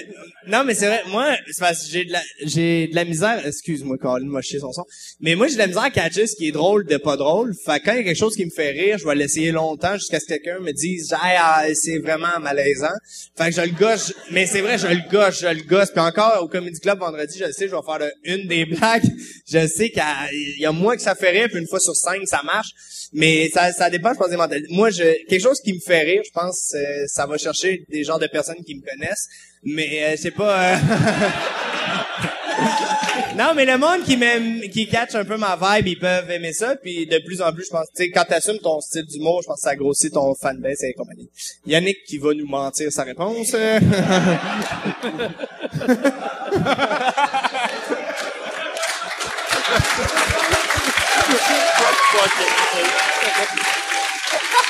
non, 0.47 0.63
mais 0.65 0.75
c'est 0.75 0.87
vrai, 0.87 1.03
moi, 1.09 1.35
c'est 1.51 1.61
parce 1.61 1.85
que 1.85 1.91
j'ai 1.93 2.05
de 2.05 2.13
la, 2.13 2.23
j'ai 2.45 2.87
de 2.87 2.95
la 2.95 3.05
misère. 3.05 3.45
Excuse-moi, 3.47 3.99
Colin 3.99 4.27
m'a 4.27 4.41
chier 4.43 4.61
son 4.61 4.73
son. 4.73 4.85
Mais 5.21 5.35
moi, 5.35 5.49
j'ai 5.49 5.55
de 5.55 5.59
la 5.59 5.67
misère 5.67 5.83
à 5.83 5.91
catcher 5.91 6.27
ce 6.27 6.37
qui 6.37 6.49
est 6.49 6.53
drôle 6.53 6.87
de 6.87 6.97
pas 6.99 7.17
drôle. 7.17 7.53
Fait 7.65 7.81
que 7.81 7.87
quand 7.87 7.93
il 7.93 7.99
y 7.99 8.01
a 8.01 8.05
quelque 8.05 8.17
chose 8.19 8.37
qui 8.37 8.45
me 8.45 8.51
fait 8.51 8.71
rire, 8.71 8.97
je 8.99 9.05
vais 9.07 9.15
l'essayer 9.17 9.51
longtemps 9.51 9.95
jusqu'à 9.97 10.21
ce 10.21 10.27
que 10.27 10.35
quelqu'un 10.35 10.61
me 10.61 10.73
dise, 10.73 11.13
hey, 11.13 11.37
ah, 11.39 11.65
c'est 11.75 11.99
vraiment 11.99 12.39
malaisant. 12.41 12.95
Fait 13.37 13.51
que 13.51 13.57
je 13.57 13.61
le 13.63 13.77
gosse, 13.79 14.15
mais 14.31 14.47
c'est 14.47 14.61
vrai, 14.61 14.79
je 14.79 14.87
le 14.87 15.11
gosse, 15.11 15.41
je 15.41 15.49
le 15.49 15.63
gosse. 15.63 15.91
Puis 15.91 16.01
encore, 16.01 16.43
au 16.43 16.49
Comedy 16.49 16.79
Club 16.81 17.01
vendredi, 17.01 17.39
je 17.39 17.51
sais, 17.51 17.67
je 17.69 17.75
vais 17.75 17.83
faire 17.85 17.99
le- 17.99 18.13
une 18.25 18.47
des 18.47 18.65
blagues. 18.67 19.03
Je 19.51 19.67
sais 19.67 19.89
qu'il 19.91 19.99
y 19.99 20.01
a- 20.01 20.29
il 20.33 20.61
y 20.61 20.67
a 20.67 20.73
moi 20.73 20.97
que 20.97 21.03
ça 21.03 21.15
fait 21.17 21.31
rire, 21.31 21.49
puis 21.51 21.61
une 21.61 21.67
fois 21.69 21.81
sur 21.81 21.97
cinq, 21.97 22.21
ça 22.27 22.43
marche. 22.45 22.69
Mais 23.15 23.51
ça, 23.53 23.73
ça 23.73 23.91
dépend, 23.91 24.15
je 24.15 24.19
pense, 24.19 24.31
des 24.31 24.37
mentalités. 24.39 24.73
Moi, 24.73 24.89
je, 24.91 25.03
quelque 25.29 25.43
chose 25.43 25.61
qui 25.61 25.75
me 25.75 25.81
fait 25.81 26.01
rire, 26.03 26.23
je 26.25 26.31
pense, 26.31 26.73
euh, 26.75 27.05
ça 27.09 27.27
va 27.27 27.32
chercher 27.39 27.85
des 27.89 28.05
genres 28.05 28.19
de 28.19 28.27
personnes 28.27 28.63
qui 28.65 28.75
me 28.75 28.81
connaissent. 28.81 29.29
Mais, 29.65 30.03
euh, 30.03 30.15
c'est 30.17 30.33
pas... 30.33 30.75
euh, 30.75 30.77
non, 33.37 33.53
mais 33.55 33.65
le 33.65 33.79
monde 33.79 34.03
qui 34.05 34.17
m'aime, 34.17 34.61
qui 34.73 34.87
catch 34.87 35.15
un 35.15 35.25
peu 35.25 35.37
ma 35.37 35.57
vibe, 35.57 35.89
ils 35.89 35.99
peuvent 35.99 36.31
aimer 36.31 36.53
ça. 36.53 36.77
Puis 36.77 37.07
de 37.07 37.19
plus 37.19 37.41
en 37.43 37.53
plus, 37.53 37.65
je 37.65 37.71
pense, 37.71 37.87
tu 37.95 38.05
sais, 38.05 38.11
quand 38.11 38.25
t'assumes 38.25 38.59
ton 38.59 38.81
style 38.81 39.07
d'humour, 39.07 39.43
je 39.43 39.49
pense 39.49 39.61
que 39.61 39.69
ça 39.69 39.77
grossit 39.77 40.13
ton 40.13 40.35
fanbase 40.35 40.85
et 40.85 40.95
compagnie. 40.95 41.31
Yannick 41.67 42.05
qui 42.05 42.19
va 42.19 42.35
nous 42.35 42.47
mentir 42.47 42.91
sa 42.91 43.05
réponse. 43.05 43.55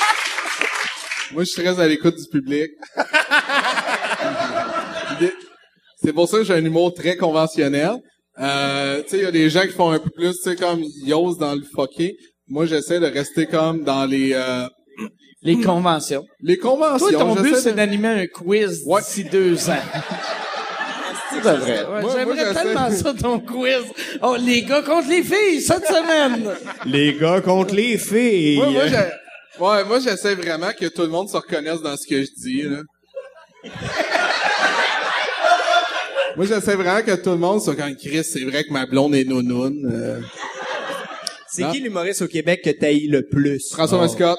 Moi, 1.33 1.45
je 1.45 1.51
suis 1.51 1.63
très 1.63 1.81
à 1.81 1.89
l'écoute 1.89 2.17
du 2.17 2.29
public. 2.31 2.71
C'est 6.03 6.13
pour 6.13 6.29
ça 6.29 6.39
que 6.39 6.45
j'ai 6.45 6.55
un 6.55 6.65
humour 6.65 6.93
très 6.95 7.17
conventionnel. 7.17 7.93
Euh, 8.41 9.03
tu 9.03 9.09
sais, 9.11 9.17
il 9.19 9.23
y 9.23 9.27
a 9.27 9.31
des 9.31 9.49
gens 9.51 9.63
qui 9.63 9.69
font 9.73 9.91
un 9.91 9.99
peu 9.99 10.11
plus, 10.11 10.33
tu 10.33 10.51
sais, 10.51 10.57
comme 10.57 10.83
ils 10.83 11.15
osent 11.15 11.39
dans 11.39 11.55
le 11.55 11.63
fucké. 11.75 12.17
Moi, 12.49 12.67
j'essaie 12.67 12.99
de 12.99 13.07
rester 13.07 13.47
comme 13.47 13.83
dans 13.85 14.05
les 14.05 14.33
euh, 14.35 14.67
Les 15.43 15.61
conventions. 15.61 16.25
les 16.41 16.57
conventions. 16.59 17.09
Toi, 17.09 17.19
ton 17.19 17.35
but, 17.37 17.57
c'est 17.57 17.75
d'animer 17.75 18.09
un 18.09 18.27
quiz 18.27 18.83
Ouais. 18.87 19.01
d'ici 19.01 19.25
deux 19.25 19.69
ans. 19.71 19.77
C'est 21.35 21.41
vrai. 21.57 21.85
Ouais, 21.87 22.03
J'aimerais 22.15 22.53
tellement 22.53 22.91
ça, 22.91 23.15
ton 23.15 23.41
quiz. 23.41 23.83
Oh, 24.23 24.37
les 24.39 24.63
gars 24.63 24.83
contre 24.83 25.09
les 25.09 25.23
filles, 25.23 25.63
cette 25.63 25.87
semaine. 25.87 26.51
Les 26.85 27.15
gars 27.15 27.41
contre 27.41 27.75
les 27.75 27.97
filles. 27.97 28.57
Moi, 28.59 28.71
moi, 28.71 28.87
j'ai- 28.87 28.97
ouais, 29.71 29.85
moi, 29.85 30.01
j'essaie 30.01 30.35
vraiment 30.35 30.71
que 30.79 30.87
tout 30.87 31.03
le 31.03 31.09
monde 31.09 31.29
se 31.29 31.37
reconnaisse 31.37 31.81
dans 31.81 31.97
ce 31.97 32.07
que 32.07 32.23
je 32.23 32.31
dis, 32.37 32.63
là. 32.63 32.83
moi, 36.37 36.47
j'essaie 36.47 36.75
vraiment 36.75 37.03
que 37.05 37.15
tout 37.23 37.31
le 37.31 37.37
monde 37.37 37.61
soit 37.63 37.77
comme 37.77 37.95
Chris, 37.97 38.25
c'est 38.25 38.45
vrai 38.45 38.65
que 38.65 38.73
ma 38.73 38.87
blonde 38.87 39.15
est 39.15 39.25
nounoune. 39.25 39.89
euh. 39.93 40.21
C'est 41.49 41.71
qui 41.71 41.81
l'humoriste 41.81 42.23
au 42.23 42.29
Québec 42.29 42.63
que 42.65 42.71
t'as 42.71 42.93
le 42.93 43.21
plus? 43.29 43.71
François 43.73 43.99
Oh. 43.99 44.01
Mascotte. 44.01 44.39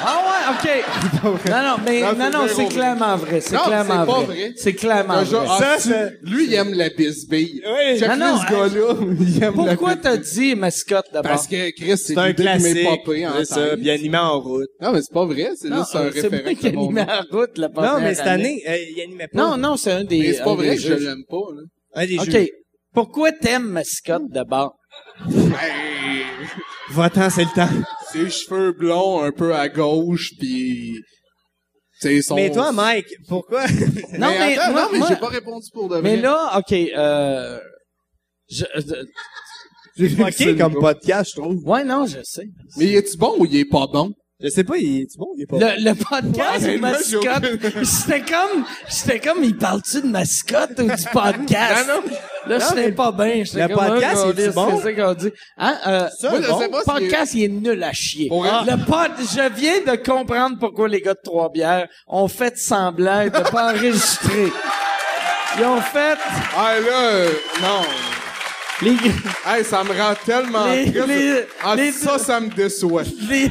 Ah 0.00 0.22
ouais, 0.26 0.54
OK. 0.54 0.84
Non, 1.50 1.62
non, 1.62 1.76
mais 1.84 2.00
Non, 2.00 2.12
non, 2.12 2.18
c'est 2.18 2.30
non, 2.30 2.46
c'est 2.54 2.68
clairement 2.74 3.16
vrai. 3.16 3.40
C'est 3.40 3.54
Non, 3.56 3.62
clairement 3.64 4.00
c'est 4.00 4.06
pas 4.06 4.20
vrai. 4.20 4.24
vrai. 4.24 4.52
C'est 4.56 4.72
clairement 4.74 5.22
vrai. 5.22 5.38
ah, 5.48 5.58
Ça, 5.58 5.74
c'est- 5.78 6.18
lui, 6.22 6.44
il 6.46 6.54
aime 6.54 6.72
la 6.74 6.88
bisbille. 6.90 7.62
Oui. 7.66 8.00
Non, 8.00 8.16
non, 8.16 8.38
ce 8.38 8.50
gars-là, 8.50 8.94
il 9.20 9.42
aime 9.42 9.54
Pourquoi 9.54 9.96
t'as 9.96 10.16
dit 10.16 10.54
mascotte 10.54 11.06
d'abord? 11.12 11.30
Parce 11.32 11.46
que 11.46 11.70
Chris, 11.70 11.98
c'est 11.98 12.14
C'est 12.14 12.18
un 12.18 12.32
classique. 12.32 12.78
C'est 13.38 13.44
ça, 13.44 13.76
bien 13.76 13.94
animé 13.94 14.18
en 14.18 14.40
route. 14.40 14.68
Non, 14.80 14.92
mais 14.92 15.00
c'est 15.02 15.12
pas 15.12 15.24
vrai, 15.24 15.50
c'est 15.56 15.68
juste 15.72 15.96
un 15.96 16.10
c'est 16.12 16.28
référent 16.28 16.68
animais 16.68 17.04
nom. 17.04 17.12
en 17.12 17.36
route 17.36 17.58
la 17.58 17.68
Non, 17.68 18.00
mais 18.00 18.14
cette 18.14 18.26
année, 18.26 18.62
euh, 18.68 18.76
il 18.76 19.02
animait 19.02 19.28
pas. 19.28 19.38
Non, 19.38 19.56
non, 19.56 19.76
c'est 19.76 19.92
un 19.92 20.04
des. 20.04 20.18
Mais 20.20 20.32
c'est 20.32 20.44
pas 20.44 20.54
vrai 20.54 20.76
que 20.76 20.80
je 20.82 20.94
l'aime 20.94 21.24
pas, 21.28 21.36
là. 21.54 21.62
Un 21.94 22.06
des 22.06 22.18
OK. 22.18 22.50
Pourquoi 22.94 23.32
t'aimes 23.32 23.68
mascotte 23.68 24.28
d'abord? 24.30 24.74
Va-t'en, 26.90 27.28
c'est 27.30 27.44
le 27.44 27.54
temps. 27.54 27.68
Ses 28.12 28.30
cheveux 28.30 28.72
blonds 28.72 29.22
un 29.22 29.32
peu 29.32 29.54
à 29.54 29.68
gauche, 29.68 30.32
puis... 30.38 31.00
C'est 32.00 32.22
son... 32.22 32.36
Mais 32.36 32.50
toi, 32.52 32.70
Mike, 32.72 33.06
pourquoi? 33.28 33.66
Non, 34.18 34.28
mais, 34.30 34.56
attends, 34.56 34.70
moi, 34.72 34.82
non, 34.82 34.88
mais 34.92 34.98
moi- 34.98 35.08
j'ai 35.10 35.16
pas 35.16 35.28
répondu 35.28 35.66
pour 35.72 35.88
de 35.88 35.96
vrai. 35.96 36.02
mais 36.02 36.16
là, 36.16 36.56
OK, 36.58 36.72
euh, 36.72 37.58
je, 38.48 38.64
J'ai 39.96 40.08
fucké 40.10 40.56
comme 40.56 40.74
podcast, 40.74 41.32
je 41.34 41.40
trouve. 41.40 41.56
ouais, 41.66 41.84
non, 41.84 42.06
je 42.06 42.18
sais. 42.22 42.46
Mais 42.76 42.84
il 42.86 42.94
est-tu 42.96 43.16
bon 43.16 43.34
ou 43.38 43.46
il 43.46 43.56
est 43.56 43.64
pas 43.64 43.86
bon? 43.92 44.12
Je 44.40 44.48
sais 44.50 44.62
pas, 44.62 44.76
il 44.76 45.00
est 45.02 45.18
bon, 45.18 45.26
il 45.36 45.42
est 45.42 45.46
pas 45.46 45.56
Le, 45.58 45.82
le 45.90 45.94
podcast 45.96 46.64
Ouais, 46.64 46.78
mascotte, 46.78 47.44
c'était 47.82 48.20
comme, 48.20 48.64
c'était 48.88 49.18
comme, 49.18 49.42
il 49.42 49.56
parle-tu 49.56 50.00
de 50.02 50.06
mascotte 50.06 50.78
ou 50.78 50.82
du 50.84 51.04
podcast? 51.12 51.88
Non, 51.88 51.94
non. 51.96 52.16
Là, 52.46 52.58
Non, 52.60 52.64
je 52.70 52.74
n'étais 52.76 52.92
pas 52.92 53.10
bien. 53.10 53.42
Le 53.52 53.66
comme, 53.66 53.76
podcast, 53.88 54.26
il 54.28 54.40
c'est 54.44 54.54
bon? 54.54 54.80
ça 54.80 54.92
qu'on 54.92 55.14
dit? 55.14 55.30
Hein, 55.58 55.76
euh, 55.88 56.08
Ça, 56.20 56.30
Moi, 56.30 56.40
je 56.42 56.48
bon. 56.50 56.58
sais 56.60 56.68
pas 56.68 56.78
si... 56.78 56.84
podcast, 56.86 57.34
il 57.34 57.42
est 57.42 57.48
nul 57.48 57.82
à 57.82 57.92
chier. 57.92 58.28
Le 58.30 58.84
pod, 58.86 59.10
je 59.18 59.52
viens 59.58 59.80
de 59.80 59.96
comprendre 59.96 60.56
pourquoi 60.60 60.86
les 60.88 61.00
gars 61.00 61.14
de 61.14 61.20
Trois-Bières 61.24 61.88
ont 62.06 62.28
fait 62.28 62.56
semblant 62.56 63.24
de 63.24 63.30
pas 63.30 63.72
enregistrer. 63.74 64.52
Ils 65.58 65.64
ont 65.64 65.80
fait, 65.80 66.16
Ah, 66.56 66.74
là, 66.78 67.00
euh, 67.10 67.30
non. 67.60 67.82
les, 68.82 68.92
Hey, 69.44 69.64
ça 69.64 69.82
me 69.82 69.90
rend 70.00 70.14
tellement 70.24 70.66
Les- 70.66 70.92
triste. 70.92 71.06
les- 71.08 71.44
ah, 71.64 71.74
les- 71.74 71.90
ça, 71.90 72.18
ça 72.20 72.38
me 72.38 72.50
déçoit. 72.50 73.02
les, 73.28 73.50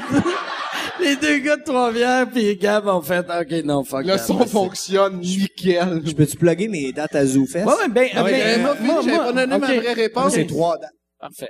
les 0.99 1.15
deux 1.15 1.37
gars 1.39 1.57
de 1.57 1.63
Trois-Bières 1.63 2.29
pis 2.29 2.55
Gab 2.57 2.87
ont 2.87 3.01
fait, 3.01 3.25
OK, 3.29 3.65
non, 3.65 3.83
fuck 3.83 4.01
Le 4.03 4.09
that. 4.13 4.17
son 4.19 4.45
fonctionne 4.45 5.19
nickel. 5.19 6.01
Je 6.05 6.11
peux-tu 6.13 6.37
plugger 6.37 6.67
mes 6.67 6.91
dates 6.91 7.15
à 7.15 7.25
ZooFest? 7.25 7.65
Ouais, 7.65 7.73
ouais, 7.73 7.87
ben, 7.89 8.09
Ah 8.15 8.23
ouais, 8.23 8.31
ben, 8.31 8.59
euh, 8.59 8.61
moi, 8.61 8.75
moi, 9.03 9.17
pas 9.17 9.31
donné 9.33 9.47
ma 9.47 9.57
vraie 9.67 9.81
Moi, 9.81 9.93
réponse. 9.93 10.33
c'est 10.33 10.45
trois 10.47 10.77
dates. 10.77 10.91
Parfait. 11.19 11.49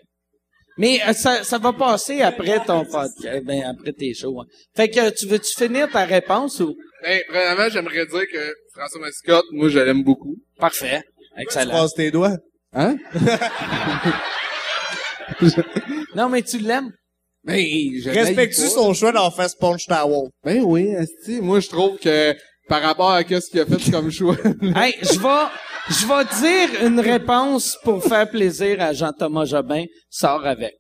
Mais 0.78 1.00
euh, 1.08 1.14
ça, 1.14 1.44
ça 1.44 1.58
va 1.58 1.74
passer 1.74 2.22
après 2.22 2.60
ton 2.64 2.86
podcast, 2.86 3.44
ben 3.46 3.64
après 3.64 3.94
tes 3.94 4.14
shows. 4.14 4.42
hein. 4.42 4.46
Fait 4.76 4.90
que 4.90 5.10
tu 5.10 5.26
veux-tu 5.26 5.52
finir 5.56 5.90
ta 5.92 6.06
réponse 6.06 6.60
ou? 6.60 6.76
Ben, 7.04 7.20
premièrement, 7.28 7.68
j'aimerais 7.70 8.06
dire 8.06 8.26
que 8.32 8.54
François 8.76 9.02
Mascotte, 9.02 9.46
moi, 9.54 9.70
je 9.70 9.80
l'aime 9.80 10.04
beaucoup. 10.04 10.36
parfait, 10.60 11.02
Tu 11.36 11.42
excellent. 11.42 11.72
passes 11.72 11.94
tes 11.96 12.12
doigts? 12.12 12.38
Hein? 12.74 12.96
Non 16.16 16.30
mais 16.30 16.42
tu 16.42 16.58
l'aimes. 16.58 16.92
Ben, 17.48 17.66
je 18.04 18.10
Respectes-tu 18.10 18.68
son 18.68 18.94
choix 18.94 19.12
d'en 19.14 19.32
faire 19.32 19.50
Sponge 19.50 19.86
Tower? 19.88 20.28
Ben 20.44 20.62
oui. 20.64 20.90
Moi, 21.42 21.60
je 21.62 21.70
trouve 21.70 21.98
que 21.98 22.36
par 22.68 22.82
rapport 22.82 23.12
à 23.12 23.22
ce 23.24 23.50
qu'il 23.50 23.60
a 23.62 23.66
fait 23.66 23.90
comme 23.92 24.12
choix. 24.12 24.36
Hey, 24.76 24.94
je 25.02 25.18
vais 25.20 25.48
je 25.90 26.06
vais 26.06 26.26
dire 26.42 26.86
une 26.86 27.00
réponse 27.00 27.78
pour 27.84 28.04
faire 28.04 28.30
plaisir 28.30 28.82
à 28.82 28.92
Jean-Thomas 28.92 29.46
Jobin. 29.46 29.86
Sors 30.10 30.46
avec. 30.46 30.76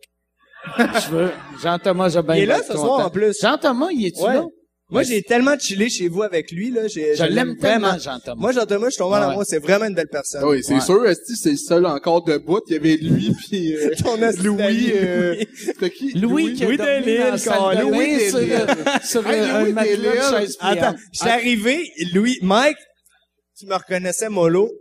Je 0.77 1.09
veux 1.09 1.31
Jean-Thomas 1.63 2.09
Jobin. 2.09 2.35
Il 2.35 2.43
est 2.43 2.45
là 2.47 2.57
ce 2.61 2.73
content. 2.73 2.85
soir, 2.85 3.07
en 3.07 3.09
plus. 3.09 3.37
Jean-Thomas, 3.41 3.87
il 3.91 4.07
est-tu 4.07 4.21
Ouais. 4.21 4.33
là? 4.33 4.43
Moi, 4.89 5.03
j'ai 5.03 5.21
tellement 5.21 5.59
chillé 5.59 5.89
chez 5.89 6.07
vous 6.07 6.23
avec 6.23 6.49
lui, 6.49 6.71
là. 6.71 6.87
j'ai- 6.87 7.13
Je 7.15 7.23
l'aime 7.25 7.55
vraiment. 7.59 7.89
tellement, 7.91 7.99
Jean-Thomas. 7.99 8.35
Moi, 8.41 8.51
Jean-Thomas, 8.53 8.85
je 8.85 8.91
suis 8.91 8.97
tombé 8.99 9.17
en 9.17 9.19
Ouais. 9.19 9.25
amour. 9.33 9.43
C'est 9.45 9.59
vraiment 9.59 9.83
une 9.85 9.93
belle 9.95 10.07
personne. 10.09 10.43
oui, 10.45 10.63
c'est 10.63 10.75
Ouais. 10.75 10.79
sûr, 10.79 11.05
esti, 11.05 11.35
c'est 11.35 11.51
le 11.51 11.57
seul 11.57 11.85
encore 11.85 12.23
debout. 12.23 12.61
Il 12.67 12.73
y 12.73 12.75
avait 12.77 12.95
lui, 12.95 13.31
puis 13.49 13.75
euh, 13.75 13.89
Ton 14.03 14.15
Louis, 14.15 14.91
euh, 14.95 15.33
Louis. 15.35 15.47
c'était 15.57 15.89
qui? 15.89 16.11
Louis, 16.13 16.53
qui 16.53 16.63
a 16.63 16.67
Louis 16.67 16.77
Delisle, 16.77 17.81
Louis 17.81 18.29
sur, 18.29 18.39
Delisle. 18.39 18.67
sur 19.03 19.27
Hey, 19.27 19.39
un 19.49 19.61
Louis 19.63 19.73
matelas 19.73 19.95
de 19.97 20.01
Delisle. 20.03 20.37
chaise 20.39 20.55
pliante. 20.55 20.77
Attends, 20.77 20.97
je 21.13 21.19
suis 21.19 21.29
arrivé, 21.29 21.91
Louis, 22.13 22.37
Mike, 22.41 22.77
tu 23.59 23.65
me 23.65 23.73
reconnaissais 23.75 24.29
mollo. 24.29 24.71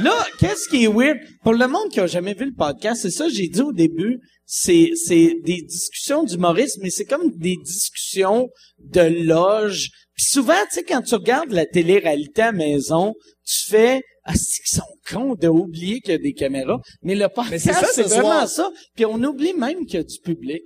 Là, 0.00 0.14
qu'est-ce 0.38 0.68
qui 0.68 0.84
est 0.84 0.88
weird? 0.88 1.18
Pour 1.42 1.52
le 1.52 1.66
monde 1.68 1.90
qui 1.92 2.00
a 2.00 2.06
jamais 2.06 2.34
vu 2.34 2.46
le 2.46 2.54
podcast, 2.56 3.02
c'est 3.02 3.10
ça 3.10 3.26
que 3.26 3.32
j'ai 3.32 3.48
dit 3.48 3.60
au 3.60 3.72
début, 3.72 4.18
c'est, 4.52 4.90
c'est 4.96 5.36
des 5.44 5.62
discussions 5.62 6.24
d'humoristes, 6.24 6.78
mais 6.82 6.90
c'est 6.90 7.04
comme 7.04 7.30
des 7.36 7.54
discussions 7.64 8.48
de 8.80 9.00
loge. 9.24 9.90
Puis 10.16 10.24
souvent, 10.24 10.58
tu 10.68 10.74
sais, 10.74 10.82
quand 10.82 11.02
tu 11.02 11.14
regardes 11.14 11.52
la 11.52 11.66
télé-réalité 11.66 12.42
à 12.42 12.46
la 12.46 12.52
maison, 12.52 13.14
tu 13.46 13.70
fais, 13.70 14.02
ah, 14.24 14.32
c'est 14.34 14.60
qu'ils 14.64 14.76
sont 14.80 14.96
cons 15.08 15.34
de 15.36 15.46
oublier 15.46 16.00
qu'il 16.00 16.10
y 16.10 16.14
a 16.16 16.18
des 16.18 16.32
caméras. 16.32 16.80
Mais 17.02 17.14
le 17.14 17.28
podcast, 17.28 17.64
c'est 17.64 17.72
ça, 17.72 17.86
c'est 17.92 18.02
ce 18.02 18.08
vraiment 18.08 18.44
soir. 18.44 18.48
ça. 18.48 18.70
Puis 18.96 19.04
on 19.04 19.22
oublie 19.22 19.54
même 19.54 19.86
qu'il 19.86 20.00
y 20.00 20.00
a 20.00 20.02
du 20.02 20.18
public. 20.18 20.62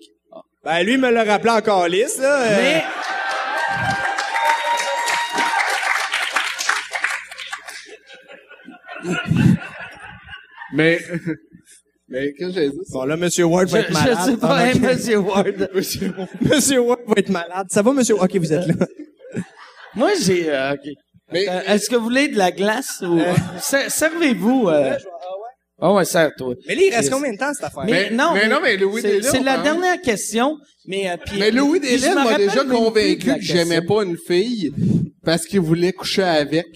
Ben, 0.65 0.83
lui, 0.83 0.97
me 0.97 1.11
l'a 1.11 1.25
rappelé 1.25 1.51
encore 1.51 1.87
lisse, 1.87 2.17
là. 2.17 2.43
euh, 2.43 2.81
Mais, 10.73 10.73
Mais, 10.73 10.99
mais, 12.09 12.33
qu'est-ce 12.33 12.49
que 12.49 12.55
j'ai 12.55 12.71
dit? 12.71 12.79
Bon, 12.93 13.05
là, 13.05 13.17
Monsieur 13.17 13.45
Ward 13.45 13.69
va 13.69 13.81
être 13.81 13.93
malade. 13.93 14.19
je 14.27 14.31
sais 14.33 14.37
pas, 14.37 14.49
Ah, 14.59 14.65
hein. 14.67 14.73
Monsieur 14.81 15.19
Ward. 15.19 15.69
Monsieur 16.43 16.79
Ward 16.81 17.01
va 17.07 17.15
être 17.17 17.29
malade. 17.31 17.67
Ça 17.71 17.83
va, 17.83 17.93
Monsieur? 17.93 18.15
Ok, 18.21 18.37
vous 18.37 18.53
êtes 18.53 18.67
là. 18.67 18.75
Moi, 19.95 20.11
j'ai, 20.21 20.51
euh, 20.51 20.73
ok. 20.75 20.89
Mais, 21.33 21.49
Euh, 21.49 21.61
Est-ce 21.67 21.89
que 21.89 21.97
vous 21.97 22.05
voulez 22.05 22.29
de 22.29 22.37
la 22.37 22.51
glace 22.53 23.03
ou 23.03 23.19
Ser- 23.61 23.89
servez-vous 23.89 24.69
euh... 24.69 24.97
Ah 25.81 25.93
ouais, 25.93 26.05
serre-toi. 26.05 26.55
Mais 26.69 26.75
là, 26.77 26.83
il 26.89 26.95
reste 26.95 27.11
combien 27.11 27.33
de 27.33 27.37
temps, 27.39 27.53
cette 27.53 27.65
affaire? 27.65 27.85
Mais, 27.85 28.09
Mais- 28.09 28.11
non, 28.11 28.33
mais 28.35 28.49
non, 28.49 28.59
mais 28.63 28.77
Louis 28.77 29.03
c'est, 29.03 29.09
Delisle, 29.17 29.25
c'est 29.31 29.43
la 29.43 29.59
hein. 29.59 29.63
dernière 29.63 30.01
question, 30.01 30.57
mais 30.87 31.11
euh, 31.11 31.17
puis- 31.25 31.39
mais 31.39 31.51
Louis 31.51 31.81
Delisle 31.81 32.15
m'a 32.15 32.37
déjà 32.37 32.65
convaincu 32.65 33.35
que 33.35 33.41
j'aimais 33.41 33.83
pas 33.83 34.05
une 34.05 34.17
fille 34.17 34.73
parce 35.25 35.45
qu'il 35.47 35.61
voulait 35.61 35.93
coucher 35.93 36.23
avec. 36.23 36.67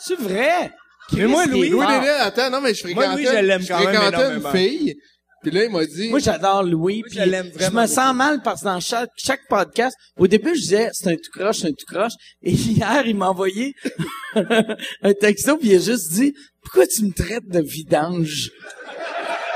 C'est 0.00 0.18
vrai? 0.18 0.70
Mais 1.16 1.26
moi, 1.26 1.46
Louis- 1.46 1.72
attends, 2.20 2.50
non, 2.50 2.60
mais 2.60 2.74
je 2.74 2.80
fréquentais, 2.80 3.06
Moi, 3.06 3.16
Louis, 3.16 3.26
je 3.26 3.44
l'aime 3.44 3.62
quand 3.66 3.78
même 3.84 3.94
fréquentais 3.94 4.34
une 4.34 4.50
fille, 4.52 4.94
puis 5.42 5.50
là, 5.50 5.64
il 5.64 5.70
m'a 5.70 5.84
dit, 5.84 6.08
Moi, 6.08 6.18
j'adore 6.20 6.62
Louis. 6.62 7.02
puis 7.08 7.18
je 7.18 7.24
l'aime 7.24 7.50
je 7.52 7.58
vraiment 7.58 7.82
me 7.82 7.86
sens 7.86 8.14
mal 8.14 8.40
parce 8.42 8.60
que 8.60 8.66
dans 8.66 8.80
chaque, 8.80 9.10
chaque 9.16 9.40
podcast, 9.48 9.96
au 10.18 10.26
début, 10.26 10.54
je 10.54 10.60
disais, 10.60 10.90
c'est 10.92 11.08
un 11.08 11.16
tout 11.16 11.30
croche, 11.38 11.58
c'est 11.58 11.66
un 11.68 11.72
tout 11.72 11.86
croche. 11.86 12.12
Et 12.42 12.52
hier, 12.52 13.02
il 13.06 13.16
m'a 13.16 13.28
envoyé 13.30 13.74
un 14.34 15.14
texto, 15.14 15.56
puis 15.56 15.70
il 15.70 15.76
a 15.76 15.78
juste 15.80 16.12
dit, 16.12 16.32
pourquoi 16.62 16.86
tu 16.86 17.04
me 17.04 17.12
traites 17.12 17.48
de 17.48 17.60
vidange? 17.60 18.50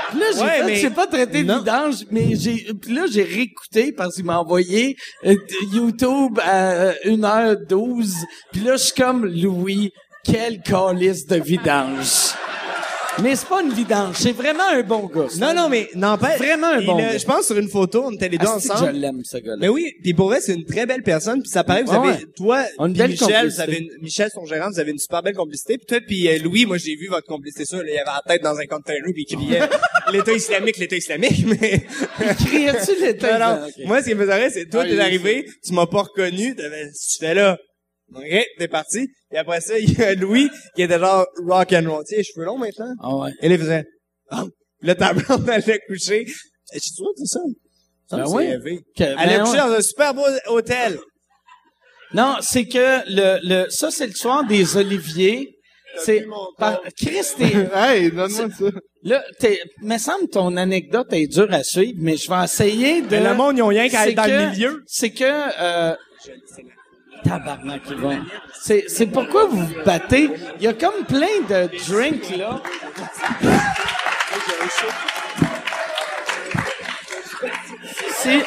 Puis 0.09 0.19
là, 0.19 0.25
j'ai 0.33 0.39
Ouais, 0.41 0.49
fait, 0.59 0.63
mais- 0.65 0.75
j'ai 0.77 0.89
pas 0.89 1.07
traité 1.07 1.43
de 1.43 1.53
vidange, 1.53 2.05
mais 2.11 2.35
j'ai, 2.35 2.65
puis 2.81 2.93
là, 2.93 3.05
j'ai 3.11 3.23
réécouté 3.23 3.91
parce 3.91 4.15
qu'il 4.15 4.23
m'a 4.25 4.39
envoyé 4.39 4.95
euh, 5.25 5.35
YouTube 5.73 6.39
à 6.41 6.71
euh, 6.71 6.93
1h12. 7.05 8.13
Puis 8.53 8.61
là, 8.61 8.77
je 8.77 8.83
suis 8.83 8.93
comme, 8.93 9.25
Louis, 9.25 9.91
quel 10.29 10.61
calice 10.61 11.25
de 11.25 11.37
vidange. 11.37 12.33
Mais 13.23 13.35
c'est 13.35 13.47
pas 13.47 13.63
une 13.63 13.73
vidange, 13.73 14.15
c'est 14.15 14.31
vraiment 14.31 14.69
un 14.71 14.83
bon 14.83 15.07
gars. 15.07 15.25
Non, 15.39 15.51
non, 15.51 15.69
mais 15.69 15.89
n'empêche. 15.95 16.37
Vraiment 16.37 16.67
un 16.67 16.81
bon 16.83 16.97
gars. 16.99 17.17
Je 17.17 17.25
pense 17.25 17.47
sur 17.47 17.57
une 17.57 17.67
photo, 17.67 18.03
on 18.05 18.11
était 18.11 18.29
les 18.29 18.37
deux 18.37 18.45
Ah, 18.47 18.57
ensemble. 18.57 18.91
je 18.93 18.99
l'aime, 18.99 19.21
ce 19.23 19.37
gars-là? 19.37 19.57
Mais 19.59 19.69
oui, 19.69 19.91
puis 20.03 20.13
pour 20.13 20.27
vrai, 20.27 20.39
c'est 20.39 20.53
une 20.53 20.65
très 20.65 20.85
belle 20.85 21.01
personne. 21.01 21.41
Puis 21.41 21.49
ça 21.49 21.63
paraît 21.63 21.83
que 21.83 21.89
vous 21.89 21.95
Ouais, 21.99 22.09
avez, 22.09 22.25
toi, 22.35 22.63
une 22.77 22.93
belle 22.93 23.09
Michel, 23.09 23.27
complicité. 23.27 23.47
vous 23.55 23.61
avez 23.61 23.77
une, 23.79 23.89
Michel, 24.03 24.29
son 24.31 24.45
gérant, 24.45 24.69
vous 24.69 24.79
avez 24.79 24.91
une 24.91 24.99
super 24.99 25.23
belle 25.23 25.33
complicité. 25.33 25.77
Puis 25.79 25.87
toi, 25.87 25.99
puis 26.05 26.27
euh, 26.27 26.37
Louis, 26.43 26.67
moi, 26.67 26.77
j'ai 26.77 26.95
vu 26.95 27.07
votre 27.07 27.25
complicité 27.25 27.65
ça. 27.65 27.77
Là, 27.77 27.83
il 27.87 27.97
avait 27.97 28.03
la 28.05 28.21
tête 28.27 28.43
dans 28.43 28.55
un 28.55 28.65
container, 28.67 29.11
puis 29.11 29.25
il 29.27 29.35
criait 29.35 29.61
l'État 30.13 30.33
islamique, 30.33 30.77
l'État 30.77 30.95
islamique. 30.97 31.43
Mais 31.59 31.87
Criais-tu 32.45 33.01
l'état? 33.03 33.39
non, 33.39 33.61
non. 33.61 33.67
Ok. 33.67 33.73
moi, 33.85 34.01
ce 34.03 34.09
qui 34.09 34.13
me 34.15 34.27
faisait 34.27 34.49
c'est 34.51 34.69
toi, 34.69 34.83
Ah, 34.85 34.89
t'es 34.89 34.99
arrivé, 34.99 35.47
tu 35.65 35.73
m'as 35.73 35.87
pas 35.87 36.03
reconnu, 36.03 36.55
t'avais, 36.55 36.91
j'étais 36.93 37.33
là. 37.33 37.57
Ok, 38.15 38.45
t'es 38.57 38.67
parti. 38.67 39.07
Et 39.31 39.37
après 39.37 39.61
ça, 39.61 39.77
il 39.79 39.91
y 39.93 40.01
a 40.01 40.15
Louis 40.15 40.49
qui 40.75 40.81
était 40.83 40.99
genre 40.99 41.25
rock 41.45 41.73
and 41.73 41.89
roll. 41.89 42.03
Tu 42.05 42.11
sais, 42.11 42.17
les 42.17 42.23
cheveux 42.23 42.45
longs 42.45 42.57
maintenant. 42.57 42.93
Ah 43.01 43.15
ouais. 43.15 43.31
Et 43.41 43.49
là, 43.49 43.55
il 43.55 43.61
faisait. 43.61 43.85
Ah. 44.29 44.43
Là, 44.81 44.95
ta 44.95 45.13
blonde 45.13 45.49
allait 45.49 45.79
coucher. 45.87 46.21
Et 46.73 46.79
tu 46.79 46.89
vois, 46.99 47.11
c'est 47.17 47.25
ça? 47.25 47.39
Ça, 48.09 48.17
Ben. 48.17 48.23
Que- 48.97 49.03
Elle 49.03 49.15
ben 49.15 49.17
allait 49.17 49.39
coucher 49.39 49.51
ouais. 49.53 49.57
dans 49.57 49.71
un 49.73 49.81
super 49.81 50.13
beau 50.13 50.23
hôtel. 50.47 50.97
Non, 52.13 52.35
c'est 52.41 52.65
que 52.65 53.01
le, 53.09 53.39
le, 53.43 53.69
ça, 53.69 53.91
c'est 53.91 54.07
le 54.07 54.13
soir 54.13 54.45
des 54.47 54.77
Oliviers. 54.77 55.53
C'est, 55.99 56.25
par, 56.57 56.79
Chris, 56.95 57.25
t'es, 57.37 57.67
Hey, 57.73 58.11
donne-moi 58.11 58.49
ça. 58.57 58.65
là, 59.03 59.23
t'es, 59.39 59.59
me 59.81 59.97
semble 59.97 60.29
ton 60.29 60.55
anecdote 60.55 61.07
est 61.11 61.27
dure 61.27 61.51
à 61.51 61.63
suivre, 61.63 61.97
mais 61.99 62.15
je 62.17 62.29
vais 62.29 62.43
essayer 62.43 63.01
de... 63.01 63.07
Mais 63.09 63.23
le 63.23 63.33
monde, 63.33 63.57
ils 63.57 63.61
ont 63.63 63.67
rien 63.67 63.89
qu'à 63.89 64.07
être 64.07 64.15
dans 64.15 64.23
que- 64.25 64.29
le 64.29 64.49
milieu. 64.51 64.83
C'est 64.85 65.09
que, 65.09 65.23
euh, 65.25 65.95
tabarnak. 67.27 67.81
C'est, 68.59 68.85
c'est 68.87 69.07
pourquoi 69.07 69.45
vous 69.45 69.65
vous 69.65 69.83
battez. 69.85 70.29
Il 70.59 70.63
y 70.63 70.67
a 70.67 70.73
comme 70.73 71.05
plein 71.07 71.41
de 71.49 71.69
drinks, 71.87 72.37
là. 72.37 72.61
C'est... 78.15 78.43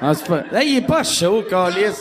Ah, 0.00 0.14
c'est 0.14 0.26
pas... 0.26 0.42
Là, 0.52 0.62
il 0.62 0.76
est 0.76 0.86
pas 0.86 1.02
chaud, 1.02 1.42
Calis. 1.48 1.96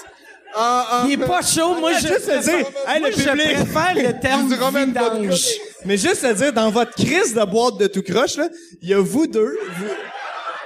Il 1.06 1.14
est 1.14 1.26
pas 1.26 1.42
chaud, 1.42 1.76
moi, 1.80 1.92
je... 1.94 2.08
juste 2.08 2.28
te 2.28 2.42
dire, 2.44 2.66
hey, 2.88 3.00
moi, 3.00 3.10
le 3.10 3.16
je 3.16 3.30
public. 3.30 3.54
préfère 3.54 3.96
le 3.96 4.20
terme 4.20 4.48
Du 4.48 4.56
Roman 4.56 4.86
vidange. 4.86 5.46
Mais 5.84 5.98
juste 5.98 6.24
à 6.24 6.34
dire, 6.34 6.54
dans 6.54 6.70
votre 6.70 6.94
crise 6.94 7.34
de 7.34 7.44
boîte 7.44 7.78
de 7.78 7.88
tout 7.88 8.04
croche, 8.04 8.38
là, 8.38 8.48
il 8.82 8.90
y 8.90 8.94
a 8.94 9.00
vous 9.00 9.28
deux, 9.28 9.58
vous, 9.78 9.86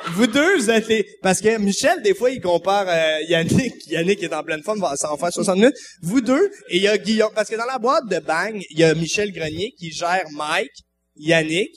vous 0.07 0.27
deux, 0.27 0.57
vous 0.57 0.69
êtes 0.69 0.87
les... 0.87 1.05
Parce 1.21 1.41
que 1.41 1.57
Michel, 1.57 2.01
des 2.01 2.13
fois, 2.13 2.31
il 2.31 2.41
compare 2.41 2.85
euh, 2.87 3.21
Yannick. 3.27 3.73
Yannick 3.87 4.23
est 4.23 4.33
en 4.33 4.43
pleine 4.43 4.63
forme, 4.63 4.79
va 4.79 4.95
s'en 4.95 5.17
faire 5.17 5.31
60 5.31 5.55
minutes. 5.55 5.75
Vous 6.01 6.21
deux, 6.21 6.49
et 6.69 6.77
il 6.77 6.81
y 6.81 6.87
a 6.87 6.97
Guillaume. 6.97 7.31
Parce 7.35 7.49
que 7.49 7.55
dans 7.55 7.65
la 7.65 7.77
boîte 7.79 8.07
de 8.09 8.19
Bang, 8.19 8.61
il 8.69 8.79
y 8.79 8.83
a 8.83 8.93
Michel 8.95 9.31
Grenier 9.31 9.73
qui 9.77 9.91
gère 9.91 10.25
Mike, 10.31 10.71
Yannick. 11.15 11.71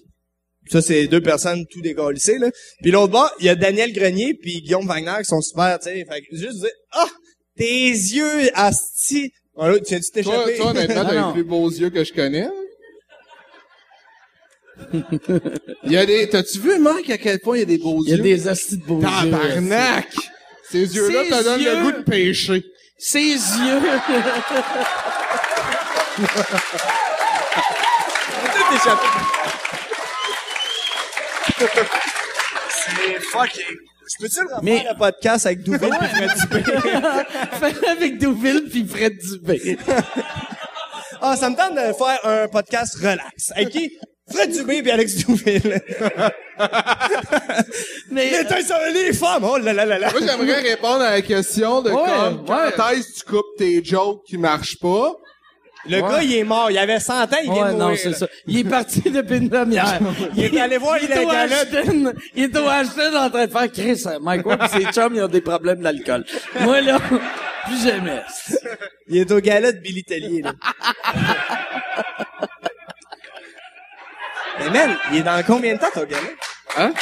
Ça, 0.70 0.80
c'est 0.80 1.08
deux 1.08 1.20
personnes 1.20 1.64
tout 1.70 1.80
décollissées, 1.80 2.38
là. 2.38 2.50
Puis 2.82 2.92
l'autre 2.92 3.12
bord, 3.12 3.30
il 3.40 3.46
y 3.46 3.48
a 3.48 3.56
Daniel 3.56 3.92
Grenier 3.92 4.34
puis 4.34 4.62
Guillaume 4.62 4.86
Wagner 4.86 5.18
qui 5.18 5.24
sont 5.24 5.40
super, 5.40 5.78
tu 5.80 5.90
sais. 5.90 6.04
Fait 6.08 6.20
que 6.20 6.36
juste 6.36 6.60
dire, 6.60 6.70
ah, 6.92 7.08
tes 7.56 7.88
yeux, 7.90 8.50
asti. 8.54 9.32
Oh, 9.54 9.66
là, 9.66 9.78
tu 9.80 9.90
viens-tu 9.90 10.22
Toi, 10.22 10.22
t'échapper? 10.22 10.56
toi, 10.56 10.70
honnêtement, 10.70 10.94
Non, 11.02 11.08
t'as 11.08 11.26
les 11.26 11.32
plus 11.32 11.44
beaux 11.44 11.68
yeux 11.68 11.90
que 11.90 12.04
je 12.04 12.12
connais. 12.12 12.46
Il 15.84 15.92
y 15.92 15.96
a 15.96 16.06
des, 16.06 16.28
t'as-tu 16.28 16.58
vu, 16.60 16.78
Mike, 16.78 17.10
à 17.10 17.18
quel 17.18 17.38
point 17.40 17.56
il 17.56 17.60
y 17.60 17.62
a 17.62 17.66
des 17.66 17.78
beaux 17.78 18.02
Il 18.06 18.10
y 18.10 18.12
a 18.12 18.16
yeux? 18.16 18.22
des 18.22 18.48
astis 18.48 18.78
de 18.78 18.84
beaux 18.84 19.00
yeux. 19.00 19.06
Tabarnak! 19.30 20.08
Ces 20.70 20.94
yeux-là 20.94 21.24
te 21.38 21.44
donnent 21.44 21.60
yeux- 21.60 21.76
le 21.78 21.82
goût 21.82 21.92
de 21.92 22.02
pêcher. 22.02 22.64
Ses 22.98 23.20
yeux. 23.34 23.80
C'est 32.70 33.20
fucking. 33.20 33.76
Je 34.10 34.16
peux-tu 34.24 34.40
le 34.40 34.46
refaire 34.46 34.62
Mais- 34.62 34.84
le 34.90 34.98
podcast 34.98 35.46
avec 35.46 35.62
Douville 35.62 35.94
et 36.02 36.08
Fred 36.08 36.30
Dubé? 36.50 36.62
Avec 37.88 38.18
Deauville 38.18 38.64
puis 38.70 38.86
Fred 38.86 39.16
Dubé. 39.18 39.78
Ah, 41.20 41.36
ça 41.36 41.48
me 41.48 41.56
tente 41.56 41.74
de 41.74 41.92
faire 41.94 42.18
un 42.24 42.48
podcast 42.48 42.96
relax. 42.96 43.52
Avec 43.54 43.70
qui? 43.70 43.96
Fred 44.30 44.52
Dubé 44.52 44.82
et 44.84 44.90
Alex 44.90 45.16
Douville. 45.26 45.82
Mais, 48.10 48.30
Les 48.30 48.62
sur 48.62 48.76
les 48.92 49.12
femmes! 49.12 49.44
Oh 49.44 49.58
là 49.58 49.72
là 49.72 49.84
là 49.84 49.98
là! 49.98 50.10
Moi, 50.12 50.20
j'aimerais 50.20 50.60
répondre 50.60 51.02
à 51.02 51.10
la 51.10 51.22
question 51.22 51.82
de 51.82 51.90
Ouais, 51.90 52.02
comme, 52.04 52.44
quand 52.46 52.88
ouais. 52.88 52.98
est-ce 52.98 53.08
que 53.08 53.18
tu 53.20 53.24
coupes 53.26 53.56
tes 53.58 53.84
jokes 53.84 54.22
qui 54.26 54.38
marchent 54.38 54.78
pas? 54.78 55.12
Le 55.88 56.00
gars, 56.00 56.22
il 56.22 56.36
est 56.36 56.44
mort. 56.44 56.70
Il 56.70 56.78
avait 56.78 57.00
100 57.00 57.24
ans, 57.24 57.28
il 57.42 57.52
vient 57.52 57.72
de 57.72 57.78
non, 57.78 57.86
mourir. 57.86 57.98
c'est 58.00 58.10
là. 58.10 58.16
ça. 58.16 58.28
Il 58.46 58.58
est 58.60 58.64
parti 58.64 59.00
depuis 59.10 59.38
une 59.38 59.48
demi-heure. 59.48 59.98
Il 60.36 60.44
est 60.44 60.60
allé 60.60 60.78
voir 60.78 60.98
il 61.02 61.08
la 61.08 61.22
est. 61.22 61.52
Ashton. 61.52 62.12
Il 62.36 62.44
est 62.44 62.56
au 62.56 62.68
Ashton 62.68 63.16
en 63.16 63.28
train 63.30 63.46
de 63.46 63.50
faire 63.50 63.72
Chris. 63.72 64.02
euh, 64.06 64.18
Mike 64.20 64.46
Ward 64.46 64.60
pis 64.60 64.68
ses 64.68 64.84
chums, 64.92 65.14
ils 65.16 65.22
ont 65.22 65.28
des 65.28 65.40
problèmes 65.40 65.80
d'alcool. 65.80 66.24
Moi, 66.60 66.80
là, 66.82 67.00
plus 67.00 67.82
jamais. 67.84 68.20
Il 69.08 69.16
est 69.18 69.32
au 69.32 69.40
gala 69.40 69.72
de 69.72 69.78
Billy 69.78 70.04
Tellier, 70.04 70.42
là. 70.42 70.52
Mais 74.64 74.70
man, 74.70 74.96
il 75.12 75.18
est 75.18 75.22
dans 75.22 75.42
combien 75.46 75.74
de 75.74 75.80
temps, 75.80 75.86
ton 75.94 76.04
gala? 76.04 76.28
Hein? 76.76 76.92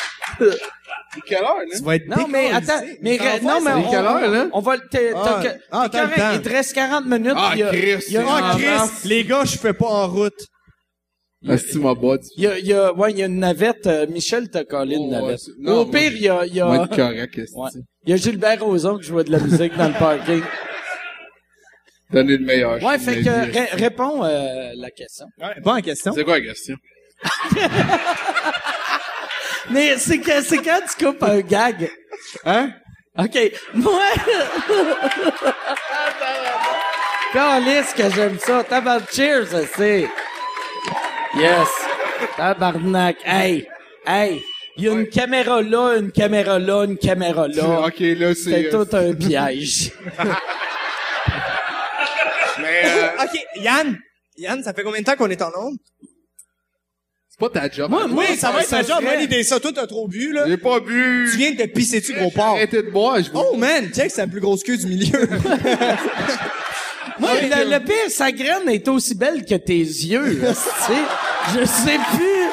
Quelle 1.26 1.38
heure, 1.38 1.56
là? 1.58 1.76
Tu 1.76 1.82
vas 1.82 1.96
être 1.96 2.06
Non, 2.06 2.26
mais 2.28 2.52
attends, 2.52 2.80
mais, 3.02 3.18
non, 3.42 3.60
mais 3.60 3.72
on, 3.72 3.90
quelle 3.90 4.04
heure, 4.04 4.30
là? 4.30 4.48
on 4.52 4.60
va 4.60 4.78
t'es- 4.78 5.12
Ah, 5.14 5.42
ah, 5.72 5.88
t'es 5.90 5.98
correct, 5.98 6.22
il 6.34 6.42
te 6.42 6.48
reste 6.48 6.72
40 6.74 7.06
minutes. 7.06 7.32
Ah, 7.36 7.50
il 7.54 7.58
y 7.58 7.62
a- 7.64 7.68
Chris, 7.68 7.80
il 7.80 8.12
y 8.12 8.16
a- 8.16 8.22
c'est 8.22 8.26
Ah, 8.28 8.56
Chris, 8.86 9.08
les 9.08 9.24
gars, 9.24 9.44
je 9.44 9.58
fais 9.58 9.72
pas 9.72 9.86
en 9.86 10.06
route. 10.08 10.40
Est-ce 11.48 11.66
que 11.66 11.72
tu 11.72 11.78
m'as 11.78 11.94
bot? 11.94 12.18
Il 12.36 12.42
y 12.44 12.46
a, 12.46 12.58
il 12.58 12.66
y 12.66 12.72
a, 12.74 12.92
ouais, 12.92 13.12
il 13.12 13.18
y 13.18 13.22
a 13.22 13.26
une 13.26 13.38
navette. 13.38 13.86
euh, 13.86 14.06
Michel 14.08 14.50
t'a 14.50 14.64
collé 14.64 14.96
une 14.96 15.06
Oh, 15.08 15.10
navette. 15.10 15.40
Au 15.66 15.84
moi, 15.86 15.90
pire, 15.90 16.12
il 16.12 16.22
y 16.22 16.28
a, 16.28 16.44
il 16.46 16.54
y 16.56 16.60
Moi, 16.60 16.82
a, 16.84 16.86
correct, 16.88 17.40
il 18.04 18.10
y 18.10 18.12
a 18.12 18.16
Gilbert 18.16 18.62
Rozon 18.62 18.98
qui 18.98 19.04
jouait 19.08 19.24
de 19.24 19.32
la 19.32 19.38
musique 19.38 19.74
dans 19.76 19.88
le 19.88 19.94
parking. 19.94 20.42
Donner 22.12 22.36
le 22.36 22.44
meilleur. 22.44 22.82
Ouais, 22.82 22.98
fait 22.98 23.22
que, 23.22 23.76
réponds, 23.76 24.22
euh, 24.24 24.72
la 24.76 24.90
question. 24.90 25.26
Ouais, 25.64 25.82
question. 25.82 26.12
C'est 26.12 26.24
quoi 26.24 26.38
la 26.38 26.44
question? 26.44 26.76
Mais 29.70 29.96
c'est 29.98 30.18
que, 30.18 30.42
c'est 30.42 30.58
quand 30.58 30.80
tu 30.88 31.04
coupes 31.04 31.22
un 31.22 31.40
gag. 31.40 31.90
Hein? 32.44 32.72
OK. 33.18 33.38
Moi. 33.74 34.02
Calisse 37.32 37.92
que 37.94 38.10
j'aime 38.10 38.38
ça. 38.38 38.64
Tabarnak. 38.64 39.12
Cheers, 39.12 39.46
c'est. 39.76 40.08
Yes. 41.36 41.68
Tabarnak. 42.36 43.16
Hey. 43.24 43.68
Hey. 44.06 44.42
Il 44.76 44.84
y 44.84 44.88
a 44.88 44.92
une 44.92 45.08
caméra 45.08 45.60
là, 45.62 45.96
une 45.98 46.10
caméra 46.10 46.58
là, 46.58 46.84
une 46.84 46.96
caméra 46.96 47.46
là. 47.48 47.80
Ok, 47.86 47.98
là, 48.00 48.34
c'est... 48.34 48.50
C'est 48.50 48.70
tout 48.70 48.86
un 48.92 49.12
piège. 49.12 49.92
Mais, 52.58 52.82
euh, 52.86 53.08
OK, 53.22 53.38
Yann. 53.56 53.98
Yann, 54.36 54.62
ça 54.62 54.72
fait 54.72 54.82
combien 54.82 55.00
de 55.00 55.04
temps 55.04 55.16
qu'on 55.16 55.28
est 55.28 55.42
en 55.42 55.50
onde? 55.56 55.76
Pas 57.40 57.48
ta 57.48 57.68
job. 57.70 57.90
Moi, 57.90 58.06
moi, 58.06 58.24
Oui, 58.28 58.36
ça 58.36 58.50
va 58.52 58.62
être 58.62 58.70
ma 58.70 58.82
job, 58.82 58.98
serait- 59.00 59.04
valider 59.16 59.42
ça. 59.42 59.58
Toi, 59.58 59.72
t'as 59.74 59.86
trop 59.86 60.06
bu, 60.06 60.32
là. 60.32 60.44
J'ai 60.46 60.56
pas 60.58 60.78
bu. 60.78 61.28
Tu 61.32 61.38
viens 61.38 61.50
de 61.52 61.56
te 61.56 61.66
pisser 61.66 62.00
dessus, 62.00 62.12
gros 62.14 62.30
porc. 62.30 62.56
Arrêtez 62.56 62.82
de 62.82 62.90
boire, 62.90 63.18
je. 63.22 63.30
Oh, 63.34 63.56
man, 63.56 63.88
check, 63.92 64.10
c'est 64.10 64.20
la 64.20 64.26
plus 64.28 64.40
grosse 64.40 64.62
queue 64.62 64.76
du 64.76 64.86
milieu. 64.86 65.28
Moi, 67.18 67.30
le, 67.42 67.70
le 67.70 67.80
pire, 67.84 68.10
sa 68.10 68.32
graine 68.32 68.68
est 68.68 68.86
aussi 68.88 69.14
belle 69.14 69.44
que 69.44 69.54
tes 69.54 69.78
yeux. 69.78 70.40
là, 70.42 70.52
tu 70.54 70.92
sais. 70.92 71.58
Je 71.60 71.64
sais 71.64 71.98
plus 72.14 72.48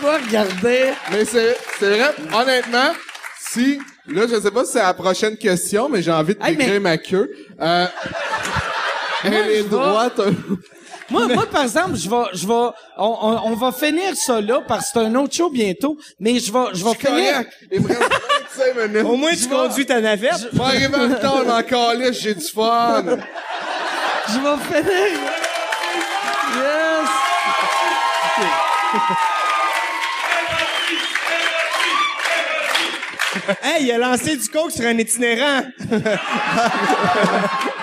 quoi 0.00 0.18
regarder. 0.18 0.90
Mais 1.12 1.24
c'est, 1.24 1.56
c'est 1.78 1.90
vrai, 1.98 2.10
honnêtement, 2.34 2.92
si, 3.52 3.78
là, 4.08 4.22
je 4.30 4.40
sais 4.40 4.50
pas 4.50 4.64
si 4.64 4.72
c'est 4.72 4.78
la 4.82 4.94
prochaine 4.94 5.36
question, 5.36 5.88
mais 5.88 6.00
j'ai 6.02 6.12
envie 6.12 6.34
de 6.34 6.42
Hey, 6.42 6.56
décrire 6.56 6.74
mais- 6.74 6.80
ma 6.80 6.98
queue. 6.98 7.30
Euh, 7.60 7.86
elle 9.24 9.50
est 9.50 9.62
droite. 9.68 10.20
Moi, 11.10 11.28
moi, 11.28 11.46
par 11.46 11.62
exemple, 11.62 11.96
je 11.96 12.08
vais, 12.08 12.24
je 12.32 12.46
vais, 12.46 12.52
on, 12.52 12.72
on, 12.96 13.40
on 13.52 13.54
va 13.54 13.72
finir 13.72 14.14
ça 14.16 14.40
là 14.40 14.62
parce 14.66 14.86
que 14.86 14.90
c'est 15.00 15.06
un 15.06 15.14
autre 15.16 15.34
show 15.34 15.50
bientôt, 15.50 15.98
mais 16.18 16.38
je 16.38 16.50
vais, 16.52 16.64
je 16.72 16.82
vais 16.84 16.94
finir. 16.94 17.44
Il 17.70 17.80
me 17.82 17.88
reste 17.88 18.00
25 18.56 18.88
minutes. 18.88 19.04
Au 19.06 19.16
moins, 19.16 19.34
tu 19.34 19.48
conduis 19.48 19.84
ta 19.86 20.00
navette. 20.00 20.48
Je 20.52 20.56
vais 20.56 20.64
arriver 20.64 20.96
en 20.96 21.14
retard, 21.14 21.42
mais 21.44 21.52
encore 21.52 21.94
là, 21.94 22.10
j'ai 22.12 22.34
du 22.34 22.46
fun. 22.46 23.04
Je 24.28 24.38
vais 24.38 24.80
finir. 24.82 25.20
Yes. 26.56 27.08
Hey, 33.62 33.84
il 33.84 33.92
a 33.92 33.98
lancé 33.98 34.36
du 34.36 34.48
coke 34.48 34.70
sur 34.70 34.86
un 34.86 34.96
itinérant. 34.96 35.62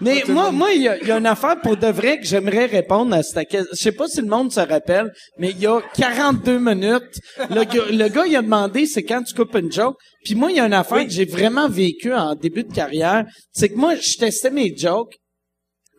Mais 0.00 0.22
moi, 0.28 0.50
moi, 0.50 0.72
il 0.72 0.82
y 0.82 0.88
a, 0.88 1.02
y 1.02 1.10
a 1.10 1.18
une 1.18 1.26
affaire 1.26 1.60
pour 1.60 1.76
de 1.76 1.86
vrai 1.86 2.18
que 2.18 2.26
j'aimerais 2.26 2.66
répondre 2.66 3.14
à 3.14 3.22
cette 3.22 3.48
question. 3.48 3.70
Je 3.72 3.76
sais 3.76 3.92
pas 3.92 4.08
si 4.08 4.20
le 4.20 4.28
monde 4.28 4.52
se 4.52 4.60
rappelle, 4.60 5.12
mais 5.38 5.50
il 5.50 5.60
y 5.60 5.66
a 5.66 5.80
42 5.94 6.58
minutes, 6.58 7.20
le 7.50 7.64
gars, 7.64 7.84
le 7.90 8.08
gars, 8.08 8.26
il 8.26 8.36
a 8.36 8.42
demandé, 8.42 8.86
c'est 8.86 9.02
quand 9.02 9.22
tu 9.22 9.34
coupes 9.34 9.54
une 9.54 9.70
joke? 9.70 9.96
Puis 10.24 10.34
moi, 10.34 10.50
il 10.50 10.56
y 10.56 10.60
a 10.60 10.66
une 10.66 10.72
affaire 10.72 11.04
que 11.04 11.12
j'ai 11.12 11.24
vraiment 11.24 11.68
vécu 11.68 12.12
en 12.12 12.34
début 12.34 12.64
de 12.64 12.72
carrière. 12.72 13.24
C'est 13.52 13.68
que 13.68 13.76
moi, 13.76 13.94
je 13.96 14.16
testais 14.18 14.50
mes 14.50 14.74
jokes, 14.76 15.14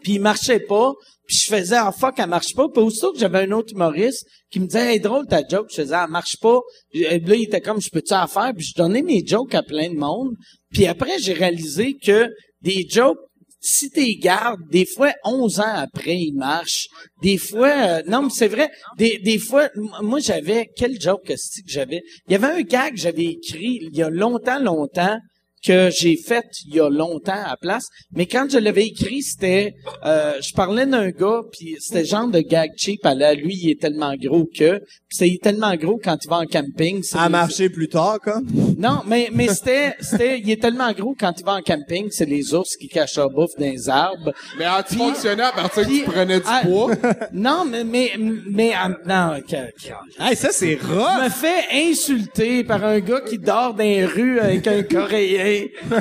puis 0.02 0.14
ils 0.14 0.22
marchaient 0.22 0.60
pas. 0.60 0.94
Puis 1.28 1.38
je 1.46 1.56
faisais, 1.56 1.78
ah 1.78 1.92
fuck, 1.92 2.16
elle 2.18 2.28
marche 2.28 2.54
pas. 2.56 2.68
Puis 2.68 2.84
aussitôt 2.84 3.14
que 3.14 3.20
j'avais 3.20 3.44
un 3.44 3.52
autre 3.52 3.74
humoriste 3.74 4.26
qui 4.52 4.60
me 4.60 4.66
disait, 4.66 4.94
hey, 4.94 5.00
drôle 5.00 5.28
ta 5.28 5.42
joke. 5.48 5.68
Je 5.70 5.82
faisais, 5.82 5.96
elle 5.96 6.10
marche 6.10 6.38
pas. 6.42 6.60
Puis 6.92 7.06
euh, 7.06 7.20
là, 7.26 7.36
il 7.36 7.44
était 7.44 7.62
comme, 7.62 7.80
je 7.80 7.90
peux-tu 7.90 8.14
en 8.14 8.28
faire? 8.28 8.52
Puis 8.56 8.66
je 8.66 8.74
donnais 8.76 9.02
mes 9.02 9.26
jokes 9.26 9.56
à 9.56 9.64
plein 9.64 9.90
de 9.90 9.96
monde. 9.96 10.36
Puis 10.72 10.88
après, 10.88 11.20
j'ai 11.20 11.34
réalisé 11.34 11.96
que 11.96 12.28
des 12.62 12.86
jokes, 12.90 13.20
si 13.62 13.92
t'es 13.92 14.16
gardes, 14.16 14.68
des 14.70 14.86
fois, 14.86 15.14
11 15.24 15.60
ans 15.60 15.76
après, 15.76 16.18
ils 16.18 16.34
marchent. 16.34 16.88
Des 17.22 17.38
fois, 17.38 17.70
euh, 17.70 18.02
non, 18.08 18.24
mais 18.24 18.30
c'est 18.32 18.48
vrai, 18.48 18.70
des, 18.98 19.20
des 19.20 19.38
fois, 19.38 19.70
moi, 20.02 20.20
j'avais, 20.20 20.70
quel 20.76 21.00
joke 21.00 21.26
que 21.28 21.34
j'avais? 21.68 22.02
Il 22.28 22.34
y 22.34 22.36
avait 22.36 22.48
un 22.48 22.62
gag 22.62 22.96
que 22.96 23.00
j'avais 23.00 23.26
écrit 23.26 23.80
il 23.82 23.96
y 23.96 24.02
a 24.02 24.10
longtemps, 24.10 24.60
longtemps, 24.60 25.18
que 25.66 25.90
j'ai 25.92 26.18
fait 26.18 26.46
il 26.68 26.76
y 26.76 26.80
a 26.80 26.90
longtemps 26.90 27.44
à 27.46 27.56
place. 27.58 27.88
Mais 28.14 28.26
quand 28.26 28.48
je 28.50 28.58
l'avais 28.58 28.88
écrit, 28.88 29.22
c'était, 29.22 29.74
euh, 30.06 30.34
je 30.42 30.54
parlais 30.54 30.86
d'un 30.86 31.10
gars, 31.10 31.42
puis 31.52 31.76
c'était 31.80 32.06
genre 32.06 32.28
de 32.28 32.40
gag 32.40 32.72
cheap. 32.78 33.06
À 33.06 33.14
la, 33.16 33.34
lui, 33.34 33.56
il 33.62 33.70
est 33.72 33.80
tellement 33.82 34.14
gros 34.16 34.48
que, 34.58 34.82
c'est 35.10 35.28
il 35.28 35.36
est 35.36 35.44
tellement 35.44 35.76
gros 35.76 36.00
quand 36.04 36.18
il 36.24 36.30
va 36.30 36.38
en 36.40 36.46
camping. 36.46 37.02
c'est 37.04 37.18
À 37.18 37.26
les- 37.26 37.30
marcher 37.32 37.70
plus 37.70 37.88
tard, 37.90 38.20
comme? 38.24 38.48
Non, 38.78 39.02
mais 39.06 39.30
mais 39.34 39.48
c'était, 39.50 39.94
c'était, 40.00 40.40
il 40.40 40.50
est 40.50 40.62
tellement 40.62 40.92
gros 40.94 41.16
quand 41.20 41.34
il 41.40 41.46
va 41.46 41.54
en 41.56 41.62
camping, 41.62 42.08
c'est 42.12 42.26
les 42.26 42.54
ours 42.54 42.76
qui 42.78 42.88
cachent 42.88 43.18
leur 43.18 43.30
bouffe 43.30 43.52
dans 43.58 43.66
les 43.66 43.90
arbres. 43.90 44.34
Mais 44.58 44.68
anti-fonctionnel 44.68 45.46
à 45.46 45.52
partir 45.52 45.84
que 45.88 45.90
tu 45.92 46.04
prenais 46.04 46.38
du 46.40 46.46
ah, 46.48 46.62
poids? 46.64 46.92
Non, 47.34 47.66
mais 47.66 47.84
mais 47.84 48.12
mais 48.50 48.72
ah, 48.76 48.90
non. 49.06 49.42
que- 49.42 49.72
que- 49.72 49.94
Hey, 50.24 50.36
ça, 50.36 50.50
c'est 50.52 50.78
je 50.82 50.86
rough! 50.88 51.24
me 51.24 51.30
fais 51.30 51.90
insulter 51.92 52.64
par 52.64 52.84
un 52.84 53.00
gars 53.00 53.22
qui 53.22 53.38
dort 53.38 53.74
dans 53.74 53.84
les 53.84 54.06
rues 54.06 54.40
avec 54.40 54.68
un 54.68 54.84
Coréen. 54.84 55.51
Même 55.90 56.00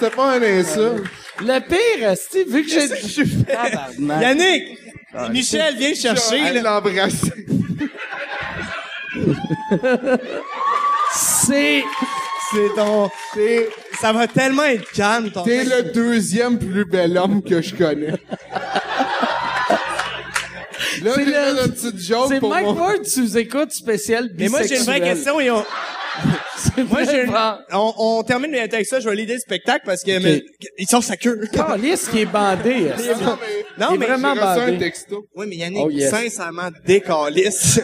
pas, 0.00 0.10
pas 0.10 0.32
un 0.36 0.42
insulte. 0.42 1.04
Le 1.40 1.58
pire, 1.60 2.14
c'est 2.30 2.44
vu 2.48 2.62
que 2.64 2.70
j'ai... 2.70 2.88
Tabarnak. 3.44 4.22
Yannick! 4.22 4.78
Michel, 5.30 5.76
viens 5.76 5.90
le 5.90 5.94
chercher, 5.94 6.60
l'embrasser. 6.60 7.46
C'est... 11.12 11.84
C'est 12.52 12.74
ton... 12.76 13.10
c'est- 13.34 13.68
Ça 14.00 14.12
va 14.12 14.26
tellement 14.28 14.64
être 14.64 14.90
calme, 14.92 15.30
ton... 15.30 15.42
T'es 15.42 15.64
le 15.64 15.82
deuxième 15.92 16.58
plus 16.58 16.84
bel 16.84 17.16
homme 17.18 17.42
que 17.42 17.62
je 17.62 17.74
connais. 17.74 18.14
Là, 21.02 21.12
C'est 21.16 21.24
j'ai 21.24 21.30
le- 21.30 21.68
petite 21.70 21.98
joke 22.00 22.26
C'est 22.28 22.40
pour 22.40 22.50
Mike 22.50 22.64
moi. 22.66 22.74
Ward 22.74 23.04
sous-écoute 23.04 23.72
spécial 23.72 24.30
Mais 24.38 24.48
moi, 24.48 24.62
j'ai 24.62 24.76
une 24.76 24.82
vraie 24.84 25.00
bisexuel. 25.00 25.14
question 25.16 25.40
et 25.40 25.50
on... 25.50 25.64
C'est 26.56 26.84
Moi, 26.88 27.04
j'ai 27.04 27.22
une- 27.22 27.30
vraiment- 27.30 27.58
on, 27.72 27.94
on 27.98 28.22
termine 28.22 28.50
bientôt 28.52 28.74
avec 28.76 28.86
ça. 28.86 29.00
Je 29.00 29.08
vais 29.08 29.16
l'idée 29.16 29.34
le 29.34 29.40
spectacle 29.40 29.82
parce 29.84 30.02
que 30.02 30.18
mais, 30.18 30.42
il 30.78 30.86
sort 30.88 31.02
sa 31.02 31.16
queue. 31.16 31.40
Calisse 31.52 32.08
qui 32.08 32.20
est 32.20 32.26
bandé. 32.26 32.90
Non, 33.20 33.38
mais, 33.40 33.64
Non, 33.78 33.88
Il 33.90 33.94
est 33.94 33.98
mais 33.98 34.06
vraiment 34.06 34.32
reçu 34.34 34.44
un 34.62 34.66
bandé. 34.66 34.78
texto. 34.78 35.24
Oui, 35.34 35.46
mais 35.48 35.56
Yannick, 35.56 35.82
Oh, 35.84 35.90
yes. 35.90 36.10
sincèrement, 36.10 36.70
décalisse. 36.86 37.80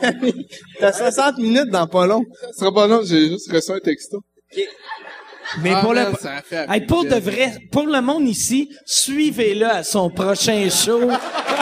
T'as 0.80 0.92
60 0.92 1.38
minutes 1.38 1.70
dans 1.70 1.86
pas 1.86 2.06
long. 2.06 2.22
Ce 2.52 2.58
sera 2.60 2.72
pas 2.74 2.86
long, 2.86 3.00
j'ai 3.04 3.28
juste 3.28 3.50
reçu 3.50 3.72
un 3.72 3.78
texto. 3.80 4.20
Mais 5.62 5.72
Ah, 5.74 5.80
pour 5.80 5.94
le... 5.94 6.00
man, 6.02 6.14
Hey, 6.70 6.80
pour 6.86 7.04
de 7.04 7.10
rapide. 7.10 7.24
vrai, 7.24 7.52
pour 7.70 7.86
le 7.86 8.00
monde 8.00 8.28
ici, 8.28 8.68
suivez-le 8.84 9.66
à 9.66 9.82
son 9.82 10.10
prochain 10.10 10.68
show. 10.68 11.00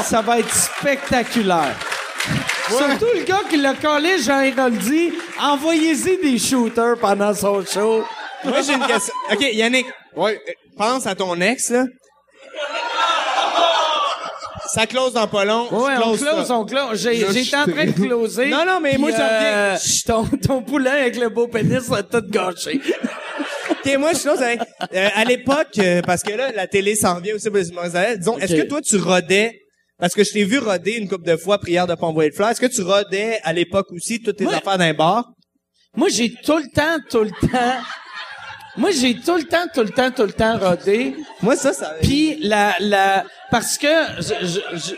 Ça 0.02 0.22
va 0.22 0.38
être 0.40 0.52
spectaculaire. 0.54 1.76
Surtout 2.68 3.06
le 3.14 3.24
gars 3.24 3.40
qui 3.50 3.56
l'a 3.56 3.74
collé, 3.74 4.18
Jean 4.18 4.40
Héroldi, 4.40 5.12
envoyez-y 5.40 6.18
des 6.22 6.38
shooters 6.38 6.96
pendant 7.00 7.34
son 7.34 7.64
show. 7.64 8.04
Moi, 8.44 8.60
j'ai 8.62 8.74
une 8.74 8.86
question. 8.86 9.14
OK, 9.30 9.40
Yannick, 9.52 9.86
Ouais. 10.16 10.40
pense 10.76 11.06
à 11.06 11.14
ton 11.14 11.40
ex, 11.40 11.70
là. 11.70 11.84
Ça 14.68 14.86
close 14.86 15.12
dans 15.12 15.26
pas 15.26 15.44
long. 15.44 15.68
Ouais, 15.70 15.92
on 16.02 16.16
close 16.16 16.50
on 16.50 16.64
close. 16.64 16.98
J'ai, 17.02 17.30
j'étais 17.30 17.56
en 17.56 17.66
train 17.66 17.84
de 17.84 17.90
closer. 17.92 18.46
Non, 18.46 18.64
non, 18.64 18.80
mais 18.80 18.96
moi, 18.96 19.10
je 19.10 19.16
euh, 19.20 19.76
ton, 20.06 20.24
ton 20.38 20.62
poulet 20.62 20.88
avec 20.90 21.16
le 21.18 21.28
beau 21.28 21.46
pénis 21.46 21.90
a 21.92 22.02
tout 22.02 22.22
gâché. 22.30 22.80
OK, 23.70 23.98
moi, 23.98 24.12
je 24.14 24.20
close 24.20 24.40
avec... 24.40 24.60
euh, 24.94 25.08
à 25.14 25.24
l'époque, 25.24 25.78
euh, 25.78 26.00
parce 26.00 26.22
que 26.22 26.32
là, 26.32 26.52
la 26.52 26.66
télé 26.66 26.94
s'en 26.94 27.20
vient 27.20 27.34
aussi 27.34 27.48
pour 27.50 27.58
les 27.58 27.68
humoristes. 27.68 27.98
Disons, 28.18 28.38
est-ce 28.38 28.54
que 28.54 28.62
toi, 28.62 28.80
tu 28.80 28.96
rodais... 28.96 29.61
Parce 30.02 30.14
que 30.14 30.24
je 30.24 30.32
t'ai 30.32 30.42
vu 30.42 30.58
roder 30.58 30.94
une 30.94 31.08
couple 31.08 31.26
de 31.26 31.36
fois, 31.36 31.58
prière 31.58 31.86
de 31.86 31.94
pas 31.94 32.06
envoyer 32.08 32.30
de 32.30 32.34
fleurs. 32.34 32.48
Est-ce 32.48 32.60
que 32.60 32.66
tu 32.66 32.82
rodais 32.82 33.38
à 33.44 33.52
l'époque 33.52 33.86
aussi 33.92 34.20
toutes 34.20 34.34
tes 34.34 34.48
affaires 34.48 34.76
d'un 34.76 34.92
bar? 34.92 35.30
Moi, 35.94 36.08
j'ai 36.08 36.34
tout 36.44 36.58
le 36.58 36.68
temps, 36.74 36.98
tout 37.08 37.22
le 37.22 37.30
temps... 37.30 37.80
Moi, 38.76 38.90
j'ai 38.90 39.14
tout 39.20 39.36
le 39.36 39.44
temps, 39.44 39.64
tout 39.72 39.82
le 39.82 39.90
temps, 39.90 40.10
tout 40.10 40.24
le 40.24 40.32
temps 40.32 40.58
rodé. 40.58 41.14
Moi, 41.40 41.54
ça, 41.54 41.72
ça... 41.72 41.94
Puis 42.02 42.36
la 42.40 42.74
la 42.80 43.24
parce 43.52 43.78
que 43.78 43.86
je 44.18 44.34
je, 44.44 44.60
je, 44.76 44.94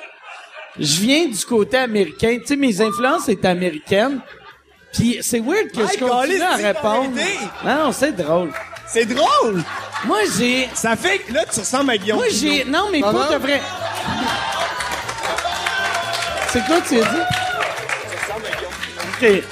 je 0.78 1.00
viens 1.02 1.26
du 1.26 1.44
côté 1.44 1.76
américain, 1.76 2.38
tu 2.40 2.46
sais 2.46 2.56
mes 2.56 2.80
influences 2.80 3.28
étaient 3.28 3.48
américaines. 3.48 4.20
Puis 4.94 5.18
c'est 5.20 5.40
weird 5.40 5.70
que 5.70 5.80
Hey, 5.80 5.88
je 5.98 6.04
continue 6.04 6.40
à 6.40 6.56
dis 6.56 6.62
la 6.62 6.72
répondre. 6.72 7.10
vérité. 7.10 7.38
Non, 7.62 7.74
non, 7.86 7.92
c'est 7.92 8.12
drôle. 8.12 8.50
C'est 8.86 9.04
drôle! 9.04 9.62
Moi 10.06 10.20
j'ai 10.38 10.68
Ça 10.72 10.96
fait 10.96 11.18
que 11.18 11.34
là, 11.34 11.44
tu 11.52 11.60
ressembles 11.60 11.90
à 11.90 11.96
Guillaume 11.98 12.18
moi 12.18 12.26
j'ai 12.30 12.64
non 12.64 12.88
mais 12.90 13.00
pas 13.02 13.28
de 13.32 13.36
vrai. 13.36 13.60
C'est 16.54 16.64
quoi 16.66 16.76
tu 16.88 17.00
as 17.00 17.04
dit? 17.04 17.20
OK. 19.08 19.42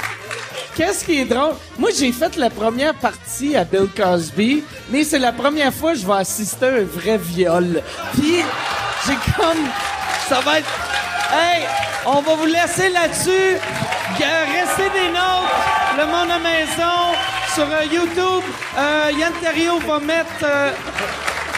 Qu'est-ce 0.76 1.04
qui 1.04 1.18
est 1.18 1.24
drôle? 1.24 1.54
Moi, 1.76 1.90
j'ai 1.98 2.12
fait 2.12 2.36
la 2.36 2.48
première 2.48 2.94
partie 2.94 3.56
à 3.56 3.64
Bill 3.64 3.88
Cosby, 3.96 4.62
mais 4.88 5.02
c'est 5.02 5.18
la 5.18 5.32
première 5.32 5.74
fois 5.74 5.94
que 5.94 5.98
je 5.98 6.06
vais 6.06 6.12
assister 6.12 6.66
à 6.66 6.74
un 6.74 6.84
vrai 6.84 7.18
viol. 7.18 7.82
Puis, 8.12 8.44
j'ai 9.04 9.14
comme... 9.36 9.66
Ça 10.28 10.38
va 10.42 10.60
être... 10.60 10.70
Hey, 11.32 11.64
on 12.06 12.20
va 12.20 12.36
vous 12.36 12.46
laisser 12.46 12.88
là-dessus. 12.90 13.58
Restez 14.20 14.88
des 14.90 15.08
nôtres. 15.08 15.98
Le 15.98 16.06
monde 16.06 16.30
à 16.30 16.38
maison, 16.38 17.16
sur 17.52 17.64
euh, 17.64 17.84
YouTube. 17.92 18.44
Euh, 18.78 19.10
Yann 19.18 19.32
Terriot 19.42 19.80
va 19.80 19.98
mettre 19.98 20.44
euh, 20.44 20.70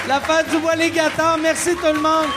l'affaire 0.09 0.45
du 0.45 0.66
alligator. 0.66 1.37
Merci 1.37 1.77
tout 1.77 1.93
le 1.93 2.01
monde. 2.01 2.31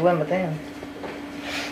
Toi 0.00 0.12
le 0.12 0.18
matin. 0.18 0.48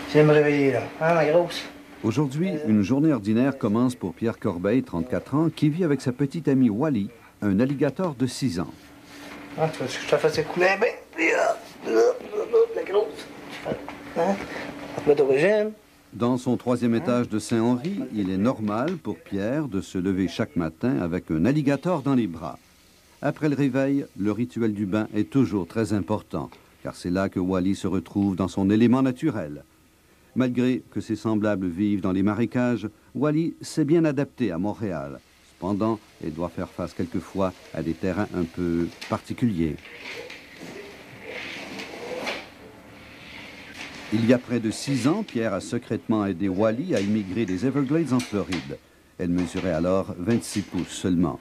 Je 0.09 0.13
vais 0.13 0.23
me 0.23 0.33
réveiller, 0.33 0.71
là. 0.73 0.83
Hein, 1.01 1.13
ma 1.15 1.25
grosse? 1.25 1.63
Aujourd'hui, 2.03 2.51
une 2.67 2.81
journée 2.81 3.11
ordinaire 3.11 3.57
commence 3.57 3.95
pour 3.95 4.13
Pierre 4.13 4.39
Corbeil, 4.39 4.83
34 4.83 5.35
ans, 5.35 5.49
qui 5.53 5.69
vit 5.69 5.83
avec 5.83 6.01
sa 6.01 6.11
petite 6.11 6.47
amie 6.47 6.69
Wally, 6.69 7.09
un 7.41 7.59
alligator 7.59 8.15
de 8.15 8.27
6 8.27 8.59
ans. 8.59 8.73
Ah, 9.57 9.67
tu 9.71 9.79
veux 9.79 9.87
que 9.87 9.91
je 9.91 10.09
te 10.09 10.17
fasse 10.17 10.37
écouler 10.37 10.67
un 10.67 10.77
bain? 10.77 10.87
Ah, 11.19 11.55
ah, 11.85 11.89
ah, 11.89 11.91
ah, 11.91 12.57
La 12.75 12.83
grosse. 12.83 13.27
Hein? 14.17 14.35
D'origine. 15.15 15.71
Dans 16.13 16.37
son 16.37 16.57
troisième 16.57 16.95
étage 16.95 17.29
de 17.29 17.39
Saint-Henri, 17.39 17.99
il 18.13 18.29
est 18.29 18.37
normal 18.37 18.97
pour 18.97 19.17
Pierre 19.17 19.67
de 19.67 19.81
se 19.81 19.97
lever 19.97 20.27
chaque 20.27 20.55
matin 20.55 20.99
avec 21.01 21.31
un 21.31 21.45
alligator 21.45 22.01
dans 22.01 22.15
les 22.15 22.27
bras. 22.27 22.57
Après 23.21 23.49
le 23.49 23.55
réveil, 23.55 24.05
le 24.17 24.31
rituel 24.31 24.73
du 24.73 24.85
bain 24.85 25.07
est 25.15 25.29
toujours 25.29 25.67
très 25.67 25.93
important, 25.93 26.49
car 26.89 26.95
c'est 26.95 27.11
là 27.11 27.29
que 27.29 27.39
Wally 27.39 27.75
se 27.75 27.85
retrouve 27.85 28.35
dans 28.35 28.47
son 28.47 28.71
élément 28.71 29.03
naturel. 29.03 29.63
Malgré 30.35 30.81
que 30.89 31.01
ses 31.01 31.15
semblables 31.15 31.67
vivent 31.67 32.01
dans 32.01 32.11
les 32.11 32.23
marécages, 32.23 32.89
Wally 33.13 33.53
s'est 33.61 33.85
bien 33.85 34.05
adapté 34.05 34.51
à 34.51 34.57
Montréal. 34.57 35.19
Cependant, 35.51 35.99
il 36.23 36.33
doit 36.33 36.49
faire 36.49 36.69
face 36.69 36.95
quelquefois 36.95 37.53
à 37.75 37.83
des 37.83 37.93
terrains 37.93 38.27
un 38.33 38.43
peu 38.43 38.87
particuliers. 39.07 39.75
Il 44.11 44.25
y 44.25 44.33
a 44.33 44.39
près 44.39 44.59
de 44.59 44.71
six 44.71 45.07
ans, 45.07 45.21
Pierre 45.21 45.53
a 45.53 45.61
secrètement 45.61 46.25
aidé 46.25 46.49
Wally 46.49 46.95
à 46.95 47.01
immigrer 47.01 47.45
des 47.45 47.67
Everglades 47.67 48.13
en 48.13 48.19
Floride. 48.19 48.79
Elle 49.19 49.29
mesurait 49.29 49.73
alors 49.73 50.15
26 50.17 50.61
pouces 50.63 50.87
seulement. 50.87 51.39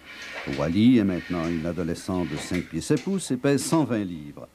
Wally 0.59 0.99
est 0.99 1.05
maintenant 1.05 1.49
une 1.49 1.65
adolescente 1.65 2.29
de 2.29 2.37
5 2.37 2.65
pieds 2.65 2.83
7 2.83 3.03
pouces 3.03 3.31
et 3.31 3.39
pèse 3.39 3.63
120 3.63 4.05
livres. 4.05 4.47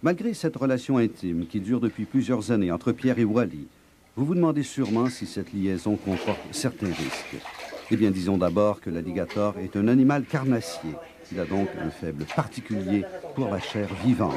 Malgré 0.00 0.32
cette 0.32 0.54
relation 0.54 0.96
intime 0.98 1.46
qui 1.46 1.58
dure 1.58 1.80
depuis 1.80 2.04
plusieurs 2.04 2.52
années 2.52 2.70
entre 2.70 2.92
Pierre 2.92 3.18
et 3.18 3.24
Wally, 3.24 3.66
vous 4.14 4.24
vous 4.24 4.36
demandez 4.36 4.62
sûrement 4.62 5.08
si 5.08 5.26
cette 5.26 5.52
liaison 5.52 5.96
comporte 5.96 6.38
certains 6.52 6.86
risques. 6.86 7.44
Eh 7.90 7.96
bien, 7.96 8.12
disons 8.12 8.38
d'abord 8.38 8.80
que 8.80 8.90
l'alligator 8.90 9.56
est 9.58 9.76
un 9.76 9.88
animal 9.88 10.24
carnassier. 10.24 10.92
Il 11.32 11.40
a 11.40 11.44
donc 11.44 11.68
un 11.82 11.90
faible 11.90 12.26
particulier 12.36 13.04
pour 13.34 13.48
la 13.48 13.58
chair 13.58 13.88
vivante. 14.04 14.32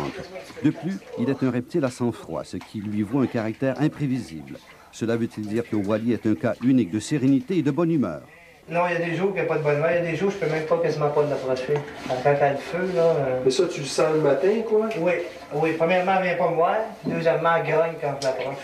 De 0.64 0.72
plus, 0.72 0.98
il 1.20 1.30
est 1.30 1.44
un 1.44 1.52
reptile 1.52 1.86
à 1.86 1.92
sang-froid, 1.92 2.44
ce 2.44 2.58
qui 2.58 2.82
lui 2.82 3.04
vaut 3.04 3.20
un 3.20 3.28
caractère 3.28 3.80
imprévisible. 3.80 4.58
Cela 4.92 5.16
veut-il 5.16 5.46
dire 5.46 5.70
que 5.70 5.76
Wally 5.76 6.14
est 6.14 6.26
un 6.26 6.34
cas 6.34 6.56
unique 6.64 6.90
de 6.90 7.00
sérénité 7.00 7.60
et 7.60 7.64
de 7.64 7.72
bonne 7.72 7.92
humeur? 7.92 8.24
Non, 8.72 8.84
il 8.88 8.94
y 8.94 9.04
a 9.04 9.06
des 9.06 9.16
jours 9.18 9.34
qu'il 9.34 9.42
n'y 9.42 9.48
a 9.48 9.50
pas 9.50 9.58
de 9.58 9.64
bonne 9.64 9.80
humeur. 9.80 9.92
Il 9.92 9.96
y 9.96 10.08
a 10.08 10.12
des 10.12 10.16
jours, 10.16 10.32
je 10.32 10.38
peux 10.38 10.50
même 10.50 10.64
pas 10.66 10.78
quasiment 10.78 11.10
pas 11.10 11.24
l'approcher. 11.24 11.74
Quand 12.08 12.16
il 12.24 12.40
y 12.40 12.42
a 12.42 12.52
le 12.52 12.58
feu, 12.58 12.90
là. 12.96 13.02
euh, 13.02 13.40
Mais 13.44 13.52
ça, 13.52 13.64
tu 13.68 13.82
le 13.82 13.86
sens 13.86 14.14
le 14.14 14.22
matin, 14.22 14.48
quoi? 14.66 14.88
Oui, 14.98 15.12
oui. 15.56 15.74
Premièrement, 15.78 16.14
elle 16.20 16.24
vient 16.24 16.38
pas 16.38 16.50
me 16.50 16.56
voir. 16.56 16.78
Deuxièmement, 17.06 17.50
elle 17.58 17.70
grogne 17.70 17.96
quand 18.00 18.16
je 18.22 18.28
l'approche. 18.28 18.56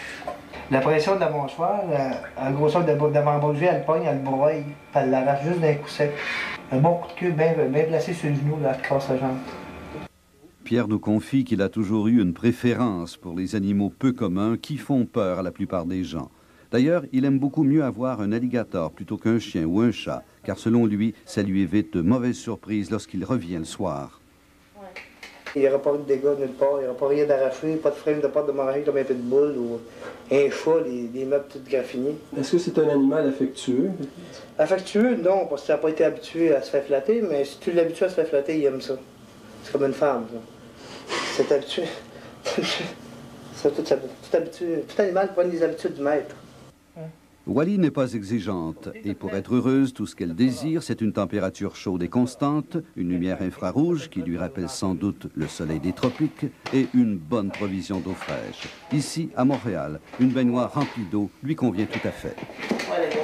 La 0.71 0.79
pression 0.79 1.15
de 1.15 1.19
la 1.19 1.29
mâchoire, 1.29 1.81
la, 1.91 2.21
la 2.41 2.51
grosseur 2.51 2.85
j'ai, 2.87 3.65
elle 3.65 3.83
pogne, 3.83 4.03
elle 4.05 4.19
broye, 4.19 4.51
puis 4.51 4.65
elle 4.95 5.09
l'arrache 5.09 5.43
juste 5.43 5.59
d'un 5.59 5.73
coup 5.73 5.89
sec. 5.89 6.11
Un 6.71 6.77
bon 6.77 6.95
coup 6.95 7.07
de 7.09 7.19
queue 7.19 7.31
bien 7.31 7.53
bien 7.67 7.83
placé 7.83 8.13
sur 8.13 8.29
le 8.29 8.35
genou, 8.35 8.59
là, 8.61 8.75
elle 8.75 8.87
casse 8.87 9.09
la 9.09 9.17
jambe. 9.17 9.37
Pierre 10.63 10.87
nous 10.87 10.99
confie 10.99 11.43
qu'il 11.43 11.61
a 11.61 11.69
toujours 11.69 12.07
eu 12.07 12.21
une 12.21 12.33
préférence 12.33 13.17
pour 13.17 13.35
les 13.37 13.55
animaux 13.55 13.91
peu 13.97 14.13
communs 14.13 14.55
qui 14.57 14.77
font 14.77 15.05
peur 15.05 15.39
à 15.39 15.41
la 15.41 15.51
plupart 15.51 15.85
des 15.85 16.03
gens. 16.03 16.29
D'ailleurs, 16.71 17.03
il 17.13 17.23
aime 17.23 17.39
beaucoup 17.39 17.63
mieux 17.63 17.83
avoir 17.83 18.19
un 18.19 18.31
alligator 18.31 18.91
plutôt 18.91 19.17
qu'un 19.17 19.39
chien 19.39 19.63
ou 19.63 19.79
un 19.81 19.91
chat, 19.91 20.23
car 20.43 20.57
selon 20.59 20.85
lui, 20.85 21.13
ça 21.25 21.41
lui 21.41 21.61
évite 21.61 21.93
de 21.93 22.01
mauvaises 22.01 22.37
surprises 22.37 22.91
lorsqu'il 22.91 23.23
revient 23.23 23.57
le 23.57 23.65
soir. 23.65 24.19
Il 25.55 25.61
n'y 25.61 25.67
aura 25.69 25.81
pas 25.81 25.93
eu 25.95 25.99
de 25.99 26.03
dégâts 26.03 26.37
nulle 26.37 26.49
part, 26.49 26.73
il 26.77 26.81
n'y 26.81 26.87
aura 26.87 26.97
pas 26.97 27.07
rien 27.07 27.25
d'arraché, 27.25 27.77
pas 27.77 27.89
de 27.89 27.95
frame 27.95 28.19
de 28.19 28.27
porte 28.27 28.47
de 28.47 28.51
manger 28.51 28.81
comme 28.81 28.97
un 28.97 29.03
pitbull 29.03 29.57
ou 29.57 29.79
un 30.29 30.49
chat, 30.51 30.81
les, 30.85 31.09
les 31.13 31.25
meubles 31.25 31.45
tout 31.49 31.59
graffinés. 31.67 32.15
Est-ce 32.37 32.51
que 32.51 32.57
c'est 32.57 32.77
un 32.77 32.89
animal 32.89 33.27
affectueux? 33.29 33.91
Affectueux, 34.59 35.15
non, 35.15 35.47
parce 35.47 35.63
qu'il 35.63 35.73
n'a 35.73 35.79
pas 35.79 35.89
été 35.89 36.03
habitué 36.03 36.53
à 36.53 36.61
se 36.61 36.69
faire 36.69 36.83
flatter, 36.83 37.21
mais 37.21 37.45
si 37.45 37.57
tu 37.59 37.71
l'habitues 37.71 38.03
à 38.03 38.09
se 38.09 38.15
faire 38.15 38.27
flatter, 38.27 38.57
il 38.57 38.65
aime 38.65 38.81
ça. 38.81 38.97
C'est 39.63 39.71
comme 39.71 39.85
une 39.85 39.93
femme, 39.93 40.25
ça. 40.31 41.15
C'est 41.37 41.51
habitué. 41.51 41.83
C'est 43.55 43.73
tout, 43.73 43.81
tout, 43.81 44.37
habitué. 44.37 44.83
tout 44.87 45.01
animal 45.01 45.33
prend 45.33 45.41
les 45.41 45.63
habitudes 45.63 45.95
du 45.95 46.01
maître. 46.01 46.35
Wally 47.47 47.77
n'est 47.77 47.91
pas 47.91 48.13
exigeante 48.13 48.89
et 49.05 49.13
pour 49.13 49.33
être 49.33 49.55
heureuse, 49.55 49.93
tout 49.93 50.05
ce 50.05 50.17
qu'elle 50.17 50.35
désire, 50.35 50.83
c'est 50.83 50.99
une 50.99 51.13
température 51.13 51.77
chaude 51.77 52.03
et 52.03 52.09
constante, 52.09 52.75
une 52.97 53.09
lumière 53.09 53.41
infrarouge 53.41 54.09
qui 54.09 54.21
lui 54.21 54.37
rappelle 54.37 54.67
sans 54.67 54.93
doute 54.95 55.27
le 55.33 55.47
soleil 55.47 55.79
des 55.79 55.93
tropiques 55.93 56.45
et 56.73 56.87
une 56.93 57.17
bonne 57.17 57.49
provision 57.49 58.01
d'eau 58.01 58.13
fraîche. 58.13 58.67
Ici, 58.91 59.29
à 59.37 59.45
Montréal, 59.45 60.01
une 60.19 60.31
baignoire 60.31 60.73
remplie 60.73 61.05
d'eau 61.09 61.29
lui 61.41 61.55
convient 61.55 61.85
tout 61.85 62.05
à 62.05 62.11
fait. 62.11 62.35
Ouais, 62.91 63.07
les 63.07 63.15
gars. 63.15 63.21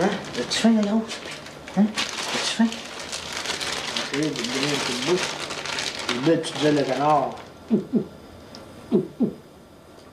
Hein? 0.00 0.10
As-tu 0.40 0.58
faim, 0.58 0.70
les 0.70 0.82
gars? 0.82 1.00
Hein? 1.76 1.86
As-tu 2.34 2.54
faim? 2.56 2.66
Canard. 6.88 7.36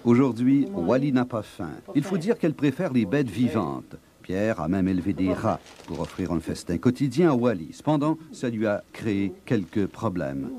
Aujourd'hui, 0.06 0.68
Wally 0.72 1.12
n'a 1.12 1.26
pas 1.26 1.42
faim. 1.42 1.72
Il 1.96 2.04
faut 2.04 2.20
dire 2.20 2.38
qu'elle 2.38 2.54
préfère 2.54 2.94
les 2.94 3.08
bêtes 3.08 3.30
vivantes. 3.30 3.96
Pierre 4.22 4.60
a 4.62 4.68
même 4.68 4.88
élevé 4.88 5.14
des 5.14 5.34
rats 5.34 5.60
pour 5.88 6.00
offrir 6.00 6.32
un 6.32 6.40
festin 6.40 6.78
quotidien 6.78 7.32
à 7.32 7.34
Wally. 7.34 7.70
Cependant, 7.74 8.20
ça 8.32 8.50
lui 8.50 8.68
a 8.68 8.84
créé 8.94 9.34
quelques 9.46 9.88
problèmes. 9.88 10.50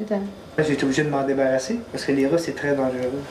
J'ai 0.00 0.72
été 0.72 0.84
obligé 0.84 1.04
de 1.04 1.10
m'en 1.10 1.26
débarrasser 1.26 1.78
parce 1.92 2.06
que 2.06 2.12
les 2.12 2.26
rats, 2.26 2.38
c'est 2.38 2.54
très 2.54 2.74
dangereux. 2.74 3.22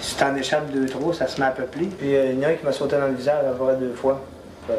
Si 0.00 0.14
tu 0.14 0.20
t'en 0.20 0.36
échappes 0.36 0.72
deux, 0.72 0.86
trois, 0.86 1.12
ça 1.14 1.26
se 1.26 1.40
met 1.40 1.46
à 1.48 1.50
peupler. 1.50 1.86
Puis 1.98 2.14
euh, 2.14 2.32
il 2.32 2.38
y 2.38 2.46
en 2.46 2.48
a 2.48 2.52
un 2.52 2.54
qui 2.54 2.64
m'a 2.64 2.72
sauté 2.72 2.96
dans 2.96 3.08
le 3.08 3.14
visage 3.14 3.44
à 3.44 3.50
peu 3.50 3.64
près 3.64 3.76
deux 3.76 3.92
fois. 3.92 4.24
Euh, 4.70 4.78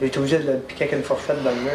J'ai 0.00 0.06
été 0.06 0.18
obligé 0.18 0.38
de 0.38 0.52
le 0.52 0.58
piquer 0.58 0.84
avec 0.84 0.98
une 0.98 1.04
fourchette 1.04 1.42
dans 1.42 1.50
le 1.50 1.56
mur. 1.56 1.72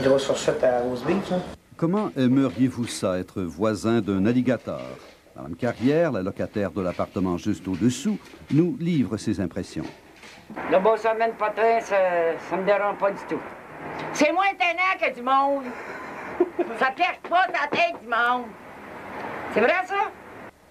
Une 0.00 0.06
grosse 0.06 0.24
fourchette 0.24 0.64
à 0.64 0.80
rose 0.80 1.04
beef. 1.06 1.30
Comment 1.76 2.10
aimeriez-vous 2.16 2.86
ça, 2.86 3.18
être 3.18 3.42
voisin 3.42 4.00
d'un 4.00 4.24
alligator? 4.24 4.80
Madame 5.36 5.54
Carrière, 5.54 6.12
la 6.12 6.22
locataire 6.22 6.70
de 6.70 6.80
l'appartement 6.80 7.36
juste 7.36 7.68
au-dessous, 7.68 8.18
nous 8.52 8.76
livre 8.80 9.18
ses 9.18 9.38
impressions. 9.38 9.84
Le 10.70 10.78
beau 10.78 10.96
semaine 10.96 11.32
potin, 11.38 11.78
ça, 11.80 11.96
ça 12.48 12.56
me 12.56 12.64
dérange 12.64 12.96
pas 12.96 13.10
du 13.10 13.20
tout. 13.28 13.40
C'est 14.14 14.32
moins 14.32 14.46
étonnant 14.46 14.98
que 14.98 15.14
du 15.14 15.22
monde. 15.22 15.64
ça 16.78 16.90
piège 16.92 17.20
pas 17.28 17.46
ta 17.48 17.68
tête 17.68 18.00
du 18.00 18.08
monde. 18.08 18.46
C'est 19.52 19.60
vrai, 19.60 19.74
ça? 19.86 20.10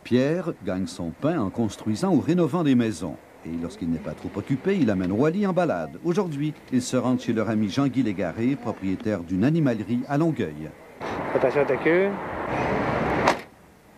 Pierre 0.04 0.54
gagne 0.66 0.88
son 0.88 1.12
pain 1.12 1.40
en 1.40 1.52
construisant 1.52 2.14
ou 2.14 2.20
rénovant 2.20 2.64
des 2.64 2.76
maisons. 2.76 3.18
Et 3.46 3.52
lorsqu'il 3.62 3.92
n'est 3.92 4.00
pas 4.00 4.14
trop 4.14 4.32
occupé, 4.36 4.78
il 4.78 4.90
amène 4.90 5.12
Wally 5.12 5.46
en 5.46 5.54
balade. 5.54 6.00
Aujourd'hui, 6.04 6.56
ils 6.72 6.82
se 6.82 6.98
rendent 6.98 7.22
chez 7.22 7.34
leur 7.34 7.50
ami 7.50 7.70
Jean-Guy 7.70 8.02
Légaré, 8.02 8.56
propriétaire 8.56 9.20
d'une 9.20 9.44
animalerie 9.44 10.02
à 10.08 10.18
Longueuil. 10.18 10.72
Attention 11.36 11.62
à 11.62 11.66
ta 11.66 11.78
queue. 11.78 12.10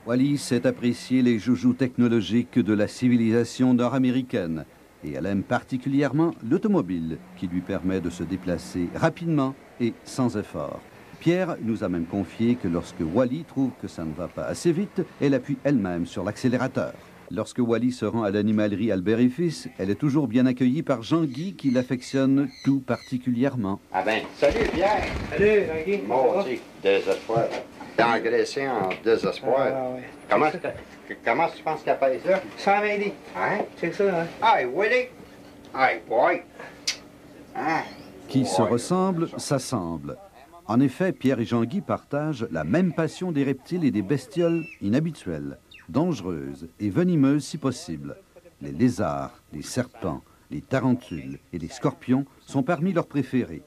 Wally 0.08 0.38
sait 0.38 0.66
apprécier 0.66 1.22
les 1.22 1.38
joujoux 1.38 1.74
technologiques 1.74 2.60
de 2.60 2.74
la 2.74 2.88
civilisation 2.88 3.74
nord-américaine 3.74 4.64
et 5.04 5.12
elle 5.12 5.26
aime 5.26 5.44
particulièrement 5.44 6.34
l'automobile 6.50 7.18
qui 7.36 7.48
lui 7.48 7.60
permet 7.60 8.00
de 8.00 8.10
se 8.10 8.24
déplacer 8.24 8.88
rapidement 8.96 9.54
et 9.82 9.94
sans 10.06 10.38
effort. 10.38 10.80
Pierre 11.20 11.58
nous 11.62 11.84
a 11.84 11.90
même 11.90 12.06
confié 12.06 12.56
que 12.56 12.70
lorsque 12.70 13.02
Wally 13.02 13.44
trouve 13.44 13.72
que 13.82 13.90
ça 13.90 14.06
ne 14.06 14.14
va 14.14 14.30
pas 14.30 14.46
assez 14.46 14.72
vite, 14.72 15.02
elle 15.20 15.34
appuie 15.34 15.58
elle-même 15.66 16.06
sur 16.06 16.24
l'accélérateur. 16.24 16.94
Lorsque 17.30 17.60
Wally 17.60 17.92
se 17.92 18.06
rend 18.06 18.24
à 18.24 18.32
l'animalerie 18.32 18.94
Albert 18.94 19.20
et 19.20 19.28
Fils, 19.28 19.68
elle 19.78 19.90
est 19.90 19.96
toujours 19.96 20.30
bien 20.30 20.46
accueillie 20.46 20.84
par 20.84 21.04
Jean-Guy 21.04 21.56
qui 21.56 21.70
l'affectionne 21.70 22.48
tout 22.64 22.80
particulièrement. 22.80 23.82
Ah 23.92 24.04
ben, 24.04 24.22
salut 24.38 24.70
Pierre! 24.74 25.04
Salut, 25.32 25.66
Jean-Guy. 25.68 26.02
Mon 26.08 26.46
désespoir. 26.82 27.44
T'es 27.98 28.04
engraissé 28.04 28.68
en 28.68 28.90
désespoir. 29.04 29.68
Ah, 29.74 29.90
ouais. 29.90 30.04
Comment, 30.30 30.52
comment 31.26 31.48
tu 31.50 31.64
penses 31.64 31.82
qu'elle 31.82 31.98
paye 31.98 32.20
ça? 32.24 32.42
120 32.58 32.98
livres. 32.98 33.16
Hein? 33.36 33.58
C'est 33.78 33.92
ça, 33.92 34.22
hein? 34.22 34.28
Hey, 34.44 34.66
Willie! 34.66 35.08
Hey, 35.76 36.02
boy! 36.08 36.44
Hein? 37.56 37.82
Qui 38.28 38.46
se 38.46 38.62
ressemblent, 38.62 39.30
s'assemblent. 39.38 40.16
En 40.68 40.80
effet, 40.80 41.12
Pierre 41.12 41.40
et 41.40 41.46
Jean-Guy 41.46 41.82
partagent 41.82 42.48
la 42.52 42.64
même 42.64 42.94
passion 42.94 43.32
des 43.32 43.44
reptiles 43.44 43.84
et 43.84 43.92
des 43.92 44.04
bestioles 44.04 44.64
inhabituelles, 44.82 45.58
dangereuses 45.90 46.68
et 46.80 46.92
venimeuses 46.92 47.46
si 47.46 47.58
possible. 47.58 48.18
Les 48.62 48.74
lézards, 48.74 49.42
les 49.54 49.64
serpents, 49.64 50.22
les 50.52 50.62
tarentules 50.62 51.40
et 51.52 51.58
les 51.58 51.68
scorpions 51.68 52.26
sont 52.46 52.64
parmi 52.64 52.94
leurs 52.94 53.08
préférés. 53.08 53.64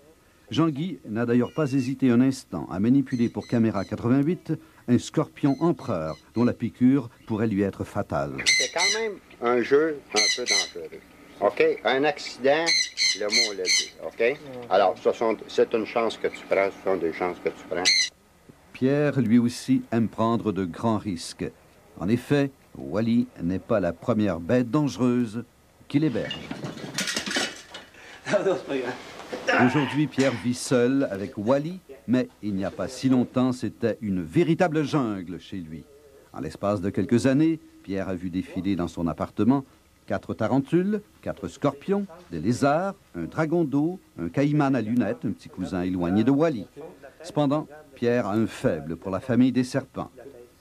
Jean-Guy 0.51 0.99
n'a 1.09 1.27
d'ailleurs 1.27 1.53
pas 1.53 1.73
hésité 1.73 2.11
un 2.11 2.21
instant 2.21 2.67
à 2.71 2.81
manipuler 2.81 3.29
pour 3.29 3.47
caméra 3.47 3.85
88 3.85 4.53
un 4.89 4.99
scorpion 4.99 5.57
empereur 5.61 6.17
dont 6.35 6.45
la 6.45 6.53
piqûre 6.53 7.09
pourrait 7.27 7.47
lui 7.47 7.63
être 7.63 7.85
fatale. 7.85 8.33
C'est 8.47 8.73
quand 8.73 8.99
même 9.01 9.13
un 9.43 9.63
jeu 9.63 10.01
un 10.13 10.19
peu 10.37 10.45
dangereux. 10.45 11.01
OK? 11.41 11.65
Un 11.85 12.05
accident, 12.05 12.65
le 13.21 13.27
mot 13.27 13.53
l'a 13.57 13.63
dit. 13.63 13.93
OK? 14.05 14.39
Alors, 14.69 14.97
ce 14.99 15.13
sont- 15.13 15.37
c'est 15.47 15.73
une 15.73 15.87
chance 15.87 16.17
que 16.17 16.27
tu 16.27 16.45
prends, 16.49 16.69
ce 16.71 16.85
sont 16.91 16.97
des 16.97 17.13
chances 17.13 17.37
que 17.43 17.49
tu 17.51 17.65
prends. 17.69 17.83
Pierre, 18.73 19.21
lui 19.21 19.39
aussi, 19.39 19.83
aime 19.93 20.09
prendre 20.09 20.53
de 20.53 20.65
grands 20.65 20.99
risques. 20.99 21.49
En 21.99 22.09
effet, 22.09 22.51
Wally 22.77 23.29
n'est 23.43 23.59
pas 23.61 23.79
la 23.79 23.93
première 23.93 24.41
bête 24.41 24.71
dangereuse 24.71 25.45
qu'il 25.87 26.03
héberge. 26.03 26.39
Non, 28.33 28.39
non, 28.45 28.57
c'est 28.57 28.67
pas 28.67 28.79
grave. 28.79 28.95
Aujourd'hui, 29.65 30.07
Pierre 30.07 30.33
vit 30.45 30.55
seul 30.55 31.07
avec 31.11 31.35
Wally, 31.37 31.79
mais 32.09 32.29
il 32.43 32.55
n'y 32.55 32.65
a 32.65 32.71
pas 32.71 32.89
si 32.89 33.09
longtemps, 33.09 33.53
c'était 33.53 33.99
une 34.01 34.23
véritable 34.23 34.85
jungle 34.85 35.39
chez 35.39 35.59
lui. 35.59 35.85
En 36.33 36.41
l'espace 36.41 36.81
de 36.81 36.91
quelques 36.91 37.27
années, 37.27 37.61
Pierre 37.83 38.09
a 38.09 38.15
vu 38.15 38.31
défiler 38.31 38.77
dans 38.77 38.89
son 38.89 39.07
appartement 39.07 39.65
quatre 40.07 40.35
tarentules, 40.35 41.03
quatre 41.23 41.49
scorpions, 41.49 42.07
des 42.31 42.41
lézards, 42.41 42.95
un 43.15 43.25
dragon 43.25 43.65
d'eau, 43.65 44.01
un 44.19 44.29
caïman 44.29 44.75
à 44.75 44.81
lunettes, 44.81 45.25
un 45.25 45.33
petit 45.33 45.49
cousin 45.49 45.83
éloigné 45.83 46.25
de 46.25 46.31
Wally. 46.31 46.67
Cependant, 47.23 47.69
Pierre 47.95 48.27
a 48.27 48.35
un 48.35 48.47
faible 48.47 48.97
pour 48.97 49.11
la 49.11 49.21
famille 49.21 49.53
des 49.53 49.65
serpents. 49.65 50.11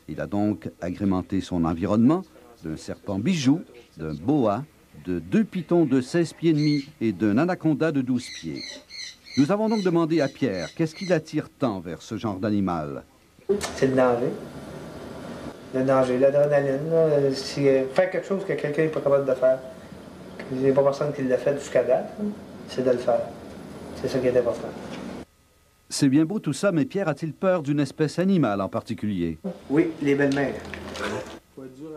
Il 0.08 0.20
a 0.22 0.28
donc 0.28 0.70
agrémenté 0.82 1.42
son 1.42 1.66
environnement 1.66 2.24
d'un 2.64 2.78
serpent 2.78 3.18
bijou, 3.18 3.62
d'un 3.98 4.14
boa, 4.14 4.66
de 5.06 5.20
deux 5.20 5.44
pitons 5.44 5.86
de 5.86 6.02
16 6.02 6.34
pieds 6.34 6.52
et 6.52 6.54
demi 6.54 6.86
et 7.02 7.12
d'un 7.12 7.38
anaconda 7.38 7.92
de 7.92 8.02
12 8.02 8.26
pieds. 8.40 8.62
Nous 9.38 9.52
avons 9.52 9.70
donc 9.70 9.84
demandé 9.84 10.22
à 10.22 10.28
Pierre 10.28 10.74
qu'est-ce 10.76 10.96
qui 10.96 11.06
l'attire 11.06 11.50
tant 11.50 11.80
vers 11.80 12.02
ce 12.02 12.18
genre 12.18 12.38
d'animal? 12.40 13.04
C'est 13.76 13.88
le 13.88 13.96
danger. 13.96 14.30
Le 15.74 15.84
danger, 15.84 16.18
l'adrénaline. 16.18 17.34
Si, 17.34 17.68
euh, 17.68 17.84
faire 17.94 18.10
quelque 18.10 18.28
chose 18.28 18.44
que 18.46 18.54
quelqu'un 18.54 18.84
n'est 18.84 18.90
pas 18.90 19.02
capable 19.02 19.26
de 19.28 19.34
faire. 19.34 19.60
Il 20.52 20.58
n'y 20.60 20.70
a 20.70 20.74
pas 20.74 20.84
personne 20.84 21.14
qui 21.14 21.22
l'a 21.24 21.38
fait 21.38 21.58
jusqu'à 21.60 21.84
date. 21.84 22.12
là. 22.20 22.26
C'est 22.68 22.84
de 22.84 22.92
le 22.92 22.98
faire. 22.98 23.22
C'est 24.02 24.08
ça 24.08 24.20
qui 24.20 24.28
est 24.28 24.38
important. 24.38 24.68
C'est 25.90 26.10
bien 26.10 26.24
beau 26.26 26.40
tout 26.40 26.54
ça, 26.54 26.72
mais 26.72 26.86
Pierre 26.86 27.08
a-t-il 27.08 27.34
peur 27.34 27.64
d'une 27.64 27.80
espèce 27.80 28.20
animale 28.20 28.62
en 28.62 28.70
particulier? 28.70 29.40
Oui, 29.70 29.90
les 30.02 30.16
belles-mères. 30.16 30.54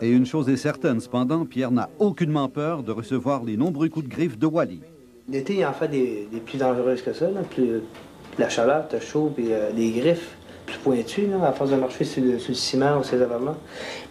Et 0.00 0.10
une 0.10 0.26
chose 0.26 0.48
est 0.48 0.56
certaine, 0.56 1.00
cependant, 1.00 1.44
Pierre 1.44 1.70
n'a 1.70 1.88
aucunement 1.98 2.48
peur 2.48 2.82
de 2.82 2.92
recevoir 2.92 3.44
les 3.44 3.56
nombreux 3.56 3.88
coups 3.88 4.06
de 4.06 4.10
griffe 4.10 4.38
de 4.38 4.46
Wally. 4.46 4.80
L'été, 5.28 5.56
il 5.56 5.66
en 5.66 5.72
fait 5.72 5.88
des, 5.88 6.28
plus 6.44 6.58
dangereuses 6.58 7.02
que 7.02 7.12
ça. 7.12 7.30
Là. 7.30 7.42
Plus, 7.42 7.82
la 8.38 8.48
chaleur, 8.48 8.88
t'as 8.88 9.00
chaud, 9.00 9.32
puis 9.34 9.52
euh, 9.52 9.70
griffes 9.72 10.36
plus 10.66 10.78
pointues, 10.78 11.26
là, 11.26 11.46
à 11.46 11.52
force 11.52 11.70
de 11.70 11.76
marcher 11.76 12.04
sur 12.04 12.22
le, 12.22 12.38
ciment 12.38 12.98
ou 12.98 13.04
ces 13.04 13.20
affaires-là. 13.20 13.56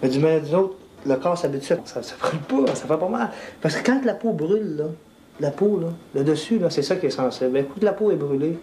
Mais 0.02 0.10
du 0.10 0.20
mal 0.20 0.42
du 0.42 0.54
autre, 0.54 0.76
le 1.06 1.16
corps 1.16 1.38
s'habitue. 1.38 1.74
Ça, 1.86 2.04
ça 2.04 2.16
brûle 2.20 2.66
pas, 2.66 2.76
ça 2.76 2.88
fait 2.88 2.98
pas 2.98 3.10
mal. 3.10 3.30
Parce 3.62 3.76
que 3.76 3.86
quand 3.86 4.04
la 4.06 4.14
peau 4.14 4.34
brûle, 4.34 4.78
là, 4.78 4.86
la 5.40 5.52
peau, 5.52 5.80
là, 5.80 5.88
le 6.16 6.24
dessus, 6.24 6.60
là, 6.60 6.70
c'est 6.70 6.84
ça 6.84 6.96
qui 6.96 7.08
est 7.08 7.12
sensible. 7.12 7.52
Ben, 7.52 7.66
coup 7.66 7.80
de 7.80 7.86
la 7.86 7.94
peau 7.94 8.12
est 8.12 8.16
brûlée, 8.16 8.58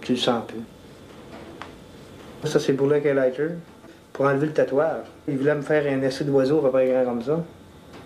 tu 0.00 0.12
le 0.12 0.18
sens 0.18 0.42
plus. 0.46 0.60
Ça, 2.48 2.60
c'est 2.60 2.74
pour 2.74 2.86
le 2.86 2.98
lighter, 2.98 3.48
pour 4.16 4.24
enlever 4.24 4.46
le 4.46 4.52
tatouage. 4.54 5.04
Il 5.28 5.36
voulait 5.36 5.54
me 5.54 5.60
faire 5.60 5.84
un 5.92 6.00
essai 6.00 6.24
d'oiseau 6.24 6.62
près 6.62 6.88
grand 6.88 7.04
comme 7.04 7.22
ça. 7.22 7.44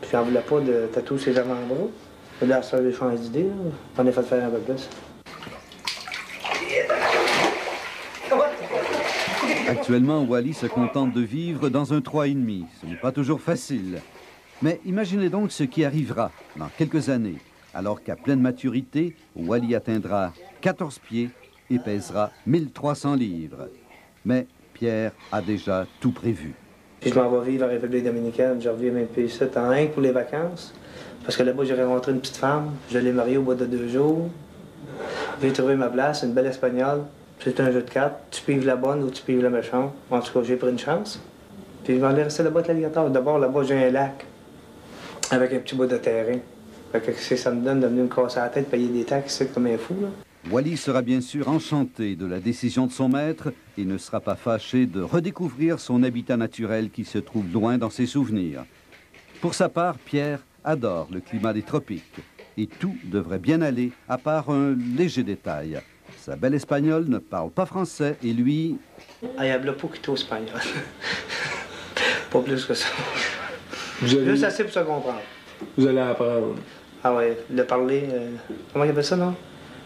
Puis 0.00 0.10
j'en 0.10 0.24
voulais 0.24 0.40
pas 0.40 0.58
de 0.58 0.88
tatou 0.92 1.16
sur 1.16 1.30
les 1.30 1.38
avant-bras. 1.38 1.86
Là, 2.42 2.62
ça, 2.62 2.82
j'ai 2.82 2.92
changé 2.92 3.16
d'idée. 3.18 3.46
J'en 3.96 4.04
ai 4.04 4.10
fait 4.10 4.22
faire 4.24 4.44
un 4.44 4.50
peu 4.50 4.58
plus. 4.58 4.88
Actuellement, 9.68 10.24
Wally 10.24 10.52
se 10.52 10.66
contente 10.66 11.12
de 11.12 11.20
vivre 11.20 11.68
dans 11.68 11.92
un 11.92 12.00
3,5. 12.00 12.64
Ce 12.80 12.86
n'est 12.86 12.96
pas 12.96 13.12
toujours 13.12 13.40
facile. 13.40 14.00
Mais 14.62 14.80
imaginez 14.84 15.28
donc 15.28 15.52
ce 15.52 15.62
qui 15.62 15.84
arrivera 15.84 16.32
dans 16.56 16.68
quelques 16.76 17.08
années, 17.08 17.38
alors 17.72 18.02
qu'à 18.02 18.16
pleine 18.16 18.40
maturité, 18.40 19.14
Wally 19.36 19.76
atteindra 19.76 20.32
14 20.60 20.98
pieds 20.98 21.30
et 21.70 21.78
pèsera 21.78 22.32
1300 22.46 23.14
livres. 23.14 23.68
Mais 24.24 24.48
Pierre 24.80 25.12
a 25.30 25.42
déjà 25.42 25.86
tout 26.00 26.10
prévu. 26.10 26.54
Puis 27.00 27.10
je 27.10 27.14
m'en 27.14 27.28
vais 27.28 27.50
vivre 27.50 27.66
en 27.66 27.68
République 27.68 28.02
dominicaine. 28.02 28.60
Je 28.62 28.68
reviens 28.70 28.90
même 28.92 29.08
plus 29.08 29.24
ici 29.24 29.42
en 29.54 29.70
un 29.70 29.86
pour 29.86 30.00
les 30.00 30.10
vacances. 30.10 30.72
Parce 31.22 31.36
que 31.36 31.42
là-bas, 31.42 31.64
j'ai 31.64 31.74
rencontré 31.74 32.12
une 32.12 32.20
petite 32.20 32.38
femme. 32.38 32.70
Je 32.90 32.98
l'ai 32.98 33.12
mariée 33.12 33.36
au 33.36 33.42
bout 33.42 33.54
de 33.54 33.66
deux 33.66 33.88
jours. 33.88 34.30
J'ai 35.42 35.52
trouvé 35.52 35.76
ma 35.76 35.88
place, 35.88 36.22
une 36.22 36.32
belle 36.32 36.46
espagnole. 36.46 37.02
C'est 37.40 37.60
un 37.60 37.70
jeu 37.70 37.82
de 37.82 37.90
cartes. 37.90 38.16
Tu 38.30 38.40
pives 38.42 38.66
la 38.66 38.76
bonne 38.76 39.02
ou 39.02 39.10
tu 39.10 39.22
pives 39.22 39.42
la 39.42 39.50
méchante. 39.50 39.92
En 40.10 40.20
tout 40.20 40.32
cas, 40.32 40.42
j'ai 40.42 40.56
pris 40.56 40.70
une 40.70 40.78
chance. 40.78 41.20
Puis 41.84 41.96
je 41.96 42.00
vais 42.00 42.06
aller 42.06 42.22
rester 42.22 42.42
là-bas 42.42 42.60
avec 42.60 42.68
l'alligator. 42.68 43.10
D'abord, 43.10 43.38
là-bas, 43.38 43.62
j'ai 43.64 43.84
un 43.84 43.90
lac 43.90 44.24
avec 45.30 45.52
un 45.52 45.58
petit 45.58 45.74
bout 45.74 45.86
de 45.86 45.98
terrain. 45.98 46.38
Fait 46.92 47.00
que 47.00 47.36
ça 47.36 47.50
me 47.50 47.62
donne 47.62 47.80
de 47.80 47.86
venir 47.86 48.04
me 48.04 48.08
casser 48.08 48.40
la 48.40 48.48
tête, 48.48 48.68
payer 48.70 48.88
des 48.88 49.04
taxes, 49.04 49.36
c'est 49.36 49.52
comme 49.52 49.66
un 49.66 49.76
fou, 49.76 49.94
là. 50.00 50.08
Wally 50.48 50.76
sera 50.76 51.02
bien 51.02 51.20
sûr 51.20 51.48
enchanté 51.48 52.16
de 52.16 52.24
la 52.26 52.40
décision 52.40 52.86
de 52.86 52.92
son 52.92 53.08
maître 53.08 53.52
et 53.76 53.84
ne 53.84 53.98
sera 53.98 54.20
pas 54.20 54.36
fâché 54.36 54.86
de 54.86 55.02
redécouvrir 55.02 55.78
son 55.78 56.02
habitat 56.02 56.36
naturel 56.36 56.90
qui 56.90 57.04
se 57.04 57.18
trouve 57.18 57.52
loin 57.52 57.76
dans 57.76 57.90
ses 57.90 58.06
souvenirs. 58.06 58.64
Pour 59.42 59.54
sa 59.54 59.68
part, 59.68 59.98
Pierre 59.98 60.40
adore 60.64 61.08
le 61.12 61.20
climat 61.20 61.52
des 61.52 61.62
tropiques 61.62 62.20
et 62.56 62.66
tout 62.66 62.96
devrait 63.04 63.38
bien 63.38 63.60
aller 63.60 63.92
à 64.08 64.16
part 64.16 64.50
un 64.50 64.74
léger 64.96 65.22
détail. 65.22 65.80
Sa 66.18 66.36
belle 66.36 66.54
espagnole 66.54 67.06
ne 67.08 67.18
parle 67.18 67.50
pas 67.50 67.66
français 67.66 68.16
et 68.24 68.32
lui... 68.32 68.78
Ay 69.38 69.50
hablo 69.50 69.74
poquito 69.74 70.14
espagnol. 70.14 70.48
pas 72.30 72.40
plus 72.40 72.64
que 72.64 72.74
ça. 72.74 72.88
Vous 74.00 74.14
allez- 74.16 74.24
Juste 74.30 74.44
assez 74.44 74.64
pour 74.64 74.72
se 74.72 74.80
comprendre. 74.80 75.20
Vous 75.76 75.86
allez 75.86 75.98
apprendre. 76.00 76.56
Ah 77.04 77.14
ouais, 77.14 77.38
le 77.50 77.64
parler, 77.64 78.04
euh, 78.10 78.30
comment 78.72 78.84
il 78.84 78.90
appelle 78.90 79.04
ça, 79.04 79.16
non? 79.16 79.34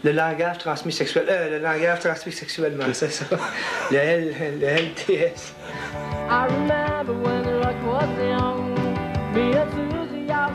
Le 0.05 0.11
langage 0.11 0.59
transmis 0.59 0.91
sexuel, 0.91 1.25
euh, 1.27 1.57
le 1.57 1.63
langage 1.63 2.01
transmis 2.01 2.31
sexuellement, 2.31 2.83
c'est 2.93 3.09
ça. 3.09 3.25
Le, 3.91 3.97
L, 3.97 4.35
le 4.61 4.67
LTS. 4.67 5.55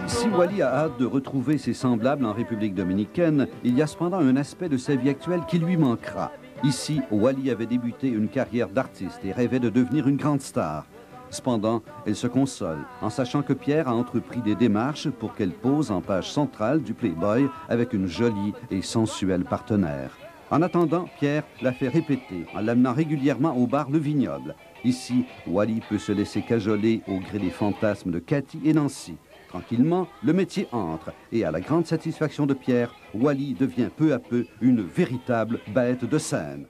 Si 0.07 0.29
Wally 0.29 0.63
a 0.63 0.73
hâte 0.73 0.99
de 1.01 1.05
retrouver 1.05 1.59
ses 1.59 1.75
semblables 1.75 2.25
en 2.27 2.33
République 2.33 2.77
dominicaine, 2.77 3.49
il 3.65 3.77
y 3.77 3.83
a 3.83 3.89
cependant 3.89 4.21
un 4.21 4.37
aspect 4.37 4.69
de 4.69 4.77
sa 4.77 4.95
vie 4.95 5.11
actuelle 5.11 5.43
qui 5.49 5.59
lui 5.59 5.77
manquera. 5.77 6.31
Ici, 6.63 7.01
Wally 7.11 7.51
avait 7.51 7.67
débuté 7.67 8.07
une 8.07 8.29
carrière 8.29 8.69
d'artiste 8.69 9.19
et 9.25 9.33
rêvait 9.33 9.59
de 9.59 9.69
devenir 9.69 10.07
une 10.07 10.17
grande 10.17 10.43
star. 10.43 10.87
Cependant, 11.31 11.83
elle 12.07 12.17
se 12.17 12.27
console 12.27 12.79
en 13.01 13.09
sachant 13.09 13.43
que 13.43 13.53
Pierre 13.53 13.89
a 13.89 13.95
entrepris 13.95 14.43
des 14.43 14.57
démarches 14.57 15.09
pour 15.09 15.35
qu'elle 15.35 15.53
pose 15.53 15.91
en 15.91 16.01
page 16.01 16.31
centrale 16.31 16.83
du 16.83 16.93
Playboy 16.93 17.49
avec 17.69 17.93
une 17.93 18.07
jolie 18.07 18.53
et 18.71 18.83
sensuelle 18.83 19.45
partenaire. 19.45 20.17
En 20.51 20.63
attendant, 20.63 21.07
Pierre 21.19 21.45
l'a 21.63 21.73
fait 21.73 21.89
répéter 21.89 22.45
en 22.55 22.61
l'amenant 22.61 22.93
régulièrement 22.93 23.57
au 23.57 23.69
bar 23.69 23.89
Le 23.89 23.99
Vignoble. 23.99 24.57
Ici, 24.83 25.25
Wally 25.47 25.81
peut 25.89 25.99
se 25.99 26.11
laisser 26.11 26.43
cajoler 26.43 27.03
au 27.07 27.21
gré 27.21 27.39
des 27.39 27.51
fantasmes 27.51 28.11
de 28.11 28.19
Cathy 28.19 28.61
et 28.65 28.73
Nancy. 28.73 29.17
Tranquillement, 29.49 30.09
le 30.25 30.33
métier 30.33 30.67
entre 30.73 31.13
et 31.31 31.45
à 31.45 31.53
la 31.53 31.61
grande 31.61 31.87
satisfaction 31.87 32.47
de 32.47 32.55
Pierre, 32.55 32.93
Wally 33.15 33.55
devient 33.55 33.91
peu 33.97 34.13
à 34.13 34.19
peu 34.19 34.47
une 34.61 34.81
véritable 34.81 35.61
bête 35.73 36.05
de 36.05 36.19
scène. 36.19 36.67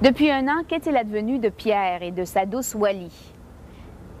Depuis 0.00 0.30
un 0.30 0.46
an, 0.46 0.62
qu'est-il 0.68 0.96
advenu 0.96 1.40
de 1.40 1.48
Pierre 1.48 2.04
et 2.04 2.12
de 2.12 2.24
sa 2.24 2.46
douce 2.46 2.72
Wally? 2.76 3.10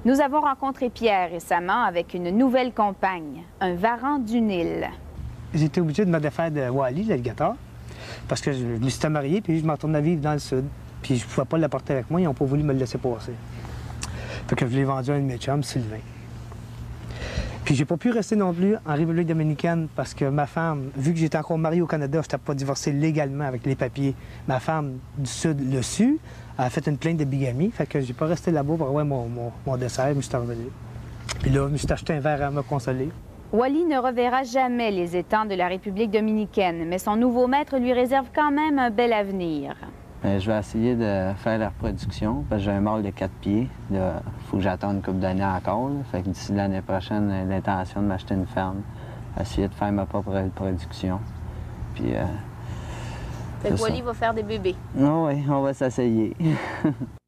Nous 0.04 0.20
avons 0.20 0.40
rencontré 0.40 0.90
Pierre 0.90 1.30
récemment 1.30 1.84
avec 1.84 2.14
une 2.14 2.36
nouvelle 2.36 2.72
compagne, 2.72 3.44
un 3.60 3.74
varan 3.76 4.18
du 4.18 4.40
Nil. 4.40 4.88
J'étais 5.54 5.80
obligé 5.80 6.04
de 6.04 6.10
me 6.10 6.18
défaire 6.18 6.50
de 6.50 6.68
Wally, 6.68 7.04
l'alligator, 7.04 7.54
parce 8.26 8.40
que 8.40 8.50
je, 8.50 8.64
me 8.64 8.88
suis 8.88 9.08
marié, 9.08 9.40
puis 9.40 9.60
je 9.60 9.64
m'en 9.64 9.74
à 9.74 10.00
vivre 10.00 10.20
dans 10.20 10.32
le 10.32 10.40
sud. 10.40 10.64
Puis 11.00 11.14
je 11.14 11.24
pouvais 11.24 11.46
pas 11.46 11.58
l'apporter 11.58 11.92
avec 11.92 12.10
moi, 12.10 12.20
ils 12.20 12.24
n'ont 12.24 12.34
pas 12.34 12.44
voulu 12.44 12.64
me 12.64 12.72
le 12.72 12.80
laisser 12.80 12.98
passer. 12.98 13.34
Fait 14.48 14.56
que 14.56 14.66
je 14.66 14.74
l'ai 14.74 14.82
vendu 14.82 15.12
à 15.12 15.14
un 15.14 15.20
de 15.20 15.26
mes 15.26 15.38
chums, 15.38 15.62
Sylvain. 15.62 16.00
Puis 17.64 17.74
j'ai 17.74 17.84
pas 17.84 17.96
pu 17.96 18.10
rester 18.10 18.34
non 18.34 18.52
plus 18.52 18.76
en 18.86 18.94
République 18.94 19.26
dominicaine 19.26 19.88
parce 19.94 20.14
que 20.14 20.24
ma 20.24 20.46
femme, 20.46 20.90
vu 20.96 21.12
que 21.12 21.18
j'étais 21.18 21.36
encore 21.36 21.58
marié 21.58 21.82
au 21.82 21.86
Canada, 21.86 22.20
je 22.22 22.26
n'étais 22.26 22.38
pas 22.38 22.54
divorcé 22.54 22.92
légalement 22.92 23.44
avec 23.44 23.66
les 23.66 23.74
papiers. 23.74 24.14
Ma 24.46 24.58
femme 24.58 24.98
du 25.18 25.28
Sud 25.28 25.60
le 25.72 25.82
su, 25.82 26.18
a 26.56 26.70
fait 26.70 26.86
une 26.86 26.96
plainte 26.96 27.18
de 27.18 27.24
bigamie, 27.24 27.70
fait 27.70 27.86
que 27.86 28.00
j'ai 28.00 28.14
pas 28.14 28.26
resté 28.26 28.50
là-bas 28.50 28.74
pour 28.76 28.88
avoir 28.88 29.04
mon, 29.04 29.28
mon, 29.28 29.52
mon 29.66 29.76
dessert, 29.76 30.08
je 30.08 30.14
me 30.14 30.22
suis 30.22 30.34
revenu. 30.34 30.68
Puis 31.40 31.50
là, 31.50 31.66
je 31.66 31.72
me 31.72 31.76
suis 31.76 31.92
acheté 31.92 32.14
un 32.14 32.20
verre 32.20 32.42
à 32.42 32.50
me 32.50 32.62
consoler. 32.62 33.10
Wally 33.52 33.84
ne 33.84 33.98
reverra 33.98 34.42
jamais 34.42 34.90
les 34.90 35.16
étangs 35.16 35.46
de 35.46 35.54
la 35.54 35.68
République 35.68 36.10
dominicaine, 36.10 36.86
mais 36.86 36.98
son 36.98 37.16
nouveau 37.16 37.46
maître 37.46 37.78
lui 37.78 37.92
réserve 37.92 38.26
quand 38.34 38.50
même 38.50 38.78
un 38.78 38.90
bel 38.90 39.12
avenir. 39.12 39.74
Euh, 40.24 40.40
je 40.40 40.50
vais 40.50 40.58
essayer 40.58 40.96
de 40.96 41.32
faire 41.36 41.58
la 41.58 41.68
reproduction 41.68 42.44
parce 42.48 42.60
que 42.60 42.64
j'ai 42.64 42.72
un 42.72 42.80
mâle 42.80 43.02
de 43.04 43.10
4 43.10 43.30
pieds. 43.40 43.68
Il 43.90 44.00
faut 44.46 44.56
que 44.56 44.62
j'attende 44.62 44.96
une 44.96 45.02
couple 45.02 45.18
d'années 45.18 45.44
encore. 45.44 45.90
là. 45.90 45.96
Fait 46.10 46.22
que 46.22 46.28
d'ici 46.28 46.52
l'année 46.52 46.80
prochaine, 46.82 47.32
j'ai 47.32 47.48
l'intention 47.48 48.02
de 48.02 48.06
m'acheter 48.06 48.34
une 48.34 48.46
ferme, 48.46 48.82
essayer 49.40 49.68
de 49.68 49.74
faire 49.74 49.92
ma 49.92 50.06
propre 50.06 50.32
reproduction. 50.32 51.20
Puis, 51.94 52.14
euh, 52.16 52.24
Fait 53.62 53.70
que. 53.70 53.80
Wally 53.80 54.02
va 54.02 54.12
faire 54.14 54.34
des 54.34 54.42
bébés. 54.42 54.74
ah 55.00 55.20
ouais, 55.20 55.42
on 55.48 55.60
va 55.62 55.72
s'essayer. 55.72 56.36